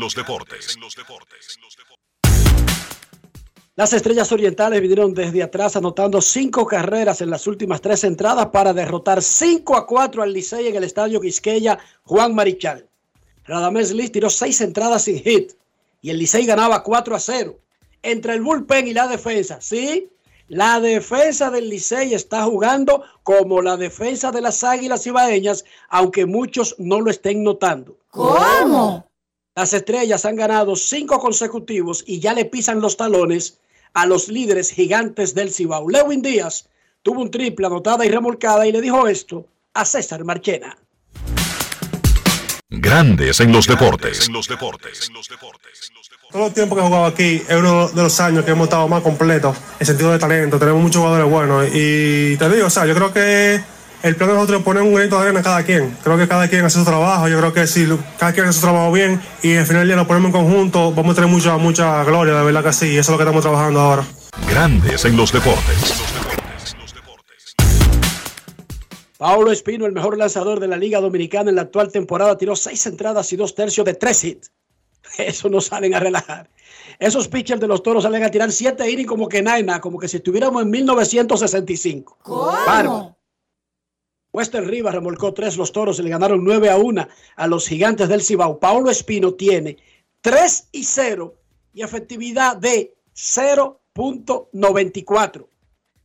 Las 3.76 3.92
estrellas 3.92 4.32
orientales 4.32 4.80
vinieron 4.80 5.14
desde 5.14 5.44
atrás 5.44 5.76
anotando 5.76 6.22
cinco 6.22 6.66
carreras 6.66 7.20
en 7.20 7.30
las 7.30 7.46
últimas 7.48 7.82
tres 7.82 8.06
entradas 8.06 8.48
para 8.48 8.72
derrotar 8.74 9.22
5 9.22 9.76
a 9.76 9.86
4 9.86 10.24
al 10.24 10.32
Licey 10.32 10.68
en 10.68 10.76
el 10.78 10.86
estadio 10.86 11.20
Quisqueya 11.20 11.78
Juan 12.04 12.34
Marichal. 12.34 12.90
Radamés 13.46 13.92
Liz 13.94 14.12
tiró 14.12 14.30
seis 14.30 14.60
entradas 14.62 15.04
sin 15.04 15.20
hit 15.20 15.54
y 16.02 16.10
el 16.10 16.18
Licey 16.18 16.46
ganaba 16.46 16.84
4 16.84 17.16
a 17.16 17.20
0. 17.20 17.60
Entre 18.04 18.34
el 18.34 18.42
bullpen 18.42 18.88
y 18.88 18.94
la 18.94 19.08
defensa, 19.08 19.60
sí, 19.62 20.10
la 20.48 20.80
defensa 20.80 21.50
del 21.50 21.70
Licey 21.70 22.14
está 22.14 22.44
jugando 22.44 23.04
como 23.24 23.62
la 23.62 23.78
defensa 23.78 24.32
de 24.32 24.42
las 24.42 24.64
Águilas 24.64 25.08
Ibaeñas, 25.08 25.66
aunque 25.90 26.26
muchos 26.26 26.76
no 26.78 27.02
lo 27.02 27.10
estén 27.10 27.44
notando. 27.44 27.98
¿Cómo? 28.12 29.08
Las 29.56 29.74
estrellas 29.74 30.26
han 30.26 30.36
ganado 30.36 30.76
cinco 30.76 31.20
consecutivos 31.20 32.04
y 32.06 32.20
ya 32.20 32.34
le 32.34 32.46
pisan 32.46 32.82
los 32.82 32.98
talones 32.98 33.60
a 33.94 34.06
los 34.06 34.28
líderes 34.28 34.70
gigantes 34.70 35.34
del 35.34 35.52
Cibao. 35.52 35.90
Lewin 35.90 36.22
Díaz 36.22 36.70
tuvo 37.02 37.22
un 37.22 37.32
triple 37.32 37.66
anotada 37.66 38.06
y 38.06 38.10
remolcada 38.10 38.68
y 38.68 38.72
le 38.72 38.82
dijo 38.82 39.08
esto 39.08 39.48
a 39.74 39.86
César 39.86 40.24
Marchena. 40.24 40.78
Grandes 42.70 43.40
en 43.40 43.52
los 43.52 43.68
deportes. 43.68 44.28
Todo 46.32 46.48
el 46.48 46.54
tiempo 46.54 46.76
que 46.76 46.82
he 46.82 46.86
jugado 46.86 47.06
aquí 47.06 47.44
es 47.48 47.56
uno 47.56 47.88
de 47.90 48.02
los 48.02 48.20
años 48.20 48.44
que 48.44 48.52
hemos 48.52 48.66
estado 48.66 48.88
más 48.88 49.04
completos 49.04 49.56
en 49.80 49.86
sentido 49.86 50.12
de 50.12 50.20
talento. 50.20 50.58
Tenemos 50.58 50.82
muchos 50.82 50.98
jugadores 50.98 51.30
buenos. 51.30 51.68
Y 51.74 52.36
te 52.38 52.50
digo, 52.50 52.68
o 52.68 52.70
sea, 52.70 52.86
yo 52.86 52.96
creo 52.96 53.14
que 53.14 53.62
el 54.02 54.16
plan 54.16 54.30
de 54.30 54.36
nosotros 54.36 54.60
es 54.60 54.66
poner 54.66 54.82
un 54.82 54.94
granito 54.94 55.16
de 55.18 55.24
arena 55.24 55.40
a 55.42 55.44
cada 55.44 55.64
quien. 55.64 55.96
Creo 56.04 56.18
que 56.18 56.28
cada 56.28 56.48
quien 56.48 56.66
hace 56.66 56.80
su 56.80 56.86
trabajo. 56.86 57.28
Yo 57.28 57.38
creo 57.38 57.54
que 57.54 57.68
si 57.68 57.88
cada 58.18 58.34
quien 58.34 58.48
hace 58.48 58.60
su 58.60 58.66
trabajo 58.66 58.92
bien 58.92 59.22
y 59.44 59.56
al 59.56 59.66
final 59.66 59.82
del 59.82 59.90
día 59.90 59.96
lo 59.96 60.08
ponemos 60.08 60.30
en 60.30 60.32
conjunto, 60.34 60.92
vamos 60.92 61.14
a 61.14 61.16
tener 61.16 61.30
mucha, 61.30 61.58
mucha 61.58 62.04
gloria, 62.04 62.34
de 62.34 62.44
verdad 62.44 62.64
que 62.64 62.74
sí. 62.74 62.88
Y 62.88 62.98
eso 62.98 63.00
es 63.00 63.10
lo 63.10 63.18
que 63.18 63.24
estamos 63.24 63.44
trabajando 63.44 63.80
ahora. 63.80 64.04
Grandes 64.50 65.06
en 65.06 65.16
los 65.16 65.32
deportes. 65.32 65.94
Paulo 69.18 69.52
Espino, 69.52 69.86
el 69.86 69.94
mejor 69.94 70.18
lanzador 70.18 70.60
de 70.60 70.68
la 70.68 70.78
Liga 70.78 71.00
Dominicana 71.00 71.50
en 71.50 71.56
la 71.56 71.64
actual 71.64 71.92
temporada, 71.92 72.38
tiró 72.38 72.56
seis 72.56 72.86
entradas 72.86 73.32
y 73.32 73.38
dos 73.38 73.56
tercios 73.56 73.86
de 73.86 73.94
tres 73.94 74.24
hits. 74.24 74.52
Eso 75.18 75.50
no 75.50 75.62
salen 75.62 75.96
a 75.96 76.00
relajar. 76.00 76.50
Esos 77.00 77.28
pitchers 77.28 77.62
de 77.62 77.68
los 77.68 77.84
toros 77.84 78.04
salen 78.04 78.24
a 78.24 78.32
tirar 78.32 78.52
siete 78.52 78.90
innings 78.90 79.08
como 79.08 79.30
que 79.30 79.42
nada, 79.42 79.80
como 79.80 80.00
que 80.00 80.08
si 80.08 80.18
estuviéramos 80.18 80.64
en 80.64 80.70
1965. 80.70 82.18
¿Cómo? 82.22 83.16
Wester 84.34 84.68
Rivas 84.68 84.94
remolcó 84.94 85.34
tres 85.34 85.56
los 85.56 85.72
toros 85.72 85.98
y 86.00 86.04
le 86.04 86.10
ganaron 86.10 86.44
9 86.44 86.70
a 86.70 86.76
1 86.76 87.08
a 87.38 87.48
los 87.48 87.70
gigantes 87.70 88.10
del 88.10 88.22
Cibao. 88.22 88.60
Paulo 88.60 88.92
Espino 88.92 89.34
tiene 89.34 89.78
3 90.20 90.68
y 90.74 90.84
0 90.84 91.34
y 91.74 91.84
efectividad 91.84 92.58
de 92.58 92.94
0.94. 93.16 95.48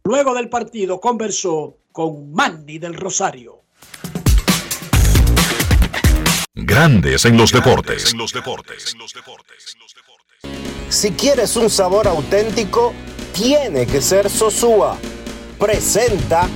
Luego 0.04 0.34
del 0.34 0.48
partido 0.48 1.00
conversó 1.00 1.79
con 1.92 2.32
Mandy 2.32 2.78
del 2.78 2.94
Rosario. 2.94 3.62
Grandes 6.54 7.24
en 7.24 7.36
los 7.36 7.52
deportes. 7.52 8.14
Si 10.88 11.12
quieres 11.12 11.56
un 11.56 11.70
sabor 11.70 12.08
auténtico, 12.08 12.92
tiene 13.32 13.86
que 13.86 14.00
ser 14.00 14.28
Sosúa. 14.28 14.96
Presenta 15.58 16.48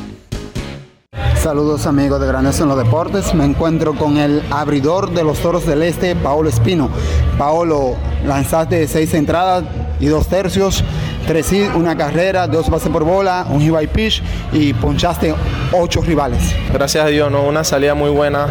Saludos 1.44 1.86
amigos 1.86 2.22
de 2.22 2.26
Grandes 2.26 2.58
en 2.60 2.68
los 2.68 2.78
Deportes. 2.78 3.34
Me 3.34 3.44
encuentro 3.44 3.94
con 3.94 4.16
el 4.16 4.42
abridor 4.50 5.12
de 5.12 5.24
los 5.24 5.38
Toros 5.40 5.66
del 5.66 5.82
Este, 5.82 6.16
Paolo 6.16 6.48
Espino. 6.48 6.88
Paolo, 7.36 7.96
lanzaste 8.24 8.88
seis 8.88 9.12
entradas 9.12 9.62
y 10.00 10.06
dos 10.06 10.26
tercios, 10.28 10.82
tres 11.26 11.52
una 11.74 11.96
carrera, 11.96 12.46
dos 12.46 12.68
bases 12.70 12.88
por 12.90 13.04
bola, 13.04 13.46
un 13.48 13.70
by 13.70 13.86
pitch 13.86 14.22
y 14.52 14.72
ponchaste 14.72 15.34
ocho 15.72 16.00
rivales. 16.00 16.54
Gracias 16.72 17.04
a 17.04 17.08
Dios, 17.08 17.30
¿no? 17.30 17.42
una 17.44 17.64
salida 17.64 17.94
muy 17.94 18.10
buena. 18.10 18.46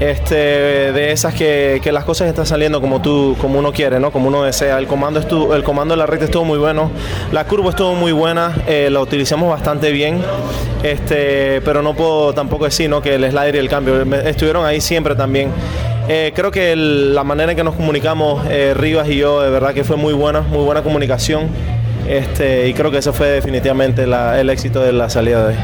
Este, 0.00 0.34
de 0.34 1.12
esas 1.12 1.34
que, 1.34 1.80
que 1.82 1.92
las 1.92 2.04
cosas 2.04 2.28
están 2.28 2.46
saliendo 2.46 2.80
como 2.80 3.02
tú, 3.02 3.36
como 3.38 3.58
uno 3.58 3.70
quiere, 3.72 4.00
¿no? 4.00 4.10
Como 4.10 4.28
uno 4.28 4.44
desea. 4.44 4.78
El 4.78 4.86
comando 4.86 5.20
estuvo, 5.20 5.54
el 5.54 5.62
comando 5.62 5.92
de 5.92 5.98
la 5.98 6.06
recta 6.06 6.24
estuvo 6.24 6.44
muy 6.44 6.58
bueno, 6.58 6.90
la 7.32 7.44
curva 7.44 7.70
estuvo 7.70 7.94
muy 7.94 8.12
buena, 8.12 8.54
eh, 8.66 8.88
la 8.90 9.00
utilizamos 9.00 9.50
bastante 9.50 9.92
bien. 9.92 10.22
Este, 10.82 11.60
pero 11.60 11.82
no 11.82 11.94
puedo 11.94 12.32
tampoco 12.32 12.64
decir 12.64 12.88
¿no? 12.88 13.02
que 13.02 13.16
el 13.16 13.30
slider 13.30 13.56
y 13.56 13.58
el 13.58 13.68
cambio 13.68 14.02
estuvieron 14.02 14.64
ahí 14.64 14.80
siempre 14.80 15.14
también. 15.14 15.50
Eh, 16.08 16.32
creo 16.34 16.50
que 16.50 16.74
la 16.74 17.22
manera 17.22 17.52
en 17.52 17.56
que 17.56 17.62
nos 17.62 17.74
comunicamos 17.74 18.44
eh, 18.48 18.74
Rivas 18.76 19.08
y 19.08 19.16
yo, 19.16 19.42
de 19.42 19.50
verdad 19.50 19.74
que 19.74 19.84
fue 19.84 19.96
muy 19.96 20.14
buena, 20.14 20.40
muy 20.40 20.64
buena 20.64 20.82
comunicación. 20.82 21.48
Este, 22.10 22.66
y 22.66 22.74
creo 22.74 22.90
que 22.90 22.98
ese 22.98 23.12
fue 23.12 23.28
definitivamente 23.28 24.02
el 24.02 24.50
éxito 24.50 24.80
de 24.80 24.92
la 24.92 25.08
salida 25.08 25.46
de 25.46 25.54
hoy. 25.54 25.60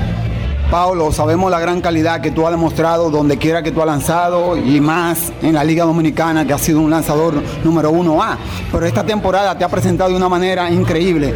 Paulo, 0.71 1.11
sabemos 1.11 1.51
la 1.51 1.59
gran 1.59 1.81
calidad 1.81 2.21
que 2.21 2.31
tú 2.31 2.47
has 2.47 2.53
demostrado 2.53 3.11
donde 3.11 3.37
quiera 3.37 3.65
que 3.65 3.73
tú 3.73 3.81
has 3.81 3.87
lanzado 3.89 4.57
y 4.57 4.81
más 4.81 5.33
en 5.43 5.55
la 5.55 5.65
Liga 5.65 5.85
Dominicana, 5.85 6.47
que 6.47 6.53
ha 6.53 6.59
sido 6.59 6.79
un 6.79 6.89
lanzador 6.89 7.35
número 7.65 7.91
uno 7.91 8.23
A. 8.23 8.39
Pero 8.71 8.87
esta 8.87 9.05
temporada 9.05 9.59
te 9.59 9.65
ha 9.65 9.69
presentado 9.69 10.11
de 10.11 10.17
una 10.17 10.29
manera 10.29 10.71
increíble. 10.71 11.35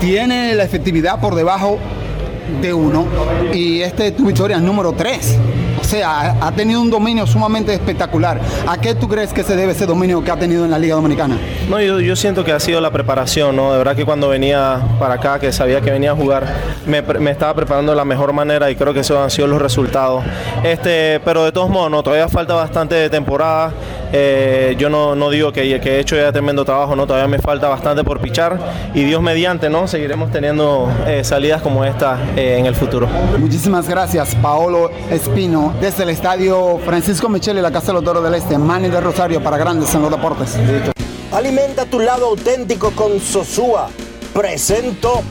Tiene 0.00 0.54
la 0.54 0.64
efectividad 0.64 1.20
por 1.20 1.34
debajo 1.34 1.78
de 2.62 2.72
uno 2.72 3.04
y 3.52 3.82
esta 3.82 4.06
es 4.06 4.16
tu 4.16 4.24
victoria 4.24 4.58
número 4.60 4.92
tres. 4.92 5.36
O 5.82 5.84
sea, 5.84 6.36
ha- 6.40 6.52
tenido 6.52 6.80
un 6.80 6.90
dominio 6.90 7.26
sumamente 7.26 7.74
espectacular. 7.74 8.40
¿A 8.66 8.78
qué 8.78 8.94
tú 8.94 9.08
crees 9.08 9.32
que 9.32 9.42
se 9.42 9.56
debe 9.56 9.72
ese 9.72 9.84
dominio 9.84 10.22
que 10.24 10.30
ha 10.30 10.36
tenido 10.36 10.64
en 10.64 10.70
la 10.70 10.78
Liga 10.78 10.94
Dominicana? 10.94 11.36
No, 11.68 11.80
yo, 11.80 12.00
yo 12.00 12.16
siento 12.16 12.44
que 12.44 12.52
ha 12.52 12.60
sido 12.60 12.80
la 12.80 12.90
preparación, 12.90 13.56
¿no? 13.56 13.72
De 13.72 13.78
verdad 13.78 13.94
que 13.96 14.04
cuando 14.04 14.28
venía 14.28 14.80
para 14.98 15.14
acá, 15.14 15.38
que 15.38 15.52
sabía 15.52 15.80
que 15.80 15.90
venía 15.90 16.12
a 16.12 16.14
jugar, 16.16 16.46
me, 16.86 17.02
me 17.02 17.30
estaba 17.30 17.52
preparando 17.54 17.92
de 17.92 17.96
la 17.96 18.04
mejor 18.04 18.32
manera 18.32 18.70
y 18.70 18.76
creo 18.76 18.94
que 18.94 19.00
esos 19.00 19.18
han 19.18 19.30
sido 19.30 19.48
los 19.48 19.60
resultados. 19.60 20.24
Este, 20.62 21.20
pero 21.24 21.44
de 21.44 21.52
todos 21.52 21.68
modos, 21.68 21.90
no, 21.90 22.02
todavía 22.02 22.28
falta 22.28 22.54
bastante 22.54 22.94
de 22.94 23.10
temporada. 23.10 23.72
Eh, 24.12 24.76
yo 24.78 24.90
no, 24.90 25.14
no 25.14 25.30
digo 25.30 25.52
que, 25.52 25.80
que 25.80 25.96
he 25.96 26.00
hecho 26.00 26.16
ya 26.16 26.30
tremendo 26.32 26.64
trabajo, 26.64 26.94
no, 26.94 27.06
todavía 27.06 27.28
me 27.28 27.38
falta 27.38 27.68
bastante 27.68 28.04
por 28.04 28.20
pichar 28.20 28.58
y 28.94 29.04
Dios 29.04 29.22
mediante, 29.22 29.70
¿no? 29.70 29.88
Seguiremos 29.88 30.30
teniendo 30.30 30.92
eh, 31.06 31.24
salidas 31.24 31.62
como 31.62 31.84
esta 31.84 32.18
eh, 32.36 32.56
en 32.58 32.66
el 32.66 32.74
futuro. 32.74 33.08
Muchísimas 33.38 33.88
gracias, 33.88 34.34
Paolo 34.36 34.90
Espino, 35.10 35.74
desde 35.80 36.02
el 36.02 36.10
estadio 36.10 36.78
Francisco 36.84 37.28
Michele 37.28 37.60
y 37.60 37.62
la 37.62 37.72
Casa 37.72 37.88
de 37.88 37.92
los 37.94 38.04
Toros 38.04 38.22
del 38.22 38.34
Este, 38.34 38.58
Manny 38.58 38.88
de 38.88 39.00
Rosario 39.00 39.42
para 39.42 39.56
Grandes 39.56 39.94
en 39.94 40.02
los 40.02 40.10
Deportes. 40.10 40.56
Alimenta 41.32 41.86
tu 41.86 41.98
lado 41.98 42.26
auténtico 42.26 42.90
con 42.90 43.18
Sosúa. 43.18 43.88
Presento. 44.34 45.22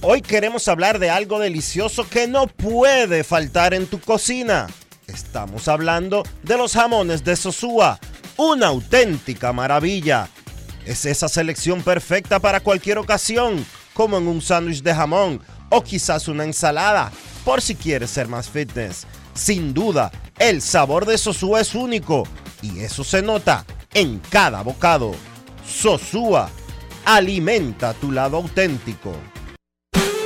Hoy 0.00 0.22
queremos 0.22 0.68
hablar 0.68 0.98
de 0.98 1.10
algo 1.10 1.38
delicioso 1.38 2.06
que 2.08 2.28
no 2.28 2.46
puede 2.46 3.24
faltar 3.24 3.74
en 3.74 3.86
tu 3.86 4.00
cocina. 4.00 4.68
Estamos 5.06 5.68
hablando 5.68 6.24
de 6.42 6.56
los 6.56 6.72
jamones 6.72 7.22
de 7.22 7.36
Sosúa, 7.36 7.98
una 8.36 8.68
auténtica 8.68 9.52
maravilla. 9.52 10.28
Es 10.84 11.04
esa 11.06 11.28
selección 11.28 11.82
perfecta 11.82 12.40
para 12.40 12.60
cualquier 12.60 12.98
ocasión, 12.98 13.64
como 13.94 14.18
en 14.18 14.26
un 14.26 14.42
sándwich 14.42 14.82
de 14.82 14.94
jamón 14.94 15.40
o 15.70 15.82
quizás 15.82 16.28
una 16.28 16.44
ensalada, 16.44 17.12
por 17.44 17.62
si 17.62 17.74
quieres 17.76 18.10
ser 18.10 18.28
más 18.28 18.48
fitness. 18.48 19.06
Sin 19.34 19.72
duda, 19.72 20.10
el 20.38 20.60
sabor 20.60 21.06
de 21.06 21.18
Sosúa 21.18 21.60
es 21.60 21.74
único 21.74 22.24
y 22.60 22.80
eso 22.80 23.04
se 23.04 23.22
nota 23.22 23.64
en 23.94 24.18
cada 24.30 24.62
bocado. 24.62 25.14
Sosúa, 25.66 26.50
alimenta 27.04 27.94
tu 27.94 28.10
lado 28.10 28.38
auténtico. 28.38 29.12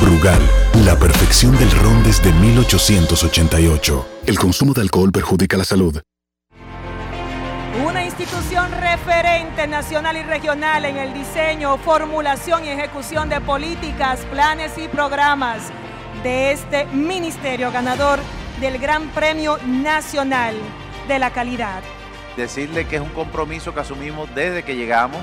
Brugal, 0.00 0.40
la 0.84 0.98
perfección 0.98 1.56
del 1.56 1.70
ron 1.70 2.02
desde 2.02 2.32
1888. 2.32 4.06
El 4.26 4.38
consumo 4.38 4.74
de 4.74 4.82
alcohol 4.82 5.10
perjudica 5.10 5.56
la 5.56 5.64
salud. 5.64 6.00
Una 7.86 8.04
institución 8.04 8.70
referente 8.72 9.66
nacional 9.66 10.16
y 10.16 10.22
regional 10.22 10.84
en 10.84 10.96
el 10.96 11.14
diseño, 11.14 11.76
formulación 11.78 12.64
y 12.64 12.68
ejecución 12.68 13.28
de 13.28 13.40
políticas, 13.40 14.20
planes 14.30 14.76
y 14.78 14.88
programas 14.88 15.70
de 16.22 16.52
este 16.52 16.86
ministerio 16.86 17.70
ganador 17.70 18.18
del 18.60 18.78
Gran 18.78 19.08
Premio 19.08 19.58
Nacional 19.66 20.56
de 21.08 21.18
la 21.18 21.30
Calidad. 21.30 21.82
Decirle 22.36 22.86
que 22.86 22.96
es 22.96 23.02
un 23.02 23.10
compromiso 23.10 23.72
que 23.72 23.80
asumimos 23.80 24.34
desde 24.34 24.62
que 24.62 24.76
llegamos 24.76 25.22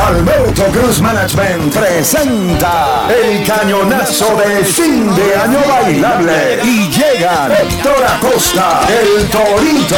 Alberto 0.00 0.64
Cruz 0.72 1.00
Management 1.00 1.72
presenta 1.72 3.08
el 3.08 3.44
cañonazo 3.46 4.36
de 4.36 4.64
fin 4.64 5.14
de 5.14 5.36
año 5.36 5.58
bailable. 5.68 6.60
Y 6.64 6.88
llegan 6.88 7.52
Héctor 7.52 8.04
Acosta, 8.06 8.80
el 8.88 9.28
Torito, 9.28 9.96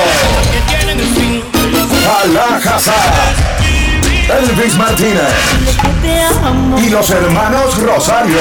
Alajazar, 2.22 3.53
Elvis 4.29 4.77
Martínez 4.77 5.33
y 6.79 6.89
los 6.89 7.11
hermanos 7.11 7.77
Rosario. 7.79 8.39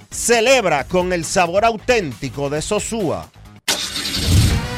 Celebra 0.09 0.85
con 0.85 1.13
el 1.13 1.23
sabor 1.23 1.65
auténtico 1.65 2.49
de 2.49 2.63
Sosúa. 2.63 3.29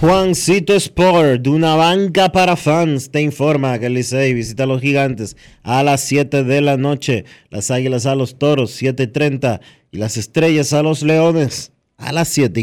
Juancito 0.00 0.74
Sport, 0.74 1.42
de 1.42 1.50
una 1.50 1.74
banca 1.74 2.30
para 2.30 2.54
fans, 2.54 3.10
te 3.10 3.20
informa 3.20 3.80
que 3.80 3.86
el 3.86 3.94
Licey 3.94 4.32
visita 4.32 4.62
a 4.62 4.66
los 4.66 4.80
gigantes 4.80 5.36
a 5.64 5.82
las 5.82 6.02
7 6.02 6.44
de 6.44 6.60
la 6.60 6.76
noche, 6.76 7.24
las 7.50 7.72
águilas 7.72 8.06
a 8.06 8.14
los 8.14 8.38
toros 8.38 8.80
7.30 8.80 9.58
y 9.90 9.96
las 9.96 10.16
estrellas 10.16 10.72
a 10.72 10.84
los 10.84 11.02
leones 11.02 11.72
a 11.96 12.12
las 12.12 12.28
7 12.28 12.62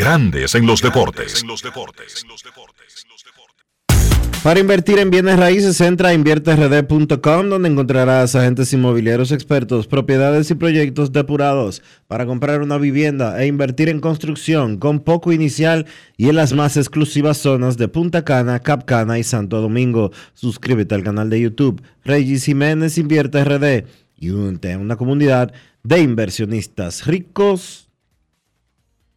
Grandes 0.00 0.54
en 0.54 0.64
los 0.64 0.80
deportes. 0.80 1.44
Para 4.42 4.58
invertir 4.58 4.98
en 4.98 5.10
bienes 5.10 5.38
raíces, 5.38 5.78
entra 5.82 6.08
a 6.08 6.14
invierterd.com 6.14 7.50
donde 7.50 7.68
encontrarás 7.68 8.34
agentes 8.34 8.72
inmobiliarios 8.72 9.30
expertos, 9.30 9.86
propiedades 9.86 10.50
y 10.50 10.54
proyectos 10.54 11.12
depurados 11.12 11.82
para 12.08 12.24
comprar 12.24 12.62
una 12.62 12.78
vivienda 12.78 13.42
e 13.42 13.46
invertir 13.46 13.90
en 13.90 14.00
construcción 14.00 14.78
con 14.78 15.00
poco 15.00 15.32
inicial 15.32 15.84
y 16.16 16.30
en 16.30 16.36
las 16.36 16.54
más 16.54 16.78
exclusivas 16.78 17.36
zonas 17.36 17.76
de 17.76 17.88
Punta 17.88 18.24
Cana, 18.24 18.60
Capcana 18.60 19.18
y 19.18 19.22
Santo 19.22 19.60
Domingo. 19.60 20.12
Suscríbete 20.32 20.94
al 20.94 21.04
canal 21.04 21.28
de 21.28 21.42
YouTube 21.42 21.82
Regis 22.06 22.46
Jiménez 22.46 22.96
Invierte 22.96 23.44
RD 23.44 23.84
y 24.18 24.30
únete 24.30 24.72
a 24.72 24.78
una 24.78 24.96
comunidad 24.96 25.52
de 25.82 26.00
inversionistas 26.00 27.06
ricos 27.06 27.89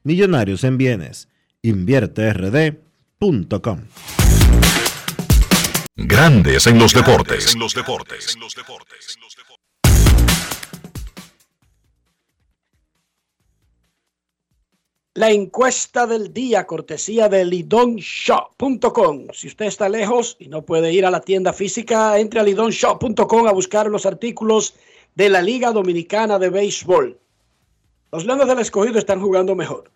Millonarios 0.04 0.64
en 0.64 0.78
Bienes. 0.78 1.28
InvierteRD.com. 1.62 3.80
Grandes 5.96 6.68
en 6.68 6.78
los 6.78 6.94
deportes. 6.94 7.56
La 15.16 15.30
encuesta 15.30 16.08
del 16.08 16.34
día, 16.34 16.66
cortesía 16.66 17.30
de 17.30 17.46
lidonshop.com. 17.46 19.28
Si 19.32 19.48
usted 19.48 19.68
está 19.68 19.88
lejos 19.88 20.36
y 20.40 20.48
no 20.48 20.66
puede 20.66 20.92
ir 20.92 21.06
a 21.06 21.12
la 21.12 21.22
tienda 21.22 21.54
física, 21.54 22.18
entre 22.18 22.40
a 22.40 22.44
lidonshop.com 22.44 23.48
a 23.48 23.52
buscar 23.52 23.88
los 23.88 24.08
artículos 24.08 24.74
de 25.14 25.30
la 25.30 25.44
Liga 25.44 25.72
Dominicana 25.72 26.40
de 26.40 26.50
Béisbol. 26.50 27.20
Los 28.14 28.26
Leones 28.26 28.48
del 28.48 28.60
Escogido 28.60 29.00
están 29.00 29.20
jugando 29.20 29.56
mejor. 29.56 29.90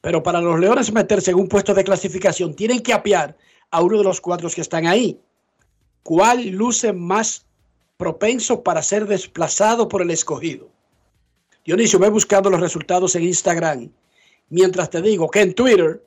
Pero 0.00 0.22
para 0.22 0.40
los 0.40 0.58
Leones 0.58 0.90
meterse 0.90 1.32
en 1.32 1.36
un 1.36 1.46
puesto 1.46 1.74
de 1.74 1.84
clasificación, 1.84 2.54
tienen 2.54 2.80
que 2.80 2.94
apiar 2.94 3.36
a 3.70 3.82
uno 3.82 3.98
de 3.98 4.04
los 4.04 4.22
cuatro 4.22 4.48
que 4.48 4.62
están 4.62 4.86
ahí. 4.86 5.20
¿Cuál 6.02 6.48
luce 6.48 6.94
más 6.94 7.44
propenso 7.98 8.62
para 8.62 8.82
ser 8.82 9.06
desplazado 9.06 9.88
por 9.88 10.00
el 10.00 10.10
escogido? 10.10 10.70
Dionisio, 11.66 11.98
ve 11.98 12.08
buscando 12.08 12.48
los 12.48 12.62
resultados 12.62 13.14
en 13.14 13.24
Instagram. 13.24 13.90
Mientras 14.48 14.88
te 14.88 15.02
digo 15.02 15.28
que 15.28 15.42
en 15.42 15.52
Twitter, 15.52 16.02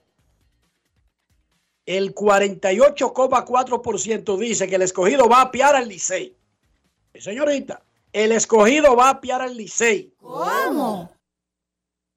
el 1.86 2.16
48,4% 2.16 4.38
dice 4.40 4.68
que 4.68 4.74
el 4.74 4.82
escogido 4.82 5.30
va 5.30 5.42
a 5.42 5.44
apiar 5.44 5.76
al 5.76 5.88
Licey. 5.88 6.36
Señorita, 7.14 7.84
el 8.12 8.32
escogido 8.32 8.96
va 8.96 9.10
a 9.10 9.12
apiar 9.12 9.44
al 9.44 9.56
Licey. 9.56 10.12
¿Cómo? 10.32 11.12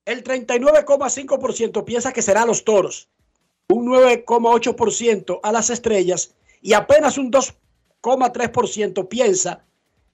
El 0.04 0.22
39,5% 0.22 1.84
piensa 1.84 2.12
que 2.12 2.22
será 2.22 2.42
a 2.42 2.46
los 2.46 2.64
toros, 2.64 3.08
un 3.68 3.86
9,8% 3.86 5.40
a 5.42 5.52
las 5.52 5.70
estrellas 5.70 6.34
y 6.60 6.74
apenas 6.74 7.18
un 7.18 7.32
2,3% 7.32 9.08
piensa 9.08 9.64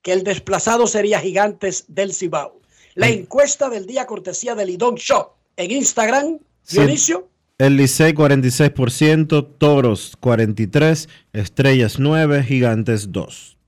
que 0.02 0.12
el 0.12 0.22
desplazado 0.22 0.86
sería 0.86 1.20
Gigantes 1.20 1.84
del 1.88 2.14
Cibao. 2.14 2.60
La 2.94 3.08
encuesta 3.08 3.68
del 3.68 3.86
día 3.86 4.06
cortesía 4.06 4.54
del 4.54 4.68
Lidón 4.68 4.94
Show 4.96 5.32
en 5.56 5.70
Instagram, 5.70 6.38
Dionisio. 6.70 7.28
El 7.58 7.76
Licey 7.76 8.14
46%, 8.14 9.58
Toros 9.58 10.16
43%, 10.20 11.08
Estrellas 11.34 11.98
9%, 11.98 12.44
Gigantes 12.44 13.10
2%. 13.10 13.59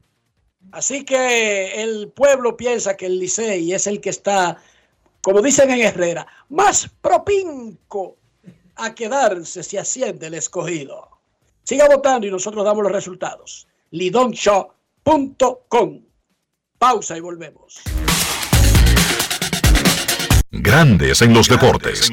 Así 0.72 1.04
que 1.04 1.82
el 1.82 2.08
pueblo 2.08 2.56
piensa 2.56 2.96
que 2.96 3.06
el 3.06 3.18
Licey 3.18 3.72
es 3.72 3.86
el 3.86 4.00
que 4.00 4.10
está 4.10 4.58
como 5.22 5.40
dicen 5.40 5.70
en 5.70 5.80
Herrera, 5.80 6.26
más 6.50 6.90
propinco 7.00 8.18
a 8.74 8.94
quedarse 8.94 9.62
si 9.62 9.78
asciende 9.78 10.26
el 10.26 10.34
escogido. 10.34 11.08
Siga 11.62 11.86
votando 11.86 12.26
y 12.26 12.30
nosotros 12.30 12.62
damos 12.64 12.82
los 12.82 12.92
resultados. 12.92 13.68
lidonshow.com. 13.92 16.00
Pausa 16.76 17.16
y 17.16 17.20
volvemos. 17.20 17.80
Grandes 20.50 21.22
en 21.22 21.32
los 21.32 21.48
deportes. 21.48 22.10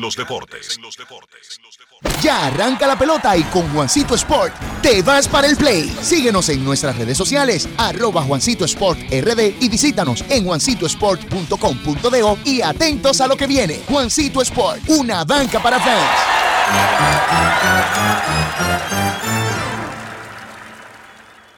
Ya 2.22 2.48
arranca 2.48 2.88
la 2.88 2.98
pelota 2.98 3.36
y 3.38 3.44
con 3.44 3.68
Juancito 3.74 4.16
Sport 4.16 4.54
te 4.82 5.02
vas 5.02 5.28
para 5.28 5.48
el 5.48 5.56
play. 5.58 5.90
Síguenos 6.02 6.50
en 6.50 6.64
nuestras 6.64 6.98
redes 6.98 7.18
sociales, 7.18 7.68
arroba 7.78 8.22
Juancito 8.24 8.66
Sport 8.66 9.00
RD 9.10 9.56
y 9.60 9.70
visítanos 9.70 10.24
en 10.30 10.46
juancitosport.com.de 10.46 12.38
y 12.46 12.62
atentos 12.62 13.22
a 13.22 13.28
lo 13.28 13.36
que 13.36 13.48
viene. 13.48 13.82
Juancito 13.88 14.42
Sport, 14.42 14.82
una 14.90 15.24
banca 15.24 15.62
para 15.62 15.80
fans. 15.80 16.40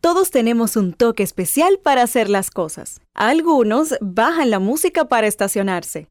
Todos 0.02 0.32
tenemos 0.32 0.76
un 0.76 0.94
toque 0.94 1.24
especial 1.24 1.80
para 1.82 2.02
hacer 2.04 2.28
las 2.30 2.50
cosas. 2.50 3.02
Algunos 3.14 3.96
bajan 4.02 4.50
la 4.50 4.60
música 4.60 5.06
para 5.06 5.28
estacionarse. 5.28 6.11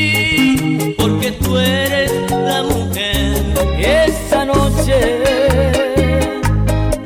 eres 1.61 2.11
la 2.31 2.63
mujer. 2.63 3.43
Esta 3.79 4.45
noche 4.45 5.23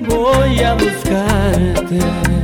voy 0.08 0.60
a 0.60 0.74
buscarte. 0.74 2.35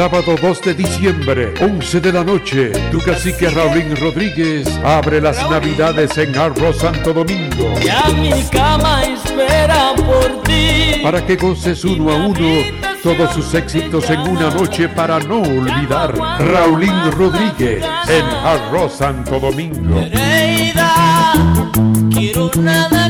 Sábado 0.00 0.34
2 0.40 0.62
de 0.62 0.72
diciembre, 0.72 1.52
11 1.60 2.00
de 2.00 2.10
la 2.10 2.24
noche, 2.24 2.72
tu 2.90 3.00
cacique 3.00 3.50
Raulín 3.50 3.94
Rodríguez 3.94 4.66
abre 4.82 5.20
las 5.20 5.36
navidades 5.50 6.16
en 6.16 6.34
Arroz 6.38 6.78
Santo 6.78 7.12
Domingo. 7.12 7.74
Ya 7.84 8.08
mi 8.08 8.42
cama 8.44 9.02
espera 9.02 9.92
por 9.96 10.42
ti. 10.44 11.02
Para 11.02 11.26
que 11.26 11.36
goces 11.36 11.84
uno 11.84 12.12
a 12.12 12.14
uno 12.14 12.64
todos 13.02 13.34
sus 13.34 13.52
éxitos 13.52 14.08
en 14.08 14.20
una 14.20 14.48
noche 14.48 14.88
para 14.88 15.18
no 15.18 15.42
olvidar. 15.42 16.16
Raulín 16.16 17.12
Rodríguez 17.12 17.84
en 18.08 18.24
Arroz 18.24 18.94
Santo 18.94 19.38
Domingo. 19.38 20.02
Quiero 22.10 22.50
nada. 22.56 23.09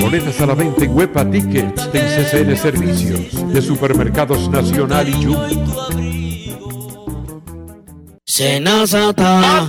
Boletas 0.00 0.40
a 0.40 0.46
la 0.46 0.54
venta 0.54 0.84
en 0.84 0.96
Huepa 0.96 1.28
Tickets 1.30 1.92
de 1.92 2.00
CCN 2.00 2.56
Servicios 2.56 3.52
de 3.52 3.62
Supermercados 3.62 4.48
Nacional 4.48 5.08
y 5.08 5.12
Jumbo. 5.12 5.68
Senazata. 8.24 9.66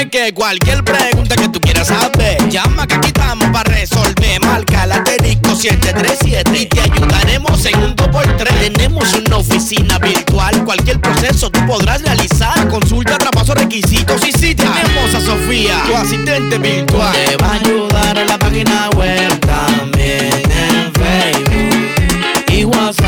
Es 0.00 0.06
que 0.10 0.32
cualquier 0.32 0.82
pregunta 0.84 1.36
que 1.36 1.48
tú 1.48 1.60
quieras 1.76 1.88
saber, 1.88 2.48
llama 2.48 2.86
que 2.86 2.94
aquí 2.94 3.08
estamos 3.08 3.48
para 3.50 3.70
resolver. 3.70 4.40
Marca 4.40 4.86
la 4.86 4.96
asterisco 4.96 5.54
737 5.54 6.58
y 6.58 6.66
te 6.66 6.80
ayudaremos 6.80 7.64
en 7.66 7.82
un 7.82 7.96
2x3. 7.96 8.72
Tenemos 8.72 9.12
una 9.14 9.36
oficina 9.38 9.98
virtual, 9.98 10.64
cualquier 10.64 11.00
proceso 11.00 11.50
tú 11.50 11.60
podrás 11.66 12.02
realizar. 12.02 12.68
Consulta, 12.68 13.18
traspaso, 13.18 13.54
requisitos 13.54 14.26
y 14.26 14.32
si 14.32 14.54
tenemos 14.54 15.14
a 15.14 15.20
Sofía, 15.20 15.82
tu 15.86 15.96
asistente 15.96 16.58
virtual. 16.58 17.12
Te 17.12 17.36
va 17.36 17.48
a 17.48 17.54
ayudar 17.54 18.18
en 18.18 18.26
la 18.26 18.38
página 18.38 18.90
web 18.90 19.40
también 19.40 20.42
en 20.50 20.92
Facebook 20.94 22.52
y. 22.52 23.05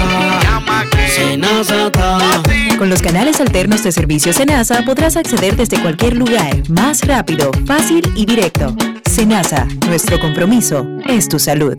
Con 2.79 2.91
los 2.91 3.03
canales 3.03 3.41
alternos 3.41 3.83
de 3.83 3.93
servicio 3.93 4.33
Senasa 4.33 4.83
podrás 4.85 5.17
acceder 5.17 5.57
desde 5.57 5.81
cualquier 5.81 6.17
lugar, 6.17 6.57
más 6.69 7.07
rápido, 7.07 7.51
fácil 7.67 8.03
y 8.15 8.25
directo. 8.25 8.75
Senasa, 9.11 9.67
nuestro 9.87 10.21
compromiso 10.21 10.87
es 11.07 11.29
tu 11.29 11.39
salud. 11.39 11.77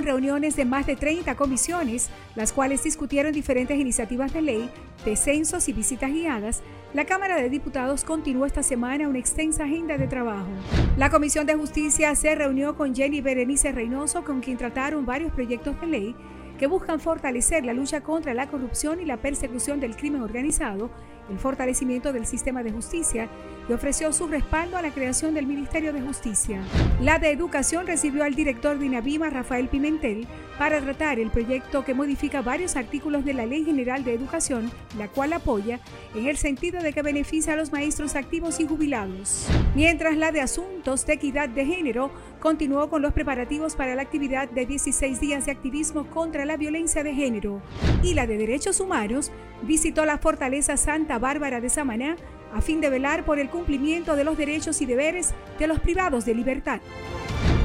Con 0.00 0.06
reuniones 0.06 0.56
de 0.56 0.64
más 0.64 0.86
de 0.86 0.96
30 0.96 1.34
comisiones, 1.34 2.08
las 2.34 2.54
cuales 2.54 2.82
discutieron 2.82 3.34
diferentes 3.34 3.78
iniciativas 3.78 4.32
de 4.32 4.40
ley, 4.40 4.70
descensos 5.04 5.68
y 5.68 5.74
visitas 5.74 6.10
guiadas, 6.10 6.62
la 6.94 7.04
Cámara 7.04 7.36
de 7.36 7.50
Diputados 7.50 8.02
continuó 8.04 8.46
esta 8.46 8.62
semana 8.62 9.10
una 9.10 9.18
extensa 9.18 9.64
agenda 9.64 9.98
de 9.98 10.08
trabajo. 10.08 10.48
La 10.96 11.10
Comisión 11.10 11.44
de 11.44 11.54
Justicia 11.54 12.14
se 12.14 12.34
reunió 12.34 12.78
con 12.78 12.94
Jenny 12.94 13.20
Berenice 13.20 13.72
Reynoso, 13.72 14.24
con 14.24 14.40
quien 14.40 14.56
trataron 14.56 15.04
varios 15.04 15.32
proyectos 15.32 15.78
de 15.82 15.86
ley 15.86 16.16
que 16.58 16.66
buscan 16.66 16.98
fortalecer 16.98 17.66
la 17.66 17.74
lucha 17.74 18.00
contra 18.00 18.32
la 18.32 18.48
corrupción 18.48 19.00
y 19.00 19.04
la 19.04 19.18
persecución 19.18 19.80
del 19.80 19.96
crimen 19.96 20.22
organizado, 20.22 20.90
el 21.30 21.38
fortalecimiento 21.38 22.12
del 22.12 22.26
sistema 22.26 22.62
de 22.62 22.72
justicia 22.72 23.28
y 23.68 23.72
ofreció 23.72 24.12
su 24.12 24.26
respaldo 24.26 24.76
a 24.76 24.82
la 24.82 24.90
creación 24.90 25.34
del 25.34 25.46
Ministerio 25.46 25.92
de 25.92 26.00
Justicia. 26.00 26.60
La 27.00 27.18
de 27.18 27.30
Educación 27.30 27.86
recibió 27.86 28.24
al 28.24 28.34
director 28.34 28.78
de 28.78 28.86
INAVIMA, 28.86 29.30
Rafael 29.30 29.68
Pimentel, 29.68 30.26
para 30.58 30.80
tratar 30.80 31.18
el 31.18 31.30
proyecto 31.30 31.84
que 31.84 31.94
modifica 31.94 32.42
varios 32.42 32.76
artículos 32.76 33.24
de 33.24 33.32
la 33.32 33.46
Ley 33.46 33.64
General 33.64 34.04
de 34.04 34.12
Educación, 34.12 34.70
la 34.98 35.08
cual 35.08 35.32
apoya 35.32 35.80
en 36.14 36.26
el 36.26 36.36
sentido 36.36 36.82
de 36.82 36.92
que 36.92 37.02
beneficia 37.02 37.52
a 37.52 37.56
los 37.56 37.72
maestros 37.72 38.16
activos 38.16 38.60
y 38.60 38.66
jubilados. 38.66 39.46
Mientras 39.74 40.16
la 40.16 40.32
de 40.32 40.40
Asuntos 40.40 41.06
de 41.06 41.14
Equidad 41.14 41.48
de 41.48 41.64
Género 41.64 42.10
continuó 42.40 42.90
con 42.90 43.02
los 43.02 43.12
preparativos 43.12 43.76
para 43.76 43.94
la 43.94 44.02
actividad 44.02 44.50
de 44.50 44.66
16 44.66 45.20
días 45.20 45.46
de 45.46 45.52
activismo 45.52 46.10
contra 46.10 46.44
la 46.44 46.56
violencia 46.56 47.04
de 47.04 47.14
género. 47.14 47.62
Y 48.02 48.14
la 48.14 48.26
de 48.26 48.36
Derechos 48.36 48.80
Humanos 48.80 49.30
visitó 49.62 50.04
la 50.04 50.18
Fortaleza 50.18 50.76
Santa 50.76 51.18
Bárbara 51.20 51.60
de 51.60 51.68
Samaná 51.68 52.16
a 52.52 52.60
fin 52.60 52.80
de 52.80 52.90
velar 52.90 53.24
por 53.24 53.38
el 53.38 53.48
cumplimiento 53.48 54.16
de 54.16 54.24
los 54.24 54.36
derechos 54.36 54.80
y 54.80 54.86
deberes 54.86 55.34
de 55.58 55.66
los 55.66 55.78
privados 55.78 56.24
de 56.24 56.34
libertad. 56.34 56.80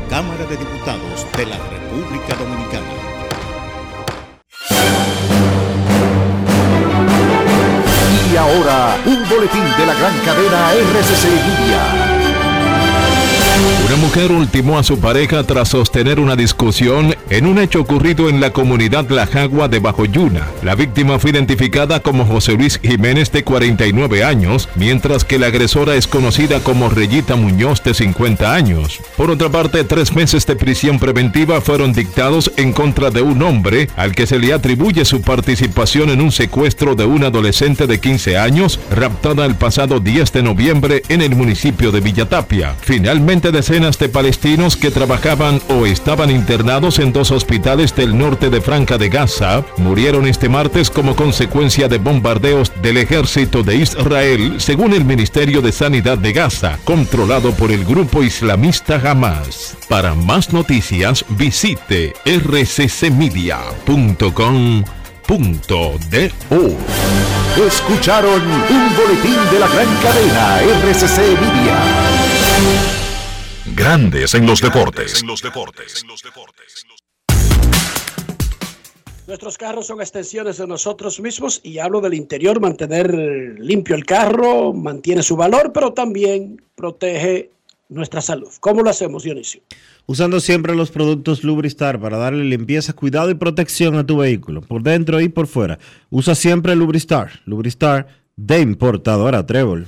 Cámara 0.10 0.46
de 0.46 0.58
Diputados 0.58 1.26
de 1.36 1.46
la 1.48 1.58
República 1.58 2.36
Dominicana. 2.36 2.86
Y 8.32 8.38
ahora, 8.38 8.98
un 9.06 9.30
boletín 9.30 9.64
de 9.64 9.86
la 9.86 9.94
gran 9.94 10.20
cadena 10.20 10.74
RCC 10.74 11.24
Media. 11.24 12.05
Una 13.86 13.96
mujer 13.98 14.32
ultimó 14.32 14.78
a 14.78 14.84
su 14.84 15.00
pareja 15.00 15.44
tras 15.44 15.70
sostener 15.70 16.20
una 16.20 16.36
discusión 16.36 17.16
en 17.30 17.46
un 17.46 17.60
hecho 17.60 17.80
ocurrido 17.80 18.28
en 18.28 18.42
la 18.42 18.52
comunidad 18.52 19.10
La 19.10 19.28
Jagua 19.28 19.68
de 19.68 19.80
Bajoyuna. 19.80 20.48
La 20.64 20.76
víctima 20.76 21.20
fue 21.20 21.32
identificada 21.32 22.02
como 22.02 22.26
José 22.26 22.54
Luis 22.54 22.80
Jiménez 22.82 23.32
de 23.32 23.44
49 23.44 24.24
años, 24.24 24.68
mientras 24.76 25.24
que 25.24 25.40
la 25.40 25.48
agresora 25.48 25.96
es 25.96 26.08
conocida 26.08 26.60
como 26.60 26.90
Reyita 26.90 27.36
Muñoz 27.36 27.82
de 27.84 27.94
50 27.94 28.54
años. 28.54 29.00
Por 29.16 29.32
otra 29.32 29.50
parte, 29.50 29.84
tres 29.84 30.14
meses 30.14 30.46
de 30.46 30.56
prisión 30.56 31.00
preventiva 31.00 31.62
fueron 31.62 31.94
dictados 31.94 32.52
en 32.58 32.74
contra 32.74 33.12
de 33.12 33.22
un 33.22 33.42
hombre 33.42 33.90
al 33.96 34.14
que 34.14 34.28
se 34.28 34.40
le 34.40 34.52
atribuye 34.52 35.06
su 35.06 35.22
participación 35.22 36.10
en 36.10 36.22
un 36.22 36.32
secuestro 36.32 36.96
de 36.96 37.06
una 37.06 37.28
adolescente 37.28 37.88
de 37.88 38.00
15 38.00 38.38
años 38.38 38.80
raptada 38.92 39.46
el 39.46 39.56
pasado 39.56 40.00
10 40.00 40.34
de 40.34 40.44
noviembre 40.44 41.04
en 41.08 41.22
el 41.22 41.36
municipio 41.36 41.92
de 41.92 42.02
Villatapia. 42.02 42.76
Finalmente, 42.82 43.45
decenas 43.52 43.98
de 44.00 44.10
palestinos 44.10 44.76
que 44.76 44.92
trabajaban 44.92 45.62
o 45.70 45.86
estaban 45.86 46.32
internados 46.32 47.00
en 47.00 47.14
dos 47.14 47.32
hospitales 47.32 47.96
del 47.96 48.18
norte 48.18 48.50
de 48.50 48.62
Franca 48.62 48.98
de 48.98 49.10
Gaza 49.10 49.64
murieron 49.78 50.28
este 50.28 50.50
martes 50.50 50.90
como 50.90 51.16
consecuencia 51.16 51.88
de 51.88 51.98
bombardeos 51.98 52.72
del 52.82 52.98
ejército 52.98 53.64
de 53.64 53.78
Israel, 53.78 54.56
según 54.60 54.94
el 54.94 55.06
Ministerio 55.06 55.62
de 55.62 55.72
Sanidad 55.72 56.18
de 56.18 56.34
Gaza, 56.34 56.80
controlado 56.84 57.52
por 57.54 57.72
el 57.72 57.86
grupo 57.86 58.24
islamista 58.24 59.02
Hamas. 59.04 59.78
Para 59.90 60.16
más 60.16 60.52
noticias, 60.54 61.24
visite 61.30 62.14
rccmedia.com.do. 62.26 63.66
Escucharon 67.68 68.42
un 68.42 68.96
boletín 68.96 69.38
de 69.52 69.60
la 69.60 69.68
gran 69.68 69.88
cadena 70.02 70.60
RCC 70.62 71.18
Media. 71.40 73.05
Grandes 73.74 74.36
en 74.36 74.46
los 74.46 74.62
deportes. 74.62 75.24
Nuestros 79.28 79.58
carros 79.58 79.88
son 79.88 80.02
extensiones 80.02 80.58
de 80.58 80.68
nosotros 80.68 81.20
mismos 81.20 81.62
y 81.64 81.80
hablo 81.80 82.00
del 82.00 82.14
interior, 82.14 82.62
mantener 82.62 83.12
limpio 83.58 83.96
el 83.96 84.06
carro, 84.06 84.72
mantiene 84.72 85.24
su 85.24 85.36
valor, 85.36 85.72
pero 85.74 85.94
también 85.94 86.62
protege 86.76 87.50
nuestra 87.90 88.22
salud. 88.22 88.50
¿Cómo 88.60 88.84
lo 88.84 88.92
hacemos, 88.92 89.24
Dionisio? 89.24 89.62
Usando 90.06 90.40
siempre 90.40 90.76
los 90.76 90.92
productos 90.92 91.44
Lubristar 91.44 92.00
para 92.00 92.18
darle 92.18 92.44
limpieza, 92.44 92.94
cuidado 92.94 93.32
y 93.32 93.34
protección 93.34 93.96
a 93.96 94.06
tu 94.06 94.18
vehículo, 94.18 94.62
por 94.62 94.84
dentro 94.84 95.20
y 95.22 95.30
por 95.30 95.48
fuera. 95.48 95.80
Usa 96.12 96.36
siempre 96.36 96.76
Lubristar. 96.76 97.40
Lubristar 97.46 98.08
de 98.36 98.60
importadora 98.62 99.44
Trébol. 99.44 99.88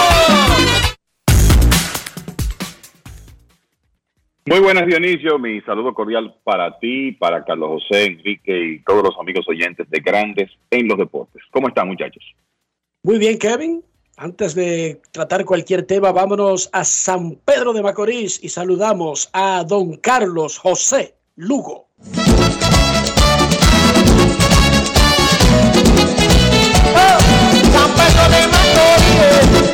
Muy 4.45 4.59
buenas, 4.59 4.87
Dionisio. 4.87 5.37
Mi 5.37 5.61
saludo 5.61 5.93
cordial 5.93 6.35
para 6.43 6.79
ti, 6.79 7.11
para 7.11 7.43
Carlos 7.45 7.81
José, 7.81 8.05
Enrique 8.05 8.57
y 8.57 8.79
todos 8.83 9.03
los 9.03 9.15
amigos 9.19 9.47
oyentes 9.47 9.87
de 9.89 9.99
Grandes 9.99 10.49
en 10.71 10.87
los 10.87 10.97
Deportes. 10.97 11.43
¿Cómo 11.51 11.67
están, 11.67 11.87
muchachos? 11.87 12.23
Muy 13.03 13.19
bien, 13.19 13.37
Kevin. 13.37 13.83
Antes 14.17 14.53
de 14.55 15.01
tratar 15.11 15.45
cualquier 15.45 15.83
tema, 15.83 16.11
vámonos 16.11 16.69
a 16.73 16.83
San 16.83 17.35
Pedro 17.45 17.73
de 17.73 17.81
Macorís 17.81 18.43
y 18.43 18.49
saludamos 18.49 19.29
a 19.33 19.63
don 19.63 19.95
Carlos 19.97 20.57
José 20.57 21.15
Lugo. 21.35 21.87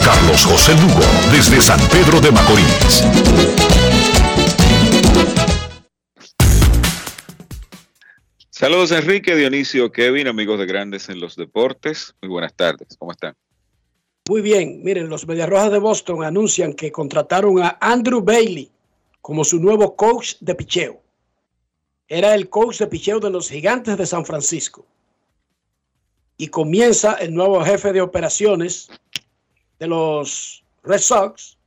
Carlos 0.04 0.46
José 0.46 0.74
Lugo, 0.74 1.06
desde 1.32 1.62
San 1.62 1.80
Pedro 1.90 2.22
de 2.22 2.32
Macorís. 2.32 3.97
Saludos 8.60 8.90
Enrique, 8.90 9.36
Dionisio, 9.36 9.92
Kevin, 9.92 10.28
amigos 10.28 10.58
de 10.58 10.66
Grandes 10.66 11.10
en 11.10 11.20
los 11.20 11.36
Deportes. 11.36 12.16
Muy 12.24 12.30
buenas 12.32 12.56
tardes, 12.56 12.98
¿cómo 12.98 13.12
están? 13.12 13.36
Muy 14.28 14.42
bien, 14.42 14.82
miren, 14.84 15.10
los 15.10 15.28
Mediarrojas 15.28 15.72
de 15.72 15.78
Boston 15.78 16.24
anuncian 16.24 16.74
que 16.74 16.92
contrataron 16.92 17.62
a 17.62 17.78
Andrew 17.80 18.20
Bailey 18.20 18.72
como 19.22 19.44
su 19.44 19.60
nuevo 19.60 19.96
coach 19.96 20.38
de 20.40 20.56
picheo. 20.56 21.00
Era 22.08 22.34
el 22.34 22.50
coach 22.50 22.80
de 22.80 22.88
picheo 22.88 23.20
de 23.20 23.30
los 23.30 23.48
Gigantes 23.48 23.96
de 23.96 24.08
San 24.08 24.26
Francisco. 24.26 24.84
Y 26.36 26.48
comienza 26.48 27.14
el 27.14 27.36
nuevo 27.36 27.64
jefe 27.64 27.94
de 27.94 28.02
operaciones 28.02 28.90
de 29.78 29.86
los 29.86 30.64
Red 30.82 31.02
Sox, 31.02 31.60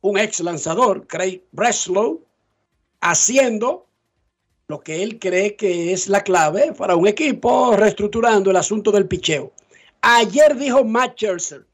un 0.00 0.16
ex 0.16 0.38
lanzador, 0.38 1.08
Craig 1.08 1.42
Breslow, 1.50 2.24
haciendo 3.00 3.88
lo 4.68 4.80
que 4.80 5.02
él 5.02 5.18
cree 5.18 5.56
que 5.56 5.92
es 5.92 6.08
la 6.08 6.22
clave 6.22 6.72
para 6.72 6.96
un 6.96 7.06
equipo, 7.06 7.76
reestructurando 7.76 8.50
el 8.50 8.56
asunto 8.56 8.90
del 8.90 9.06
picheo. 9.06 9.52
Ayer 10.00 10.56
dijo 10.56 10.84
Matt 10.84 11.16
Scherzer, 11.16 11.66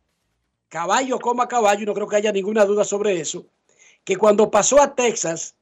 caballo 0.69 1.19
coma 1.19 1.49
caballo, 1.49 1.87
no 1.87 1.95
creo 1.95 2.09
que 2.09 2.17
haya 2.17 2.33
ninguna 2.33 2.65
duda 2.65 2.85
sobre 2.85 3.21
eso, 3.21 3.47
que 4.05 4.17
cuando 4.17 4.51
pasó 4.51 4.81
a 4.81 4.95
Texas 4.95 5.55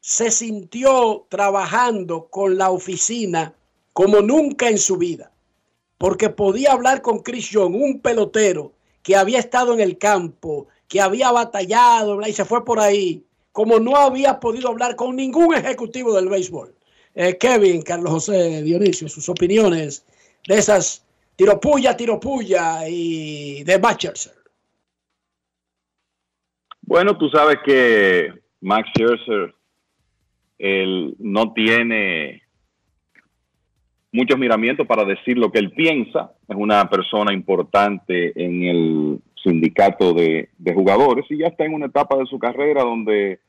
se 0.00 0.30
sintió 0.30 1.26
trabajando 1.28 2.28
con 2.28 2.56
la 2.56 2.70
oficina 2.70 3.54
como 3.92 4.20
nunca 4.22 4.68
en 4.68 4.78
su 4.78 4.96
vida, 4.96 5.30
porque 5.98 6.30
podía 6.30 6.72
hablar 6.72 7.02
con 7.02 7.18
Chris 7.20 7.50
Young, 7.50 7.74
un 7.74 8.00
pelotero 8.00 8.72
que 9.02 9.16
había 9.16 9.38
estado 9.38 9.74
en 9.74 9.80
el 9.80 9.98
campo, 9.98 10.68
que 10.88 11.00
había 11.00 11.30
batallado 11.30 12.20
y 12.26 12.32
se 12.32 12.44
fue 12.44 12.64
por 12.64 12.80
ahí, 12.80 13.24
como 13.52 13.78
no 13.78 13.96
había 13.96 14.38
podido 14.40 14.68
hablar 14.68 14.96
con 14.96 15.16
ningún 15.16 15.54
ejecutivo 15.54 16.14
del 16.14 16.28
béisbol. 16.28 16.74
Eh, 17.14 17.36
Kevin, 17.38 17.82
Carlos 17.82 18.12
José, 18.12 18.62
Dionisio, 18.62 19.08
sus 19.08 19.28
opiniones 19.28 20.06
de 20.46 20.58
esas 20.58 21.04
tiropuya, 21.36 21.96
tiropuya 21.96 22.88
y 22.88 23.64
de 23.64 23.78
Macherser. 23.78 24.34
Bueno, 26.82 27.16
tú 27.16 27.28
sabes 27.28 27.58
que 27.64 28.32
Max 28.60 28.88
Scherzer 28.90 29.54
él 30.58 31.14
no 31.18 31.52
tiene 31.52 32.42
muchos 34.12 34.38
miramientos 34.38 34.86
para 34.86 35.04
decir 35.04 35.38
lo 35.38 35.50
que 35.50 35.58
él 35.58 35.70
piensa. 35.70 36.32
Es 36.46 36.56
una 36.56 36.88
persona 36.90 37.32
importante 37.32 38.32
en 38.34 38.62
el 38.64 39.20
sindicato 39.42 40.12
de, 40.14 40.48
jugadores 40.74 41.24
y 41.30 41.38
ya 41.38 41.48
está 41.48 41.64
en 41.64 41.74
una 41.74 41.86
etapa 41.86 42.16
de 42.16 42.26
su 42.26 42.38
carrera 42.38 42.82
donde 42.82 43.40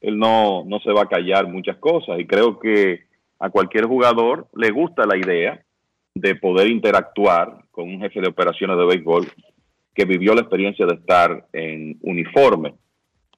él 0.00 0.18
no, 0.18 0.64
no 0.64 0.80
se 0.80 0.92
va 0.92 1.02
a 1.02 1.08
callar 1.08 1.46
muchas 1.48 1.76
cosas 1.78 2.18
y 2.18 2.26
creo 2.26 2.58
que 2.58 3.04
a 3.38 3.50
cualquier 3.50 3.86
jugador 3.86 4.48
le 4.54 4.70
gusta 4.70 5.06
la 5.06 5.16
idea 5.16 5.62
de 6.14 6.34
poder 6.36 6.68
interactuar 6.68 7.64
con 7.70 7.88
un 7.88 8.00
jefe 8.00 8.20
de 8.20 8.28
operaciones 8.28 8.76
de 8.76 8.84
béisbol 8.84 9.26
que 9.94 10.04
vivió 10.04 10.34
la 10.34 10.42
experiencia 10.42 10.86
de 10.86 10.94
estar 10.94 11.46
en 11.52 11.98
uniforme. 12.02 12.74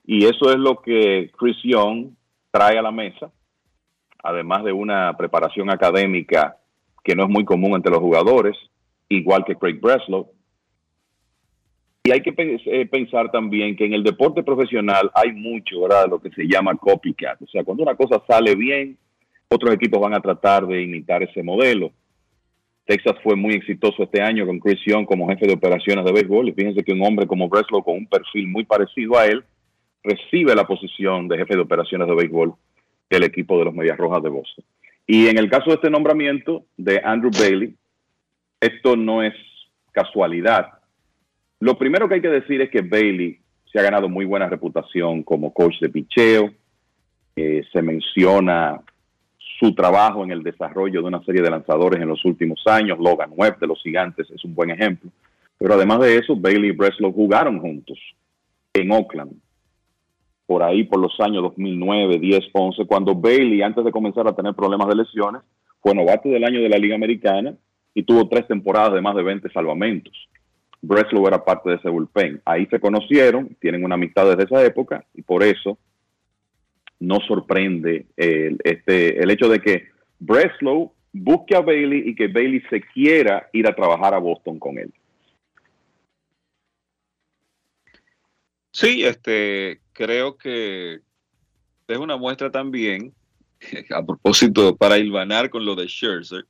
Y 0.05 0.25
eso 0.25 0.51
es 0.51 0.57
lo 0.57 0.81
que 0.81 1.31
Chris 1.39 1.57
Young 1.65 2.11
trae 2.51 2.79
a 2.79 2.83
la 2.83 2.93
mesa, 2.93 3.31
además 4.23 4.65
de 4.65 4.73
una 4.73 5.17
preparación 5.17 5.71
académica 5.71 6.59
que 7.03 7.15
no 7.15 7.25
es 7.25 7.31
muy 7.31 7.45
común 7.45 7.75
entre 7.75 7.93
los 7.93 8.01
jugadores, 8.01 8.57
igual 9.09 9.45
que 9.45 9.57
Craig 9.57 9.81
Breslow. 9.81 10.31
Y 12.07 12.13
hay 12.13 12.21
que 12.21 12.35
eh, 12.37 12.85
pensar 12.85 13.31
también 13.31 13.75
que 13.77 13.87
en 13.87 13.95
el 13.95 14.05
deporte 14.05 14.43
profesional 14.43 15.11
hay 15.15 15.33
mucho, 15.33 15.81
¿verdad? 15.81 16.07
Lo 16.11 16.21
que 16.21 16.29
se 16.33 16.47
llama 16.47 16.77
copycat. 16.77 17.41
O 17.41 17.47
sea, 17.47 17.65
cuando 17.65 17.83
una 17.83 17.95
cosa 17.95 18.23
sale 18.29 18.55
bien, 18.55 18.99
otros 19.49 19.75
equipos 19.75 20.03
van 20.03 20.13
a 20.13 20.21
tratar 20.21 20.67
de 20.67 20.83
imitar 20.83 21.23
ese 21.23 21.43
modelo. 21.43 21.93
Texas 22.85 23.15
fue 23.23 23.37
muy 23.37 23.55
exitoso 23.55 24.03
este 24.03 24.21
año 24.21 24.45
con 24.45 24.59
Chris 24.59 24.81
Young 24.85 25.07
como 25.07 25.27
jefe 25.29 25.47
de 25.47 25.55
operaciones 25.55 26.05
de 26.05 26.13
béisbol. 26.13 26.51
Y 26.51 26.53
fíjense 26.53 26.85
que 26.85 26.93
un 26.93 27.01
hombre 27.01 27.27
como 27.27 27.49
Breslow 27.49 27.83
con 27.83 27.97
un 27.97 28.07
perfil 28.07 28.49
muy 28.49 28.65
parecido 28.65 29.17
a 29.17 29.25
él 29.25 29.43
recibe 30.03 30.55
la 30.55 30.67
posición 30.67 31.27
de 31.27 31.39
jefe 31.39 31.55
de 31.55 31.63
operaciones 31.63 32.07
de 32.07 32.15
béisbol 32.15 32.53
del 33.09 33.23
equipo 33.23 33.59
de 33.59 33.65
los 33.65 33.75
Medias 33.75 33.97
Rojas 33.97 34.23
de 34.23 34.29
Boston. 34.29 34.63
Y 35.07 35.29
en 35.29 35.39
el 35.39 35.49
caso 35.49 35.71
de 35.71 35.77
este 35.77 35.89
nombramiento 35.89 36.67
de 36.77 37.01
Andrew 37.03 37.31
Bailey, 37.33 37.75
esto 38.61 38.95
no 38.95 39.23
es 39.23 39.33
casualidad. 39.93 40.84
Lo 41.61 41.79
primero 41.79 42.09
que 42.09 42.15
hay 42.17 42.21
que 42.21 42.29
decir 42.29 42.61
es 42.61 42.71
que 42.71 42.83
Bailey 42.83 43.39
se 43.73 43.79
ha 43.79 43.83
ganado 43.83 44.09
muy 44.09 44.25
buena 44.25 44.49
reputación 44.49 45.23
como 45.23 45.53
coach 45.53 45.81
de 45.81 45.89
picheo. 45.89 46.51
Eh, 47.37 47.63
se 47.73 47.83
menciona 47.83 48.81
su 49.59 49.75
trabajo 49.75 50.25
en 50.25 50.31
el 50.31 50.43
desarrollo 50.43 51.01
de 51.01 51.09
una 51.09 51.25
serie 51.25 51.43
de 51.43 51.51
lanzadores 51.51 52.01
en 52.01 52.09
los 52.09 52.25
últimos 52.25 52.63
años. 52.67 52.99
Logan 52.99 53.33
Webb 53.35 53.59
de 53.59 53.67
los 53.67 53.83
Gigantes 53.83 54.31
es 54.31 54.45
un 54.45 54.55
buen 54.55 54.71
ejemplo. 54.71 55.11
Pero 55.59 55.75
además 55.75 56.01
de 56.01 56.17
eso, 56.17 56.37
Bailey 56.37 56.71
y 56.71 56.73
Breslow 56.73 57.13
jugaron 57.13 57.61
juntos 57.61 57.99
en 58.73 58.91
Oakland 58.91 59.33
por 60.47 60.63
ahí 60.63 60.85
por 60.85 61.01
los 61.01 61.19
años 61.21 61.43
2009, 61.43 62.19
10, 62.19 62.45
11, 62.53 62.85
cuando 62.87 63.15
Bailey, 63.15 63.63
antes 63.63 63.85
de 63.85 63.91
comenzar 63.91 64.29
a 64.29 64.35
tener 64.35 64.55
problemas 64.55 64.89
de 64.89 64.97
lesiones, 64.97 65.43
fue 65.81 65.95
novato 65.95 66.29
del 66.29 66.45
año 66.45 66.61
de 66.61 66.69
la 66.69 66.79
Liga 66.79 66.95
Americana 66.95 67.55
y 67.95 68.03
tuvo 68.03 68.29
tres 68.29 68.47
temporadas 68.47 68.93
de 68.93 69.01
más 69.01 69.15
de 69.15 69.23
20 69.23 69.51
salvamentos. 69.51 70.13
Breslow 70.87 71.27
era 71.27 71.45
parte 71.45 71.71
de 71.71 71.77
ese 71.77 71.89
bullpen. 71.89 72.43
Ahí 72.45 72.67
se 72.67 72.79
conocieron, 72.79 73.57
tienen 73.61 73.85
una 73.85 73.95
amistad 73.95 74.29
desde 74.29 74.45
esa 74.45 74.65
época 74.65 75.05
y 75.15 75.23
por 75.23 75.43
eso 75.43 75.79
no 77.01 77.21
sorprende 77.27 78.07
el, 78.17 78.59
este, 78.65 79.23
el 79.23 79.31
hecho 79.31 79.49
de 79.49 79.61
que 79.61 79.89
Breslow 80.19 80.93
busque 81.13 81.57
a 81.57 81.61
Bailey 81.61 82.09
y 82.09 82.15
que 82.15 82.29
Bailey 82.29 82.63
se 82.69 82.81
quiera 82.81 83.49
ir 83.53 83.67
a 83.67 83.75
trabajar 83.75 84.15
a 84.15 84.19
Boston 84.19 84.59
con 84.59 84.79
él. 84.79 84.93
Sí, 88.73 89.05
este, 89.05 89.81
creo 89.93 90.37
que 90.37 91.01
es 91.87 91.99
una 91.99 92.17
muestra 92.17 92.51
también, 92.51 93.15
a 93.91 94.05
propósito, 94.05 94.77
para 94.77 94.99
hilvanar 94.99 95.49
con 95.49 95.65
lo 95.65 95.77
de 95.77 95.87
Scherzer, 95.87 96.45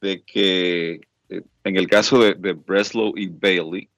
de 0.00 0.22
que 0.22 1.00
en 1.28 1.76
el 1.76 1.86
caso 1.88 2.18
de, 2.18 2.34
de, 2.34 2.52
Breslow 2.52 3.12
y 3.16 3.26
Bailey, 3.26 3.88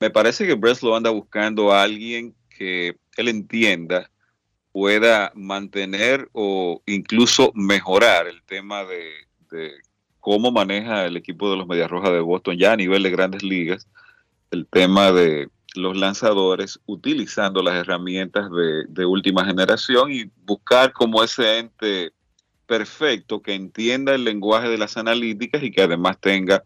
me 0.00 0.10
parece 0.10 0.46
que 0.46 0.54
Breslow 0.54 0.94
anda 0.94 1.10
buscando 1.10 1.72
a 1.72 1.82
alguien 1.82 2.34
que 2.48 2.96
él 3.16 3.28
entienda 3.28 4.10
pueda 4.72 5.32
mantener 5.34 6.28
o 6.32 6.82
incluso 6.86 7.52
mejorar 7.54 8.26
el 8.26 8.42
tema 8.42 8.84
de, 8.84 9.10
de 9.50 9.72
cómo 10.20 10.50
maneja 10.50 11.04
el 11.04 11.16
equipo 11.16 11.50
de 11.50 11.56
los 11.56 11.66
Medias 11.66 11.90
Rojas 11.90 12.12
de 12.12 12.20
Boston 12.20 12.56
ya 12.56 12.72
a 12.72 12.76
nivel 12.76 13.02
de 13.02 13.10
grandes 13.10 13.42
ligas, 13.42 13.86
el 14.50 14.66
tema 14.66 15.12
de 15.12 15.48
los 15.74 15.96
lanzadores 15.96 16.80
utilizando 16.86 17.62
las 17.62 17.74
herramientas 17.74 18.48
de, 18.88 19.04
última 19.04 19.44
generación 19.44 20.12
y 20.12 20.30
buscar 20.44 20.92
como 20.92 21.22
ese 21.22 21.58
ente 21.58 22.12
perfecto 22.76 23.40
que 23.40 23.54
entienda 23.54 24.16
el 24.16 24.24
lenguaje 24.24 24.68
de 24.68 24.78
las 24.78 24.96
analíticas 24.96 25.62
y 25.62 25.70
que 25.70 25.82
además 25.82 26.18
tenga 26.20 26.64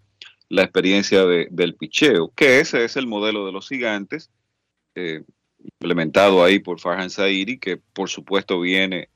la 0.48 0.62
experiencia 0.62 1.26
del 1.26 1.74
picheo, 1.74 2.32
que 2.35 2.60
ese 2.60 2.82
es 2.82 2.97
el 2.97 3.06
modelo 3.06 3.44
de 3.44 3.52
los 3.52 3.68
gigantes, 3.68 4.30
eh, 4.94 5.22
implementado 5.62 6.43
ahí 6.43 6.60
por 6.60 6.80
Farhan 6.80 7.10
Zairi, 7.10 7.59
que 7.59 7.76
por 7.76 8.09
supuesto 8.09 8.59
viene 8.59 9.10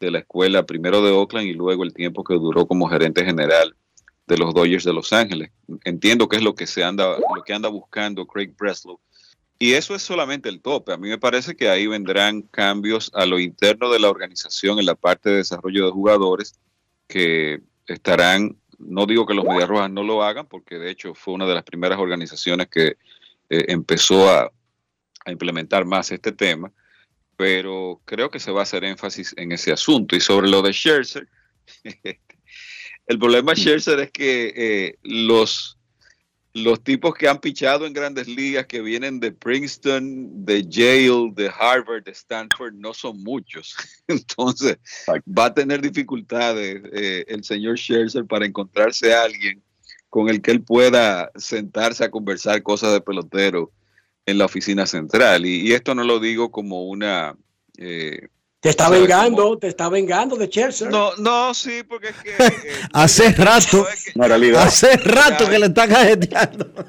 de 0.00 0.10
la 0.10 0.18
escuela 0.18 0.66
primero 0.66 1.00
de 1.00 1.12
Oakland 1.12 1.46
y 1.46 1.52
luego 1.52 1.84
el 1.84 1.94
tiempo 1.94 2.24
que 2.24 2.34
duró 2.34 2.66
como 2.66 2.88
gerente 2.88 3.24
general 3.24 3.76
de 4.26 4.36
los 4.36 4.52
Dodgers 4.52 4.82
de 4.82 4.92
Los 4.92 5.12
Ángeles. 5.12 5.52
Entiendo 5.84 6.28
que 6.28 6.38
es 6.38 6.42
lo 6.42 6.56
que 6.56 6.66
se 6.66 6.82
anda, 6.82 7.18
lo 7.36 7.44
que 7.44 7.54
anda 7.54 7.68
buscando 7.68 8.26
Craig 8.26 8.52
Breslow 8.58 8.98
y 9.62 9.74
eso 9.74 9.94
es 9.94 10.02
solamente 10.02 10.48
el 10.48 10.60
tope. 10.60 10.92
A 10.92 10.96
mí 10.96 11.08
me 11.08 11.18
parece 11.18 11.54
que 11.54 11.68
ahí 11.68 11.86
vendrán 11.86 12.42
cambios 12.42 13.12
a 13.14 13.24
lo 13.26 13.38
interno 13.38 13.92
de 13.92 14.00
la 14.00 14.10
organización 14.10 14.80
en 14.80 14.86
la 14.86 14.96
parte 14.96 15.30
de 15.30 15.36
desarrollo 15.36 15.86
de 15.86 15.92
jugadores 15.92 16.58
que 17.06 17.60
estarán, 17.86 18.56
no 18.80 19.06
digo 19.06 19.24
que 19.24 19.34
los 19.34 19.44
Medias 19.44 19.68
Rojas 19.68 19.88
no 19.88 20.02
lo 20.02 20.24
hagan, 20.24 20.48
porque 20.48 20.80
de 20.80 20.90
hecho 20.90 21.14
fue 21.14 21.34
una 21.34 21.46
de 21.46 21.54
las 21.54 21.62
primeras 21.62 22.00
organizaciones 22.00 22.66
que 22.66 22.96
eh, 23.50 23.64
empezó 23.68 24.28
a, 24.28 24.50
implementar 25.26 25.84
más 25.84 26.10
este 26.10 26.32
tema, 26.32 26.72
pero 27.36 28.00
creo 28.04 28.32
que 28.32 28.40
se 28.40 28.50
va 28.50 28.58
a 28.58 28.62
hacer 28.64 28.82
énfasis 28.82 29.32
en 29.36 29.52
ese 29.52 29.70
asunto. 29.70 30.16
Y 30.16 30.20
sobre 30.20 30.48
lo 30.48 30.60
de 30.62 30.72
Scherzer, 30.72 31.28
el 33.06 33.18
problema 33.20 33.52
de 33.52 33.60
Scherzer 33.60 34.00
es 34.00 34.10
que 34.10 34.52
eh, 34.56 34.98
los 35.04 35.78
los 36.54 36.82
tipos 36.84 37.14
que 37.14 37.28
han 37.28 37.40
pichado 37.40 37.86
en 37.86 37.92
grandes 37.92 38.28
ligas, 38.28 38.66
que 38.66 38.82
vienen 38.82 39.20
de 39.20 39.32
Princeton, 39.32 40.44
de 40.44 40.62
Yale, 40.64 41.32
de 41.34 41.48
Harvard, 41.48 42.04
de 42.04 42.10
Stanford, 42.10 42.74
no 42.74 42.92
son 42.92 43.22
muchos. 43.22 43.74
Entonces, 44.06 44.78
va 45.26 45.46
a 45.46 45.54
tener 45.54 45.80
dificultades 45.80 46.82
eh, 46.92 47.24
el 47.28 47.42
señor 47.42 47.78
Scherzer 47.78 48.26
para 48.26 48.44
encontrarse 48.44 49.14
a 49.14 49.22
alguien 49.22 49.62
con 50.10 50.28
el 50.28 50.42
que 50.42 50.50
él 50.50 50.62
pueda 50.62 51.30
sentarse 51.36 52.04
a 52.04 52.10
conversar 52.10 52.62
cosas 52.62 52.92
de 52.92 53.00
pelotero 53.00 53.72
en 54.26 54.36
la 54.36 54.44
oficina 54.44 54.84
central. 54.84 55.46
Y, 55.46 55.72
esto 55.72 55.94
no 55.94 56.04
lo 56.04 56.20
digo 56.20 56.50
como 56.50 56.84
una... 56.84 57.34
Eh, 57.78 58.28
te 58.62 58.68
está 58.68 58.88
vengando, 58.88 59.58
te 59.58 59.66
está 59.66 59.88
vengando 59.88 60.36
de 60.36 60.48
Chelsea. 60.48 60.88
No, 60.88 61.16
no, 61.16 61.52
sí, 61.52 61.82
porque 61.82 62.10
es 62.10 62.16
que. 62.16 62.32
Eh, 62.42 62.80
hace 62.92 63.32
rato. 63.32 63.86
hace 64.58 64.96
rato 64.98 65.48
que 65.48 65.58
le 65.58 65.66
está 65.66 65.88
cajeteando. 65.88 66.70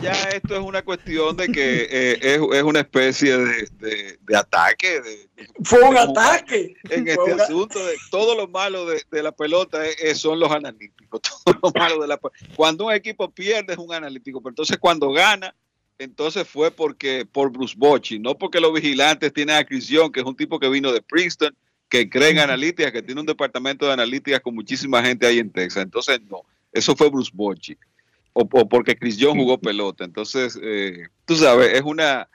Ya 0.00 0.12
esto 0.12 0.54
es 0.54 0.60
una 0.62 0.80
cuestión 0.80 1.36
de 1.36 1.48
que 1.48 1.82
eh, 1.90 2.18
es, 2.22 2.40
es, 2.54 2.62
una 2.62 2.80
especie 2.80 3.36
de, 3.36 4.18
de, 4.22 4.36
ataque. 4.36 4.98
De, 5.02 5.28
Fue 5.62 5.82
un 5.82 5.98
ataque. 5.98 6.74
En 6.88 7.06
este 7.06 7.32
asunto, 7.34 7.84
de 7.84 7.96
todo 8.10 8.34
lo 8.34 8.48
malo 8.48 8.86
de, 8.86 9.22
la 9.22 9.32
pelota 9.32 9.80
son 10.14 10.40
los 10.40 10.50
analíticos. 10.50 11.20
Todo 11.44 11.58
lo 11.62 11.70
malo 11.78 12.00
de 12.00 12.08
la 12.08 12.18
Cuando 12.56 12.86
un 12.86 12.94
equipo 12.94 13.30
pierde 13.30 13.74
es 13.74 13.78
un 13.78 13.92
analítico, 13.92 14.40
pero 14.40 14.52
entonces 14.52 14.78
cuando 14.78 15.12
gana 15.12 15.54
entonces 16.00 16.48
fue 16.48 16.70
porque 16.70 17.26
por 17.30 17.52
Bruce 17.52 17.74
Bochy, 17.76 18.18
no 18.18 18.36
porque 18.36 18.58
los 18.58 18.72
vigilantes 18.72 19.32
tienen 19.32 19.56
a 19.56 19.64
Chris 19.64 19.86
Young, 19.86 20.10
que 20.10 20.20
es 20.20 20.26
un 20.26 20.34
tipo 20.34 20.58
que 20.58 20.68
vino 20.68 20.92
de 20.92 21.02
Princeton, 21.02 21.54
que 21.90 22.08
cree 22.08 22.30
en 22.30 22.38
analítica, 22.38 22.90
que 22.90 23.02
tiene 23.02 23.20
un 23.20 23.26
departamento 23.26 23.86
de 23.86 23.92
analítica 23.92 24.40
con 24.40 24.54
muchísima 24.54 25.02
gente 25.02 25.26
ahí 25.26 25.38
en 25.38 25.50
Texas. 25.50 25.82
Entonces, 25.82 26.20
no, 26.22 26.42
eso 26.72 26.96
fue 26.96 27.10
Bruce 27.10 27.30
Bochy. 27.34 27.76
O, 28.32 28.48
o 28.50 28.68
porque 28.68 28.96
Chris 28.96 29.18
Young 29.18 29.36
jugó 29.36 29.58
pelota. 29.58 30.04
Entonces, 30.04 30.58
eh, 30.62 31.08
tú 31.26 31.36
sabes, 31.36 31.74
es 31.74 31.82
una, 31.82 32.28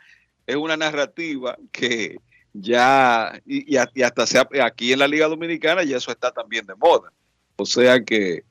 es 0.45 0.55
una 0.57 0.77
narrativa 0.77 1.57
que 1.71 2.19
ya, 2.53 3.41
y, 3.47 3.73
y 3.73 4.03
hasta 4.03 4.27
sea, 4.27 4.47
aquí 4.63 4.93
en 4.93 4.99
la 4.99 5.07
Liga 5.07 5.27
Dominicana 5.27 5.83
ya 5.83 5.97
eso 5.97 6.11
está 6.11 6.31
también 6.31 6.67
de 6.67 6.75
moda. 6.75 7.11
O 7.55 7.65
sea 7.65 8.03
que, 8.03 8.43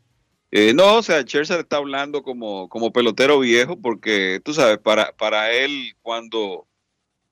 eh, 0.57 0.73
no, 0.73 0.99
o 0.99 1.03
sea, 1.03 1.23
Scherzer 1.23 1.59
está 1.59 1.79
hablando 1.79 2.23
como, 2.23 2.69
como 2.69 2.93
pelotero 2.93 3.41
viejo 3.41 3.77
porque, 3.77 4.41
tú 4.45 4.55
sabes, 4.55 4.79
para, 4.79 5.11
para 5.11 5.51
él 5.51 5.97
cuando, 6.01 6.69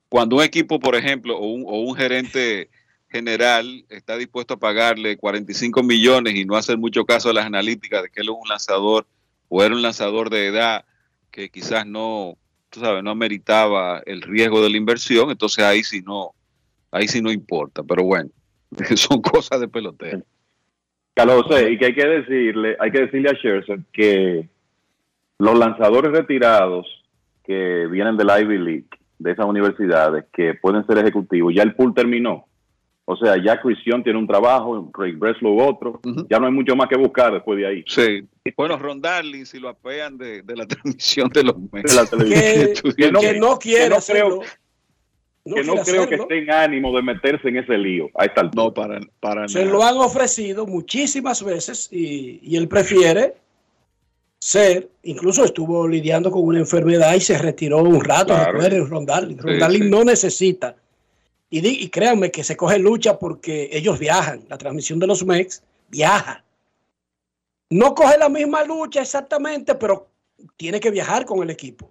cuando 0.09 0.35
un 0.35 0.43
equipo, 0.43 0.81
por 0.81 0.97
ejemplo, 0.97 1.39
o 1.39 1.47
un, 1.47 1.62
o 1.65 1.89
un 1.89 1.94
gerente 1.94 2.69
general 3.09 3.85
está 3.90 4.16
dispuesto 4.16 4.55
a 4.55 4.59
pagarle 4.59 5.16
45 5.16 5.85
millones 5.85 6.35
y 6.35 6.44
no 6.44 6.57
hacer 6.57 6.78
mucho 6.78 7.05
caso 7.05 7.31
a 7.31 7.32
las 7.32 7.47
analíticas 7.47 8.03
de 8.03 8.11
que 8.11 8.23
él 8.23 8.28
es 8.28 8.35
un 8.35 8.49
lanzador 8.49 9.07
o 9.49 9.62
era 9.62 9.73
un 9.73 9.82
lanzador 9.82 10.28
de 10.28 10.47
edad 10.47 10.85
que 11.31 11.49
quizás 11.49 11.86
no, 11.86 12.36
tú 12.70 12.81
sabes, 12.81 13.05
no 13.05 13.11
ameritaba 13.12 14.03
el 14.05 14.23
riesgo 14.23 14.61
de 14.65 14.70
la 14.70 14.78
inversión, 14.78 15.31
entonces 15.31 15.62
ahí 15.62 15.85
sí 15.85 16.03
no, 16.03 16.35
ahí 16.90 17.07
sí 17.07 17.23
no 17.23 17.31
importa, 17.31 17.85
pero 17.85 18.03
bueno, 18.03 18.31
son 18.97 19.23
cosas 19.23 19.61
de 19.61 19.69
pelotero. 19.69 20.24
Carlos 21.15 21.43
José, 21.45 21.71
y 21.73 21.79
que 21.79 21.87
hay 21.87 21.95
que 21.95 22.07
decirle, 22.07 22.77
hay 22.81 22.91
que 22.91 23.01
decirle 23.03 23.31
a 23.31 23.35
Scherzer 23.35 23.81
que 23.93 24.49
los 25.39 25.59
lanzadores 25.59 26.13
retirados 26.13 26.87
que 27.45 27.87
vienen 27.91 28.17
de 28.17 28.25
la 28.25 28.41
Ivy 28.41 28.59
League, 28.59 28.87
de 29.19 29.33
esas 29.33 29.47
universidades, 29.47 30.25
que 30.33 30.55
pueden 30.55 30.87
ser 30.87 30.99
ejecutivos, 30.99 31.53
ya 31.55 31.63
el 31.63 31.75
pool 31.75 31.95
terminó. 31.95 32.47
O 33.05 33.17
sea, 33.17 33.37
ya 33.37 33.61
Christian 33.61 34.03
tiene 34.05 34.19
un 34.19 34.29
trabajo, 34.29 34.91
Craig 34.93 35.17
Breslow 35.17 35.59
otro, 35.61 36.01
ya 36.31 36.39
no 36.39 36.47
hay 36.47 36.53
mucho 36.53 36.77
más 36.77 36.89
que 36.89 36.97
buscar 36.97 37.33
después 37.33 37.59
de 37.59 37.67
ahí. 37.67 37.85
Sí. 37.89 38.25
Bueno, 38.57 38.79
Ron 38.79 39.01
Darling, 39.03 39.45
si 39.45 39.59
lo 39.59 39.69
apean 39.71 40.17
de, 40.17 40.43
de 40.43 40.57
la 40.57 40.67
transmisión 40.69 41.29
de 41.31 41.43
los 41.43 41.57
medios. 41.73 41.91
De 41.91 41.97
la 41.97 42.07
televisión. 42.07 42.95
Que, 42.95 42.95
que 42.97 43.13
no 43.41 43.59
quiere 43.59 43.85
que 43.85 43.91
no 43.91 43.97
hacerlo. 43.97 44.39
creo- 44.39 44.51
No 45.44 45.56
que 45.56 45.64
no 45.64 45.74
creo 45.74 45.85
que 46.09 46.14
hacerlo. 46.14 46.23
esté 46.24 46.39
en 46.39 46.51
ánimo 46.51 46.94
de 46.97 47.02
meterse 47.02 47.48
en 47.48 47.56
ese 47.59 47.77
lío 47.77 48.09
a 48.14 48.24
esta 48.27 48.43
altura. 48.43 48.64
No, 48.64 48.74
para, 48.74 49.01
para 49.20 49.48
Se 49.48 49.64
lo 49.64 49.82
han 49.82 49.97
ofrecido 49.97 50.66
muchísimas 50.66 51.43
veces 51.43 51.89
y, 51.90 52.39
y 52.43 52.56
él 52.56 52.69
prefiere 52.69 53.35
ser, 54.39 54.89
incluso 55.05 55.44
estuvo 55.44 55.86
lidiando 55.86 56.31
con 56.31 56.43
una 56.44 56.59
enfermedad 56.59 57.14
y 57.14 57.20
se 57.20 57.39
retiró 57.39 57.78
un 57.82 58.02
rato, 58.05 58.27
Claro. 58.35 58.52
recuerden, 58.52 58.89
Ron 58.89 59.06
Darling. 59.06 59.36
Ron 59.39 59.70
Sí, 59.73 59.81
no 59.81 60.05
necesita. 60.05 60.77
Y, 61.51 61.60
di- 61.60 61.78
y 61.82 61.89
créanme 61.90 62.31
que 62.31 62.43
se 62.44 62.56
coge 62.56 62.78
lucha 62.78 63.19
porque 63.19 63.69
ellos 63.73 63.98
viajan. 63.98 64.40
La 64.48 64.59
transmisión 64.59 64.98
de 64.98 65.06
los 65.06 65.24
MEX 65.24 65.62
viaja. 65.89 66.43
No 67.70 67.94
coge 67.94 68.16
la 68.19 68.28
misma 68.28 68.64
lucha 68.64 69.02
exactamente, 69.02 69.74
pero 69.74 70.09
tiene 70.56 70.81
que 70.81 70.90
viajar 70.90 71.24
con 71.24 71.43
el 71.43 71.51
equipo. 71.51 71.90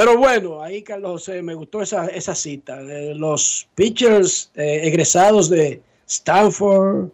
Pero 0.00 0.16
bueno, 0.16 0.62
ahí 0.62 0.82
Carlos 0.82 1.10
José, 1.10 1.42
me 1.42 1.52
gustó 1.52 1.82
esa, 1.82 2.06
esa 2.06 2.34
cita. 2.34 2.82
de 2.82 3.14
los 3.14 3.68
pitchers 3.74 4.50
eh, 4.54 4.80
egresados 4.84 5.50
de 5.50 5.82
Stanford, 6.06 7.10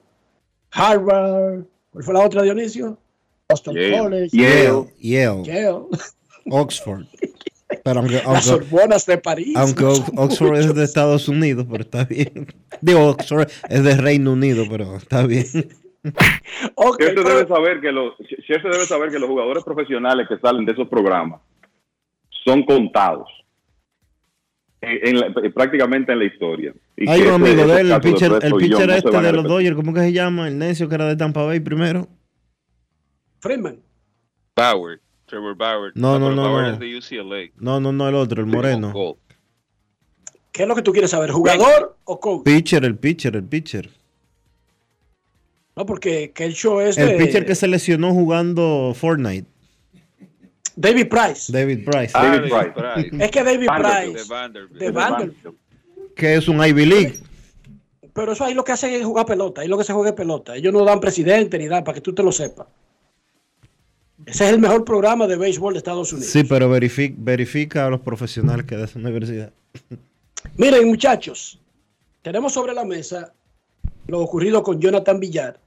Harvard, 0.70 1.64
¿cuál 1.90 2.04
fue 2.04 2.14
la 2.14 2.24
otra, 2.24 2.42
Dionisio? 2.42 2.96
Boston 3.48 3.74
Yale. 3.74 3.98
College, 3.98 4.36
Yale. 4.36 4.84
Yale. 5.00 5.42
Yale. 5.42 5.78
Oxford. 6.48 7.06
Pero 7.82 7.98
aunque, 7.98 8.14
las 8.14 8.24
aunque, 8.24 8.42
Sorbonas 8.42 9.04
de 9.04 9.18
París. 9.18 9.56
aunque 9.56 9.84
Ox- 9.84 10.12
Oxford 10.16 10.56
es 10.56 10.72
de 10.72 10.84
Estados 10.84 11.26
Unidos, 11.26 11.66
pero 11.68 11.82
está 11.82 12.04
bien. 12.04 12.46
Digo, 12.80 13.04
Oxford 13.08 13.48
es 13.68 13.82
de 13.82 13.96
Reino 13.96 14.32
Unido, 14.32 14.64
pero 14.70 14.94
está 14.94 15.26
bien. 15.26 15.44
Scherzer 16.04 17.24
debe 17.24 17.48
saber 17.48 17.80
que 17.80 17.90
los 17.90 18.14
debe 18.48 18.86
saber 18.86 19.10
que 19.10 19.18
los 19.18 19.28
jugadores 19.28 19.64
profesionales 19.64 20.28
que 20.28 20.38
salen 20.38 20.64
de 20.64 20.70
esos 20.70 20.86
programas 20.88 21.40
son 22.47 22.62
contados 22.62 23.28
en- 24.81 25.18
la- 25.20 25.32
prácticamente 25.52 26.12
en 26.12 26.18
la 26.20 26.24
historia. 26.27 26.73
Y 26.97 27.09
Hay 27.09 27.23
un 27.23 27.35
amigo 27.35 27.66
de 27.66 27.81
él, 27.81 27.90
el 27.93 28.01
pitcher, 28.01 28.32
el 28.43 28.51
no 28.51 28.94
este 28.94 29.20
de 29.20 29.32
los. 29.32 29.44
Dodgers, 29.44 29.74
¿cómo 29.77 29.93
que 29.93 30.01
se 30.01 30.12
llama? 30.12 30.47
El 30.48 30.56
necio 30.59 30.89
que 30.89 30.94
era 30.94 31.06
de 31.06 31.16
Tampa 31.16 31.43
Bay 31.44 31.60
primero. 31.60 32.09
Freeman. 33.40 33.81
Bauer, 34.55 35.01
Trevor 35.27 35.56
Bauer. 35.56 35.93
No, 35.94 36.18
no, 36.18 36.35
no, 36.35 36.43
Bauer 36.44 36.62
no. 36.68 36.73
es 36.74 36.78
de 36.78 36.97
UCLA. 36.97 37.51
No, 37.59 37.81
no, 37.81 37.93
no, 37.93 38.09
el 38.09 38.14
otro, 38.14 38.40
el 38.40 38.47
moreno. 38.47 38.94
¿Qué 40.52 40.62
es 40.62 40.68
lo 40.68 40.74
que 40.74 40.82
tú 40.82 40.93
quieres 40.93 41.10
saber? 41.10 41.31
¿Jugador 41.31 41.98
o 42.05 42.18
coach? 42.18 42.44
Pitcher, 42.44 42.85
el 42.85 42.97
pitcher, 42.97 43.36
el 43.36 43.44
pitcher. 43.44 43.90
No, 45.77 45.85
porque 45.85 46.32
que 46.32 46.44
el 46.47 46.55
show 46.55 46.81
es 46.81 46.97
El 46.97 47.09
de 47.10 47.16
pitcher 47.18 47.44
que 47.44 47.55
se 47.55 47.68
lesionó 47.68 48.14
jugando 48.14 48.94
Fortnite. 48.94 49.47
David 50.77 51.09
Price. 51.09 51.51
David 51.51 51.85
Price. 51.85 52.12
Ah, 52.15 52.24
David 52.27 52.51
Price. 52.51 53.24
Es 53.24 53.31
que 53.31 53.43
David 53.43 53.66
Vanderbilt. 53.66 54.12
Price. 54.12 54.23
De 54.23 54.35
Vanderbilt. 54.35 54.81
De 54.81 54.90
Vanderbilt. 54.90 55.57
Que 56.15 56.35
es 56.36 56.48
un 56.48 56.65
Ivy 56.65 56.86
League. 56.86 57.15
Pero 58.12 58.32
eso 58.32 58.44
ahí 58.44 58.55
lo 58.55 58.65
que 58.65 58.73
hacen 58.73 58.93
es 58.93 59.05
jugar 59.05 59.27
pelota. 59.27 59.62
Ahí 59.62 59.69
lo 59.69 59.77
que 59.77 59.85
se 59.85 59.93
juega 59.93 60.11
es 60.11 60.16
pelota. 60.16 60.55
Ellos 60.55 60.73
no 60.73 60.85
dan 60.85 61.01
presidente 61.01 61.59
ni 61.59 61.66
dan 61.66 61.85
para 61.85 61.94
que 61.94 62.01
tú 62.01 62.15
te 62.15 62.23
lo 62.23 62.32
sepas. 62.32 62.66
Ese 64.24 64.44
es 64.44 64.53
el 64.53 64.59
mejor 64.59 64.85
programa 64.85 65.27
de 65.27 65.36
béisbol 65.36 65.74
de 65.74 65.78
Estados 65.78 66.12
Unidos. 66.12 66.31
Sí, 66.31 66.44
pero 66.44 66.69
verifica, 66.69 67.15
verifica 67.19 67.86
a 67.86 67.90
los 67.90 68.01
profesionales 68.01 68.66
que 68.66 68.77
de 68.77 68.85
esa 68.85 68.98
universidad. 68.98 69.53
Miren, 70.57 70.89
muchachos, 70.89 71.61
tenemos 72.23 72.53
sobre 72.53 72.73
la 72.73 72.85
mesa 72.85 73.32
lo 74.07 74.20
ocurrido 74.20 74.62
con 74.62 74.81
Jonathan 74.81 75.20
Villar. 75.20 75.61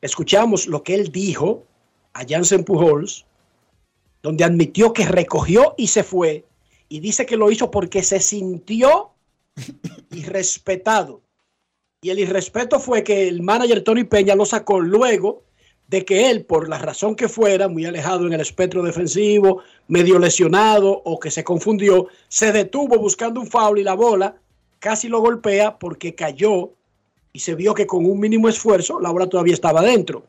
Escuchamos 0.00 0.66
lo 0.66 0.82
que 0.82 0.94
él 0.94 1.10
dijo 1.12 1.66
a 2.12 2.24
Jansen 2.28 2.64
Pujols, 2.64 3.24
donde 4.22 4.44
admitió 4.44 4.92
que 4.92 5.04
recogió 5.04 5.74
y 5.76 5.88
se 5.88 6.04
fue, 6.04 6.44
y 6.88 7.00
dice 7.00 7.26
que 7.26 7.36
lo 7.36 7.50
hizo 7.50 7.70
porque 7.70 8.02
se 8.02 8.20
sintió 8.20 9.10
irrespetado. 10.10 11.22
Y 12.02 12.10
el 12.10 12.18
irrespeto 12.18 12.80
fue 12.80 13.04
que 13.04 13.28
el 13.28 13.42
manager 13.42 13.82
Tony 13.82 14.04
Peña 14.04 14.34
lo 14.34 14.44
sacó 14.44 14.80
luego 14.80 15.42
de 15.88 16.04
que 16.04 16.30
él, 16.30 16.44
por 16.44 16.68
la 16.68 16.78
razón 16.78 17.14
que 17.14 17.28
fuera, 17.28 17.68
muy 17.68 17.84
alejado 17.84 18.26
en 18.26 18.32
el 18.32 18.40
espectro 18.40 18.82
defensivo, 18.82 19.62
medio 19.88 20.18
lesionado 20.18 21.02
o 21.04 21.20
que 21.20 21.30
se 21.30 21.44
confundió, 21.44 22.08
se 22.28 22.50
detuvo 22.50 22.98
buscando 22.98 23.40
un 23.40 23.46
foul 23.46 23.78
y 23.78 23.84
la 23.84 23.94
bola 23.94 24.36
casi 24.78 25.08
lo 25.08 25.20
golpea 25.20 25.78
porque 25.78 26.14
cayó 26.14 26.72
y 27.32 27.40
se 27.40 27.54
vio 27.54 27.74
que 27.74 27.86
con 27.86 28.04
un 28.04 28.18
mínimo 28.18 28.48
esfuerzo 28.48 29.00
la 29.00 29.10
bola 29.10 29.28
todavía 29.28 29.54
estaba 29.54 29.80
dentro. 29.82 30.24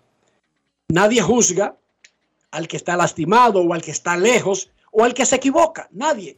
Nadie 0.90 1.22
juzga 1.22 1.76
al 2.54 2.68
que 2.68 2.78
está 2.78 2.96
lastimado 2.96 3.62
o 3.62 3.74
al 3.74 3.82
que 3.82 3.92
está 3.92 4.16
lejos 4.16 4.70
o 4.92 5.04
al 5.04 5.14
que 5.16 5.26
se 5.26 5.38
equivoca, 5.38 5.90
nadie. 5.92 6.38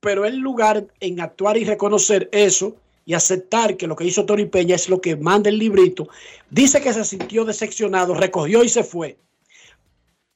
Pero 0.00 0.26
el 0.26 0.36
lugar 0.36 0.86
en 1.00 1.20
actuar 1.20 1.56
y 1.56 1.64
reconocer 1.64 2.28
eso 2.32 2.76
y 3.06 3.14
aceptar 3.14 3.78
que 3.78 3.86
lo 3.86 3.96
que 3.96 4.04
hizo 4.04 4.26
Tony 4.26 4.44
Peña 4.44 4.74
es 4.74 4.90
lo 4.90 5.00
que 5.00 5.16
manda 5.16 5.48
el 5.48 5.58
librito, 5.58 6.08
dice 6.50 6.82
que 6.82 6.92
se 6.92 7.04
sintió 7.04 7.46
decepcionado, 7.46 8.12
recogió 8.14 8.62
y 8.62 8.68
se 8.68 8.84
fue. 8.84 9.16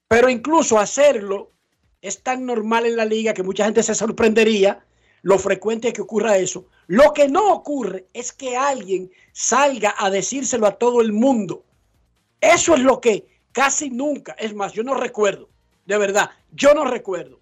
Pero 0.08 0.30
incluso 0.30 0.78
hacerlo 0.78 1.50
es 2.00 2.22
tan 2.22 2.46
normal 2.46 2.86
en 2.86 2.96
la 2.96 3.04
liga 3.04 3.34
que 3.34 3.42
mucha 3.42 3.66
gente 3.66 3.82
se 3.82 3.94
sorprendería 3.94 4.82
lo 5.20 5.38
frecuente 5.38 5.92
que 5.92 6.00
ocurra 6.00 6.38
eso. 6.38 6.64
Lo 6.86 7.12
que 7.12 7.28
no 7.28 7.52
ocurre 7.52 8.06
es 8.14 8.32
que 8.32 8.56
alguien 8.56 9.10
salga 9.32 9.94
a 9.98 10.08
decírselo 10.08 10.66
a 10.66 10.78
todo 10.78 11.02
el 11.02 11.12
mundo. 11.12 11.64
Eso 12.40 12.74
es 12.74 12.80
lo 12.80 12.98
que 13.02 13.26
casi 13.52 13.90
nunca, 13.90 14.32
es 14.38 14.54
más, 14.54 14.72
yo 14.72 14.82
no 14.82 14.94
recuerdo, 14.94 15.48
de 15.86 15.98
verdad, 15.98 16.30
yo 16.52 16.74
no 16.74 16.84
recuerdo. 16.84 17.40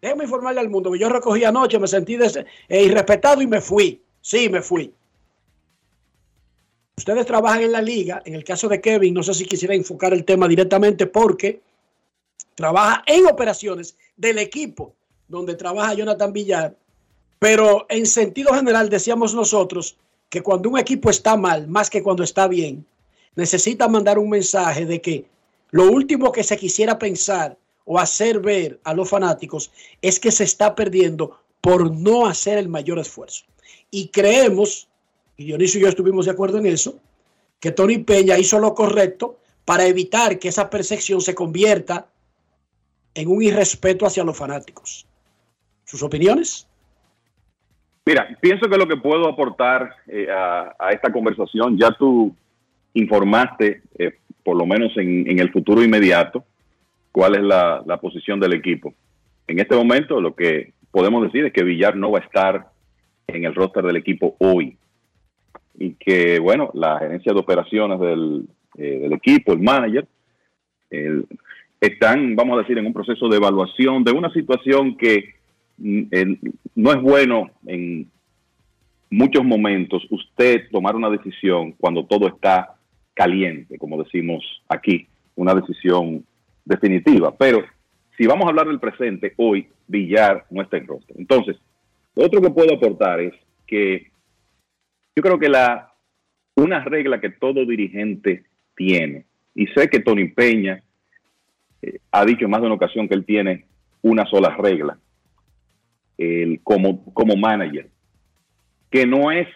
Déjame 0.00 0.24
informarle 0.24 0.60
al 0.60 0.70
mundo 0.70 0.92
que 0.92 0.98
yo 0.98 1.08
recogí 1.08 1.44
anoche, 1.44 1.78
me 1.78 1.88
sentí 1.88 2.16
eh, 2.68 2.84
irrespetado 2.84 3.42
y 3.42 3.46
me 3.46 3.60
fui. 3.60 4.00
Sí, 4.20 4.48
me 4.48 4.62
fui. 4.62 4.92
Ustedes 6.96 7.26
trabajan 7.26 7.62
en 7.62 7.72
la 7.72 7.80
liga, 7.80 8.22
en 8.24 8.34
el 8.34 8.44
caso 8.44 8.68
de 8.68 8.80
Kevin, 8.80 9.14
no 9.14 9.22
sé 9.22 9.32
si 9.32 9.44
quisiera 9.44 9.74
enfocar 9.74 10.12
el 10.12 10.24
tema 10.24 10.48
directamente 10.48 11.06
porque 11.06 11.60
trabaja 12.54 13.04
en 13.06 13.26
operaciones 13.26 13.96
del 14.16 14.38
equipo 14.38 14.94
donde 15.28 15.54
trabaja 15.54 15.94
Jonathan 15.94 16.32
Villar, 16.32 16.76
pero 17.38 17.86
en 17.88 18.04
sentido 18.06 18.52
general 18.52 18.88
decíamos 18.88 19.34
nosotros 19.34 19.96
que 20.28 20.42
cuando 20.42 20.70
un 20.70 20.78
equipo 20.78 21.08
está 21.08 21.36
mal, 21.36 21.68
más 21.68 21.88
que 21.88 22.02
cuando 22.02 22.24
está 22.24 22.48
bien, 22.48 22.84
necesita 23.36 23.86
mandar 23.86 24.18
un 24.18 24.30
mensaje 24.30 24.84
de 24.84 25.00
que 25.00 25.24
lo 25.70 25.90
último 25.90 26.32
que 26.32 26.42
se 26.42 26.56
quisiera 26.56 26.98
pensar 26.98 27.56
o 27.84 27.98
hacer 27.98 28.40
ver 28.40 28.80
a 28.84 28.94
los 28.94 29.08
fanáticos 29.08 29.70
es 30.02 30.20
que 30.20 30.30
se 30.30 30.44
está 30.44 30.74
perdiendo 30.74 31.40
por 31.60 31.90
no 31.90 32.26
hacer 32.26 32.58
el 32.58 32.68
mayor 32.68 32.98
esfuerzo. 32.98 33.44
Y 33.90 34.08
creemos, 34.08 34.88
y 35.36 35.46
Dionisio 35.46 35.80
y 35.80 35.82
yo 35.82 35.88
estuvimos 35.88 36.26
de 36.26 36.32
acuerdo 36.32 36.58
en 36.58 36.66
eso, 36.66 36.98
que 37.60 37.72
Tony 37.72 37.98
Peña 37.98 38.38
hizo 38.38 38.58
lo 38.58 38.74
correcto 38.74 39.38
para 39.64 39.86
evitar 39.86 40.38
que 40.38 40.48
esa 40.48 40.70
percepción 40.70 41.20
se 41.20 41.34
convierta 41.34 42.06
en 43.14 43.28
un 43.28 43.42
irrespeto 43.42 44.06
hacia 44.06 44.24
los 44.24 44.36
fanáticos. 44.36 45.06
¿Sus 45.84 46.02
opiniones? 46.02 46.66
Mira, 48.06 48.28
pienso 48.40 48.68
que 48.68 48.78
lo 48.78 48.86
que 48.86 48.96
puedo 48.96 49.28
aportar 49.28 49.94
eh, 50.06 50.28
a, 50.30 50.90
esta 50.90 51.12
conversación, 51.12 51.76
ya 51.76 51.90
tú 51.92 52.34
informaste, 52.94 53.82
eh, 53.98 54.18
por 54.48 54.56
lo 54.56 54.64
menos 54.64 54.96
en, 54.96 55.38
el 55.38 55.52
futuro 55.52 55.84
inmediato, 55.84 56.42
cuál 57.12 57.34
es 57.34 57.42
la, 57.42 57.98
posición 58.00 58.40
del 58.40 58.54
equipo. 58.54 58.94
En 59.46 59.58
este 59.58 59.76
momento 59.76 60.22
lo 60.22 60.34
que 60.34 60.72
podemos 60.90 61.22
decir 61.22 61.44
es 61.44 61.52
que 61.52 61.62
Villar 61.62 61.96
no 61.96 62.12
va 62.12 62.20
a 62.20 62.22
estar 62.22 62.68
en 63.26 63.44
el 63.44 63.54
roster 63.54 63.84
del 63.84 63.98
equipo 63.98 64.36
hoy. 64.38 64.78
Y 65.78 65.90
que, 66.00 66.38
bueno, 66.38 66.70
la 66.72 66.98
gerencia 66.98 67.34
de 67.34 67.38
operaciones 67.38 68.00
del, 68.00 68.48
eh, 68.78 69.10
equipo, 69.12 69.52
el 69.52 69.60
manager, 69.60 70.08
el- 70.88 71.26
están, 71.78 72.34
vamos 72.34 72.56
a 72.56 72.62
decir, 72.62 72.78
en 72.78 72.86
un 72.86 72.94
proceso 72.94 73.28
de 73.28 73.36
evaluación 73.36 74.02
de 74.02 74.12
una 74.12 74.32
situación 74.32 74.96
que 74.96 75.34
mm, 75.76 76.04
no 76.74 76.90
es 76.90 77.02
bueno 77.02 77.50
en 77.66 78.10
muchos 79.10 79.44
momentos 79.44 80.06
usted 80.08 80.70
tomar 80.70 80.96
una 80.96 81.10
decisión 81.10 81.72
cuando 81.72 82.06
todo 82.06 82.28
está 82.28 82.77
caliente, 83.18 83.78
como 83.78 84.00
decimos 84.00 84.44
aquí, 84.68 85.08
una 85.34 85.52
decisión 85.52 86.24
definitiva. 86.64 87.36
Pero 87.36 87.64
si 88.16 88.28
vamos 88.28 88.46
a 88.46 88.50
hablar 88.50 88.68
del 88.68 88.78
presente, 88.78 89.34
hoy 89.36 89.66
Villar 89.88 90.46
no 90.50 90.62
está 90.62 90.76
en 90.76 90.86
roster. 90.86 91.16
Entonces, 91.18 91.56
lo 92.14 92.26
otro 92.26 92.40
que 92.40 92.50
puedo 92.50 92.76
aportar 92.76 93.18
es 93.18 93.34
que 93.66 94.12
yo 95.16 95.22
creo 95.22 95.36
que 95.36 95.48
la 95.48 95.92
una 96.54 96.84
regla 96.84 97.20
que 97.20 97.30
todo 97.30 97.66
dirigente 97.66 98.44
tiene, 98.76 99.24
y 99.52 99.66
sé 99.68 99.88
que 99.88 99.98
Tony 99.98 100.28
Peña 100.28 100.80
eh, 101.82 101.98
ha 102.12 102.24
dicho 102.24 102.44
en 102.44 102.50
más 102.50 102.60
de 102.60 102.66
una 102.66 102.76
ocasión 102.76 103.08
que 103.08 103.14
él 103.14 103.24
tiene 103.24 103.64
una 104.02 104.26
sola 104.26 104.56
regla, 104.56 104.96
el, 106.18 106.60
como, 106.62 107.12
como 107.12 107.34
manager, 107.34 107.88
que 108.90 109.06
no 109.06 109.32
es 109.32 109.48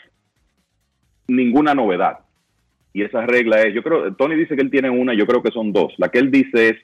ninguna 1.28 1.74
novedad. 1.74 2.21
Y 2.92 3.02
esa 3.02 3.24
regla 3.26 3.62
es, 3.62 3.74
yo 3.74 3.82
creo, 3.82 4.14
Tony 4.14 4.36
dice 4.36 4.54
que 4.54 4.62
él 4.62 4.70
tiene 4.70 4.90
una, 4.90 5.14
yo 5.14 5.26
creo 5.26 5.42
que 5.42 5.50
son 5.50 5.72
dos. 5.72 5.94
La 5.96 6.10
que 6.10 6.18
él 6.18 6.30
dice 6.30 6.68
es, 6.70 6.76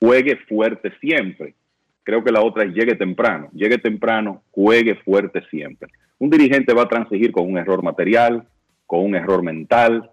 juegue 0.00 0.36
fuerte 0.48 0.92
siempre. 1.00 1.54
Creo 2.02 2.24
que 2.24 2.32
la 2.32 2.42
otra 2.42 2.64
es 2.64 2.74
llegue 2.74 2.94
temprano. 2.94 3.48
Llegue 3.52 3.78
temprano, 3.78 4.42
juegue 4.50 4.96
fuerte 4.96 5.42
siempre. 5.50 5.90
Un 6.18 6.30
dirigente 6.30 6.74
va 6.74 6.82
a 6.82 6.88
transigir 6.88 7.30
con 7.32 7.46
un 7.46 7.58
error 7.58 7.82
material, 7.82 8.46
con 8.86 9.04
un 9.04 9.14
error 9.14 9.42
mental, 9.42 10.10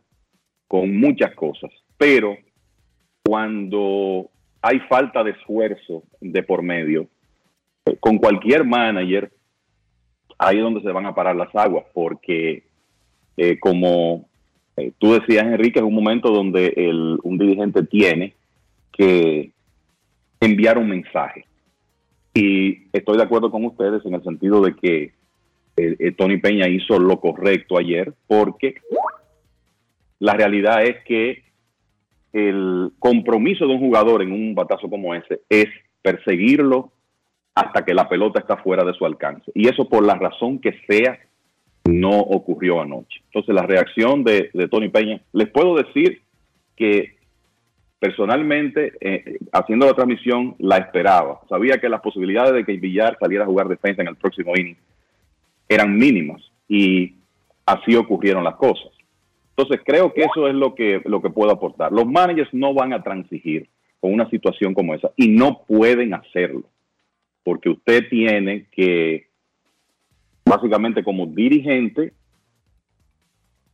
con 0.67 0.95
muchas 0.95 1.33
cosas. 1.33 1.71
Pero 1.97 2.37
cuando 3.23 4.29
hay 4.61 4.79
falta 4.81 5.23
de 5.23 5.31
esfuerzo 5.31 6.03
de 6.21 6.43
por 6.43 6.61
medio, 6.61 7.07
eh, 7.85 7.97
con 7.99 8.17
cualquier 8.17 8.65
manager, 8.65 9.31
ahí 10.37 10.57
es 10.57 10.63
donde 10.63 10.81
se 10.81 10.91
van 10.91 11.05
a 11.05 11.15
parar 11.15 11.35
las 11.35 11.53
aguas, 11.55 11.85
porque 11.93 12.63
eh, 13.37 13.59
como 13.59 14.28
eh, 14.79 14.93
tú 14.97 15.13
decías, 15.13 15.45
Enrique, 15.45 15.79
es 15.79 15.85
un 15.85 15.93
momento 15.93 16.31
donde 16.31 16.73
un 17.23 17.37
dirigente 17.37 17.83
tiene 17.83 18.33
que 18.91 19.51
enviar 20.39 20.77
un 20.77 20.89
mensaje. 20.89 21.45
Y 22.33 22.87
estoy 22.93 23.17
de 23.17 23.23
acuerdo 23.23 23.51
con 23.51 23.65
ustedes 23.65 24.05
en 24.05 24.13
el 24.13 24.23
sentido 24.23 24.61
de 24.61 24.75
que 24.75 25.13
eh, 25.77 25.95
eh, 25.99 26.11
Tony 26.11 26.37
Peña 26.37 26.67
hizo 26.67 26.99
lo 26.99 27.19
correcto 27.19 27.77
ayer, 27.77 28.13
porque 28.27 28.75
la 30.19 30.33
realidad 30.33 30.83
es 30.83 31.03
que 31.05 31.43
el 32.33 32.91
compromiso 32.99 33.65
de 33.65 33.73
un 33.73 33.79
jugador 33.79 34.21
en 34.21 34.31
un 34.31 34.53
batazo 34.53 34.89
como 34.89 35.15
ese 35.15 35.41
es 35.49 35.67
perseguirlo 36.01 36.91
hasta 37.55 37.83
que 37.83 37.93
la 37.93 38.07
pelota 38.07 38.39
está 38.39 38.57
fuera 38.57 38.83
de 38.83 38.93
su 38.93 39.05
alcance. 39.05 39.51
Y 39.55 39.67
eso 39.67 39.89
por 39.89 40.05
la 40.05 40.15
razón 40.15 40.59
que 40.59 40.73
sea, 40.87 41.19
no 41.85 42.19
ocurrió 42.19 42.81
anoche. 42.81 43.21
Entonces 43.25 43.53
la 43.53 43.63
reacción 43.63 44.23
de, 44.23 44.51
Tony 44.69 44.89
Peña, 44.89 45.21
les 45.33 45.49
puedo 45.49 45.75
decir 45.75 46.21
que 46.75 47.17
personalmente, 47.99 48.93
eh, 49.01 49.39
haciendo 49.51 49.85
la 49.85 49.93
transmisión, 49.93 50.55
la 50.59 50.77
esperaba. 50.77 51.41
Sabía 51.49 51.79
que 51.79 51.89
las 51.89 52.01
posibilidades 52.01 52.53
de 52.53 52.65
que 52.65 52.77
Villar 52.77 53.17
saliera 53.19 53.43
a 53.43 53.47
jugar 53.47 53.67
defensa 53.67 54.01
en 54.01 54.07
el 54.07 54.15
próximo 54.15 54.53
inning 54.55 54.77
eran 55.67 55.95
mínimas 55.97 56.41
y 56.67 57.15
así 57.65 57.95
ocurrieron 57.95 58.43
las 58.43 58.55
cosas. 58.55 58.91
Entonces 59.55 59.81
creo 59.85 60.13
que 60.13 60.21
eso 60.21 60.47
es 60.47 60.55
lo 60.55 60.73
que, 60.73 61.01
lo 61.05 61.21
que 61.21 61.29
puedo 61.29 61.51
aportar. 61.51 61.91
Los 61.91 62.05
managers 62.05 62.53
no 62.53 62.73
van 62.73 62.93
a 62.93 63.03
transigir 63.03 63.67
con 63.99 64.13
una 64.13 64.29
situación 64.29 64.73
como 64.73 64.95
esa 64.95 65.11
y 65.17 65.27
no 65.27 65.63
pueden 65.67 66.13
hacerlo 66.13 66.63
porque 67.49 67.69
usted 67.69 68.07
tiene 68.09 68.67
que, 68.71 69.28
básicamente 70.49 71.03
como 71.03 71.27
dirigente, 71.27 72.13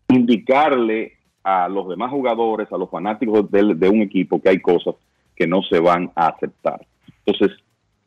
indicarle 0.10 1.14
a 1.44 1.70
los 1.70 1.88
demás 1.88 2.12
jugadores, 2.12 2.72
a 2.72 2.78
los 2.78 2.90
fanáticos 2.90 3.50
de, 3.50 3.90
un 3.90 4.02
equipo, 4.02 4.42
que 4.42 4.50
hay 4.50 4.60
cosas 4.60 4.96
que 5.36 5.48
no 5.48 5.62
se 5.64 5.80
van 5.80 6.12
a 6.16 6.28
aceptar. 6.28 6.86
Entonces, 7.26 7.58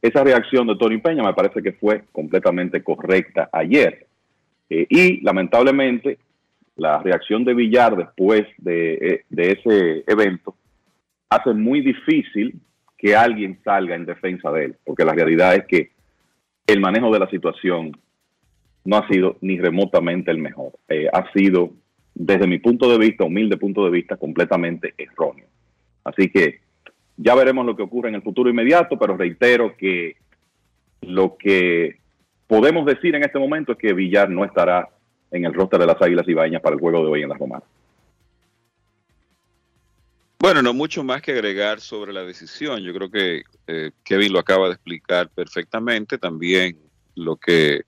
esa 0.03 0.23
reacción 0.23 0.67
de 0.67 0.77
Tony 0.77 0.99
Peña 0.99 1.23
me 1.23 1.35
parece 1.35 1.63
que 1.63 1.73
fue 1.73 2.05
completamente 2.13 2.83
correcta 2.83 3.49
ayer. 3.53 4.07
Eh, 4.71 4.87
y 4.89 5.21
lamentablemente, 5.23 6.19
la 6.77 6.99
reacción 7.03 7.45
de 7.45 7.55
Villar 7.55 7.97
después 7.97 8.47
de, 8.59 8.95
eh, 8.95 9.25
de 9.29 9.53
ese 9.53 10.05
evento 10.07 10.55
hace 11.31 11.53
muy 11.53 11.81
difícil 11.81 12.61
que 12.97 13.17
alguien 13.17 13.59
salga 13.65 13.95
en 13.95 14.07
defensa 14.07 14.51
de 14.51 14.67
él, 14.67 14.77
porque 14.85 15.05
la 15.05 15.13
realidad 15.13 15.55
es 15.55 15.65
que 15.67 15.91
el 16.67 16.81
manejo 16.81 17.11
de 17.13 17.19
la 17.19 17.31
situación 17.31 17.93
no 18.89 18.97
ha 18.97 19.07
sido 19.07 19.37
ni 19.43 19.59
remotamente 19.59 20.31
el 20.31 20.39
mejor. 20.39 20.73
Eh, 20.89 21.09
ha 21.13 21.31
sido, 21.33 21.75
desde 22.15 22.47
mi 22.47 22.59
punto 22.59 22.91
de 22.91 22.97
vista, 22.97 23.25
humilde 23.25 23.59
punto 23.59 23.85
de 23.85 23.91
vista, 23.91 24.17
completamente 24.17 24.95
erróneo. 24.97 25.45
Así 26.05 26.31
que 26.31 26.61
ya 27.19 27.35
veremos 27.35 27.67
lo 27.67 27.77
que 27.77 27.83
ocurre 27.83 28.09
en 28.09 28.15
el 28.15 28.23
futuro 28.23 28.49
inmediato, 28.49 28.99
pero 28.99 29.15
reitero 29.15 29.77
que 29.77 30.17
lo 31.03 31.37
que 31.37 31.99
podemos 32.47 32.87
decir 32.87 33.15
en 33.15 33.25
este 33.25 33.39
momento 33.39 33.73
es 33.73 33.79
que 33.79 33.93
Villar 33.93 34.31
no 34.31 34.43
estará 34.43 34.89
en 35.31 35.45
el 35.45 35.53
roster 35.53 35.81
de 35.81 35.87
las 35.87 36.01
Águilas 36.01 36.27
Ibañas 36.27 36.63
para 36.63 36.75
el 36.75 36.81
juego 36.81 37.03
de 37.03 37.11
hoy 37.11 37.23
en 37.23 37.29
la 37.29 37.37
Romana. 37.37 37.65
Bueno, 40.39 40.63
no 40.63 40.73
mucho 40.73 41.05
más 41.05 41.21
que 41.21 41.33
agregar 41.33 41.81
sobre 41.81 42.15
la 42.15 42.23
decisión. 42.23 42.81
Yo 42.81 42.95
creo 42.95 43.11
que 43.11 43.43
eh, 43.67 43.91
Kevin 44.03 44.33
lo 44.33 44.39
acaba 44.39 44.69
de 44.69 44.75
explicar 44.75 45.29
perfectamente. 45.29 46.17
También 46.17 46.79
lo 47.17 47.37
que 47.37 47.83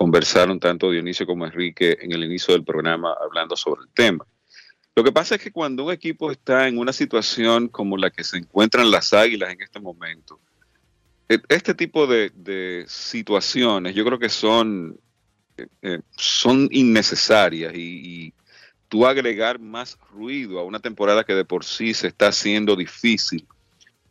conversaron 0.00 0.58
tanto 0.58 0.90
Dionisio 0.90 1.26
como 1.26 1.44
Enrique 1.44 1.98
en 2.00 2.10
el 2.12 2.24
inicio 2.24 2.54
del 2.54 2.64
programa 2.64 3.14
hablando 3.20 3.54
sobre 3.54 3.82
el 3.82 3.90
tema. 3.92 4.24
Lo 4.96 5.04
que 5.04 5.12
pasa 5.12 5.34
es 5.34 5.42
que 5.42 5.52
cuando 5.52 5.84
un 5.84 5.92
equipo 5.92 6.32
está 6.32 6.66
en 6.66 6.78
una 6.78 6.94
situación 6.94 7.68
como 7.68 7.98
la 7.98 8.08
que 8.08 8.24
se 8.24 8.38
encuentran 8.38 8.90
las 8.90 9.12
águilas 9.12 9.52
en 9.52 9.60
este 9.60 9.78
momento, 9.78 10.40
eh, 11.28 11.38
este 11.50 11.74
tipo 11.74 12.06
de, 12.06 12.86
situaciones 12.88 13.94
yo 13.94 14.02
creo 14.06 14.18
que 14.18 14.30
son, 14.30 14.98
eh, 15.58 15.66
eh, 15.82 16.00
innecesarias 16.70 17.74
y, 17.74 18.32
tú 18.88 19.06
agregar 19.06 19.58
más 19.58 19.98
ruido 20.10 20.58
a 20.58 20.64
una 20.64 20.80
temporada 20.80 21.24
que 21.24 21.34
de 21.34 21.44
por 21.44 21.62
sí 21.62 21.92
se 21.92 22.08
está 22.08 22.28
haciendo 22.28 22.74
difícil, 22.74 23.46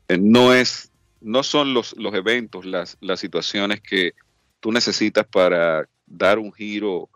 eh, 0.07 0.19
no 0.19 0.53
es, 0.53 0.91
no 1.19 1.41
son 1.41 1.73
los, 1.73 1.95
eventos, 2.13 2.63
las 2.65 3.19
situaciones 3.19 3.81
que 3.81 4.13
tú 4.59 4.71
necesitas 4.71 5.25
para 5.25 5.87
dar 6.05 6.39
un 6.39 6.51
giro 6.51 7.09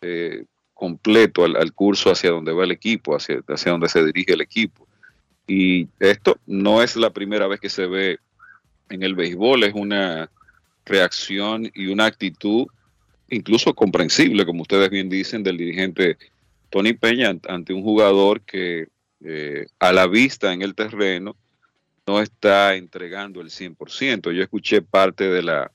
eh, 0.00 0.44
completo 0.74 1.44
al, 1.44 1.72
curso 1.72 2.10
hacia 2.10 2.30
donde 2.30 2.52
va 2.52 2.64
el 2.64 2.70
equipo, 2.70 3.16
hacia, 3.16 3.40
hacia 3.48 3.72
donde 3.72 3.88
se 3.88 4.04
dirige 4.04 4.34
el 4.34 4.40
equipo. 4.40 4.86
Y 5.46 5.88
esto 6.00 6.38
no 6.46 6.82
es 6.82 6.96
la 6.96 7.10
primera 7.10 7.46
vez 7.46 7.60
que 7.60 7.68
se 7.70 7.86
ve 7.86 8.18
en 8.88 9.02
el 9.02 9.14
béisbol, 9.14 9.64
es 9.64 9.74
una 9.74 10.30
reacción 10.84 11.70
y 11.74 11.86
una 11.88 12.06
actitud 12.06 12.66
incluso 13.28 13.74
comprensible, 13.74 14.46
como 14.46 14.62
ustedes 14.62 14.88
bien 14.90 15.08
dicen, 15.08 15.42
del 15.42 15.56
dirigente 15.56 16.16
Tony 16.70 16.92
Peña 16.92 17.32
ant- 17.32 17.48
ante 17.48 17.72
un 17.72 17.82
jugador 17.82 18.40
que 18.42 18.88
eh, 19.24 19.66
a 19.80 19.92
la 19.92 20.06
vista 20.06 20.52
en 20.52 20.62
el 20.62 20.74
terreno 20.74 21.34
no 22.06 22.20
está 22.20 22.76
entregando 22.76 23.40
el 23.40 23.48
100%. 23.50 24.30
Yo 24.30 24.42
escuché 24.42 24.82
parte 24.82 25.28
de 25.28 25.42
la, 25.42 25.72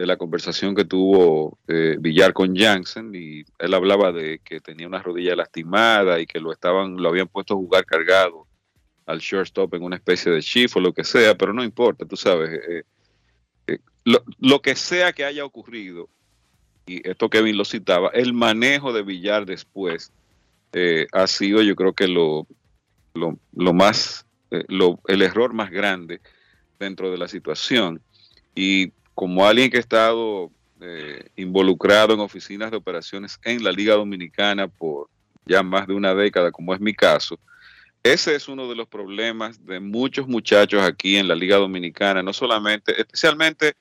de 0.00 0.06
la 0.06 0.16
conversación 0.16 0.74
que 0.74 0.86
tuvo 0.86 1.58
eh, 1.68 1.96
Villar 2.00 2.32
con 2.32 2.56
Jansen 2.56 3.12
y 3.14 3.44
él 3.58 3.74
hablaba 3.74 4.12
de 4.12 4.38
que 4.42 4.58
tenía 4.60 4.86
una 4.88 5.02
rodilla 5.02 5.36
lastimada 5.36 6.18
y 6.18 6.26
que 6.26 6.40
lo 6.40 6.52
estaban 6.52 6.96
lo 6.96 7.10
habían 7.10 7.28
puesto 7.28 7.52
a 7.52 7.58
jugar 7.58 7.84
cargado 7.84 8.46
al 9.04 9.18
shortstop 9.18 9.74
en 9.74 9.82
una 9.82 9.96
especie 9.96 10.32
de 10.32 10.40
shift 10.40 10.74
o 10.76 10.80
lo 10.80 10.94
que 10.94 11.04
sea, 11.04 11.36
pero 11.36 11.52
no 11.52 11.62
importa, 11.62 12.06
tú 12.06 12.16
sabes. 12.16 12.48
eh, 12.66 12.82
eh, 13.66 13.78
lo, 14.06 14.22
lo 14.38 14.62
que 14.62 14.74
sea 14.74 15.12
que 15.12 15.26
haya 15.26 15.44
ocurrido, 15.44 16.08
y 16.86 17.06
esto 17.06 17.28
Kevin 17.28 17.58
lo 17.58 17.66
citaba, 17.66 18.08
el 18.14 18.32
manejo 18.32 18.94
de 18.94 19.02
Villar 19.02 19.44
después 19.44 20.12
eh, 20.72 21.08
ha 21.12 21.26
sido 21.26 21.60
yo 21.60 21.76
creo 21.76 21.92
que 21.92 22.08
lo, 22.08 22.46
lo, 23.12 23.38
lo 23.52 23.72
más, 23.74 24.24
lo- 24.68 24.98
el 25.08 25.20
error 25.20 25.52
más 25.52 25.70
grande 25.70 26.22
dentro 26.78 27.10
de 27.10 27.18
la 27.18 27.28
situación. 27.28 28.00
Y 28.54 28.92
como 29.20 29.46
alguien 29.46 29.70
que 29.70 29.76
ha 29.76 29.80
estado 29.80 30.50
eh, 30.80 31.28
involucrado 31.36 32.14
en 32.14 32.20
oficinas 32.20 32.70
de 32.70 32.78
operaciones 32.78 33.38
en 33.44 33.62
la 33.62 33.70
Liga 33.70 33.92
Dominicana 33.92 34.66
por 34.66 35.10
ya 35.44 35.62
más 35.62 35.86
de 35.86 35.92
una 35.92 36.14
década, 36.14 36.50
como 36.50 36.72
es 36.72 36.80
mi 36.80 36.94
caso, 36.94 37.38
ese 38.02 38.34
es 38.34 38.48
uno 38.48 38.66
de 38.66 38.74
los 38.74 38.88
problemas 38.88 39.62
de 39.66 39.78
muchos 39.78 40.26
muchachos 40.26 40.82
aquí 40.82 41.18
en 41.18 41.28
la 41.28 41.34
Liga 41.34 41.58
Dominicana, 41.58 42.22
no 42.22 42.32
solamente, 42.32 42.98
especialmente 42.98 43.74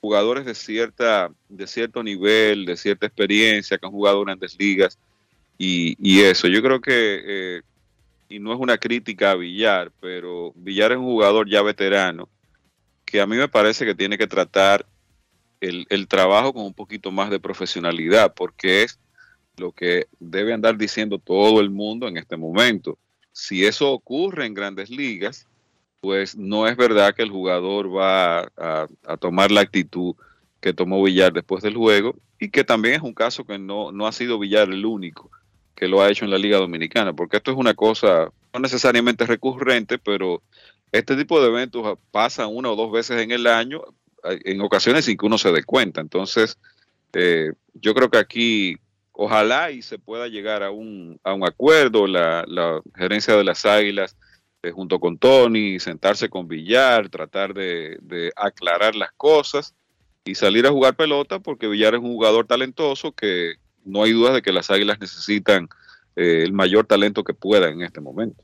jugadores 0.00 0.46
de 0.46 0.54
cierta, 0.54 1.30
de 1.50 1.66
cierto 1.66 2.02
nivel, 2.02 2.64
de 2.64 2.78
cierta 2.78 3.04
experiencia, 3.04 3.76
que 3.76 3.84
han 3.84 3.92
jugado 3.92 4.24
grandes 4.24 4.58
ligas 4.58 4.98
y, 5.58 6.22
eso. 6.22 6.48
Yo 6.48 6.62
creo 6.62 6.80
que, 6.80 7.20
eh, 7.26 7.62
y 8.30 8.38
no 8.38 8.54
es 8.54 8.58
una 8.58 8.78
crítica 8.78 9.32
a 9.32 9.34
Villar, 9.34 9.92
pero 10.00 10.54
Villar 10.56 10.92
es 10.92 10.98
un 10.98 11.04
jugador 11.04 11.46
ya 11.46 11.60
veterano 11.60 12.26
que 13.08 13.22
a 13.22 13.26
mí 13.26 13.36
me 13.36 13.48
parece 13.48 13.86
que 13.86 13.94
tiene 13.94 14.18
que 14.18 14.26
tratar 14.26 14.84
el, 15.60 15.86
el 15.88 16.06
trabajo 16.06 16.52
con 16.52 16.64
un 16.64 16.74
poquito 16.74 17.10
más 17.10 17.30
de 17.30 17.40
profesionalidad, 17.40 18.34
porque 18.34 18.82
es 18.82 19.00
lo 19.56 19.72
que 19.72 20.06
debe 20.20 20.52
andar 20.52 20.76
diciendo 20.76 21.18
todo 21.18 21.60
el 21.60 21.70
mundo 21.70 22.06
en 22.06 22.18
este 22.18 22.36
momento. 22.36 22.98
Si 23.32 23.64
eso 23.64 23.90
ocurre 23.90 24.44
en 24.44 24.52
grandes 24.52 24.90
ligas, 24.90 25.46
pues 26.00 26.36
no 26.36 26.68
es 26.68 26.76
verdad 26.76 27.14
que 27.14 27.22
el 27.22 27.30
jugador 27.30 27.94
va 27.94 28.50
a, 28.56 29.16
tomar 29.18 29.50
la 29.50 29.62
actitud 29.62 30.14
que 30.60 30.74
tomó 30.74 31.02
Villar 31.02 31.32
después 31.32 31.62
del 31.62 31.76
juego 31.76 32.14
y 32.38 32.50
que 32.50 32.62
también 32.62 32.96
es 32.96 33.02
un 33.02 33.14
caso 33.14 33.44
que 33.44 33.58
no, 33.58 33.90
no 33.90 34.06
ha 34.06 34.12
sido 34.12 34.38
Villar 34.38 34.68
el 34.68 34.84
único 34.84 35.30
que 35.74 35.88
lo 35.88 36.02
ha 36.02 36.10
hecho 36.10 36.26
en 36.26 36.30
la 36.30 36.38
Liga 36.38 36.58
Dominicana, 36.58 37.14
porque 37.14 37.38
esto 37.38 37.52
es 37.52 37.56
una 37.56 37.72
cosa 37.72 38.32
no 38.52 38.60
necesariamente 38.60 39.26
recurrente, 39.26 39.98
pero 39.98 40.42
este 40.92 41.16
tipo 41.16 41.40
de 41.40 41.48
eventos 41.48 41.98
pasan 42.10 42.48
una 42.50 42.70
o 42.70 42.76
dos 42.76 42.90
veces 42.90 43.20
en 43.20 43.30
el 43.30 43.46
año, 43.46 43.82
en 44.24 44.60
ocasiones 44.60 45.04
sin 45.04 45.16
que 45.16 45.26
uno 45.26 45.38
se 45.38 45.52
dé 45.52 45.64
cuenta. 45.64 46.00
Entonces, 46.00 46.58
eh, 47.12 47.52
yo 47.74 47.94
creo 47.94 48.10
que 48.10 48.18
aquí 48.18 48.76
ojalá 49.12 49.70
y 49.70 49.82
se 49.82 49.98
pueda 49.98 50.28
llegar 50.28 50.62
a 50.62 50.70
un, 50.70 51.18
a 51.24 51.34
un 51.34 51.44
acuerdo, 51.44 52.06
la, 52.06 52.44
la 52.46 52.80
gerencia 52.94 53.36
de 53.36 53.44
las 53.44 53.66
Águilas 53.66 54.16
eh, 54.62 54.70
junto 54.70 54.98
con 54.98 55.18
Tony, 55.18 55.78
sentarse 55.78 56.28
con 56.28 56.48
Villar, 56.48 57.08
tratar 57.08 57.54
de, 57.54 57.98
de 58.00 58.32
aclarar 58.36 58.94
las 58.94 59.12
cosas 59.12 59.74
y 60.24 60.34
salir 60.34 60.66
a 60.66 60.70
jugar 60.70 60.96
pelota, 60.96 61.38
porque 61.40 61.68
Villar 61.68 61.94
es 61.94 62.00
un 62.00 62.12
jugador 62.12 62.46
talentoso 62.46 63.12
que 63.12 63.54
no 63.84 64.02
hay 64.02 64.12
duda 64.12 64.32
de 64.32 64.42
que 64.42 64.52
las 64.52 64.70
Águilas 64.70 65.00
necesitan 65.00 65.68
eh, 66.18 66.42
el 66.42 66.52
mayor 66.52 66.84
talento 66.84 67.22
que 67.22 67.32
pueda 67.32 67.68
en 67.68 67.82
este 67.82 68.00
momento. 68.00 68.42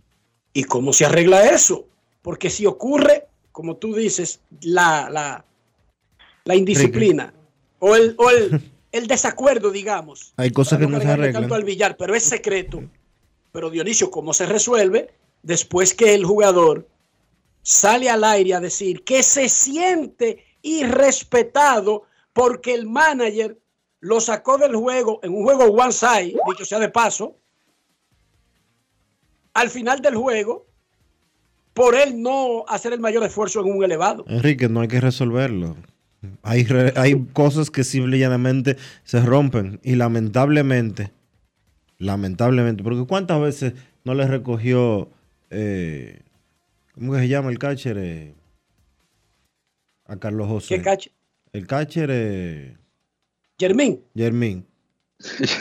¿Y 0.52 0.62
cómo 0.62 0.92
se 0.92 1.04
arregla 1.04 1.50
eso? 1.50 1.88
Porque 2.22 2.48
si 2.48 2.66
ocurre, 2.66 3.26
como 3.50 3.76
tú 3.78 3.92
dices, 3.94 4.40
la, 4.60 5.10
la, 5.10 5.44
la 6.44 6.54
indisciplina 6.54 7.34
o 7.80 7.96
el, 7.96 8.14
o 8.16 8.30
el, 8.30 8.60
el 8.92 9.08
desacuerdo, 9.08 9.72
digamos. 9.72 10.32
Hay 10.36 10.52
cosas 10.52 10.78
que 10.78 10.86
no 10.86 11.00
se 11.00 11.08
arreglan. 11.08 11.42
tanto 11.42 11.56
al 11.56 11.64
billar, 11.64 11.96
pero 11.96 12.14
es 12.14 12.22
secreto. 12.22 12.80
Pero 13.50 13.70
Dionisio, 13.70 14.08
¿cómo 14.08 14.32
se 14.32 14.46
resuelve 14.46 15.12
después 15.42 15.94
que 15.94 16.14
el 16.14 16.24
jugador 16.24 16.86
sale 17.62 18.08
al 18.08 18.22
aire 18.22 18.54
a 18.54 18.60
decir 18.60 19.02
que 19.02 19.24
se 19.24 19.48
siente 19.48 20.44
irrespetado 20.62 22.04
porque 22.32 22.72
el 22.72 22.86
manager 22.86 23.58
lo 23.98 24.20
sacó 24.20 24.58
del 24.58 24.76
juego 24.76 25.18
en 25.24 25.34
un 25.34 25.42
juego 25.42 25.64
one 25.64 25.92
side, 25.92 26.36
dicho 26.50 26.64
sea 26.64 26.78
de 26.78 26.90
paso, 26.90 27.36
al 29.54 29.70
final 29.70 30.00
del 30.02 30.16
juego, 30.16 30.66
por 31.72 31.94
él 31.94 32.20
no 32.22 32.64
hacer 32.68 32.92
el 32.92 33.00
mayor 33.00 33.24
esfuerzo 33.24 33.60
en 33.60 33.72
un 33.72 33.82
elevado. 33.84 34.24
Enrique, 34.28 34.68
no 34.68 34.80
hay 34.80 34.88
que 34.88 35.00
resolverlo. 35.00 35.76
Hay, 36.42 36.64
re- 36.64 36.92
hay 36.96 37.24
cosas 37.32 37.70
que 37.70 37.84
simple 37.84 38.16
y 38.16 38.20
llanamente 38.20 38.76
se 39.04 39.20
rompen. 39.20 39.80
Y 39.82 39.94
lamentablemente, 39.96 41.10
lamentablemente, 41.98 42.82
porque 42.82 43.04
¿cuántas 43.06 43.40
veces 43.40 43.74
no 44.04 44.14
le 44.14 44.26
recogió, 44.26 45.08
eh, 45.50 46.20
¿cómo 46.94 47.12
que 47.12 47.20
se 47.20 47.28
llama 47.28 47.50
el 47.50 47.58
catcher? 47.58 47.96
eh, 47.98 48.34
a 50.06 50.16
Carlos 50.16 50.48
José. 50.48 50.76
¿Qué 50.76 50.82
catcher? 50.82 51.12
El 51.52 51.66
catcher, 51.66 52.08
eh, 52.12 52.76
Germín. 53.58 54.02
Germín. 54.14 54.66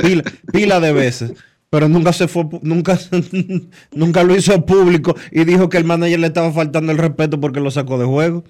Pila, 0.02 0.24
pila 0.52 0.80
de 0.80 0.91
veces. 0.94 1.34
Pero 1.74 1.90
nunca 1.90 2.14
se 2.14 2.28
fue, 2.28 2.45
nunca, 2.62 3.00
nunca 3.95 4.24
lo 4.24 4.36
hizo 4.36 4.64
público 4.64 5.16
y 5.32 5.44
dijo 5.44 5.70
que 5.70 5.78
el 5.80 5.86
manager 5.86 6.20
le 6.20 6.28
estaba 6.28 6.52
faltando 6.52 6.91
el 6.91 7.00
respeto 7.00 7.40
porque 7.40 7.60
lo 7.60 7.72
sacó 7.72 7.98
de 7.98 8.06
juego. 8.06 8.44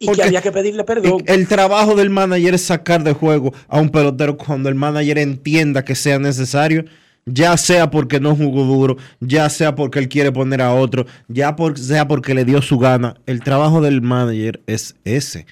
Y 0.00 0.06
Porque 0.06 0.22
que 0.22 0.26
había 0.26 0.42
que 0.42 0.50
pedirle 0.50 0.82
perdón. 0.82 1.22
El 1.26 1.46
trabajo 1.46 1.94
del 1.94 2.10
manager 2.10 2.54
es 2.54 2.62
sacar 2.62 3.04
de 3.04 3.12
juego 3.12 3.54
a 3.68 3.78
un 3.78 3.90
pelotero 3.90 4.36
cuando 4.36 4.68
el 4.68 4.74
manager 4.74 5.18
entienda 5.18 5.84
que 5.84 5.94
sea 5.94 6.18
necesario, 6.18 6.84
ya 7.26 7.56
sea 7.56 7.92
porque 7.92 8.18
no 8.18 8.34
jugó 8.34 8.64
duro, 8.64 8.96
ya 9.20 9.48
sea 9.50 9.76
porque 9.76 10.00
él 10.00 10.08
quiere 10.08 10.32
poner 10.32 10.60
a 10.60 10.74
otro, 10.74 11.06
ya 11.28 11.54
por- 11.54 11.78
sea 11.78 12.08
porque 12.08 12.34
le 12.34 12.44
dio 12.44 12.60
su 12.60 12.76
gana. 12.80 13.14
El 13.26 13.40
trabajo 13.40 13.80
del 13.82 14.02
manager 14.02 14.62
es 14.66 14.96
ese. 15.04 15.46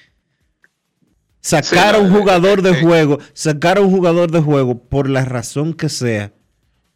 Sacar 1.39 1.95
a 1.95 1.99
un 1.99 2.11
jugador 2.11 2.61
de 2.61 2.73
juego, 2.81 3.19
sacar 3.31 3.77
a 3.77 3.81
un 3.81 3.91
jugador 3.91 4.29
de 4.29 4.41
juego 4.41 4.77
por 4.77 5.09
la 5.09 5.23
razón 5.23 5.73
que 5.73 5.87
sea, 5.87 6.33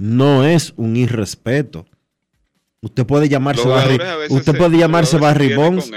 no 0.02 0.44
es 0.44 0.74
un 0.78 0.96
irrespeto. 0.96 1.86
Usted 2.82 3.06
puede 3.06 3.30
llamarse 3.30 3.68
Barry, 3.68 4.00
usted 4.30 4.58
puede 4.58 4.80
llamarse 4.80 5.18
Barry 5.20 5.54
Bonds, 5.54 5.92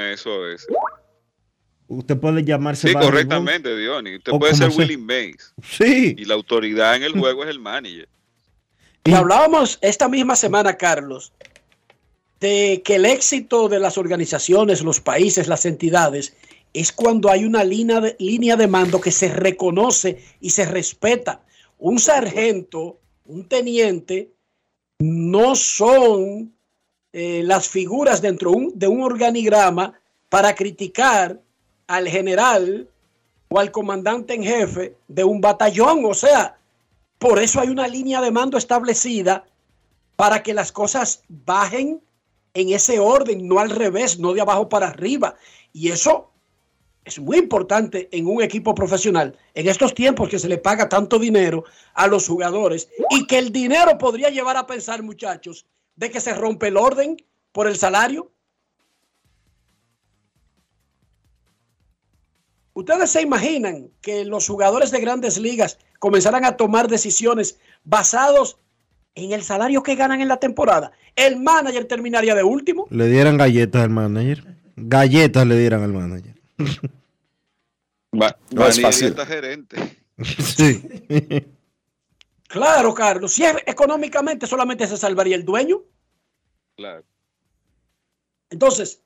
usted 1.89 2.19
puede 2.19 2.45
llamarse 2.45 2.89
Sí, 2.89 2.93
Barry 2.93 3.07
Bonds. 3.07 3.13
correctamente, 3.13 3.75
Diony. 3.75 4.17
Usted 4.17 4.33
O 4.33 4.39
puede 4.39 4.55
ser. 4.55 4.69
Willie 4.77 4.99
Mays. 4.99 5.55
Sí. 5.63 6.15
Y 6.19 6.27
la 6.27 6.35
autoridad 6.35 6.97
en 6.97 7.05
el 7.05 7.19
juego 7.19 7.45
es 7.45 7.49
el 7.49 7.59
manager. 7.61 8.07
Y 9.05 9.13
hablábamos 9.15 9.79
esta 9.81 10.07
misma 10.11 10.37
semana, 10.37 10.77
Carlos, 10.77 11.33
de 12.41 12.83
que 12.85 12.97
el 12.97 13.07
éxito 13.07 13.71
de 13.71 13.81
las 13.81 13.97
organizaciones, 13.97 14.83
los 14.83 15.01
países, 15.01 15.49
las 15.49 15.65
entidades, 15.65 16.37
es 16.75 16.93
cuando 16.93 17.31
hay 17.31 17.47
una 17.47 17.65
línea 17.65 18.03
de, 18.03 18.17
línea 18.19 18.57
de 18.57 18.67
mando 18.67 19.01
que 19.01 19.13
se 19.13 19.29
reconoce 19.29 20.23
y 20.43 20.51
se 20.51 20.67
respeta. 20.67 21.41
Un 21.79 21.99
sargento, 21.99 22.99
un 23.25 23.49
teniente, 23.49 24.31
no 24.99 25.55
son 25.55 26.55
eh, 27.13 27.43
las 27.45 27.69
figuras 27.69 28.21
dentro 28.21 28.53
de 28.75 28.89
un 28.89 29.03
organigrama 29.03 29.99
para 30.29 30.55
criticar 30.55 31.41
al 31.87 32.09
general 32.09 32.89
o 33.49 33.59
al 33.59 33.71
comandante 33.71 34.35
en 34.35 34.43
jefe 34.43 34.97
de 35.09 35.25
un 35.25 35.41
batallón. 35.41 36.05
O 36.05 36.15
sea, 36.15 36.59
por 37.19 37.39
eso 37.39 37.61
hay 37.61 37.69
una 37.69 37.89
línea 37.89 38.21
de 38.21 38.31
mando 38.31 38.59
establecida 38.59 39.45
para 40.17 40.43
que 40.43 40.55
las 40.55 40.73
cosas 40.73 41.23
bajen 41.29 42.01
en 42.53 42.71
ese 42.71 42.99
orden, 42.99 43.49
no 43.49 43.59
al 43.59 43.71
revés, 43.71 44.19
no 44.19 44.33
de 44.33 44.41
abajo 44.41 44.69
para 44.69 44.89
arriba. 44.89 45.35
Y 45.73 45.91
eso 45.91 46.31
es 47.05 47.19
muy 47.19 47.39
importante 47.39 48.09
en 48.13 48.27
un 48.27 48.43
equipo 48.43 48.75
profesional, 48.75 49.37
en 49.55 49.69
estos 49.69 49.95
tiempos 49.95 50.29
que 50.29 50.39
se 50.39 50.49
le 50.49 50.59
paga 50.59 50.89
tanto 50.89 51.19
dinero 51.19 51.65
a 51.93 52.07
los 52.07 52.27
jugadores 52.27 52.89
y 53.11 53.27
que 53.27 53.39
el 53.39 53.53
dinero 53.53 53.99
podría 53.99 54.31
llevar 54.31 54.57
a 54.57 54.67
pensar, 54.67 55.03
muchachos, 55.03 55.67
de 55.97 56.11
que 56.11 56.21
se 56.21 56.35
rompe 56.35 56.69
el 56.69 56.77
orden 56.77 57.17
por 57.53 57.69
el 57.69 57.77
salario. 57.77 58.31
¿Ustedes 62.73 63.11
se 63.11 63.23
imaginan 63.23 63.91
que 64.01 64.25
los 64.25 64.49
jugadores 64.49 64.91
de 64.91 65.01
grandes 65.01 65.39
ligas 65.39 65.79
comenzaran 66.01 66.45
a 66.45 66.57
tomar 66.57 66.89
decisiones 66.89 67.61
basados 67.85 68.59
en 69.15 69.31
el 69.31 69.45
salario 69.45 69.83
que 69.83 69.95
ganan 69.95 70.21
en 70.21 70.29
la 70.29 70.39
temporada? 70.39 70.91
El 71.15 71.37
manager 71.37 71.85
terminaría 71.85 72.35
de 72.35 72.43
último. 72.43 72.89
Le 72.91 73.07
dieran 73.07 73.37
galletas 73.37 73.83
al 73.83 73.91
manager. 73.91 74.57
Galletas 74.75 75.47
le 75.47 75.57
dieran 75.57 75.85
al 75.85 75.93
manager. 75.93 76.34
Ma- 78.13 78.37
No 78.51 78.67
es 78.67 78.81
fácil. 78.81 79.09
está 79.09 79.27
gerente. 79.27 79.77
Sí. 80.25 80.81
Claro, 82.47 82.95
Carlos. 82.95 83.33
Si 83.33 83.43
es 83.45 83.57
económicamente 83.67 84.47
solamente 84.47 84.87
se 84.87 84.97
salvaría 84.97 85.35
el 85.35 85.45
dueño. 85.45 85.83
Claro. 86.77 87.03
Entonces, 88.51 89.03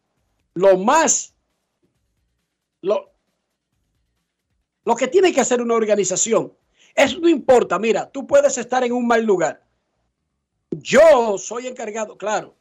lo 0.53 0.77
más, 0.77 1.33
lo, 2.83 3.11
lo 4.85 4.97
que 4.97 5.09
tiene 5.09 5.33
que 5.33 5.41
hacer 5.41 5.63
una 5.63 5.75
organización, 5.75 6.53
eso 6.95 7.19
no 7.21 7.29
importa, 7.29 7.79
mira, 7.79 8.11
tú 8.11 8.27
puedes 8.27 8.59
estar 8.59 8.85
en 8.85 8.93
un 8.93 9.07
mal 9.07 9.25
lugar. 9.25 9.65
Yo 10.71 11.39
soy 11.39 11.69
encargado, 11.69 12.19
claro, 12.19 12.55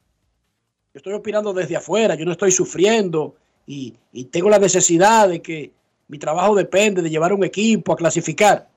yo 0.93 0.99
estoy 0.99 1.13
opinando 1.13 1.51
desde 1.53 1.75
afuera, 1.75 2.15
yo 2.15 2.23
no 2.23 2.31
estoy 2.31 2.53
sufriendo 2.53 3.35
y, 3.67 3.93
tengo 4.31 4.49
la 4.49 4.59
necesidad 4.59 5.27
de 5.27 5.41
que 5.41 5.73
mi 6.07 6.17
trabajo 6.17 6.55
depende 6.55 7.01
de 7.01 7.09
llevar 7.09 7.33
un 7.33 7.43
equipo 7.43 7.91
a 7.91 7.97
clasificar. 7.97 8.69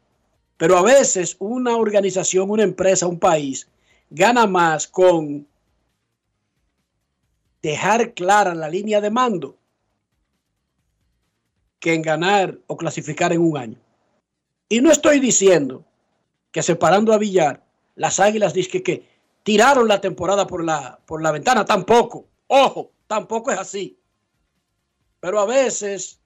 Pero 0.57 0.77
a 0.77 0.83
veces 0.83 1.37
una 1.39 1.77
organización, 1.77 2.51
una 2.51 2.65
empresa, 2.65 3.07
un 3.07 3.19
país 3.19 3.69
gana 4.11 4.47
más 4.47 4.89
con 4.89 5.47
dejar 7.63 8.13
clara 8.15 8.55
la 8.55 8.69
línea 8.69 9.01
de 9.01 9.11
mando 9.11 9.57
que 11.79 11.95
en 11.95 12.03
ganar 12.03 12.59
o 12.67 12.77
clasificar 12.77 13.33
en 13.33 13.41
un 13.41 13.57
año. 13.57 13.79
Y 14.69 14.81
no 14.81 14.91
estoy 14.91 15.21
diciendo 15.21 15.85
que 16.51 16.63
separando 16.63 17.13
a 17.13 17.19
Villar, 17.19 17.63
las 17.95 18.19
Águilas 18.19 18.53
dicen 18.53 18.83
que, 18.83 19.09
tiraron 19.43 19.89
la 19.89 20.01
temporada 20.01 20.47
por 20.47 20.63
la, 20.63 20.99
por 21.07 21.23
la 21.23 21.33
ventana, 21.33 21.65
tampoco. 21.65 22.27
Ojo, 22.49 22.91
tampoco 23.07 23.51
es 23.51 23.59
así. 23.59 24.00
Pero 25.21 25.41
a 25.41 25.47
veces 25.47 26.19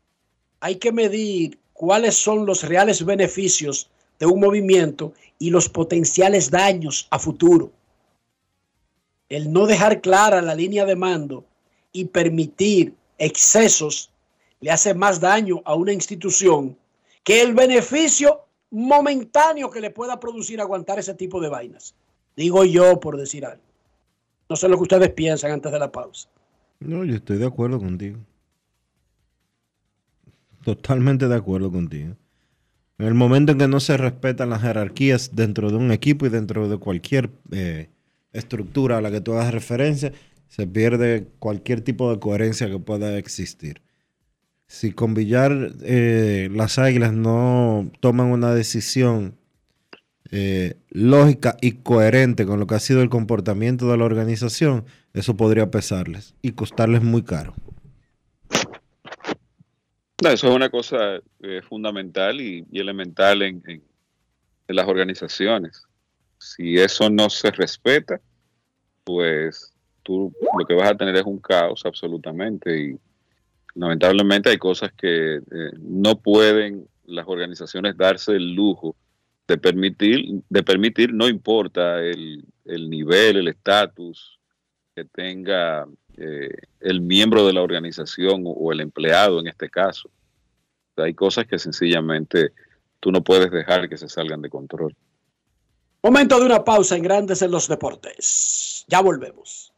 hay 0.60 0.76
que 0.76 0.92
medir 0.92 1.58
cuáles 1.72 2.16
son 2.16 2.46
los 2.46 2.62
reales 2.62 3.04
beneficios 3.04 3.90
de 4.18 4.26
un 4.26 4.40
movimiento 4.40 5.12
y 5.38 5.50
los 5.50 5.68
potenciales 5.68 6.50
daños 6.50 7.06
a 7.10 7.18
futuro. 7.18 7.72
El 9.28 9.52
no 9.52 9.66
dejar 9.66 10.00
clara 10.00 10.40
la 10.40 10.54
línea 10.54 10.84
de 10.84 10.96
mando 10.96 11.44
y 11.92 12.06
permitir 12.06 12.94
excesos 13.18 14.10
le 14.60 14.70
hace 14.70 14.94
más 14.94 15.20
daño 15.20 15.60
a 15.64 15.74
una 15.74 15.92
institución 15.92 16.76
que 17.22 17.42
el 17.42 17.54
beneficio 17.54 18.42
momentáneo 18.70 19.70
que 19.70 19.80
le 19.80 19.90
pueda 19.90 20.18
producir 20.18 20.60
aguantar 20.60 20.98
ese 20.98 21.14
tipo 21.14 21.40
de 21.40 21.48
vainas. 21.48 21.94
Digo 22.36 22.64
yo 22.64 22.98
por 23.00 23.16
decir 23.16 23.44
algo. 23.44 23.62
No 24.48 24.56
sé 24.56 24.68
lo 24.68 24.76
que 24.76 24.82
ustedes 24.82 25.10
piensan 25.10 25.52
antes 25.52 25.72
de 25.72 25.78
la 25.78 25.90
pausa. 25.90 26.28
No, 26.80 27.04
yo 27.04 27.14
estoy 27.14 27.38
de 27.38 27.46
acuerdo 27.46 27.78
contigo. 27.78 28.18
Totalmente 30.64 31.28
de 31.28 31.34
acuerdo 31.34 31.70
contigo. 31.70 32.16
En 32.98 33.06
el 33.06 33.14
momento 33.14 33.52
en 33.52 33.58
que 33.58 33.68
no 33.68 33.80
se 33.80 33.96
respetan 33.96 34.50
las 34.50 34.62
jerarquías 34.62 35.32
dentro 35.34 35.70
de 35.70 35.76
un 35.76 35.90
equipo 35.90 36.26
y 36.26 36.28
dentro 36.28 36.68
de 36.68 36.78
cualquier 36.78 37.30
eh, 37.50 37.88
estructura 38.32 38.98
a 38.98 39.00
la 39.00 39.10
que 39.10 39.20
tú 39.20 39.32
hagas 39.32 39.52
referencia, 39.52 40.12
se 40.48 40.66
pierde 40.66 41.26
cualquier 41.38 41.80
tipo 41.80 42.10
de 42.12 42.20
coherencia 42.20 42.68
que 42.68 42.78
pueda 42.78 43.18
existir. 43.18 43.82
Si 44.66 44.92
con 44.92 45.14
Villar 45.14 45.72
eh, 45.82 46.48
las 46.52 46.78
águilas 46.78 47.12
no 47.12 47.90
toman 48.00 48.28
una 48.28 48.54
decisión 48.54 49.36
eh, 50.30 50.74
lógica 50.90 51.56
y 51.60 51.72
coherente 51.72 52.46
con 52.46 52.58
lo 52.58 52.66
que 52.66 52.76
ha 52.76 52.80
sido 52.80 53.02
el 53.02 53.10
comportamiento 53.10 53.90
de 53.90 53.98
la 53.98 54.04
organización, 54.04 54.84
eso 55.12 55.36
podría 55.36 55.70
pesarles 55.70 56.34
y 56.42 56.52
costarles 56.52 57.02
muy 57.02 57.22
caro. 57.22 57.54
No, 60.22 60.30
eso 60.30 60.48
es 60.48 60.54
una 60.54 60.70
cosa 60.70 61.16
eh, 61.42 61.60
fundamental 61.68 62.40
y, 62.40 62.64
elemental 62.72 63.42
en, 63.42 63.62
en- 63.66 63.82
en 64.66 64.76
las 64.76 64.86
organizaciones. 64.88 65.82
Si 66.38 66.76
eso 66.78 67.10
no 67.10 67.28
se 67.28 67.50
respeta, 67.50 68.20
pues 69.04 69.74
tú 70.02 70.32
lo 70.58 70.64
que 70.66 70.74
vas 70.74 70.90
a 70.90 70.96
tener 70.96 71.16
es 71.16 71.24
un 71.24 71.38
caos 71.38 71.82
absolutamente 71.84 72.78
y 72.78 72.96
lamentablemente 73.74 74.48
hay 74.50 74.56
cosas 74.58 74.92
que 74.92 75.36
eh, 75.36 75.42
no 75.80 76.16
pueden 76.20 76.86
las 77.06 77.26
organizaciones 77.28 77.96
darse 77.96 78.32
el 78.32 78.54
lujo 78.54 78.96
de 79.46 79.58
permitir, 79.58 80.40
de 80.48 80.62
permitir 80.62 81.12
no 81.12 81.28
importa 81.28 81.98
el, 82.00 82.44
el 82.64 82.88
nivel, 82.88 83.36
el 83.36 83.48
estatus 83.48 84.38
que 84.94 85.04
tenga 85.04 85.86
eh, 86.16 86.50
el 86.80 87.00
miembro 87.00 87.46
de 87.46 87.52
la 87.52 87.62
organización 87.62 88.44
o, 88.46 88.72
el 88.72 88.80
empleado 88.80 89.40
en 89.40 89.48
este 89.48 89.68
caso. 89.68 90.08
O 90.08 90.94
sea, 90.94 91.04
hay 91.04 91.14
cosas 91.14 91.46
que 91.46 91.58
sencillamente 91.58 92.52
tú 93.00 93.10
no 93.10 93.22
puedes 93.22 93.50
dejar 93.50 93.88
que 93.88 93.96
se 93.96 94.08
salgan 94.08 94.42
de 94.42 94.50
control. 94.50 94.94
Momento 96.02 96.38
de 96.38 96.46
una 96.46 96.64
pausa 96.64 96.96
en 96.96 97.02
Grandes 97.02 97.42
en 97.42 97.50
los 97.50 97.66
Deportes. 97.66 98.84
Ya 98.88 99.00
volvemos. 99.00 99.72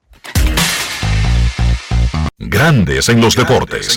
Grandes 2.39 3.09
en 3.09 3.21
los 3.21 3.35
deportes. 3.35 3.97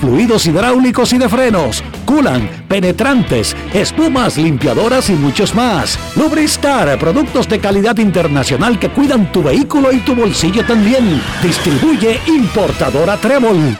fluidos 0.00 0.46
hidráulicos 0.46 1.12
y 1.12 1.18
de 1.18 1.28
frenos, 1.28 1.82
culan, 2.04 2.48
penetrantes, 2.68 3.56
espumas, 3.72 4.36
limpiadoras 4.36 5.10
y 5.10 5.14
muchos 5.14 5.54
más. 5.54 5.98
Lubristar, 6.16 6.98
productos 6.98 7.48
de 7.48 7.58
calidad 7.58 7.96
internacional 7.98 8.78
que 8.78 8.90
cuidan 8.90 9.30
tu 9.32 9.42
vehículo 9.42 9.92
y 9.92 9.98
tu 9.98 10.14
bolsillo 10.14 10.64
también. 10.64 11.20
Distribuye 11.42 12.20
importadora 12.26 13.16
Trébol. 13.16 13.76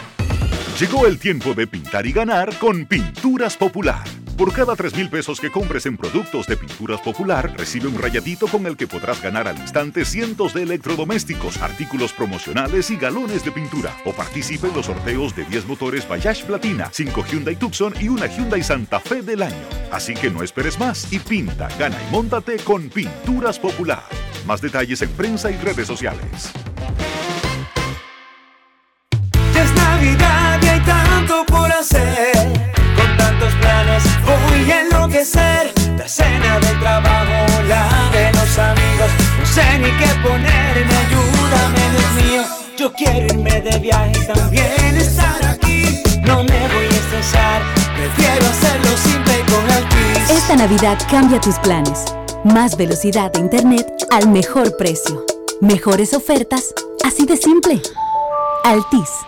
Llegó 0.78 1.06
el 1.06 1.18
tiempo 1.18 1.54
de 1.54 1.66
pintar 1.66 2.06
y 2.06 2.12
ganar 2.12 2.56
con 2.58 2.86
Pinturas 2.86 3.56
Popular. 3.56 4.04
Por 4.38 4.52
cada 4.52 4.76
3 4.76 4.94
mil 4.94 5.10
pesos 5.10 5.40
que 5.40 5.50
compres 5.50 5.84
en 5.86 5.96
productos 5.96 6.46
de 6.46 6.56
Pinturas 6.56 7.00
Popular, 7.00 7.52
recibe 7.58 7.88
un 7.88 7.98
rayadito 7.98 8.46
con 8.46 8.66
el 8.66 8.76
que 8.76 8.86
podrás 8.86 9.20
ganar 9.20 9.48
al 9.48 9.58
instante 9.58 10.04
cientos 10.04 10.54
de 10.54 10.62
electrodomésticos, 10.62 11.60
artículos 11.60 12.12
promocionales 12.12 12.88
y 12.90 12.96
galones 12.96 13.44
de 13.44 13.50
pintura. 13.50 13.96
O 14.04 14.12
participe 14.12 14.68
en 14.68 14.74
los 14.74 14.86
sorteos 14.86 15.34
de 15.34 15.44
10 15.44 15.66
motores 15.66 16.08
Bayash 16.08 16.44
Platina, 16.44 16.88
5 16.92 17.24
Hyundai 17.24 17.56
Tucson 17.56 17.92
y 18.00 18.08
una 18.08 18.26
Hyundai 18.26 18.62
Santa 18.62 19.00
Fe 19.00 19.22
del 19.22 19.42
año. 19.42 19.56
Así 19.90 20.14
que 20.14 20.30
no 20.30 20.44
esperes 20.44 20.78
más 20.78 21.12
y 21.12 21.18
pinta, 21.18 21.68
gana 21.76 21.98
y 22.00 22.12
móntate 22.12 22.58
con 22.58 22.90
Pinturas 22.90 23.58
Popular. 23.58 24.04
Más 24.46 24.60
detalles 24.60 25.02
en 25.02 25.10
prensa 25.10 25.50
y 25.50 25.56
redes 25.56 25.88
sociales. 25.88 26.52
Ya 29.52 29.64
es 29.64 29.74
Navidad 29.74 30.60
y 30.62 30.66
hay 30.68 30.80
tanto 30.82 31.44
por 31.46 31.72
hacer. 31.72 32.17
Cena 36.08 36.58
del 36.60 36.80
trabajo, 36.80 37.62
la 37.68 37.86
de 38.12 38.32
los 38.32 38.58
amigos. 38.58 39.10
No 39.38 39.46
sé 39.46 39.78
ni 39.78 39.90
qué 39.98 40.08
ponerme, 40.22 40.94
ayúdame, 41.04 41.90
Dios 41.90 42.24
mío. 42.24 42.42
Yo 42.78 42.92
quiero 42.94 43.26
irme 43.26 43.60
de 43.60 43.78
viaje 43.78 44.12
y 44.18 44.26
también 44.26 44.96
estar 44.96 45.44
aquí. 45.44 46.02
No 46.22 46.44
me 46.44 46.68
voy 46.68 46.86
a 46.86 46.96
estresar, 46.96 47.60
prefiero 47.94 48.46
hacerlo 48.46 48.96
simple 48.96 49.34
con 49.50 49.70
Altis. 49.70 50.30
Esta 50.30 50.56
Navidad 50.56 50.98
cambia 51.10 51.38
tus 51.42 51.58
planes. 51.58 52.06
Más 52.42 52.78
velocidad 52.78 53.30
de 53.32 53.40
Internet 53.40 53.86
al 54.10 54.28
mejor 54.28 54.78
precio. 54.78 55.26
Mejores 55.60 56.14
ofertas, 56.14 56.72
así 57.04 57.26
de 57.26 57.36
simple. 57.36 57.82
Altis. 58.64 59.27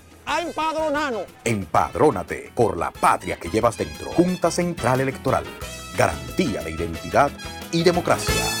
a 0.25 0.41
empadronarnos. 0.41 1.23
Empadrónate 1.43 2.51
por 2.55 2.77
la 2.77 2.91
patria 2.91 3.37
que 3.37 3.49
llevas 3.49 3.77
dentro. 3.77 4.11
Junta 4.11 4.51
Central 4.51 5.01
Electoral. 5.01 5.43
Garantía 5.97 6.61
de 6.61 6.71
identidad 6.71 7.31
y 7.71 7.83
democracia. 7.83 8.60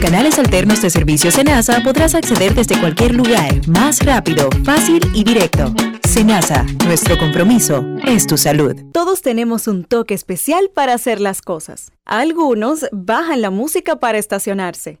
Canales 0.00 0.38
alternos 0.38 0.80
de 0.80 0.88
servicio 0.88 1.30
Senasa 1.30 1.82
podrás 1.84 2.14
acceder 2.14 2.54
desde 2.54 2.80
cualquier 2.80 3.14
lugar, 3.14 3.68
más 3.68 4.02
rápido, 4.04 4.48
fácil 4.64 5.02
y 5.14 5.24
directo. 5.24 5.74
Senasa, 6.08 6.64
nuestro 6.86 7.18
compromiso 7.18 7.84
es 8.06 8.26
tu 8.26 8.38
salud. 8.38 8.74
Todos 8.92 9.20
tenemos 9.20 9.68
un 9.68 9.84
toque 9.84 10.14
especial 10.14 10.70
para 10.74 10.94
hacer 10.94 11.20
las 11.20 11.42
cosas. 11.42 11.92
Algunos 12.06 12.86
bajan 12.92 13.42
la 13.42 13.50
música 13.50 13.96
para 13.96 14.16
estacionarse. 14.16 15.00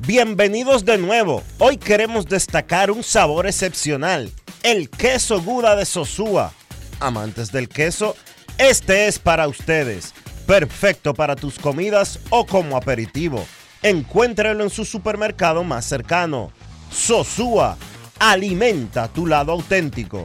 Bienvenidos 0.00 0.84
de 0.84 0.98
nuevo. 0.98 1.42
Hoy 1.58 1.78
queremos 1.78 2.26
destacar 2.26 2.90
un 2.90 3.02
sabor 3.02 3.46
excepcional, 3.46 4.30
el 4.62 4.90
queso 4.90 5.40
Guda 5.40 5.74
de 5.74 5.86
Sosúa. 5.86 6.52
Amantes 7.00 7.50
del 7.50 7.68
queso, 7.68 8.14
este 8.58 9.08
es 9.08 9.18
para 9.18 9.48
ustedes. 9.48 10.12
Perfecto 10.46 11.14
para 11.14 11.34
tus 11.34 11.58
comidas 11.58 12.20
o 12.28 12.44
como 12.44 12.76
aperitivo. 12.76 13.44
Encuéntralo 13.82 14.62
en 14.62 14.70
su 14.70 14.84
supermercado 14.84 15.64
más 15.64 15.86
cercano. 15.86 16.52
Sosúa, 16.92 17.78
alimenta 18.18 19.08
tu 19.08 19.26
lado 19.26 19.50
auténtico. 19.52 20.24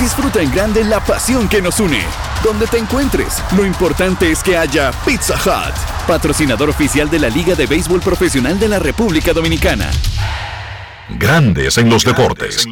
Disfruta 0.00 0.40
en 0.40 0.50
grande 0.50 0.82
la 0.82 1.04
pasión 1.04 1.46
que 1.46 1.60
nos 1.60 1.78
une. 1.78 2.00
Donde 2.42 2.66
te 2.66 2.78
encuentres, 2.78 3.42
lo 3.54 3.66
importante 3.66 4.32
es 4.32 4.42
que 4.42 4.56
haya 4.56 4.92
Pizza 5.04 5.34
Hut, 5.34 5.74
patrocinador 6.06 6.70
oficial 6.70 7.10
de 7.10 7.18
la 7.18 7.28
Liga 7.28 7.54
de 7.54 7.66
Béisbol 7.66 8.00
Profesional 8.00 8.58
de 8.58 8.68
la 8.68 8.78
República 8.78 9.34
Dominicana. 9.34 9.90
Grandes 11.18 11.76
en 11.76 11.90
los 11.90 12.02
deportes. 12.02 12.66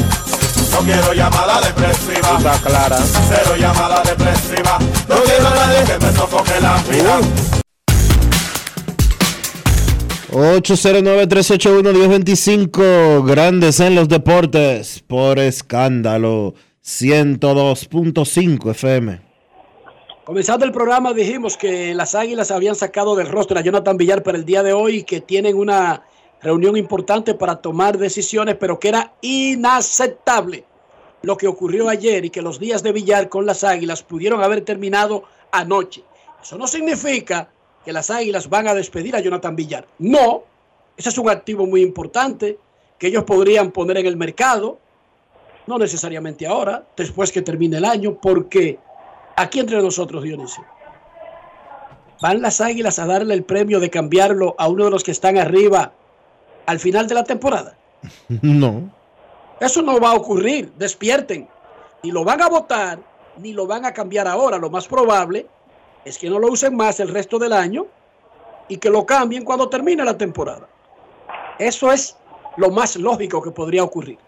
No 0.70 0.78
quiero 0.86 1.12
llamada 1.12 1.60
depresiva. 1.60 2.38
Está 2.38 2.58
clara. 2.62 2.96
Cero 3.28 3.56
llamada 3.58 4.02
depresiva. 4.04 4.78
No 5.06 5.22
quiero 5.22 5.48
a 5.48 5.54
nadie 5.54 5.84
que 5.84 5.98
me 5.98 6.10
sofoque 6.14 6.58
la 6.62 6.82
vida. 6.84 7.20
809-381-1025, 10.32 13.24
grandes 13.26 13.80
en 13.80 13.94
los 13.94 14.08
deportes, 14.08 15.04
por 15.06 15.38
escándalo, 15.38 16.54
102.5 16.82 18.70
FM. 18.70 19.20
Comenzando 20.24 20.64
el 20.64 20.72
programa 20.72 21.12
dijimos 21.12 21.58
que 21.58 21.94
las 21.94 22.14
Águilas 22.14 22.50
habían 22.50 22.76
sacado 22.76 23.14
del 23.14 23.28
rostro 23.28 23.58
a 23.58 23.62
Jonathan 23.62 23.98
Villar 23.98 24.22
para 24.22 24.38
el 24.38 24.46
día 24.46 24.62
de 24.62 24.72
hoy 24.72 25.04
que 25.04 25.20
tienen 25.20 25.54
una 25.54 26.02
reunión 26.40 26.78
importante 26.78 27.34
para 27.34 27.56
tomar 27.56 27.98
decisiones, 27.98 28.56
pero 28.58 28.80
que 28.80 28.88
era 28.88 29.12
inaceptable 29.20 30.64
lo 31.20 31.36
que 31.36 31.46
ocurrió 31.46 31.90
ayer 31.90 32.24
y 32.24 32.30
que 32.30 32.40
los 32.40 32.58
días 32.58 32.82
de 32.82 32.92
Villar 32.92 33.28
con 33.28 33.44
las 33.44 33.64
Águilas 33.64 34.02
pudieron 34.02 34.42
haber 34.42 34.62
terminado 34.62 35.24
anoche. 35.50 36.04
Eso 36.42 36.56
no 36.56 36.66
significa 36.66 37.50
que 37.84 37.92
las 37.92 38.10
Águilas 38.10 38.48
van 38.48 38.68
a 38.68 38.74
despedir 38.74 39.16
a 39.16 39.20
Jonathan 39.20 39.56
Villar. 39.56 39.86
No, 39.98 40.42
ese 40.96 41.08
es 41.08 41.18
un 41.18 41.28
activo 41.28 41.66
muy 41.66 41.82
importante 41.82 42.58
que 42.98 43.08
ellos 43.08 43.24
podrían 43.24 43.72
poner 43.72 43.98
en 43.98 44.06
el 44.06 44.16
mercado, 44.16 44.78
no 45.66 45.78
necesariamente 45.78 46.46
ahora, 46.46 46.84
después 46.96 47.32
que 47.32 47.42
termine 47.42 47.78
el 47.78 47.84
año, 47.84 48.14
porque 48.20 48.78
aquí 49.36 49.60
entre 49.60 49.82
nosotros, 49.82 50.22
Dionisio, 50.22 50.64
¿van 52.20 52.42
las 52.42 52.60
Águilas 52.60 52.98
a 52.98 53.06
darle 53.06 53.34
el 53.34 53.44
premio 53.44 53.80
de 53.80 53.90
cambiarlo 53.90 54.54
a 54.58 54.68
uno 54.68 54.84
de 54.84 54.90
los 54.90 55.02
que 55.02 55.10
están 55.10 55.38
arriba 55.38 55.92
al 56.66 56.78
final 56.78 57.06
de 57.08 57.14
la 57.14 57.24
temporada? 57.24 57.76
No. 58.42 58.90
Eso 59.60 59.80
no 59.80 60.00
va 60.00 60.10
a 60.10 60.14
ocurrir, 60.14 60.72
despierten. 60.76 61.48
Ni 62.02 62.10
lo 62.10 62.24
van 62.24 62.42
a 62.42 62.48
votar, 62.48 62.98
ni 63.38 63.52
lo 63.52 63.64
van 63.64 63.84
a 63.84 63.92
cambiar 63.92 64.26
ahora. 64.26 64.58
Lo 64.58 64.70
más 64.70 64.88
probable 64.88 65.46
es 66.04 66.18
que 66.18 66.28
no 66.28 66.38
lo 66.38 66.48
usen 66.48 66.76
más 66.76 67.00
el 67.00 67.08
resto 67.08 67.38
del 67.38 67.52
año 67.52 67.86
y 68.68 68.78
que 68.78 68.90
lo 68.90 69.06
cambien 69.06 69.44
cuando 69.44 69.68
termine 69.68 70.04
la 70.04 70.16
temporada. 70.16 70.68
Eso 71.58 71.92
es 71.92 72.16
lo 72.56 72.70
más 72.70 72.96
lógico 72.96 73.42
que 73.42 73.50
podría 73.50 73.84
ocurrir. 73.84 74.18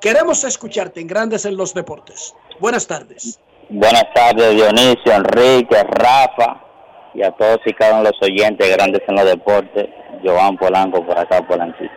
Queremos 0.00 0.44
escucharte 0.44 1.00
en 1.00 1.06
Grandes 1.06 1.44
en 1.44 1.56
los 1.56 1.72
Deportes. 1.72 2.34
Buenas 2.60 2.86
tardes. 2.86 3.40
Buenas 3.70 4.04
tardes, 4.14 4.54
Dionisio, 4.54 5.12
Enrique, 5.12 5.82
Rafa 5.82 6.60
y 7.14 7.22
a 7.22 7.30
todos 7.32 7.60
y 7.64 7.72
cada 7.72 7.94
uno 7.94 8.02
de 8.04 8.10
los 8.10 8.22
oyentes 8.22 8.76
grandes 8.76 9.02
en 9.08 9.14
los 9.14 9.24
deportes. 9.24 9.88
Joan 10.22 10.56
Polanco 10.56 11.04
por 11.04 11.18
acá, 11.18 11.46
Polanquito. 11.46 11.92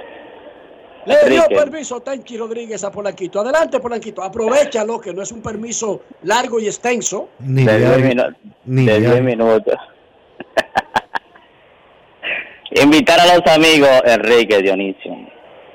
Le 1.07 1.29
dio 1.29 1.45
permiso 1.47 2.01
Tenchi 2.01 2.37
Rodríguez 2.37 2.83
a 2.83 2.91
Polanquito. 2.91 3.39
Adelante, 3.39 3.79
Polanquito. 3.79 4.21
Aprovechalo, 4.21 4.99
que 4.99 5.13
no 5.13 5.21
es 5.21 5.31
un 5.31 5.41
permiso 5.41 6.01
largo 6.23 6.59
y 6.59 6.65
extenso. 6.67 7.29
Ni 7.39 7.63
de 7.63 7.77
viaje, 7.77 8.01
10 8.01 8.15
minu- 8.15 8.35
ni 8.65 8.85
de 8.85 8.99
viaje. 8.99 9.21
10 9.21 9.23
minutos. 9.23 9.75
Invitar 12.83 13.19
a 13.19 13.35
los 13.37 13.47
amigos, 13.53 13.89
Enrique, 14.05 14.61
Dionisio, 14.61 15.15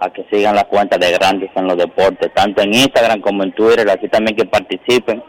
a 0.01 0.13
que 0.13 0.25
sigan 0.31 0.55
la 0.55 0.65
cuenta 0.65 0.99
de 0.99 1.11
Grandes 1.13 1.51
en 1.57 1.67
los 1.67 1.77
Deportes, 1.79 2.31
tanto 2.35 2.63
en 2.63 2.75
Instagram 2.75 3.21
como 3.21 3.43
en 3.43 3.53
Twitter, 3.53 3.89
así 3.91 4.09
también 4.09 4.37
que 4.37 4.45
participen 4.45 5.23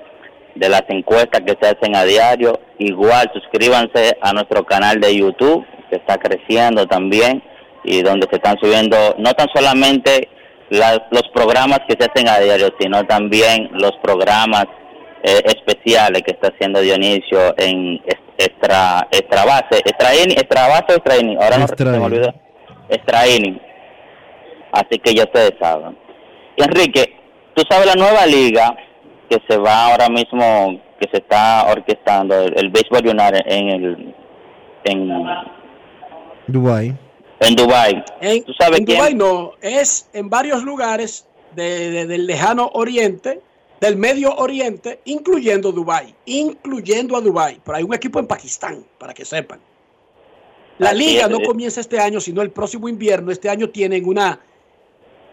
de 0.56 0.70
las 0.70 0.84
encuestas 0.90 1.42
que 1.42 1.58
se 1.60 1.68
hacen 1.70 1.96
a 1.96 2.04
diario. 2.04 2.60
Igual, 2.78 3.32
suscríbanse 3.34 4.18
a 4.22 4.34
nuestro 4.34 4.66
canal 4.66 5.00
de 5.00 5.16
YouTube, 5.16 5.66
que 5.90 5.96
está 5.96 6.18
creciendo 6.18 6.86
también 6.86 7.42
y 7.84 8.02
donde 8.02 8.28
se 8.30 8.36
están 8.38 8.58
subiendo 8.60 8.96
no 9.18 9.34
tan 9.34 9.48
solamente 9.54 10.30
la- 10.70 11.06
los 11.12 11.24
programas 11.34 11.80
que 11.88 11.96
se 12.00 12.10
hacen 12.10 12.28
a 12.30 12.40
diario, 12.40 12.70
sino 12.80 13.04
también 13.06 13.70
los 13.74 13.92
programas 14.02 14.66
eh, 15.26 15.42
especiales 15.46 16.22
que 16.24 16.32
está 16.32 16.50
haciendo 16.50 16.82
Dionisio 16.82 17.56
en 17.58 18.02
extra, 18.38 19.08
extra 19.12 19.46
base, 19.46 19.78
extra, 19.86 20.14
ini- 20.16 20.34
extra 20.34 20.68
base 20.68 20.86
o 20.90 20.96
extra 20.96 21.18
inning? 21.18 21.38
ahora 21.42 21.58
no 21.60 21.64
Extra 21.64 21.78
se 21.78 21.84
me 21.86 21.98
inning. 21.98 22.06
olvidó, 22.06 22.34
extra 22.90 23.28
inning. 23.30 23.62
Así 24.74 25.00
que 25.00 25.14
ya 25.14 25.24
ustedes 25.24 25.54
saben. 25.62 25.98
Y 26.58 26.64
Enrique, 26.64 27.16
tú 27.54 27.64
sabes 27.70 27.86
la 27.86 27.96
nueva 27.96 28.26
liga 28.26 28.76
que 29.30 29.38
se 29.48 29.58
va 29.58 29.86
ahora 29.92 30.10
mismo, 30.10 30.82
que 31.00 31.08
se 31.12 31.18
está 31.20 31.68
orquestando, 31.72 32.42
el, 32.42 32.58
el 32.58 32.70
Béisbol 32.70 33.08
United 33.08 33.42
en 33.46 33.70
el 33.70 34.16
en, 34.86 35.10
Dubai. 36.48 36.94
En 37.40 37.56
Dubai. 37.56 38.04
En, 38.22 38.44
¿Tú 38.44 38.54
sabes 38.54 38.80
en 38.80 38.86
quién? 38.86 38.98
Dubái 38.98 39.16
no, 39.16 39.52
es 39.62 40.08
en 40.14 40.30
varios 40.30 40.64
lugares 40.64 41.26
de- 41.56 41.90
de- 41.92 42.06
del 42.08 42.26
lejano 42.26 42.70
oriente, 42.74 43.42
del 43.82 43.98
medio 43.98 44.34
oriente, 44.36 45.02
incluyendo 45.06 45.72
Dubái, 45.72 46.16
incluyendo 46.26 47.18
a 47.18 47.22
Dubái. 47.22 47.60
Pero 47.64 47.78
hay 47.78 47.84
un 47.84 47.94
equipo 47.94 48.20
en 48.20 48.28
Pakistán, 48.28 48.84
para 48.98 49.14
que 49.14 49.26
sepan. 49.26 49.60
La 50.80 50.90
Así 50.92 51.00
liga 51.00 51.24
es, 51.26 51.30
no 51.30 51.38
eh. 51.40 51.46
comienza 51.46 51.82
este 51.82 52.00
año, 52.00 52.20
sino 52.20 52.42
el 52.42 52.50
próximo 52.52 52.88
invierno. 52.90 53.32
Este 53.32 53.50
año 53.50 53.70
tienen 53.70 54.08
una, 54.08 54.40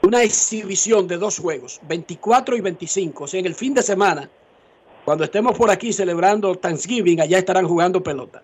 una 0.03 0.23
exhibición 0.23 1.07
de 1.07 1.17
dos 1.17 1.39
juegos, 1.39 1.81
24 1.89 2.57
y 2.57 2.61
25. 2.61 3.25
O 3.25 3.27
sea, 3.27 3.41
en 3.41 3.47
el 3.47 3.55
fin 3.55 3.73
de 3.73 3.83
semana, 3.83 4.29
cuando 5.05 5.25
estemos 5.25 5.57
por 5.57 5.71
aquí 5.71 5.93
celebrando 5.93 6.55
Thanksgiving, 6.57 7.21
allá 7.21 7.39
estarán 7.39 7.67
jugando 7.67 8.03
pelota. 8.03 8.43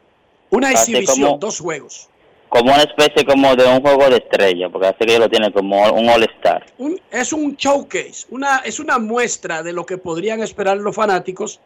Una 0.50 0.68
Así 0.68 0.92
exhibición, 0.96 1.26
como- 1.30 1.38
dos 1.38 1.58
juegos. 1.60 2.08
Como 2.48 2.72
una 2.72 2.82
especie 2.82 3.24
como 3.24 3.54
de 3.56 3.66
un 3.66 3.80
juego 3.80 4.08
de 4.08 4.16
estrella, 4.16 4.68
porque 4.70 4.86
hace 4.88 4.98
que 4.98 5.12
ellos 5.12 5.20
lo 5.20 5.28
tienen 5.28 5.52
como 5.52 5.82
un 5.92 6.08
All-Star. 6.08 6.64
es 7.10 7.32
un 7.32 7.56
showcase, 7.56 8.26
una, 8.30 8.58
es 8.58 8.78
una 8.80 8.98
muestra 8.98 9.62
de 9.62 9.72
lo 9.72 9.84
que 9.84 9.98
podrían 9.98 10.40
esperar 10.40 10.76
los 10.78 10.94
fanáticos 10.94 11.60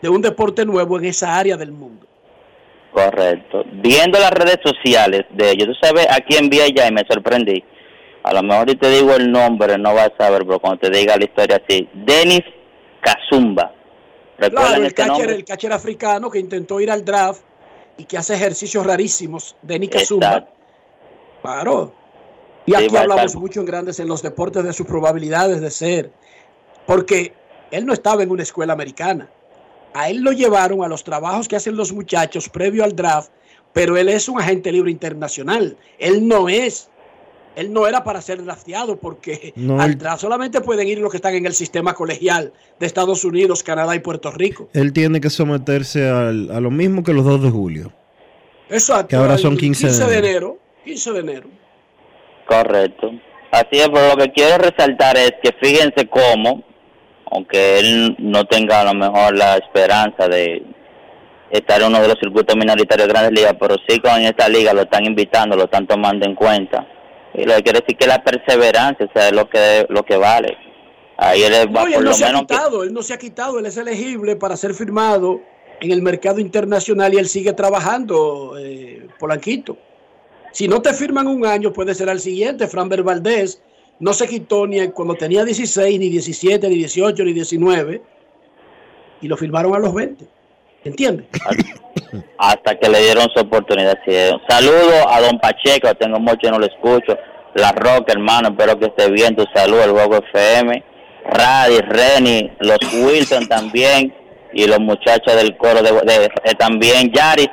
de 0.00 0.08
un 0.08 0.22
deporte 0.22 0.64
nuevo 0.64 0.98
en 0.98 1.04
esa 1.06 1.36
área 1.38 1.56
del 1.56 1.72
mundo. 1.72 2.06
Correcto. 2.92 3.64
Viendo 3.72 4.18
las 4.18 4.30
redes 4.30 4.58
sociales 4.64 5.24
de 5.30 5.50
ellos, 5.50 5.68
tú 5.68 5.74
sabes 5.86 6.06
a 6.10 6.20
quién 6.20 6.48
vi 6.48 6.60
allá 6.60 6.86
y 6.88 6.92
me 6.92 7.02
sorprendí. 7.08 7.62
A 8.22 8.32
lo 8.32 8.42
mejor 8.42 8.70
si 8.70 8.76
te 8.76 8.88
digo 8.90 9.14
el 9.14 9.30
nombre, 9.30 9.76
no 9.78 9.94
vas 9.94 10.10
a 10.18 10.24
saber, 10.24 10.44
pero 10.46 10.58
cuando 10.60 10.78
te 10.80 10.90
diga 10.90 11.16
la 11.16 11.24
historia 11.24 11.60
así. 11.64 11.88
Denis 11.92 12.42
Kazumba. 13.00 13.72
¿Recuerdan 14.38 14.66
Claro, 14.68 14.80
el 14.82 14.86
este 14.86 14.94
catcher, 15.02 15.12
nombre? 15.18 15.34
el 15.34 15.44
catcher 15.44 15.72
africano 15.72 16.30
que 16.30 16.38
intentó 16.38 16.80
ir 16.80 16.90
al 16.90 17.04
draft 17.04 17.42
y 17.96 18.04
que 18.04 18.18
hace 18.18 18.34
ejercicios 18.34 18.86
rarísimos, 18.86 19.56
Denis 19.62 19.90
Kazumba. 19.90 20.26
Exacto. 20.26 20.52
Claro. 21.42 21.92
Y 22.66 22.74
aquí 22.74 22.96
hablamos 22.96 23.36
mucho 23.36 23.60
en 23.60 23.66
grandes 23.66 24.00
en 24.00 24.08
los 24.08 24.22
deportes 24.22 24.64
de 24.64 24.72
sus 24.72 24.86
probabilidades 24.86 25.60
de 25.60 25.70
ser. 25.70 26.10
Porque 26.86 27.34
él 27.70 27.84
no 27.84 27.92
estaba 27.92 28.22
en 28.22 28.30
una 28.30 28.42
escuela 28.42 28.72
americana. 28.72 29.28
A 29.92 30.08
él 30.08 30.22
lo 30.22 30.32
llevaron 30.32 30.82
a 30.82 30.88
los 30.88 31.04
trabajos 31.04 31.46
que 31.46 31.56
hacen 31.56 31.76
los 31.76 31.92
muchachos 31.92 32.48
previo 32.48 32.82
al 32.82 32.96
draft, 32.96 33.30
pero 33.72 33.96
él 33.96 34.08
es 34.08 34.28
un 34.28 34.40
agente 34.40 34.72
libre 34.72 34.90
internacional. 34.90 35.76
Él 35.98 36.26
no 36.26 36.48
es. 36.48 36.88
Él 37.56 37.72
no 37.72 37.86
era 37.86 38.02
para 38.02 38.20
ser 38.20 38.42
drafteado 38.44 38.96
porque 38.96 39.52
No, 39.56 39.80
al 39.80 39.90
él- 39.92 39.98
draft 39.98 40.20
solamente 40.20 40.60
pueden 40.60 40.88
ir 40.88 40.98
los 40.98 41.10
que 41.10 41.18
están 41.18 41.34
en 41.34 41.46
el 41.46 41.54
sistema 41.54 41.94
colegial 41.94 42.52
de 42.80 42.86
Estados 42.86 43.24
Unidos, 43.24 43.62
Canadá 43.62 43.94
y 43.94 44.00
Puerto 44.00 44.30
Rico. 44.32 44.68
Él 44.72 44.92
tiene 44.92 45.20
que 45.20 45.30
someterse 45.30 46.08
al- 46.08 46.50
a 46.50 46.60
lo 46.60 46.70
mismo 46.70 47.02
que 47.04 47.12
los 47.12 47.24
2 47.24 47.42
de 47.42 47.50
julio. 47.50 47.92
Exacto. 48.70 49.08
Que 49.08 49.16
ahora 49.16 49.38
son 49.38 49.56
15 49.56 49.86
de 49.86 49.92
de 49.92 50.04
enero. 50.04 50.18
enero. 50.26 50.58
15 50.84 51.12
de 51.12 51.20
enero. 51.20 51.48
Correcto. 52.46 53.10
Así 53.50 53.68
es, 53.78 53.88
pero 53.88 54.08
lo 54.08 54.16
que 54.16 54.32
quiero 54.32 54.58
resaltar 54.58 55.16
es 55.16 55.32
que 55.42 55.52
fíjense 55.62 56.08
cómo, 56.08 56.64
aunque 57.30 57.78
él 57.78 58.16
no 58.18 58.44
tenga 58.46 58.80
a 58.80 58.84
lo 58.92 58.94
mejor 58.94 59.36
la 59.36 59.56
esperanza 59.56 60.26
de 60.28 60.62
estar 61.50 61.80
en 61.80 61.86
uno 61.88 62.00
de 62.02 62.08
los 62.08 62.18
circuitos 62.18 62.56
minoritarios 62.56 63.06
de 63.06 63.12
grandes 63.12 63.32
ligas, 63.32 63.54
pero 63.60 63.76
sí 63.88 64.00
con 64.00 64.20
esta 64.22 64.48
liga 64.48 64.72
lo 64.72 64.82
están 64.82 65.04
invitando, 65.04 65.56
lo 65.56 65.64
están 65.64 65.86
tomando 65.86 66.26
en 66.26 66.34
cuenta. 66.34 66.86
Y 67.34 67.44
lo 67.44 67.54
que 67.56 67.62
quiere 67.64 67.80
decir 67.80 67.96
que 67.96 68.06
la 68.06 68.22
perseverancia, 68.22 69.06
o 69.06 69.12
sea, 69.12 69.28
es 69.28 69.32
lo 69.34 69.48
que, 69.48 69.86
lo 69.88 70.04
que 70.04 70.16
vale. 70.16 70.56
Ahí 71.16 71.42
él 71.42 71.52
va 71.68 71.72
No, 71.72 71.80
por 71.80 71.88
él 71.88 71.94
no 71.94 72.00
lo 72.10 72.14
se 72.14 72.24
ha 72.24 72.28
menos 72.28 72.42
que- 72.42 72.54
quitado, 72.54 72.82
él 72.84 72.92
no 72.92 73.02
se 73.02 73.14
ha 73.14 73.18
quitado, 73.18 73.58
él 73.58 73.66
es 73.66 73.76
elegible 73.76 74.36
para 74.36 74.56
ser 74.56 74.74
firmado 74.74 75.40
en 75.80 75.90
el 75.90 76.02
mercado 76.02 76.38
internacional 76.40 77.12
y 77.14 77.18
él 77.18 77.28
sigue 77.28 77.52
trabajando, 77.52 78.54
eh, 78.58 79.06
Polanquito. 79.18 79.76
Si 80.52 80.68
no 80.68 80.80
te 80.80 80.92
firman 80.94 81.26
un 81.26 81.44
año, 81.44 81.72
puede 81.72 81.94
ser 81.94 82.08
al 82.08 82.20
siguiente. 82.20 82.68
Framber 82.68 83.02
Valdés 83.02 83.60
no 83.98 84.12
se 84.12 84.26
quitó 84.28 84.66
ni 84.66 84.86
cuando 84.88 85.14
tenía 85.14 85.44
16, 85.44 85.98
ni 85.98 86.08
17, 86.10 86.68
ni 86.68 86.76
18, 86.76 87.24
ni 87.24 87.32
19 87.32 88.02
y 89.20 89.28
lo 89.28 89.36
firmaron 89.36 89.74
a 89.74 89.78
los 89.78 89.92
20. 89.94 90.24
¿Entiendes? 90.84 91.26
hasta 92.38 92.78
que 92.78 92.88
le 92.88 93.00
dieron 93.00 93.26
su 93.34 93.40
oportunidad. 93.40 93.98
Sí. 94.06 94.12
Saludo 94.48 95.08
a 95.08 95.20
don 95.20 95.38
Pacheco, 95.38 95.94
tengo 95.94 96.18
mucho 96.20 96.40
y 96.46 96.50
no 96.50 96.58
lo 96.58 96.66
escucho. 96.66 97.16
La 97.54 97.72
Roca, 97.72 98.12
hermano, 98.12 98.48
espero 98.50 98.78
que 98.78 98.86
esté 98.86 99.10
bien. 99.10 99.34
Tu 99.36 99.44
salud, 99.54 99.80
el 99.80 99.90
Juego 99.92 100.16
FM. 100.32 100.82
Radi, 101.26 101.78
Reni, 101.80 102.50
los 102.60 102.78
Wilson 102.92 103.46
también. 103.48 104.14
Y 104.52 104.66
los 104.66 104.78
muchachos 104.80 105.34
del 105.34 105.56
coro 105.56 105.82
de, 105.82 105.90
de- 105.92 106.24
eh, 106.44 106.54
también, 106.58 107.10
Yaris. 107.12 107.48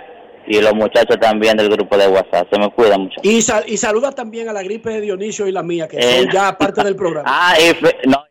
Y 0.48 0.60
los 0.60 0.74
muchachos 0.74 1.18
también 1.20 1.56
del 1.56 1.70
grupo 1.70 1.98
de 1.98 2.08
WhatsApp. 2.08 2.48
Se 2.52 2.60
me 2.60 2.70
cuidan 2.72 3.02
mucho. 3.02 3.16
Y, 3.24 3.42
sal- 3.42 3.64
y 3.68 3.78
saluda 3.78 4.12
también 4.12 4.50
a 4.50 4.54
la 4.54 4.62
gripe 4.64 4.90
de 4.90 5.02
Dionisio 5.02 5.48
y 5.48 5.52
la 5.52 5.64
mía, 5.64 5.88
que 5.88 5.98
Eh. 5.98 6.24
son 6.24 6.32
ya 6.32 6.58
parte 6.58 6.84
del 6.84 6.96
programa. 6.96 7.24
Ah, 7.32 7.56
y 7.60 7.74
fe- 7.76 7.98
no. 8.08 8.24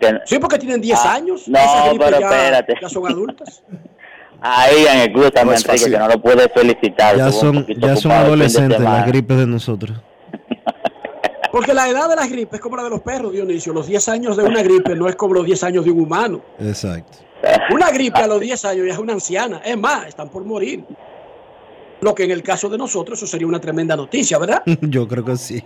que- 0.00 0.18
Sí, 0.24 0.38
porque 0.38 0.58
tienen 0.58 0.80
10 0.80 0.98
Ah, 1.04 1.14
años. 1.14 1.46
no, 1.48 1.58
pero 1.98 2.18
ya, 2.20 2.26
espérate. 2.28 2.74
ya 2.80 2.88
son 2.88 3.06
adultas. 3.10 3.62
Ahí 4.42 4.86
en 4.86 4.98
el 4.98 5.12
club 5.12 5.30
también, 5.32 5.46
No 5.46 5.52
es 5.54 5.64
Enrique, 5.64 5.90
que 5.90 5.98
no 5.98 6.08
lo 6.08 6.20
pude 6.20 6.48
felicitar. 6.48 7.16
Ya 7.16 7.30
son, 7.30 7.66
ya 7.78 7.96
son 7.96 8.12
adolescentes 8.12 8.80
las 8.80 9.06
gripes 9.06 9.38
de 9.38 9.46
nosotros. 9.46 9.96
Porque 11.52 11.74
la 11.74 11.88
edad 11.88 12.08
de 12.08 12.16
las 12.16 12.28
gripes 12.30 12.54
es 12.54 12.60
como 12.60 12.76
la 12.76 12.84
de 12.84 12.90
los 12.90 13.02
perros, 13.02 13.32
Dionisio. 13.32 13.72
Los 13.72 13.86
10 13.86 14.08
años 14.08 14.36
de 14.36 14.42
una 14.42 14.62
gripe 14.62 14.96
no 14.96 15.06
es 15.06 15.16
como 15.16 15.34
los 15.34 15.44
10 15.44 15.62
años 15.64 15.84
de 15.84 15.90
un 15.90 16.00
humano. 16.00 16.40
Exacto. 16.58 17.18
Una 17.70 17.90
gripe 17.90 18.20
a 18.20 18.26
los 18.26 18.40
10 18.40 18.64
años 18.64 18.86
ya 18.86 18.92
es 18.94 18.98
una 18.98 19.12
anciana. 19.12 19.60
Es 19.64 19.76
más, 19.76 20.06
están 20.06 20.28
por 20.30 20.44
morir. 20.44 20.84
Lo 22.00 22.14
que 22.14 22.24
en 22.24 22.32
el 22.32 22.42
caso 22.42 22.68
de 22.68 22.78
nosotros 22.78 23.18
eso 23.18 23.26
sería 23.28 23.46
una 23.46 23.60
tremenda 23.60 23.94
noticia, 23.94 24.38
¿verdad? 24.38 24.62
Yo 24.80 25.06
creo 25.06 25.24
que 25.24 25.36
sí. 25.36 25.62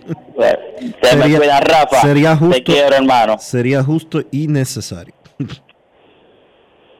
Se 1.01 1.15
me 1.15 1.35
cuida, 1.35 1.59
Rafa. 1.61 2.01
sería 2.01 2.35
justo, 2.35 2.53
Te 2.55 2.63
quiero, 2.63 2.95
hermano. 2.95 3.37
Sería 3.39 3.83
justo 3.83 4.21
y 4.29 4.47
necesario. 4.47 5.15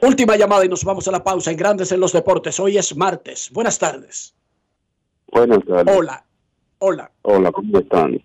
Última 0.02 0.36
llamada 0.36 0.64
y 0.64 0.70
nos 0.70 0.84
vamos 0.84 1.08
a 1.08 1.12
la 1.12 1.24
pausa 1.24 1.50
en 1.52 1.58
Grandes 1.58 1.92
en 1.92 2.00
los 2.00 2.14
Deportes. 2.14 2.60
Hoy 2.60 2.78
es 2.78 2.96
martes. 2.96 3.50
Buenas 3.52 3.80
tardes. 3.80 4.36
Buenas 5.32 5.64
tardes. 5.66 5.96
Hola. 5.96 6.24
Hola. 6.80 7.12
Hola, 7.24 7.52
¿cómo 7.52 7.80
están? 7.80 8.22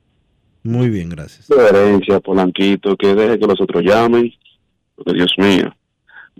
Muy 0.62 0.90
bien, 0.90 1.08
gracias. 1.08 1.46
Sugerencia, 1.46 2.20
Polanquito, 2.20 2.94
que 2.96 3.14
deje 3.14 3.38
que 3.38 3.46
los 3.46 3.60
otros 3.60 3.82
llamen. 3.82 4.32
Porque 4.94 5.14
Dios 5.14 5.32
mío. 5.38 5.74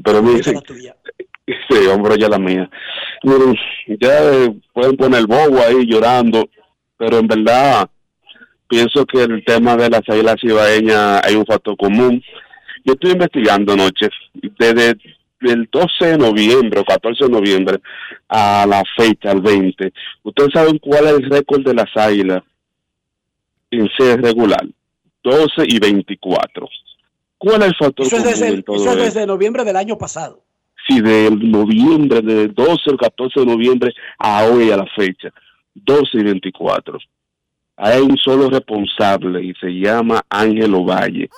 Pero 0.04 0.22
mire, 0.22 0.42
sí, 0.44 1.86
hombre, 1.90 2.18
ya 2.18 2.28
la 2.28 2.38
mía. 2.38 2.68
Miren, 3.22 3.56
ya 4.00 4.32
eh, 4.34 4.54
pueden 4.72 4.96
poner 4.96 5.20
el 5.20 5.26
bobo 5.26 5.58
ahí 5.60 5.86
llorando, 5.86 6.48
pero 6.98 7.18
en 7.18 7.26
verdad 7.26 7.88
pienso 8.68 9.04
que 9.06 9.22
el 9.22 9.44
tema 9.44 9.76
de 9.76 9.90
las 9.90 10.02
águilas 10.08 10.36
ibaeñas 10.42 11.24
hay 11.24 11.36
un 11.36 11.46
factor 11.46 11.76
común. 11.76 12.22
Yo 12.84 12.94
estoy 12.94 13.12
investigando 13.12 13.72
anoche, 13.74 14.08
desde 14.58 14.96
el 15.50 15.68
12 15.70 16.06
de 16.06 16.18
noviembre 16.18 16.80
o 16.80 16.84
14 16.84 17.24
de 17.24 17.30
noviembre 17.30 17.78
a 18.28 18.64
la 18.68 18.82
fecha, 18.96 19.30
al 19.30 19.40
20. 19.40 19.92
¿Ustedes 20.22 20.50
saben 20.52 20.78
cuál 20.78 21.06
es 21.06 21.12
el 21.14 21.30
récord 21.30 21.64
de 21.64 21.74
las 21.74 21.94
águilas 21.96 22.42
en 23.70 23.88
ser 23.98 24.20
regular? 24.22 24.64
12 25.22 25.64
y 25.66 25.78
24. 25.78 26.68
¿Cuál 27.38 27.62
es 27.62 27.68
el 27.68 27.74
factor 27.76 28.06
Eso 28.06 28.16
es, 28.16 28.24
desde, 28.24 28.48
en 28.48 28.54
el- 28.54 28.64
todo 28.64 28.76
eso 28.76 28.90
es 28.92 28.98
desde 29.14 29.26
noviembre 29.26 29.64
del 29.64 29.76
año 29.76 29.96
pasado. 29.98 30.42
Sí, 30.88 31.00
del 31.00 31.50
noviembre, 31.50 32.20
de 32.22 32.48
12 32.48 32.90
al 32.90 32.96
14 32.96 33.40
de 33.40 33.46
noviembre 33.46 33.94
a 34.18 34.44
hoy, 34.46 34.70
a 34.72 34.76
la 34.76 34.86
fecha, 34.96 35.28
12 35.74 36.18
y 36.18 36.22
24. 36.24 36.98
Hay 37.76 38.00
un 38.00 38.16
solo 38.18 38.50
responsable 38.50 39.44
y 39.44 39.54
se 39.54 39.68
llama 39.68 40.22
Ángel 40.28 40.74
Ovalle. 40.74 41.30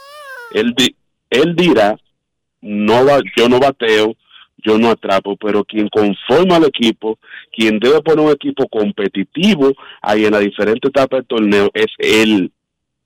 Él, 0.53 0.75
di- 0.75 0.95
él 1.31 1.55
dirá, 1.55 1.97
no 2.65 3.05
va, 3.05 3.21
yo 3.37 3.49
no 3.49 3.61
bateo, 3.61 4.17
yo 4.57 4.79
no 4.79 4.91
atrapo, 4.91 5.37
pero 5.37 5.65
quien 5.65 5.89
conforma 5.89 6.57
al 6.57 6.65
equipo, 6.65 7.19
quien 7.53 7.79
debe 7.79 8.01
poner 8.01 8.25
un 8.25 8.33
equipo 8.33 8.67
competitivo 8.69 9.73
ahí 10.01 10.25
en 10.25 10.33
las 10.33 10.41
diferentes 10.41 10.89
etapas 10.89 11.19
del 11.19 11.27
torneo 11.27 11.71
es 11.75 11.87
él. 11.99 12.51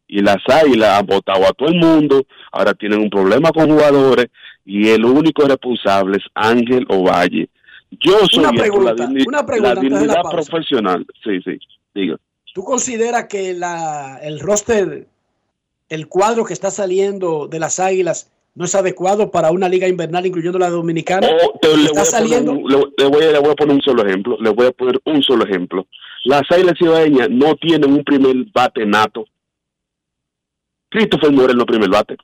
Y 0.06 0.20
las 0.22 0.38
águilas 0.46 1.00
han 1.00 1.06
votado 1.06 1.44
a 1.44 1.52
todo 1.52 1.68
el 1.68 1.74
mundo, 1.74 2.24
ahora 2.52 2.72
tienen 2.72 3.00
un 3.00 3.10
problema 3.10 3.50
con 3.50 3.68
jugadores 3.68 4.28
y 4.64 4.88
el 4.88 5.04
único 5.04 5.42
responsable 5.46 6.18
es 6.18 6.24
Ángel 6.34 6.86
Ovalle. 6.88 7.48
Yo 7.90 8.18
soy 8.30 8.44
Una 8.44 8.50
esto, 8.50 8.60
pregunta, 8.60 8.94
la, 8.94 9.08
una 9.26 9.46
pregunta 9.46 9.68
la 9.68 9.74
la 9.74 9.80
dignidad 9.80 10.22
profesional. 10.30 11.06
Sí, 11.24 11.40
sí, 11.44 11.58
diga. 11.94 12.16
¿Tú 12.54 12.62
consideras 12.62 13.26
que 13.26 13.52
la, 13.54 14.18
el 14.22 14.40
roster, 14.40 15.06
el 15.88 16.08
cuadro 16.08 16.44
que 16.44 16.52
está 16.52 16.70
saliendo 16.70 17.48
de 17.48 17.58
las 17.58 17.80
Águilas, 17.80 18.30
no 18.58 18.64
es 18.64 18.74
adecuado 18.74 19.30
para 19.30 19.52
una 19.52 19.68
liga 19.68 19.86
invernal, 19.86 20.26
incluyendo 20.26 20.58
la 20.58 20.68
dominicana? 20.68 21.28
Oh, 21.44 21.58
Te- 21.60 21.76
le, 21.76 21.90
voy 21.90 22.04
saliendo. 22.04 22.50
un, 22.52 22.68
le, 22.68 22.82
le 22.98 23.06
voy 23.06 23.22
a, 23.22 23.30
le 23.30 23.38
voy 23.38 23.50
a 23.52 23.54
poner 23.54 23.76
un 23.76 23.82
solo 23.82 24.04
ejemplo. 24.04 24.36
Le 24.40 24.50
voy 24.50 24.66
a 24.66 24.72
poner 24.72 25.00
un 25.04 25.22
solo 25.22 25.44
ejemplo. 25.44 25.86
Las 26.24 26.42
Águilas 26.50 26.74
Cibaeñas 26.76 27.30
no 27.30 27.54
tienen 27.54 27.92
un 27.92 28.02
primer 28.02 28.34
bate 28.52 28.84
nato. 28.84 29.24
Christopher 30.88 31.30
Morel 31.30 31.56
no 31.56 31.64
primer 31.66 31.88
bate. 31.88 32.16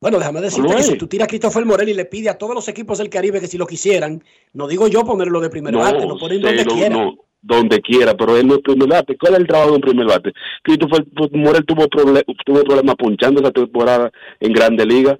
Bueno, 0.00 0.18
déjame 0.18 0.40
decirte 0.40 0.74
que 0.74 0.82
si 0.82 0.98
tú 0.98 1.06
tiras 1.06 1.26
a 1.26 1.28
Christopher 1.28 1.64
Morel 1.64 1.90
y 1.90 1.94
le 1.94 2.06
pide 2.06 2.28
a 2.28 2.36
todos 2.36 2.56
los 2.56 2.66
equipos 2.66 2.98
del 2.98 3.08
Caribe 3.08 3.38
que 3.40 3.46
si 3.46 3.56
lo 3.56 3.68
quisieran, 3.68 4.24
no 4.54 4.66
digo 4.66 4.88
yo 4.88 5.04
ponerlo 5.04 5.38
de 5.40 5.50
primer 5.50 5.76
bate, 5.76 6.04
lo 6.04 6.18
ponen 6.18 6.42
donde 6.42 6.58
cero, 6.64 6.72
quiera. 6.74 6.96
no, 6.96 7.14
donde 7.42 7.80
quiera, 7.80 8.14
pero 8.14 8.36
él 8.36 8.46
no 8.46 8.54
es 8.54 8.60
primer 8.60 8.88
bate. 8.88 9.18
¿Cuál 9.18 9.34
es 9.34 9.40
el 9.40 9.46
trabajo 9.46 9.70
de 9.70 9.76
un 9.76 9.82
primer 9.82 10.06
bate? 10.06 10.32
Christopher 10.62 11.04
Morel 11.32 11.66
tuvo, 11.66 11.88
proble 11.88 12.22
tuvo 12.46 12.62
problemas 12.62 12.94
punchando 12.94 13.42
esa 13.42 13.50
temporada 13.50 14.10
en 14.40 14.52
Grande 14.52 14.86
Liga 14.86 15.18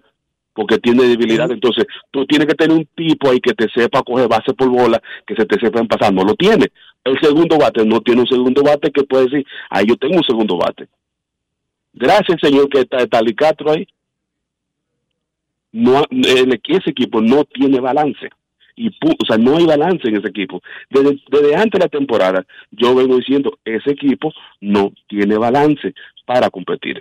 porque 0.55 0.79
tiene 0.79 1.05
debilidad. 1.05 1.51
Entonces, 1.51 1.85
tú 2.11 2.25
tienes 2.27 2.47
que 2.47 2.55
tener 2.55 2.77
un 2.77 2.87
tipo 2.95 3.29
ahí 3.29 3.41
que 3.41 3.55
te 3.55 3.69
sepa 3.75 4.03
coger 4.03 4.29
base 4.29 4.55
por 4.55 4.69
bola, 4.69 5.03
que 5.27 5.35
se 5.35 5.45
te 5.47 5.59
sepan 5.59 5.89
pasar. 5.89 6.13
No 6.13 6.23
lo 6.23 6.35
tiene. 6.35 6.67
El 7.05 7.19
segundo 7.21 7.59
bate 7.59 7.85
no 7.85 8.01
tiene 8.01 8.21
un 8.21 8.29
segundo 8.29 8.63
bate 8.63 8.93
que 8.93 9.03
puede 9.03 9.25
decir, 9.25 9.47
ah, 9.71 9.83
yo 9.83 9.97
tengo 9.97 10.17
un 10.17 10.25
segundo 10.25 10.57
bate. 10.57 10.89
Gracias, 11.93 12.39
señor, 12.41 12.69
que 12.69 12.81
está 12.81 13.07
Tali 13.07 13.35
Castro 13.35 13.73
ahí. 13.73 13.87
No, 15.73 16.05
el, 16.11 16.61
ese 16.69 16.91
equipo 16.91 17.21
no 17.21 17.45
tiene 17.45 17.81
balance 17.81 18.31
y 18.77 18.89
o 18.89 19.27
sea, 19.27 19.39
no 19.39 19.57
hay 19.57 19.67
balance 19.67 20.09
en 20.09 20.17
ese 20.17 20.29
equipo. 20.29 20.61
Desde, 20.91 21.21
desde 21.31 21.55
antes 21.57 21.79
de 21.79 21.85
la 21.85 21.89
temporada, 21.89 22.45
yo 22.71 22.95
vengo 22.95 23.17
diciendo, 23.17 23.59
ese 23.65 23.91
equipo 23.91 24.33
no 24.61 24.93
tiene 25.09 25.37
balance 25.37 25.95
para 26.27 26.51
competir. 26.51 27.01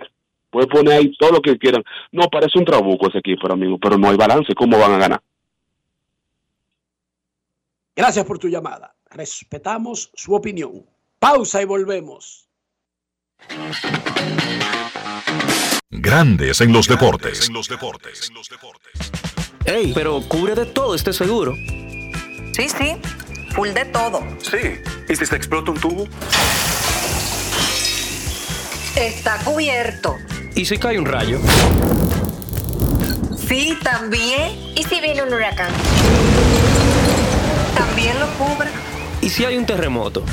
Puede 0.50 0.66
poner 0.66 0.92
ahí 0.92 1.16
todo 1.16 1.32
lo 1.32 1.40
que 1.40 1.56
quieran. 1.56 1.82
No, 2.10 2.28
parece 2.28 2.58
un 2.58 2.66
trabuco 2.66 3.08
ese 3.08 3.18
equipo, 3.18 3.50
amigo, 3.50 3.78
pero 3.78 3.96
no 3.96 4.10
hay 4.10 4.16
balance. 4.16 4.54
¿Cómo 4.54 4.78
van 4.78 4.92
a 4.92 4.98
ganar? 4.98 5.22
Gracias 7.96 8.24
por 8.26 8.38
tu 8.38 8.48
llamada. 8.48 8.94
Respetamos 9.10 10.10
su 10.14 10.34
opinión. 10.34 10.84
Pausa 11.18 11.62
y 11.62 11.64
volvemos. 11.64 12.48
Grandes 15.90 16.60
en 16.60 16.72
los 16.72 16.88
deportes. 16.88 17.50
Ey, 19.64 19.92
pero 19.94 20.20
cubre 20.26 20.54
de 20.54 20.66
todo 20.66 20.94
este 20.94 21.12
seguro. 21.12 21.54
Sí, 22.56 22.68
sí, 22.68 22.96
full 23.54 23.68
de 23.70 23.84
todo. 23.84 24.20
Sí. 24.42 24.80
¿Y 25.08 25.16
si 25.16 25.24
se 25.24 25.36
explota 25.36 25.70
un 25.70 25.78
tubo? 25.78 26.08
Está 28.96 29.38
cubierto. 29.44 30.16
¿Y 30.54 30.64
si 30.64 30.78
cae 30.78 30.98
un 30.98 31.06
rayo? 31.06 31.38
Sí, 33.36 33.78
también. 33.82 34.52
¿Y 34.74 34.82
si 34.84 35.00
viene 35.00 35.22
un 35.22 35.32
huracán? 35.32 35.70
También 37.76 38.18
lo 38.18 38.26
cubre. 38.38 38.70
¿Y 39.20 39.30
si 39.30 39.44
hay 39.44 39.56
un 39.56 39.64
terremoto? 39.64 40.24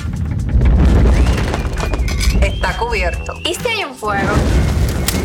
Está 2.42 2.76
cubierto. 2.78 3.34
¿Y 3.46 3.54
si 3.54 3.68
hay 3.68 3.84
un 3.84 3.96
fuego? 3.96 4.34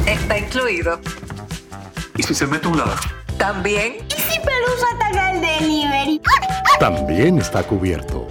Está 0.06 0.38
incluido. 0.38 1.00
¿Y 2.16 2.22
si 2.22 2.34
se 2.34 2.46
mete 2.46 2.68
un 2.68 2.78
ladrón? 2.78 3.23
También. 3.38 3.96
¿Y 4.08 4.20
si 4.20 4.38
Pelusa 4.38 4.86
ataca 4.94 5.32
el 5.32 5.40
delivery? 5.40 6.20
También 6.78 7.38
está 7.38 7.62
cubierto. 7.62 8.26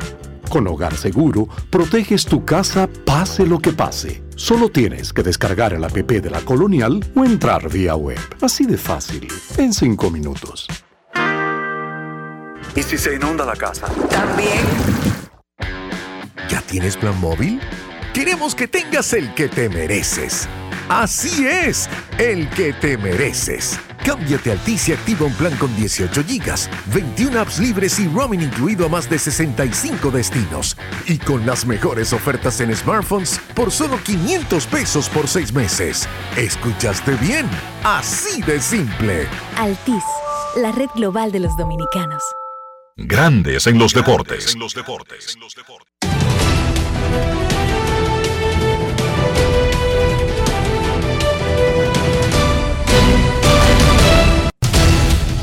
Con 0.50 0.68
Hogar 0.68 0.96
Seguro, 0.96 1.48
proteges 1.70 2.26
tu 2.26 2.46
casa 2.46 2.88
pase 3.06 3.46
lo 3.46 3.60
que 3.60 3.72
pase. 3.72 4.24
Solo 4.36 4.70
tienes 4.70 5.14
que 5.14 5.24
descargar 5.24 5.74
el 5.74 5.84
app 5.84 5.94
de 5.94 6.30
la 6.30 6.42
Colonial 6.42 7.04
o 7.16 7.26
entrar 7.26 7.70
vía 7.70 7.96
web. 7.96 8.20
Así 8.42 8.66
de 8.66 8.78
fácil, 8.78 9.28
en 9.58 9.74
5 9.74 10.12
minutos. 10.12 10.68
¿Y 12.76 12.82
si 12.82 12.98
se 12.98 13.16
inunda 13.16 13.46
la 13.46 13.56
casa? 13.56 13.88
También. 14.10 14.66
¿Ya 16.50 16.62
tienes 16.62 16.98
plan 16.98 17.20
móvil? 17.20 17.60
Queremos 18.14 18.54
que 18.54 18.68
tengas 18.68 19.12
el 19.14 19.34
que 19.34 19.50
te 19.50 19.70
mereces. 19.70 20.48
Así 20.88 21.48
es, 21.48 21.90
el 22.20 22.48
que 22.52 22.72
te 22.72 22.96
mereces. 22.96 23.80
Cámbiate 24.06 24.52
a 24.52 24.54
Altis 24.54 24.90
y 24.90 24.94
activa 24.94 25.26
un 25.26 25.34
plan 25.34 25.56
con 25.58 25.76
18 25.76 26.24
gigas, 26.24 26.70
21 26.94 27.40
apps 27.40 27.58
libres 27.58 28.00
y 28.00 28.08
roaming 28.08 28.42
incluido 28.42 28.86
a 28.86 28.90
más 28.90 29.10
de 29.10 29.18
65 29.18 30.12
destinos. 30.12 30.78
Y 31.08 31.18
con 31.18 31.44
las 31.48 31.66
mejores 31.66 32.14
ofertas 32.14 32.62
en 32.62 32.76
smartphones 32.76 33.40
por 33.56 33.72
solo 33.72 33.98
500 34.04 34.68
pesos 34.68 35.10
por 35.10 35.28
6 35.28 35.52
meses. 35.52 36.08
¿Escuchaste 36.38 37.16
bien? 37.16 37.50
Así 37.84 38.44
de 38.44 38.62
simple. 38.62 39.28
Altis, 39.58 40.04
la 40.58 40.72
red 40.72 40.90
global 40.96 41.32
de 41.32 41.40
los 41.40 41.58
dominicanos. 41.58 42.22
Grandes 42.96 43.66
en 43.66 43.80
los 43.80 43.92
deportes. 43.92 44.56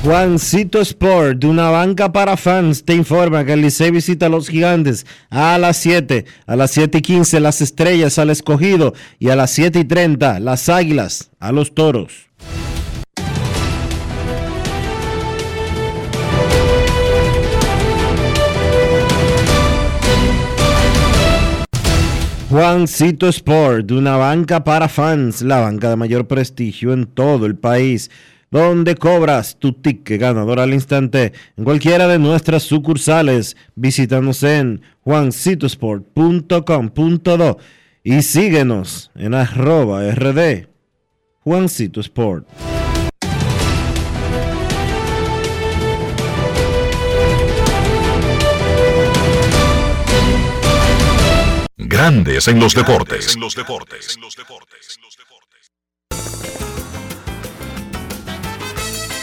Juancito 0.03 0.81
Sport, 0.81 1.41
de 1.41 1.47
una 1.47 1.69
banca 1.69 2.11
para 2.11 2.39
fans, 2.39 2.87
te 2.87 2.95
informa 2.95 3.45
que 3.45 3.53
el 3.53 3.61
Licey 3.61 3.91
visita 3.91 4.27
a 4.27 4.29
los 4.31 4.49
gigantes 4.49 5.05
a 5.29 5.59
las 5.59 5.77
7, 5.77 6.25
a 6.47 6.57
las 6.57 6.71
7 6.71 6.97
y 6.97 7.03
15 7.03 7.39
las 7.39 7.61
estrellas 7.61 8.19
al 8.19 8.31
escogido 8.31 8.95
y 9.19 9.29
a 9.29 9.37
las 9.37 9.51
7 9.51 9.79
y 9.81 9.85
30 9.85 10.41
las 10.41 10.71
águilas 10.71 11.31
a 11.39 11.53
los 11.53 11.75
toros. 11.75 12.31
Juancito 22.49 23.29
Sport, 23.29 23.87
de 23.87 23.99
una 23.99 24.17
banca 24.17 24.65
para 24.65 24.89
fans, 24.89 25.43
la 25.43 25.61
banca 25.61 25.91
de 25.91 25.97
mayor 25.97 26.27
prestigio 26.27 26.95
en 26.95 27.05
todo 27.05 27.45
el 27.45 27.57
país, 27.57 28.11
donde 28.51 28.97
cobras 28.97 29.57
tu 29.59 29.73
ticket 29.73 30.21
ganador 30.21 30.61
al 30.61 30.75
instante 30.75 31.33
en 31.57 31.65
cualquiera 31.65 32.07
de 32.09 32.19
nuestras 32.19 32.65
sucursales. 32.65 33.57
Visítanos 33.75 34.43
en 34.43 34.83
juancitosport.com.do 35.03 37.59
y 38.03 38.23
síguenos 38.23 39.11
en 39.15 39.35
arroba 39.35 40.11
rd 40.11 40.67
Juancito 41.43 42.01
Sport. 42.01 42.49
Grandes 51.77 52.49
en 52.49 52.61
los 52.61 52.75
deportes. 52.75 53.37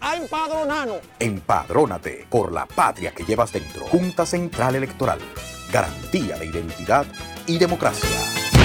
a 0.00 0.16
empadronarnos. 0.16 0.98
Empadrónate 1.18 2.26
por 2.28 2.52
la 2.52 2.66
patria 2.66 3.12
que 3.12 3.24
llevas 3.24 3.52
dentro. 3.52 3.86
Junta 3.86 4.26
Central 4.26 4.74
Electoral. 4.76 5.18
Garantía 5.72 6.36
de 6.36 6.46
identidad 6.46 7.06
y 7.46 7.58
democracia. 7.58 8.08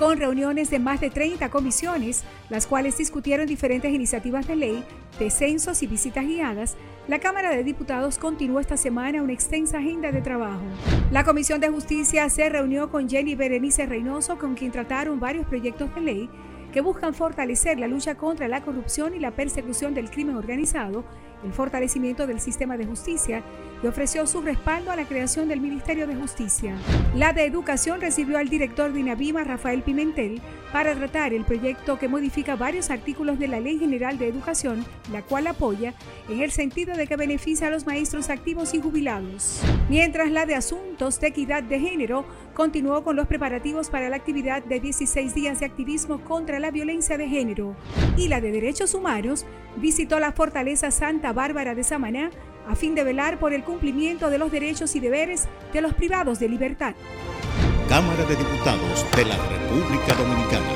con 0.00 0.16
reuniones 0.16 0.70
de 0.70 0.78
más 0.78 0.98
de 0.98 1.10
30 1.10 1.50
comisiones, 1.50 2.24
las 2.48 2.66
cuales 2.66 2.96
discutieron 2.96 3.46
diferentes 3.46 3.92
iniciativas 3.92 4.48
de 4.48 4.56
ley, 4.56 4.84
descensos 5.18 5.82
y 5.82 5.86
visitas 5.86 6.24
guiadas, 6.24 6.78
la 7.06 7.18
Cámara 7.18 7.50
de 7.50 7.62
Diputados 7.62 8.16
continuó 8.16 8.60
esta 8.60 8.78
semana 8.78 9.22
una 9.22 9.34
extensa 9.34 9.76
agenda 9.76 10.10
de 10.10 10.22
trabajo. 10.22 10.62
La 11.12 11.22
Comisión 11.22 11.60
de 11.60 11.68
Justicia 11.68 12.26
se 12.30 12.48
reunió 12.48 12.90
con 12.90 13.10
Jenny 13.10 13.34
Berenice 13.34 13.84
Reynoso, 13.84 14.38
con 14.38 14.54
quien 14.54 14.72
trataron 14.72 15.20
varios 15.20 15.44
proyectos 15.44 15.94
de 15.94 16.00
ley 16.00 16.30
que 16.72 16.80
buscan 16.80 17.12
fortalecer 17.12 17.78
la 17.78 17.86
lucha 17.86 18.14
contra 18.14 18.48
la 18.48 18.62
corrupción 18.62 19.14
y 19.14 19.18
la 19.18 19.32
persecución 19.32 19.92
del 19.92 20.10
crimen 20.10 20.36
organizado 20.36 21.04
el 21.44 21.52
fortalecimiento 21.52 22.26
del 22.26 22.40
sistema 22.40 22.76
de 22.76 22.86
justicia 22.86 23.42
y 23.82 23.86
ofreció 23.86 24.26
su 24.26 24.42
respaldo 24.42 24.90
a 24.90 24.96
la 24.96 25.06
creación 25.06 25.48
del 25.48 25.60
Ministerio 25.60 26.06
de 26.06 26.14
Justicia. 26.14 26.74
La 27.14 27.32
de 27.32 27.44
Educación 27.44 28.00
recibió 28.00 28.38
al 28.38 28.48
director 28.48 28.92
de 28.92 29.00
INAVIMA, 29.00 29.44
Rafael 29.44 29.82
Pimentel, 29.82 30.40
para 30.72 30.94
tratar 30.94 31.32
el 31.32 31.44
proyecto 31.44 31.98
que 31.98 32.08
modifica 32.08 32.56
varios 32.56 32.90
artículos 32.90 33.38
de 33.38 33.48
la 33.48 33.58
Ley 33.58 33.78
General 33.78 34.18
de 34.18 34.28
Educación, 34.28 34.84
la 35.10 35.22
cual 35.22 35.46
apoya 35.46 35.94
en 36.28 36.40
el 36.40 36.50
sentido 36.50 36.96
de 36.96 37.06
que 37.06 37.16
beneficia 37.16 37.66
a 37.66 37.70
los 37.70 37.86
maestros 37.86 38.30
activos 38.30 38.74
y 38.74 38.80
jubilados. 38.80 39.60
Mientras 39.88 40.30
la 40.30 40.46
de 40.46 40.54
Asuntos 40.54 41.20
de 41.20 41.28
Equidad 41.28 41.62
de 41.62 41.80
Género 41.80 42.24
continuó 42.54 43.02
con 43.02 43.16
los 43.16 43.26
preparativos 43.26 43.90
para 43.90 44.08
la 44.08 44.16
actividad 44.16 44.62
de 44.62 44.80
16 44.80 45.34
días 45.34 45.60
de 45.60 45.66
activismo 45.66 46.20
contra 46.20 46.60
la 46.60 46.70
violencia 46.70 47.16
de 47.16 47.28
género 47.28 47.74
y 48.16 48.28
la 48.28 48.40
de 48.40 48.52
Derechos 48.52 48.94
Humanos 48.94 49.46
visitó 49.76 50.20
la 50.20 50.32
Fortaleza 50.32 50.90
Santa 50.90 51.29
Bárbara 51.32 51.74
de 51.74 51.84
Samaná 51.84 52.30
a 52.68 52.76
fin 52.76 52.94
de 52.94 53.04
velar 53.04 53.38
por 53.38 53.52
el 53.52 53.64
cumplimiento 53.64 54.30
de 54.30 54.38
los 54.38 54.52
derechos 54.52 54.94
y 54.94 55.00
deberes 55.00 55.48
de 55.72 55.80
los 55.80 55.94
privados 55.94 56.38
de 56.38 56.48
libertad. 56.48 56.94
Cámara 57.88 58.24
de 58.24 58.36
Diputados 58.36 59.06
de 59.16 59.24
la 59.24 59.36
República 59.36 60.14
Dominicana. 60.14 60.66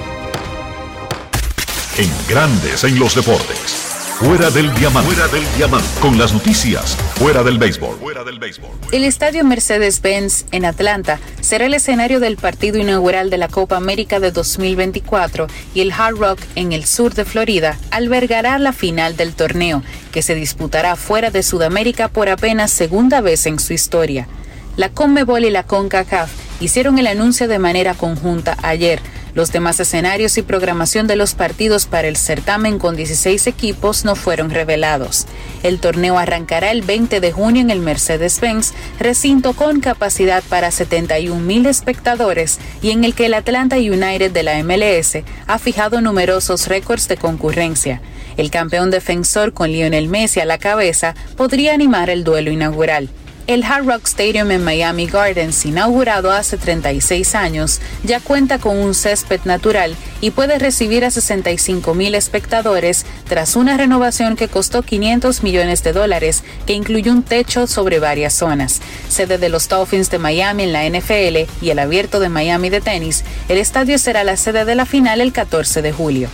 En 1.96 2.10
grandes 2.28 2.82
en 2.82 2.98
los 2.98 3.14
deportes. 3.14 4.03
Fuera 4.18 4.48
del 4.48 4.72
diamante. 4.74 5.12
Fuera 5.12 5.26
del 5.26 5.56
diamante. 5.56 5.88
Con 6.00 6.16
las 6.16 6.32
noticias. 6.32 6.96
Fuera 7.16 7.42
del 7.42 7.58
béisbol. 7.58 7.96
Fuera 7.98 8.22
del 8.22 8.38
béisbol. 8.38 8.70
El 8.92 9.02
estadio 9.02 9.42
Mercedes-Benz 9.42 10.44
en 10.52 10.64
Atlanta 10.64 11.18
será 11.40 11.66
el 11.66 11.74
escenario 11.74 12.20
del 12.20 12.36
partido 12.36 12.78
inaugural 12.78 13.28
de 13.28 13.38
la 13.38 13.48
Copa 13.48 13.76
América 13.76 14.20
de 14.20 14.30
2024 14.30 15.48
y 15.74 15.80
el 15.80 15.90
Hard 15.90 16.14
Rock 16.14 16.38
en 16.54 16.72
el 16.72 16.84
sur 16.84 17.12
de 17.14 17.24
Florida 17.24 17.76
albergará 17.90 18.56
la 18.60 18.72
final 18.72 19.16
del 19.16 19.34
torneo, 19.34 19.82
que 20.12 20.22
se 20.22 20.36
disputará 20.36 20.94
fuera 20.94 21.32
de 21.32 21.42
Sudamérica 21.42 22.06
por 22.06 22.28
apenas 22.28 22.70
segunda 22.70 23.20
vez 23.20 23.46
en 23.46 23.58
su 23.58 23.72
historia. 23.72 24.28
La 24.76 24.90
Conmebol 24.90 25.44
y 25.44 25.50
la 25.50 25.64
CONCACAF 25.64 26.30
hicieron 26.60 27.00
el 27.00 27.08
anuncio 27.08 27.48
de 27.48 27.58
manera 27.58 27.94
conjunta 27.94 28.56
ayer 28.62 29.00
los 29.34 29.52
demás 29.52 29.80
escenarios 29.80 30.38
y 30.38 30.42
programación 30.42 31.06
de 31.06 31.16
los 31.16 31.34
partidos 31.34 31.86
para 31.86 32.08
el 32.08 32.16
certamen 32.16 32.78
con 32.78 32.96
16 32.96 33.46
equipos 33.46 34.04
no 34.04 34.14
fueron 34.14 34.50
revelados. 34.50 35.26
El 35.62 35.80
torneo 35.80 36.18
arrancará 36.18 36.70
el 36.70 36.82
20 36.82 37.20
de 37.20 37.32
junio 37.32 37.60
en 37.60 37.70
el 37.70 37.80
Mercedes-Benz, 37.80 38.72
recinto 38.98 39.52
con 39.54 39.80
capacidad 39.80 40.42
para 40.44 40.70
71 40.70 41.40
mil 41.40 41.66
espectadores 41.66 42.58
y 42.80 42.90
en 42.90 43.04
el 43.04 43.14
que 43.14 43.26
el 43.26 43.34
Atlanta 43.34 43.76
United 43.76 44.30
de 44.30 44.42
la 44.42 44.62
MLS 44.62 45.18
ha 45.46 45.58
fijado 45.58 46.00
numerosos 46.00 46.68
récords 46.68 47.08
de 47.08 47.16
concurrencia. 47.16 48.00
El 48.36 48.50
campeón 48.50 48.90
defensor 48.90 49.52
con 49.52 49.70
Lionel 49.70 50.08
Messi 50.08 50.40
a 50.40 50.44
la 50.44 50.58
cabeza 50.58 51.14
podría 51.36 51.74
animar 51.74 52.10
el 52.10 52.24
duelo 52.24 52.50
inaugural. 52.50 53.08
El 53.46 53.62
Hard 53.62 53.86
Rock 53.86 54.06
Stadium 54.06 54.50
en 54.52 54.64
Miami 54.64 55.06
Gardens, 55.06 55.66
inaugurado 55.66 56.32
hace 56.32 56.56
36 56.56 57.34
años, 57.34 57.78
ya 58.02 58.18
cuenta 58.18 58.58
con 58.58 58.78
un 58.78 58.94
césped 58.94 59.40
natural 59.44 59.96
y 60.22 60.30
puede 60.30 60.58
recibir 60.58 61.04
a 61.04 61.10
65 61.10 61.94
mil 61.94 62.14
espectadores 62.14 63.04
tras 63.28 63.54
una 63.54 63.76
renovación 63.76 64.36
que 64.36 64.48
costó 64.48 64.82
500 64.82 65.42
millones 65.42 65.82
de 65.82 65.92
dólares, 65.92 66.42
que 66.66 66.72
incluye 66.72 67.10
un 67.10 67.22
techo 67.22 67.66
sobre 67.66 67.98
varias 67.98 68.32
zonas. 68.32 68.80
Sede 69.10 69.36
de 69.36 69.50
los 69.50 69.68
Dolphins 69.68 70.10
de 70.10 70.18
Miami 70.18 70.62
en 70.62 70.72
la 70.72 70.88
NFL 70.88 71.50
y 71.60 71.68
el 71.68 71.78
Abierto 71.78 72.20
de 72.20 72.30
Miami 72.30 72.70
de 72.70 72.80
tenis, 72.80 73.24
el 73.50 73.58
estadio 73.58 73.98
será 73.98 74.24
la 74.24 74.38
sede 74.38 74.64
de 74.64 74.74
la 74.74 74.86
final 74.86 75.20
el 75.20 75.34
14 75.34 75.82
de 75.82 75.92
julio. 75.92 76.30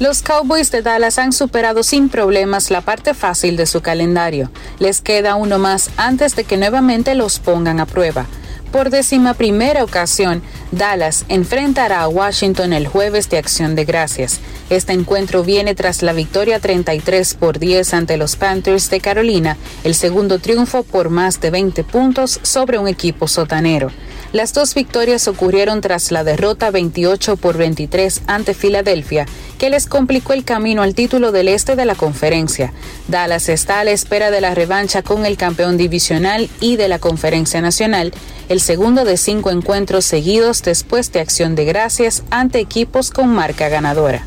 Los 0.00 0.22
Cowboys 0.22 0.72
de 0.72 0.82
Dallas 0.82 1.18
han 1.18 1.32
superado 1.32 1.84
sin 1.84 2.08
problemas 2.08 2.72
la 2.72 2.80
parte 2.80 3.14
fácil 3.14 3.56
de 3.56 3.66
su 3.66 3.80
calendario. 3.80 4.50
Les 4.80 5.00
queda 5.00 5.36
uno 5.36 5.60
más 5.60 5.88
antes 5.96 6.34
de 6.34 6.42
que 6.42 6.56
nuevamente 6.56 7.14
los 7.14 7.38
pongan 7.38 7.78
a 7.78 7.86
prueba. 7.86 8.26
Por 8.72 8.90
décima 8.90 9.34
primera 9.34 9.84
ocasión, 9.84 10.42
Dallas 10.72 11.24
enfrentará 11.28 12.00
a 12.00 12.08
Washington 12.08 12.72
el 12.72 12.88
jueves 12.88 13.30
de 13.30 13.38
Acción 13.38 13.76
de 13.76 13.84
Gracias. 13.84 14.40
Este 14.68 14.92
encuentro 14.92 15.44
viene 15.44 15.76
tras 15.76 16.02
la 16.02 16.12
victoria 16.12 16.58
33 16.58 17.34
por 17.34 17.60
10 17.60 17.94
ante 17.94 18.16
los 18.16 18.34
Panthers 18.34 18.90
de 18.90 18.98
Carolina, 18.98 19.56
el 19.84 19.94
segundo 19.94 20.40
triunfo 20.40 20.82
por 20.82 21.08
más 21.08 21.40
de 21.40 21.50
20 21.50 21.84
puntos 21.84 22.40
sobre 22.42 22.78
un 22.78 22.88
equipo 22.88 23.28
sotanero. 23.28 23.92
Las 24.34 24.52
dos 24.52 24.74
victorias 24.74 25.28
ocurrieron 25.28 25.80
tras 25.80 26.10
la 26.10 26.24
derrota 26.24 26.72
28 26.72 27.36
por 27.36 27.56
23 27.56 28.22
ante 28.26 28.52
Filadelfia, 28.52 29.26
que 29.58 29.70
les 29.70 29.86
complicó 29.86 30.32
el 30.32 30.42
camino 30.42 30.82
al 30.82 30.96
título 30.96 31.30
del 31.30 31.46
este 31.46 31.76
de 31.76 31.84
la 31.84 31.94
conferencia. 31.94 32.72
Dallas 33.06 33.48
está 33.48 33.78
a 33.78 33.84
la 33.84 33.92
espera 33.92 34.32
de 34.32 34.40
la 34.40 34.52
revancha 34.52 35.02
con 35.02 35.24
el 35.24 35.36
campeón 35.36 35.76
divisional 35.76 36.50
y 36.58 36.74
de 36.74 36.88
la 36.88 36.98
conferencia 36.98 37.60
nacional, 37.60 38.12
el 38.48 38.60
segundo 38.60 39.04
de 39.04 39.18
cinco 39.18 39.52
encuentros 39.52 40.04
seguidos 40.04 40.62
después 40.62 41.12
de 41.12 41.20
acción 41.20 41.54
de 41.54 41.66
gracias 41.66 42.24
ante 42.30 42.58
equipos 42.58 43.12
con 43.12 43.28
marca 43.28 43.68
ganadora. 43.68 44.26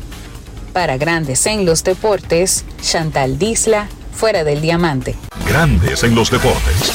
Para 0.72 0.96
Grandes 0.96 1.44
en 1.44 1.66
los 1.66 1.84
Deportes, 1.84 2.64
Chantal 2.80 3.38
Disla, 3.38 3.88
fuera 4.14 4.42
del 4.42 4.62
diamante. 4.62 5.16
Grandes 5.46 6.02
en 6.02 6.14
los 6.14 6.30
deportes. 6.30 6.94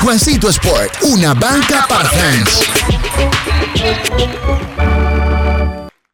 Juancito 0.00 0.48
Sport, 0.48 1.02
una 1.02 1.34
banca 1.34 1.86
para 1.88 2.08
fans. 2.08 2.62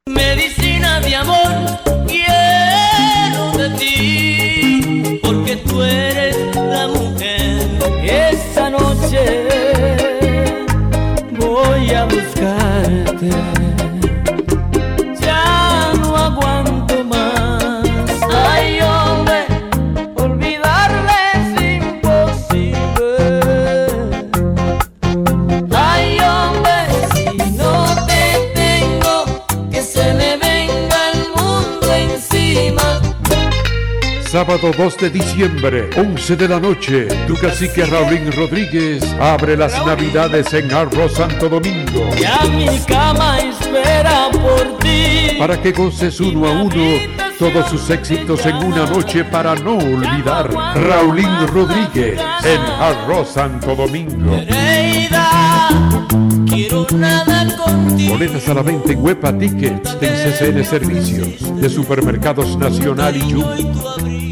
Medicina 0.06 1.01
de 1.01 1.16
amor, 1.16 1.81
quiero 2.06 3.52
de 3.56 3.70
ti, 3.78 5.20
porque 5.22 5.56
tú 5.56 5.82
eres 5.82 6.36
la 6.56 6.89
mujer. 6.89 7.68
Esta 8.02 8.70
noche 8.70 9.47
voy 11.39 11.90
a 11.94 12.05
buscarte. 12.05 13.64
Sábado 34.44 34.72
2 34.76 34.96
de 34.98 35.10
diciembre, 35.10 35.88
11 35.96 36.36
de 36.36 36.48
la 36.48 36.60
noche, 36.60 37.08
tu 37.26 37.34
cacique 37.34 37.86
Raulín 37.86 38.30
Rodríguez 38.30 39.02
abre 39.18 39.56
las 39.56 39.72
navidades 39.86 40.52
en 40.52 40.70
Arroz 40.70 41.14
Santo 41.14 41.48
Domingo. 41.48 42.10
Ya 42.20 42.44
mi 42.50 42.78
cama 42.80 43.38
espera 43.38 44.28
por 44.32 44.78
ti. 44.80 45.38
Para 45.38 45.60
que 45.62 45.72
goces 45.72 46.20
uno 46.20 46.46
a 46.46 46.50
uno 46.50 46.84
todos 47.38 47.70
sus 47.70 47.88
éxitos 47.88 48.44
en 48.44 48.56
una 48.56 48.84
noche 48.84 49.24
para 49.24 49.54
no 49.54 49.78
olvidar. 49.78 50.52
Raulín 50.52 51.46
Rodríguez 51.46 52.20
en 52.44 52.60
Arroz 52.60 53.30
Santo 53.30 53.74
Domingo. 53.74 54.42
quiero 56.46 56.86
nada. 56.92 57.34
Boletas 58.08 58.48
a 58.48 58.54
la 58.54 58.62
venta 58.62 58.92
en 58.92 59.02
Huepa 59.02 59.36
Tickets, 59.36 59.96
en 60.00 60.32
CCN 60.32 60.64
Servicios, 60.64 61.60
de 61.60 61.68
Supermercados 61.70 62.56
Nacional 62.58 63.16
y 63.16 63.32
Jumbo. 63.32 64.23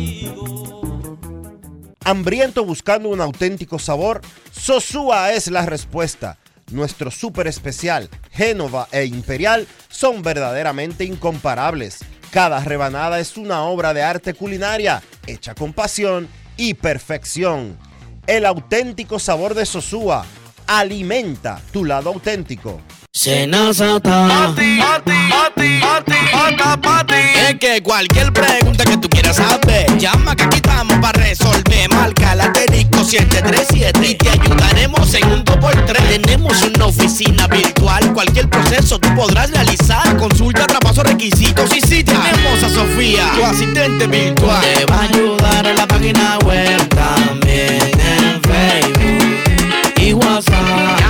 Hambriento 2.04 2.64
buscando 2.64 3.10
un 3.10 3.20
auténtico 3.20 3.78
sabor, 3.78 4.22
Sosúa 4.50 5.32
es 5.32 5.48
la 5.48 5.64
respuesta. 5.66 6.36
Nuestro 6.72 7.10
súper 7.10 7.46
especial, 7.46 8.08
Génova 8.32 8.88
e 8.90 9.04
Imperial, 9.04 9.68
son 9.88 10.22
verdaderamente 10.22 11.04
incomparables. 11.04 12.00
Cada 12.32 12.60
rebanada 12.60 13.20
es 13.20 13.36
una 13.36 13.62
obra 13.64 13.94
de 13.94 14.02
arte 14.02 14.34
culinaria, 14.34 15.02
hecha 15.26 15.54
con 15.54 15.72
pasión 15.72 16.28
y 16.56 16.74
perfección. 16.74 17.78
El 18.26 18.46
auténtico 18.46 19.18
sabor 19.18 19.54
de 19.54 19.66
Sosúa 19.66 20.24
alimenta 20.66 21.60
tu 21.72 21.84
lado 21.84 22.10
auténtico. 22.10 22.80
Senazata. 23.14 24.26
Pati, 24.26 24.78
pati, 24.78 25.12
pati, 25.28 25.80
pati, 25.82 26.16
pata, 26.32 26.76
pati. 26.80 27.14
Es 27.46 27.58
que 27.58 27.82
cualquier 27.82 28.32
pregunta 28.32 28.84
que 28.84 28.96
tú 28.96 29.08
quieras 29.10 29.36
saber, 29.36 29.98
llama 29.98 30.34
que 30.34 30.44
aquí 30.44 30.56
estamos 30.56 30.96
para 30.96 31.20
resolver. 31.20 31.90
Marca 31.90 32.34
la 32.34 32.44
asterisco 32.44 33.04
737 33.04 34.08
y 34.08 34.14
te 34.14 34.30
ayudaremos 34.30 35.12
en 35.12 35.30
un 35.30 35.44
2x3. 35.44 36.22
Tenemos 36.22 36.62
una 36.62 36.86
oficina 36.86 37.46
virtual, 37.48 38.14
cualquier 38.14 38.48
proceso 38.48 38.98
tú 38.98 39.14
podrás 39.14 39.50
realizar. 39.50 40.16
Consulta, 40.16 40.66
traspaso, 40.66 41.02
requisitos 41.02 41.70
y 41.76 41.82
si 41.82 42.02
tenemos 42.02 42.62
a 42.64 42.68
Sofía, 42.70 43.30
tu 43.36 43.44
asistente 43.44 44.06
virtual. 44.06 44.62
Te 44.62 44.86
va 44.86 44.96
a 44.96 45.02
ayudar 45.02 45.66
en 45.66 45.76
la 45.76 45.86
página 45.86 46.38
web 46.46 46.88
también 46.88 47.90
en 48.00 48.40
Facebook 48.40 49.98
y 49.98 50.14
WhatsApp. 50.14 51.01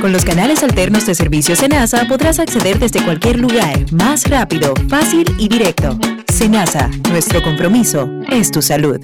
Con 0.00 0.12
los 0.12 0.24
canales 0.24 0.62
alternos 0.62 1.06
de 1.06 1.14
servicio 1.14 1.56
Senasa 1.56 2.06
podrás 2.06 2.38
acceder 2.38 2.78
desde 2.78 3.02
cualquier 3.02 3.38
lugar, 3.38 3.90
más 3.92 4.28
rápido, 4.28 4.74
fácil 4.88 5.24
y 5.38 5.48
directo. 5.48 5.98
Senasa, 6.32 6.88
nuestro 7.10 7.42
compromiso 7.42 8.08
es 8.30 8.50
tu 8.52 8.62
salud. 8.62 9.00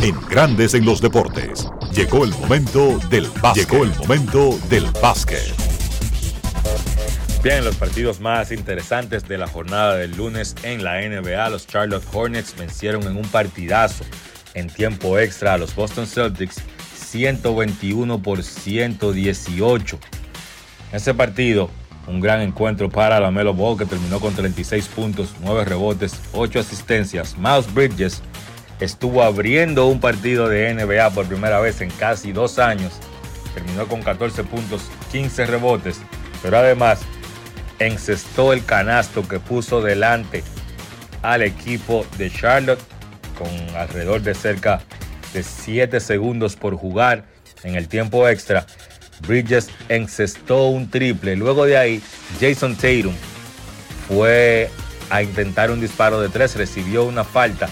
En 0.00 0.18
Grandes 0.30 0.72
en 0.72 0.86
los 0.86 1.02
Deportes, 1.02 1.68
llegó 1.94 2.24
el 2.24 2.30
momento 2.30 2.98
del 3.10 3.26
básquet. 3.42 3.68
Llegó 3.68 3.84
el 3.84 3.94
momento 3.96 4.58
del 4.70 4.86
básquet. 5.02 5.54
Bien, 7.42 7.64
los 7.64 7.76
partidos 7.76 8.18
más 8.20 8.50
interesantes 8.50 9.28
de 9.28 9.36
la 9.36 9.46
jornada 9.46 9.96
del 9.96 10.16
lunes 10.16 10.54
en 10.62 10.84
la 10.84 11.00
NBA, 11.02 11.50
los 11.50 11.66
Charlotte 11.66 12.04
Hornets 12.12 12.54
vencieron 12.56 13.02
en 13.02 13.16
un 13.16 13.28
partidazo 13.28 14.04
en 14.54 14.68
tiempo 14.68 15.18
extra 15.18 15.54
a 15.54 15.58
los 15.58 15.74
Boston 15.74 16.06
Celtics 16.06 16.62
121 17.12 18.22
por 18.22 18.42
118. 18.42 19.98
En 20.90 20.96
ese 20.96 21.12
partido, 21.12 21.68
un 22.06 22.20
gran 22.20 22.40
encuentro 22.40 22.88
para 22.88 23.20
la 23.20 23.30
Melo 23.30 23.52
Ball 23.52 23.76
que 23.76 23.84
terminó 23.84 24.18
con 24.18 24.34
36 24.34 24.88
puntos, 24.88 25.34
9 25.42 25.66
rebotes, 25.66 26.18
8 26.32 26.60
asistencias. 26.60 27.36
Miles 27.36 27.72
Bridges 27.72 28.22
estuvo 28.80 29.22
abriendo 29.22 29.88
un 29.88 30.00
partido 30.00 30.48
de 30.48 30.72
NBA 30.72 31.10
por 31.10 31.26
primera 31.26 31.60
vez 31.60 31.82
en 31.82 31.90
casi 31.90 32.32
dos 32.32 32.58
años. 32.58 32.94
Terminó 33.52 33.86
con 33.86 34.00
14 34.00 34.44
puntos, 34.44 34.80
15 35.12 35.44
rebotes, 35.44 36.00
pero 36.42 36.56
además 36.56 37.00
encestó 37.78 38.54
el 38.54 38.64
canasto 38.64 39.28
que 39.28 39.38
puso 39.38 39.82
delante 39.82 40.42
al 41.20 41.42
equipo 41.42 42.06
de 42.16 42.30
Charlotte 42.30 42.80
con 43.36 43.76
alrededor 43.76 44.22
de 44.22 44.34
cerca 44.34 44.80
de 45.32 45.42
7 45.42 46.00
segundos 46.00 46.56
por 46.56 46.76
jugar 46.76 47.24
en 47.64 47.74
el 47.74 47.88
tiempo 47.88 48.28
extra. 48.28 48.66
Bridges 49.26 49.70
encestó 49.88 50.66
un 50.66 50.90
triple. 50.90 51.36
Luego 51.36 51.64
de 51.64 51.76
ahí, 51.76 52.02
Jason 52.40 52.74
Tatum 52.76 53.14
fue 54.08 54.70
a 55.10 55.22
intentar 55.22 55.70
un 55.70 55.80
disparo 55.80 56.20
de 56.20 56.28
tres, 56.28 56.56
recibió 56.56 57.04
una 57.04 57.22
falta 57.22 57.68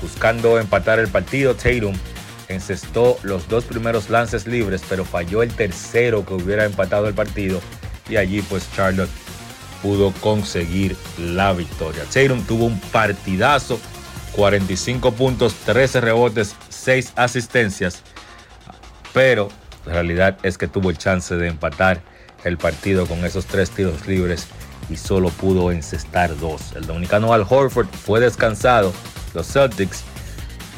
buscando 0.00 0.58
empatar 0.58 0.98
el 0.98 1.08
partido. 1.08 1.54
Tatum 1.54 1.94
encestó 2.48 3.18
los 3.22 3.48
dos 3.48 3.64
primeros 3.64 4.10
lances 4.10 4.46
libres, 4.46 4.82
pero 4.88 5.04
falló 5.04 5.42
el 5.42 5.52
tercero 5.52 6.24
que 6.24 6.34
hubiera 6.34 6.64
empatado 6.64 7.08
el 7.08 7.14
partido. 7.14 7.60
Y 8.08 8.16
allí 8.16 8.42
pues 8.42 8.68
Charlotte 8.74 9.10
pudo 9.82 10.12
conseguir 10.20 10.96
la 11.18 11.52
victoria. 11.52 12.04
Tatum 12.04 12.42
tuvo 12.44 12.66
un 12.66 12.80
partidazo, 12.80 13.80
45 14.36 15.12
puntos, 15.12 15.54
13 15.64 16.00
rebotes, 16.00 16.56
6 16.68 17.12
asistencias, 17.16 18.02
pero 19.12 19.48
la 19.86 19.94
realidad 19.94 20.38
es 20.42 20.58
que 20.58 20.66
tuvo 20.66 20.90
el 20.90 20.98
chance 20.98 21.34
de 21.36 21.48
empatar 21.48 22.02
el 22.44 22.58
partido 22.58 23.06
con 23.06 23.24
esos 23.24 23.46
tres 23.46 23.70
tiros 23.70 24.06
libres 24.06 24.46
y 24.90 24.96
solo 24.96 25.30
pudo 25.30 25.70
encestar 25.72 26.36
dos. 26.38 26.72
El 26.74 26.86
dominicano 26.86 27.32
Al 27.32 27.46
Horford 27.48 27.86
fue 27.88 28.20
descansado. 28.20 28.92
Los 29.34 29.46
Celtics 29.46 30.04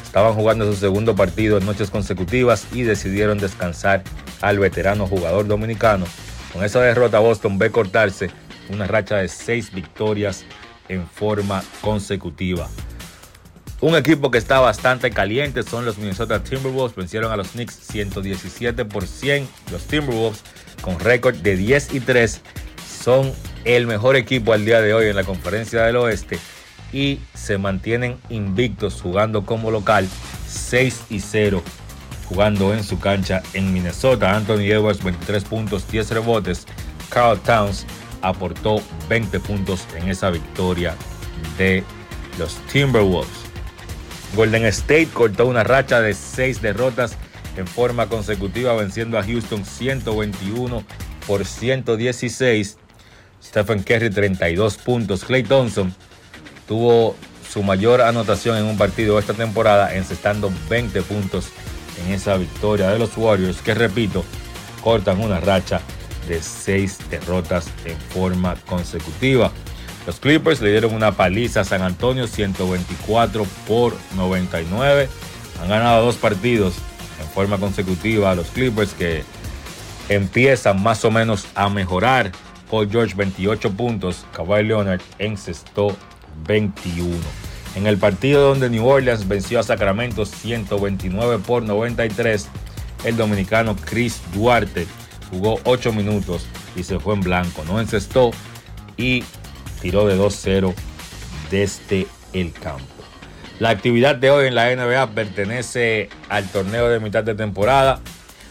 estaban 0.03 0.33
jugando 0.33 0.65
su 0.65 0.77
segundo 0.77 1.15
partido 1.15 1.57
en 1.57 1.65
noches 1.65 1.89
consecutivas 1.89 2.65
y 2.71 2.83
decidieron 2.83 3.37
descansar 3.37 4.03
al 4.41 4.59
veterano 4.59 5.07
jugador 5.07 5.47
dominicano. 5.47 6.05
Con 6.53 6.63
esa 6.63 6.79
derrota 6.81 7.19
Boston 7.19 7.57
ve 7.57 7.69
cortarse 7.71 8.29
una 8.69 8.87
racha 8.87 9.17
de 9.17 9.27
seis 9.27 9.73
victorias 9.73 10.45
en 10.89 11.05
forma 11.07 11.63
consecutiva. 11.81 12.69
Un 13.79 13.95
equipo 13.95 14.31
que 14.31 14.39
está 14.39 14.59
bastante 14.59 15.11
caliente 15.11 15.61
son 15.61 15.85
los 15.85 15.99
Minnesota 15.99 16.43
Timberwolves. 16.43 16.95
Vencieron 16.95 17.31
a 17.31 17.37
los 17.37 17.49
Knicks 17.49 17.75
117 17.75 18.85
por 18.85 19.05
100. 19.05 19.47
Los 19.71 19.83
Timberwolves 19.85 20.41
con 20.81 20.99
récord 20.99 21.35
de 21.35 21.55
10 21.55 21.93
y 21.93 21.99
3 21.99 22.41
son 23.03 23.31
el 23.65 23.85
mejor 23.85 24.15
equipo 24.15 24.53
al 24.53 24.65
día 24.65 24.81
de 24.81 24.95
hoy 24.95 25.07
en 25.07 25.15
la 25.15 25.23
conferencia 25.23 25.83
del 25.83 25.97
oeste 25.97 26.39
y 26.91 27.19
se 27.35 27.57
mantienen 27.59 28.17
invictos 28.29 29.01
jugando 29.01 29.45
como 29.45 29.69
local 29.69 30.07
6 30.47 31.03
y 31.09 31.19
0 31.19 31.61
jugando 32.27 32.73
en 32.73 32.83
su 32.83 32.99
cancha 32.99 33.43
en 33.53 33.71
Minnesota. 33.73 34.35
Anthony 34.35 34.71
Edwards 34.71 35.03
23 35.03 35.43
puntos, 35.43 35.87
10 35.91 36.11
rebotes. 36.11 36.65
Carl 37.09 37.39
Towns 37.41 37.85
aportó 38.21 38.81
20 39.07 39.39
puntos 39.39 39.85
en 39.95 40.09
esa 40.09 40.31
victoria 40.31 40.95
de 41.59 41.83
los 42.39 42.55
Timberwolves. 42.71 43.46
Golden 44.37 44.65
State 44.65 45.07
cortó 45.11 45.47
una 45.47 45.63
racha 45.63 45.99
de 45.99 46.13
6 46.13 46.61
derrotas 46.61 47.15
en 47.57 47.65
forma 47.65 48.07
consecutiva 48.07 48.75
venciendo 48.75 49.17
a 49.17 49.23
Houston 49.23 49.65
121 49.65 50.83
por 51.25 51.43
116. 51.43 52.77
Stephen 53.43 53.81
Curry 53.81 54.11
32 54.11 54.77
puntos. 54.77 55.25
Clay 55.25 55.41
Thompson 55.41 55.91
tuvo 56.67 57.15
su 57.49 57.63
mayor 57.63 58.03
anotación 58.03 58.59
en 58.59 58.65
un 58.65 58.77
partido 58.77 59.17
esta 59.17 59.33
temporada 59.33 59.95
encestando 59.95 60.51
20 60.69 61.01
puntos 61.01 61.47
en 62.05 62.13
esa 62.13 62.37
victoria 62.37 62.91
de 62.91 62.99
los 62.99 63.17
Warriors 63.17 63.63
que 63.63 63.73
repito 63.73 64.23
cortan 64.83 65.19
una 65.19 65.39
racha 65.39 65.81
de 66.29 66.43
6 66.43 67.09
derrotas 67.09 67.71
en 67.85 67.97
forma 67.97 68.55
consecutiva. 68.67 69.51
Los 70.07 70.21
Clippers 70.21 70.61
le 70.61 70.71
dieron 70.71 70.93
una 70.93 71.11
paliza 71.11 71.61
a 71.61 71.63
San 71.65 71.81
Antonio 71.81 72.27
124 72.27 73.45
por 73.67 73.93
99. 74.15 75.09
Han 75.61 75.67
ganado 75.67 76.05
dos 76.05 76.15
partidos 76.15 76.75
en 77.21 77.27
forma 77.27 77.57
consecutiva 77.57 78.31
a 78.31 78.35
los 78.35 78.47
Clippers 78.47 78.93
que 78.93 79.25
empiezan 80.07 80.81
más 80.81 81.03
o 81.03 81.11
menos 81.11 81.45
a 81.55 81.67
mejorar. 81.67 82.31
Paul 82.71 82.89
George 82.89 83.15
28 83.15 83.71
puntos, 83.73 84.25
Kawhi 84.31 84.63
Leonard 84.63 85.01
encestó 85.19 85.93
21. 86.47 87.17
En 87.75 87.85
el 87.85 87.97
partido 87.97 88.47
donde 88.47 88.69
New 88.69 88.87
Orleans 88.87 89.27
venció 89.27 89.59
a 89.59 89.63
Sacramento 89.63 90.25
129 90.25 91.39
por 91.39 91.63
93, 91.63 92.47
el 93.03 93.17
dominicano 93.17 93.75
Chris 93.75 94.21
Duarte 94.33 94.87
jugó 95.29 95.59
8 95.65 95.91
minutos 95.91 96.47
y 96.77 96.83
se 96.83 96.97
fue 96.97 97.13
en 97.13 97.21
blanco. 97.21 97.65
No 97.65 97.81
encestó 97.81 98.31
y 98.95 99.25
tiró 99.81 100.07
de 100.07 100.17
2-0 100.17 100.73
desde 101.51 102.07
el 102.33 102.53
campo. 102.53 102.85
La 103.59 103.69
actividad 103.69 104.15
de 104.15 104.29
hoy 104.29 104.47
en 104.47 104.55
la 104.55 104.73
NBA 104.75 105.11
pertenece 105.11 106.09
al 106.29 106.47
torneo 106.49 106.89
de 106.89 106.99
mitad 106.99 107.23
de 107.23 107.33
temporada. 107.33 108.01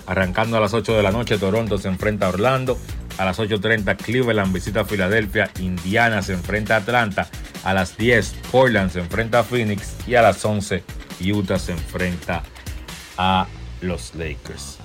Arrancando 0.06 0.56
a 0.56 0.60
las 0.60 0.74
8 0.74 0.96
de 0.96 1.02
la 1.02 1.12
noche, 1.12 1.38
Toronto 1.38 1.78
se 1.78 1.88
enfrenta 1.88 2.26
a 2.26 2.30
Orlando. 2.30 2.78
a 3.18 3.24
las 3.24 3.38
8.30 3.38 3.96
Cleveland 3.96 4.52
visita 4.52 4.80
a 4.80 4.84
Filadelfia, 4.84 5.50
Indiana 5.58 6.20
se 6.20 6.34
enfrenta 6.34 6.74
a 6.74 6.78
Atlanta, 6.80 7.28
a 7.64 7.72
las 7.72 7.96
10 7.96 8.34
Portland 8.52 8.90
se 8.90 8.98
enfrenta 8.98 9.38
a 9.38 9.42
Phoenix 9.42 9.94
y 10.06 10.16
a 10.16 10.22
las 10.22 10.44
11 10.44 10.82
Utah 11.24 11.58
se 11.58 11.72
enfrenta 11.72 12.42
a 13.16 13.46
los 13.80 14.14
Lakers. 14.14 14.78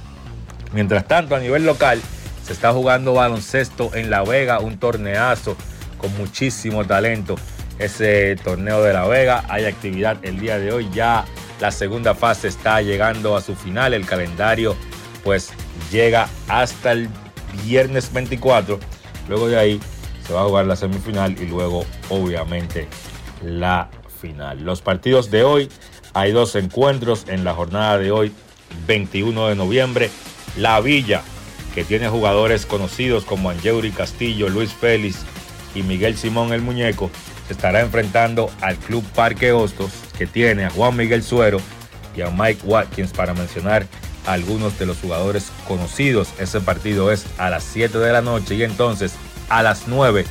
Mientras 0.72 1.08
tanto, 1.08 1.36
a 1.36 1.40
nivel 1.40 1.66
local, 1.66 2.00
se 2.46 2.54
está 2.54 2.72
jugando 2.72 3.14
baloncesto 3.14 3.94
en 3.96 4.10
La 4.10 4.24
Vega, 4.24 4.60
un 4.60 4.80
torneazo 4.80 5.58
con 6.02 6.16
muchísimo 6.18 6.84
talento. 6.86 7.36
Ese 7.80 8.36
torneo 8.44 8.82
de 8.84 8.94
La 8.94 9.08
Vega, 9.08 9.46
hay 9.48 9.66
actividad 9.66 10.18
el 10.24 10.40
día 10.40 10.60
de 10.60 10.72
hoy, 10.74 10.90
ya 10.94 11.26
la 11.60 11.72
segunda 11.72 12.16
fase 12.16 12.48
está 12.48 12.82
llegando 12.82 13.36
a 13.38 13.42
su 13.42 13.56
final, 13.56 13.94
el 13.94 14.06
calendario 14.06 14.76
pues 15.24 15.52
llega 15.92 16.28
hasta 16.48 16.92
el 16.92 17.08
viernes 17.64 18.12
24, 18.12 18.80
luego 19.30 19.48
de 19.48 19.60
ahí 19.60 19.80
se 20.26 20.34
va 20.34 20.42
a 20.42 20.46
jugar 20.46 20.66
la 20.66 20.76
semifinal 20.76 21.40
y 21.40 21.46
luego 21.46 21.86
obviamente 22.10 22.88
la 23.44 23.90
final. 24.22 24.64
Los 24.64 24.82
partidos 24.82 25.32
de 25.32 25.44
hoy, 25.44 25.70
hay 26.14 26.32
dos 26.32 26.56
encuentros 26.56 27.26
en 27.28 27.44
la 27.44 27.54
jornada 27.54 27.98
de 27.98 28.12
hoy, 28.12 28.32
21 28.88 29.48
de 29.48 29.56
noviembre. 29.56 30.10
La 30.58 30.80
Villa, 30.82 31.22
que 31.74 31.84
tiene 31.84 32.10
jugadores 32.10 32.66
conocidos 32.66 33.24
como 33.24 33.50
Angeuri 33.50 33.92
Castillo, 33.92 34.50
Luis 34.50 34.74
Félix 34.74 35.26
y 35.76 35.84
Miguel 35.84 36.18
Simón 36.18 36.54
el 36.54 36.62
Muñeco, 36.62 37.10
se 37.48 37.54
estará 37.54 37.82
enfrentando 37.82 38.50
al 38.62 38.78
Club 38.78 39.04
Parque 39.16 39.52
Hostos, 39.52 39.92
que 40.18 40.28
tiene 40.28 40.66
a 40.66 40.70
Juan 40.70 40.96
Miguel 40.96 41.24
Suero 41.24 41.60
y 42.16 42.22
a 42.22 42.30
Mike 42.30 42.62
Watkins 42.66 43.12
para 43.12 43.34
mencionar 43.34 43.86
algunos 44.26 44.78
de 44.78 44.86
los 44.86 44.98
jugadores 45.00 45.52
conocidos. 45.68 46.30
Ese 46.40 46.62
partido 46.62 47.12
es 47.12 47.26
a 47.38 47.50
las 47.50 47.64
7 47.64 47.98
de 47.98 48.12
la 48.12 48.22
noche 48.22 48.56
y 48.56 48.64
entonces 48.64 49.14
a 49.50 49.64
las 49.64 49.88
9 49.88 50.26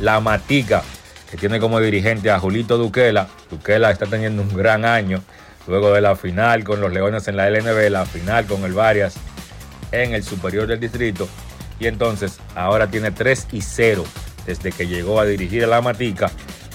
la 0.00 0.20
Matica, 0.20 0.82
que 1.30 1.36
tiene 1.36 1.60
como 1.60 1.80
dirigente 1.80 2.30
a 2.30 2.38
Julito 2.38 2.78
Duquela. 2.78 3.28
Duquela 3.50 3.90
está 3.90 4.06
teniendo 4.06 4.42
un 4.42 4.54
gran 4.54 4.84
año 4.84 5.22
luego 5.66 5.92
de 5.92 6.00
la 6.00 6.16
final 6.16 6.64
con 6.64 6.80
los 6.80 6.92
Leones 6.92 7.26
en 7.28 7.36
la 7.36 7.48
LNB, 7.48 7.90
la 7.90 8.06
final 8.06 8.46
con 8.46 8.64
el 8.64 8.72
Varias 8.72 9.14
en 9.92 10.14
el 10.14 10.22
Superior 10.22 10.66
del 10.66 10.80
Distrito. 10.80 11.28
Y 11.80 11.86
entonces 11.86 12.38
ahora 12.54 12.86
tiene 12.88 13.10
3 13.10 13.48
y 13.52 13.60
0 13.62 14.04
desde 14.46 14.72
que 14.72 14.86
llegó 14.86 15.20
a 15.20 15.24
dirigir 15.24 15.64
a 15.64 15.68
la 15.68 15.80
Matica. 15.80 16.30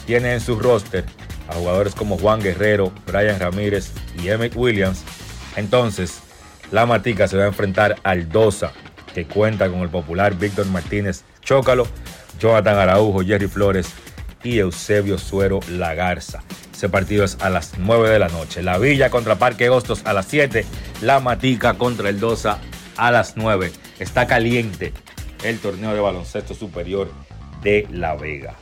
Tiene 0.06 0.34
en 0.34 0.42
su 0.42 0.60
roster 0.60 1.06
a 1.48 1.56
jugadores 1.56 1.96
como 1.96 2.18
Juan 2.18 2.42
Guerrero, 2.42 2.92
Brian 3.06 3.40
Ramírez 3.40 3.92
y 4.22 4.30
Emmett 4.30 4.56
Williams. 4.56 5.04
Entonces, 5.56 6.20
la 6.72 6.86
Matica 6.86 7.28
se 7.28 7.38
va 7.38 7.44
a 7.44 7.48
enfrentar 7.48 7.96
al 8.04 8.30
Dosa, 8.30 8.72
que 9.14 9.26
cuenta 9.26 9.70
con 9.70 9.80
el 9.80 9.90
popular 9.90 10.36
Víctor 10.36 10.68
Martínez 10.68 11.24
Chócalo, 11.42 11.88
Jonathan 12.40 12.78
Araujo, 12.78 13.24
Jerry 13.24 13.48
Flores 13.48 13.92
y 14.44 14.60
Eusebio 14.60 15.18
Suero 15.18 15.60
Lagarza. 15.70 16.44
Ese 16.74 16.88
partido 16.88 17.26
es 17.26 17.38
a 17.42 17.50
las 17.50 17.78
9 17.78 18.10
de 18.10 18.20
la 18.20 18.30
noche. 18.30 18.64
La 18.64 18.78
Villa 18.78 19.10
contra 19.10 19.36
Parque 19.36 19.70
Hostos 19.70 20.02
a 20.06 20.14
las 20.14 20.28
7. 20.28 20.66
La 21.02 21.20
Matica 21.20 21.74
contra 21.74 22.08
el 22.08 22.20
Dosa 22.20 22.60
a 22.96 23.12
las 23.12 23.36
9. 23.36 23.72
Está 24.00 24.28
caliente 24.28 24.94
el 25.44 25.60
torneo 25.60 25.94
de 25.94 26.00
baloncesto 26.00 26.54
superior 26.54 27.10
de 27.62 27.88
La 27.92 28.16
Vega. 28.16 28.56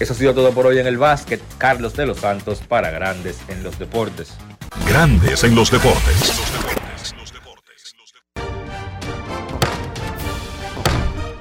Eso 0.00 0.12
ha 0.12 0.16
sido 0.16 0.34
todo 0.34 0.52
por 0.52 0.66
hoy 0.66 0.78
en 0.78 0.86
el 0.86 0.98
básquet. 0.98 1.40
Carlos 1.58 1.94
de 1.94 2.06
los 2.06 2.18
Santos 2.18 2.60
para 2.60 2.90
Grandes 2.90 3.38
en 3.48 3.62
los 3.62 3.78
Deportes. 3.78 4.34
Grandes 4.88 5.44
en 5.44 5.54
los 5.54 5.70
Deportes. 5.70 6.32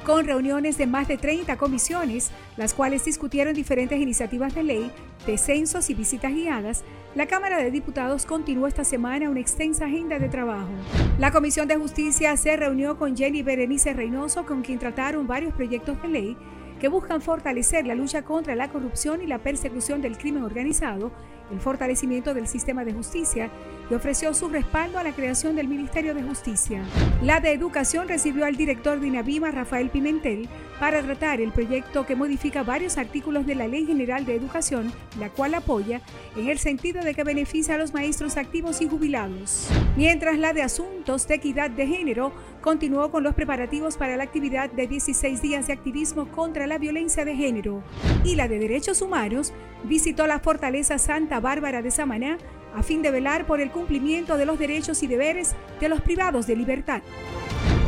con 0.03 0.25
reuniones 0.25 0.77
de 0.77 0.85
más 0.85 1.07
de 1.07 1.17
30 1.17 1.57
comisiones, 1.57 2.29
las 2.55 2.75
cuales 2.75 3.03
discutieron 3.05 3.55
diferentes 3.55 3.99
iniciativas 3.99 4.53
de 4.53 4.61
ley, 4.61 4.91
descensos 5.25 5.89
y 5.89 5.95
visitas 5.95 6.31
guiadas, 6.31 6.83
la 7.15 7.25
Cámara 7.25 7.57
de 7.57 7.71
Diputados 7.71 8.25
continuó 8.25 8.67
esta 8.67 8.83
semana 8.83 9.29
una 9.29 9.39
extensa 9.39 9.85
agenda 9.85 10.19
de 10.19 10.29
trabajo. 10.29 10.69
La 11.17 11.31
Comisión 11.31 11.67
de 11.67 11.77
Justicia 11.77 12.35
se 12.37 12.55
reunió 12.57 12.97
con 12.97 13.15
Jenny 13.17 13.43
Berenice 13.43 13.93
Reynoso, 13.93 14.45
con 14.45 14.61
quien 14.61 14.77
trataron 14.77 15.25
varios 15.25 15.53
proyectos 15.53 15.99
de 16.01 16.07
ley 16.07 16.37
que 16.83 16.89
buscan 16.89 17.21
fortalecer 17.21 17.87
la 17.87 17.95
lucha 17.95 18.23
contra 18.23 18.57
la 18.57 18.67
corrupción 18.67 19.21
y 19.21 19.25
la 19.25 19.39
persecución 19.39 20.01
del 20.01 20.17
crimen 20.17 20.43
organizado, 20.43 21.13
el 21.51 21.59
fortalecimiento 21.59 22.33
del 22.33 22.47
sistema 22.47 22.85
de 22.85 22.93
justicia 22.93 23.49
y 23.89 23.93
ofreció 23.93 24.33
su 24.33 24.49
respaldo 24.49 24.97
a 24.97 25.03
la 25.03 25.11
creación 25.11 25.55
del 25.55 25.67
Ministerio 25.67 26.13
de 26.13 26.23
Justicia. 26.23 26.83
La 27.21 27.39
de 27.39 27.51
Educación 27.51 28.07
recibió 28.07 28.45
al 28.45 28.55
director 28.55 28.99
de 28.99 29.07
INAVIMA, 29.07 29.51
Rafael 29.51 29.89
Pimentel, 29.89 30.47
para 30.79 31.01
tratar 31.01 31.39
el 31.39 31.51
proyecto 31.51 32.05
que 32.05 32.15
modifica 32.15 32.63
varios 32.63 32.97
artículos 32.97 33.45
de 33.45 33.55
la 33.55 33.67
Ley 33.67 33.85
General 33.85 34.25
de 34.25 34.35
Educación, 34.35 34.91
la 35.19 35.29
cual 35.29 35.53
apoya 35.53 36.01
en 36.35 36.49
el 36.49 36.59
sentido 36.59 37.03
de 37.03 37.13
que 37.13 37.23
beneficia 37.23 37.75
a 37.75 37.77
los 37.77 37.93
maestros 37.93 38.37
activos 38.37 38.81
y 38.81 38.87
jubilados. 38.89 39.69
Mientras 39.95 40.37
la 40.39 40.53
de 40.53 40.63
Asuntos 40.63 41.27
de 41.27 41.35
Equidad 41.35 41.69
de 41.69 41.87
Género 41.87 42.33
continuó 42.61 43.11
con 43.11 43.23
los 43.23 43.35
preparativos 43.35 43.97
para 43.97 44.17
la 44.17 44.23
actividad 44.23 44.71
de 44.71 44.87
16 44.87 45.41
días 45.41 45.67
de 45.67 45.73
activismo 45.73 46.27
contra 46.31 46.67
la 46.67 46.77
violencia 46.77 47.25
de 47.25 47.35
género. 47.35 47.83
Y 48.23 48.35
la 48.35 48.47
de 48.47 48.59
Derechos 48.59 49.01
Humanos 49.01 49.53
visitó 49.83 50.27
la 50.27 50.39
Fortaleza 50.39 50.97
Santa 50.97 51.32
Bárbara 51.39 51.81
de 51.81 51.91
Samaná 51.91 52.37
a 52.75 52.83
fin 52.83 53.01
de 53.01 53.11
velar 53.11 53.45
por 53.45 53.61
el 53.61 53.71
cumplimiento 53.71 54.37
de 54.37 54.45
los 54.45 54.57
derechos 54.57 55.03
y 55.03 55.07
deberes 55.07 55.55
de 55.79 55.89
los 55.89 56.01
privados 56.01 56.47
de 56.47 56.55
libertad. 56.55 57.01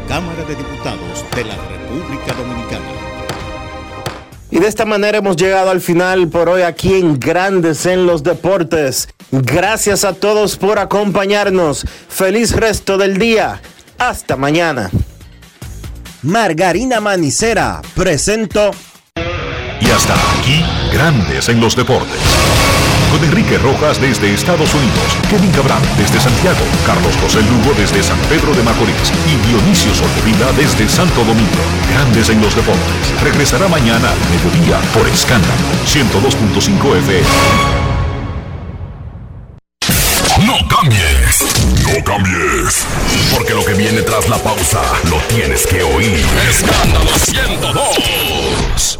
Cámara 0.08 0.44
de 0.44 0.56
Diputados 0.56 1.26
de 1.36 1.44
la 1.44 1.56
República 1.56 2.34
Dominicana. 2.34 2.86
Y 4.52 4.60
de 4.60 4.68
esta 4.68 4.86
manera 4.86 5.18
hemos 5.18 5.36
llegado 5.36 5.72
al 5.72 5.82
final 5.82 6.28
por 6.28 6.48
hoy 6.48 6.62
aquí 6.62 6.94
en 6.94 7.20
Grandes 7.20 7.86
en 7.86 8.06
los 8.06 8.24
Deportes. 8.24 9.10
Gracias 9.32 10.06
a 10.06 10.14
todos 10.14 10.56
por 10.58 10.78
acompañarnos. 10.80 11.86
Feliz 12.08 12.56
resto 12.56 12.98
del 12.98 13.18
día. 13.18 13.62
Hasta 13.98 14.38
mañana. 14.38 14.92
Margarina 16.22 17.02
Manicera 17.02 17.82
presento. 17.96 18.72
Y 19.82 19.90
hasta 19.90 20.14
aquí, 20.40 20.64
Grandes 20.94 21.50
en 21.50 21.60
los 21.60 21.76
Deportes. 21.76 22.22
Enrique 23.24 23.58
Rojas 23.58 24.02
desde 24.02 24.34
Estados 24.34 24.74
Unidos, 24.74 25.18
Kevin 25.30 25.52
Cabral 25.52 25.82
desde 25.98 26.20
Santiago, 26.20 26.60
Carlos 26.86 27.16
José 27.22 27.42
Lugo 27.42 27.74
desde 27.78 28.04
San 28.04 28.18
Pedro 28.30 28.54
de 28.54 28.64
Macorís 28.64 29.12
y 29.26 29.36
Dionisio 29.48 29.94
Solterida 29.94 30.52
desde 30.54 30.90
Santo 30.90 31.24
Domingo. 31.24 31.64
Grandes 31.92 32.30
en 32.30 32.42
los 32.42 32.56
Deportes. 32.56 33.22
Regresará 33.24 33.68
mañana 33.68 34.10
al 34.10 34.20
mediodía 34.30 34.80
por 34.94 35.08
Escándalo 35.08 35.54
102.5 35.86 36.98
FM. 36.98 37.26
No 40.46 40.58
cambies, 40.68 41.46
no 41.88 42.04
cambies, 42.04 42.86
porque 43.34 43.54
lo 43.54 43.64
que 43.64 43.74
viene 43.74 44.02
tras 44.02 44.28
la 44.28 44.38
pausa 44.38 44.82
lo 45.10 45.18
tienes 45.34 45.66
que 45.66 45.82
oír. 45.84 46.26
Escándalo 46.50 47.12
102. 47.18 49.00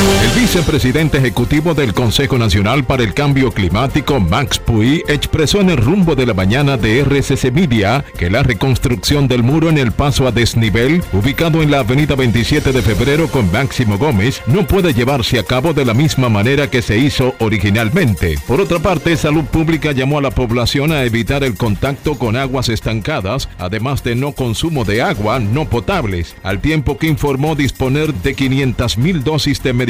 El 0.00 0.40
vicepresidente 0.40 1.18
ejecutivo 1.18 1.74
del 1.74 1.92
Consejo 1.92 2.38
Nacional 2.38 2.84
para 2.84 3.02
el 3.02 3.12
Cambio 3.12 3.52
Climático, 3.52 4.18
Max 4.18 4.58
Puy, 4.58 5.02
expresó 5.08 5.60
en 5.60 5.68
el 5.68 5.76
rumbo 5.76 6.14
de 6.14 6.24
la 6.24 6.32
mañana 6.32 6.78
de 6.78 7.00
RCC 7.00 7.52
Media 7.52 8.02
que 8.16 8.30
la 8.30 8.42
reconstrucción 8.42 9.28
del 9.28 9.42
muro 9.42 9.68
en 9.68 9.76
el 9.76 9.92
paso 9.92 10.26
a 10.26 10.32
desnivel, 10.32 11.02
ubicado 11.12 11.62
en 11.62 11.70
la 11.70 11.80
avenida 11.80 12.14
27 12.14 12.72
de 12.72 12.80
febrero 12.80 13.28
con 13.28 13.52
Máximo 13.52 13.98
Gómez, 13.98 14.40
no 14.46 14.66
puede 14.66 14.94
llevarse 14.94 15.38
a 15.38 15.42
cabo 15.42 15.74
de 15.74 15.84
la 15.84 15.92
misma 15.92 16.30
manera 16.30 16.70
que 16.70 16.80
se 16.80 16.96
hizo 16.96 17.34
originalmente. 17.38 18.38
Por 18.46 18.62
otra 18.62 18.78
parte, 18.78 19.18
Salud 19.18 19.44
Pública 19.44 19.92
llamó 19.92 20.18
a 20.18 20.22
la 20.22 20.30
población 20.30 20.92
a 20.92 21.04
evitar 21.04 21.44
el 21.44 21.56
contacto 21.56 22.16
con 22.16 22.36
aguas 22.36 22.70
estancadas, 22.70 23.50
además 23.58 24.02
de 24.02 24.14
no 24.14 24.32
consumo 24.32 24.86
de 24.86 25.02
agua 25.02 25.40
no 25.40 25.68
potables, 25.68 26.36
al 26.42 26.60
tiempo 26.60 26.96
que 26.96 27.06
informó 27.06 27.54
disponer 27.54 28.14
de 28.14 28.34
500 28.34 28.96
mil 28.96 29.22
dosis 29.22 29.62
de 29.62 29.74
medicamentos 29.74 29.89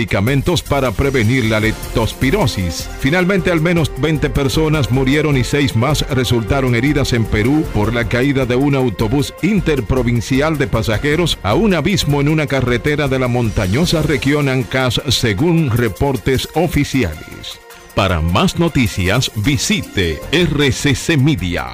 para 0.68 0.92
prevenir 0.92 1.44
la 1.46 1.60
leptospirosis. 1.60 2.88
Finalmente, 3.00 3.50
al 3.50 3.60
menos 3.60 3.90
20 3.98 4.30
personas 4.30 4.90
murieron 4.90 5.36
y 5.36 5.44
6 5.44 5.76
más 5.76 6.08
resultaron 6.10 6.74
heridas 6.74 7.12
en 7.12 7.24
Perú 7.24 7.64
por 7.74 7.94
la 7.94 8.08
caída 8.08 8.46
de 8.46 8.56
un 8.56 8.74
autobús 8.74 9.34
interprovincial 9.42 10.58
de 10.58 10.66
pasajeros 10.66 11.38
a 11.42 11.54
un 11.54 11.74
abismo 11.74 12.20
en 12.20 12.28
una 12.28 12.46
carretera 12.46 13.08
de 13.08 13.18
la 13.18 13.28
montañosa 13.28 14.02
región 14.02 14.48
Ancash, 14.48 14.98
según 15.08 15.70
reportes 15.70 16.48
oficiales. 16.54 17.60
Para 17.94 18.20
más 18.20 18.58
noticias, 18.58 19.30
visite 19.36 20.20
RCC 20.32 21.18
Media. 21.18 21.66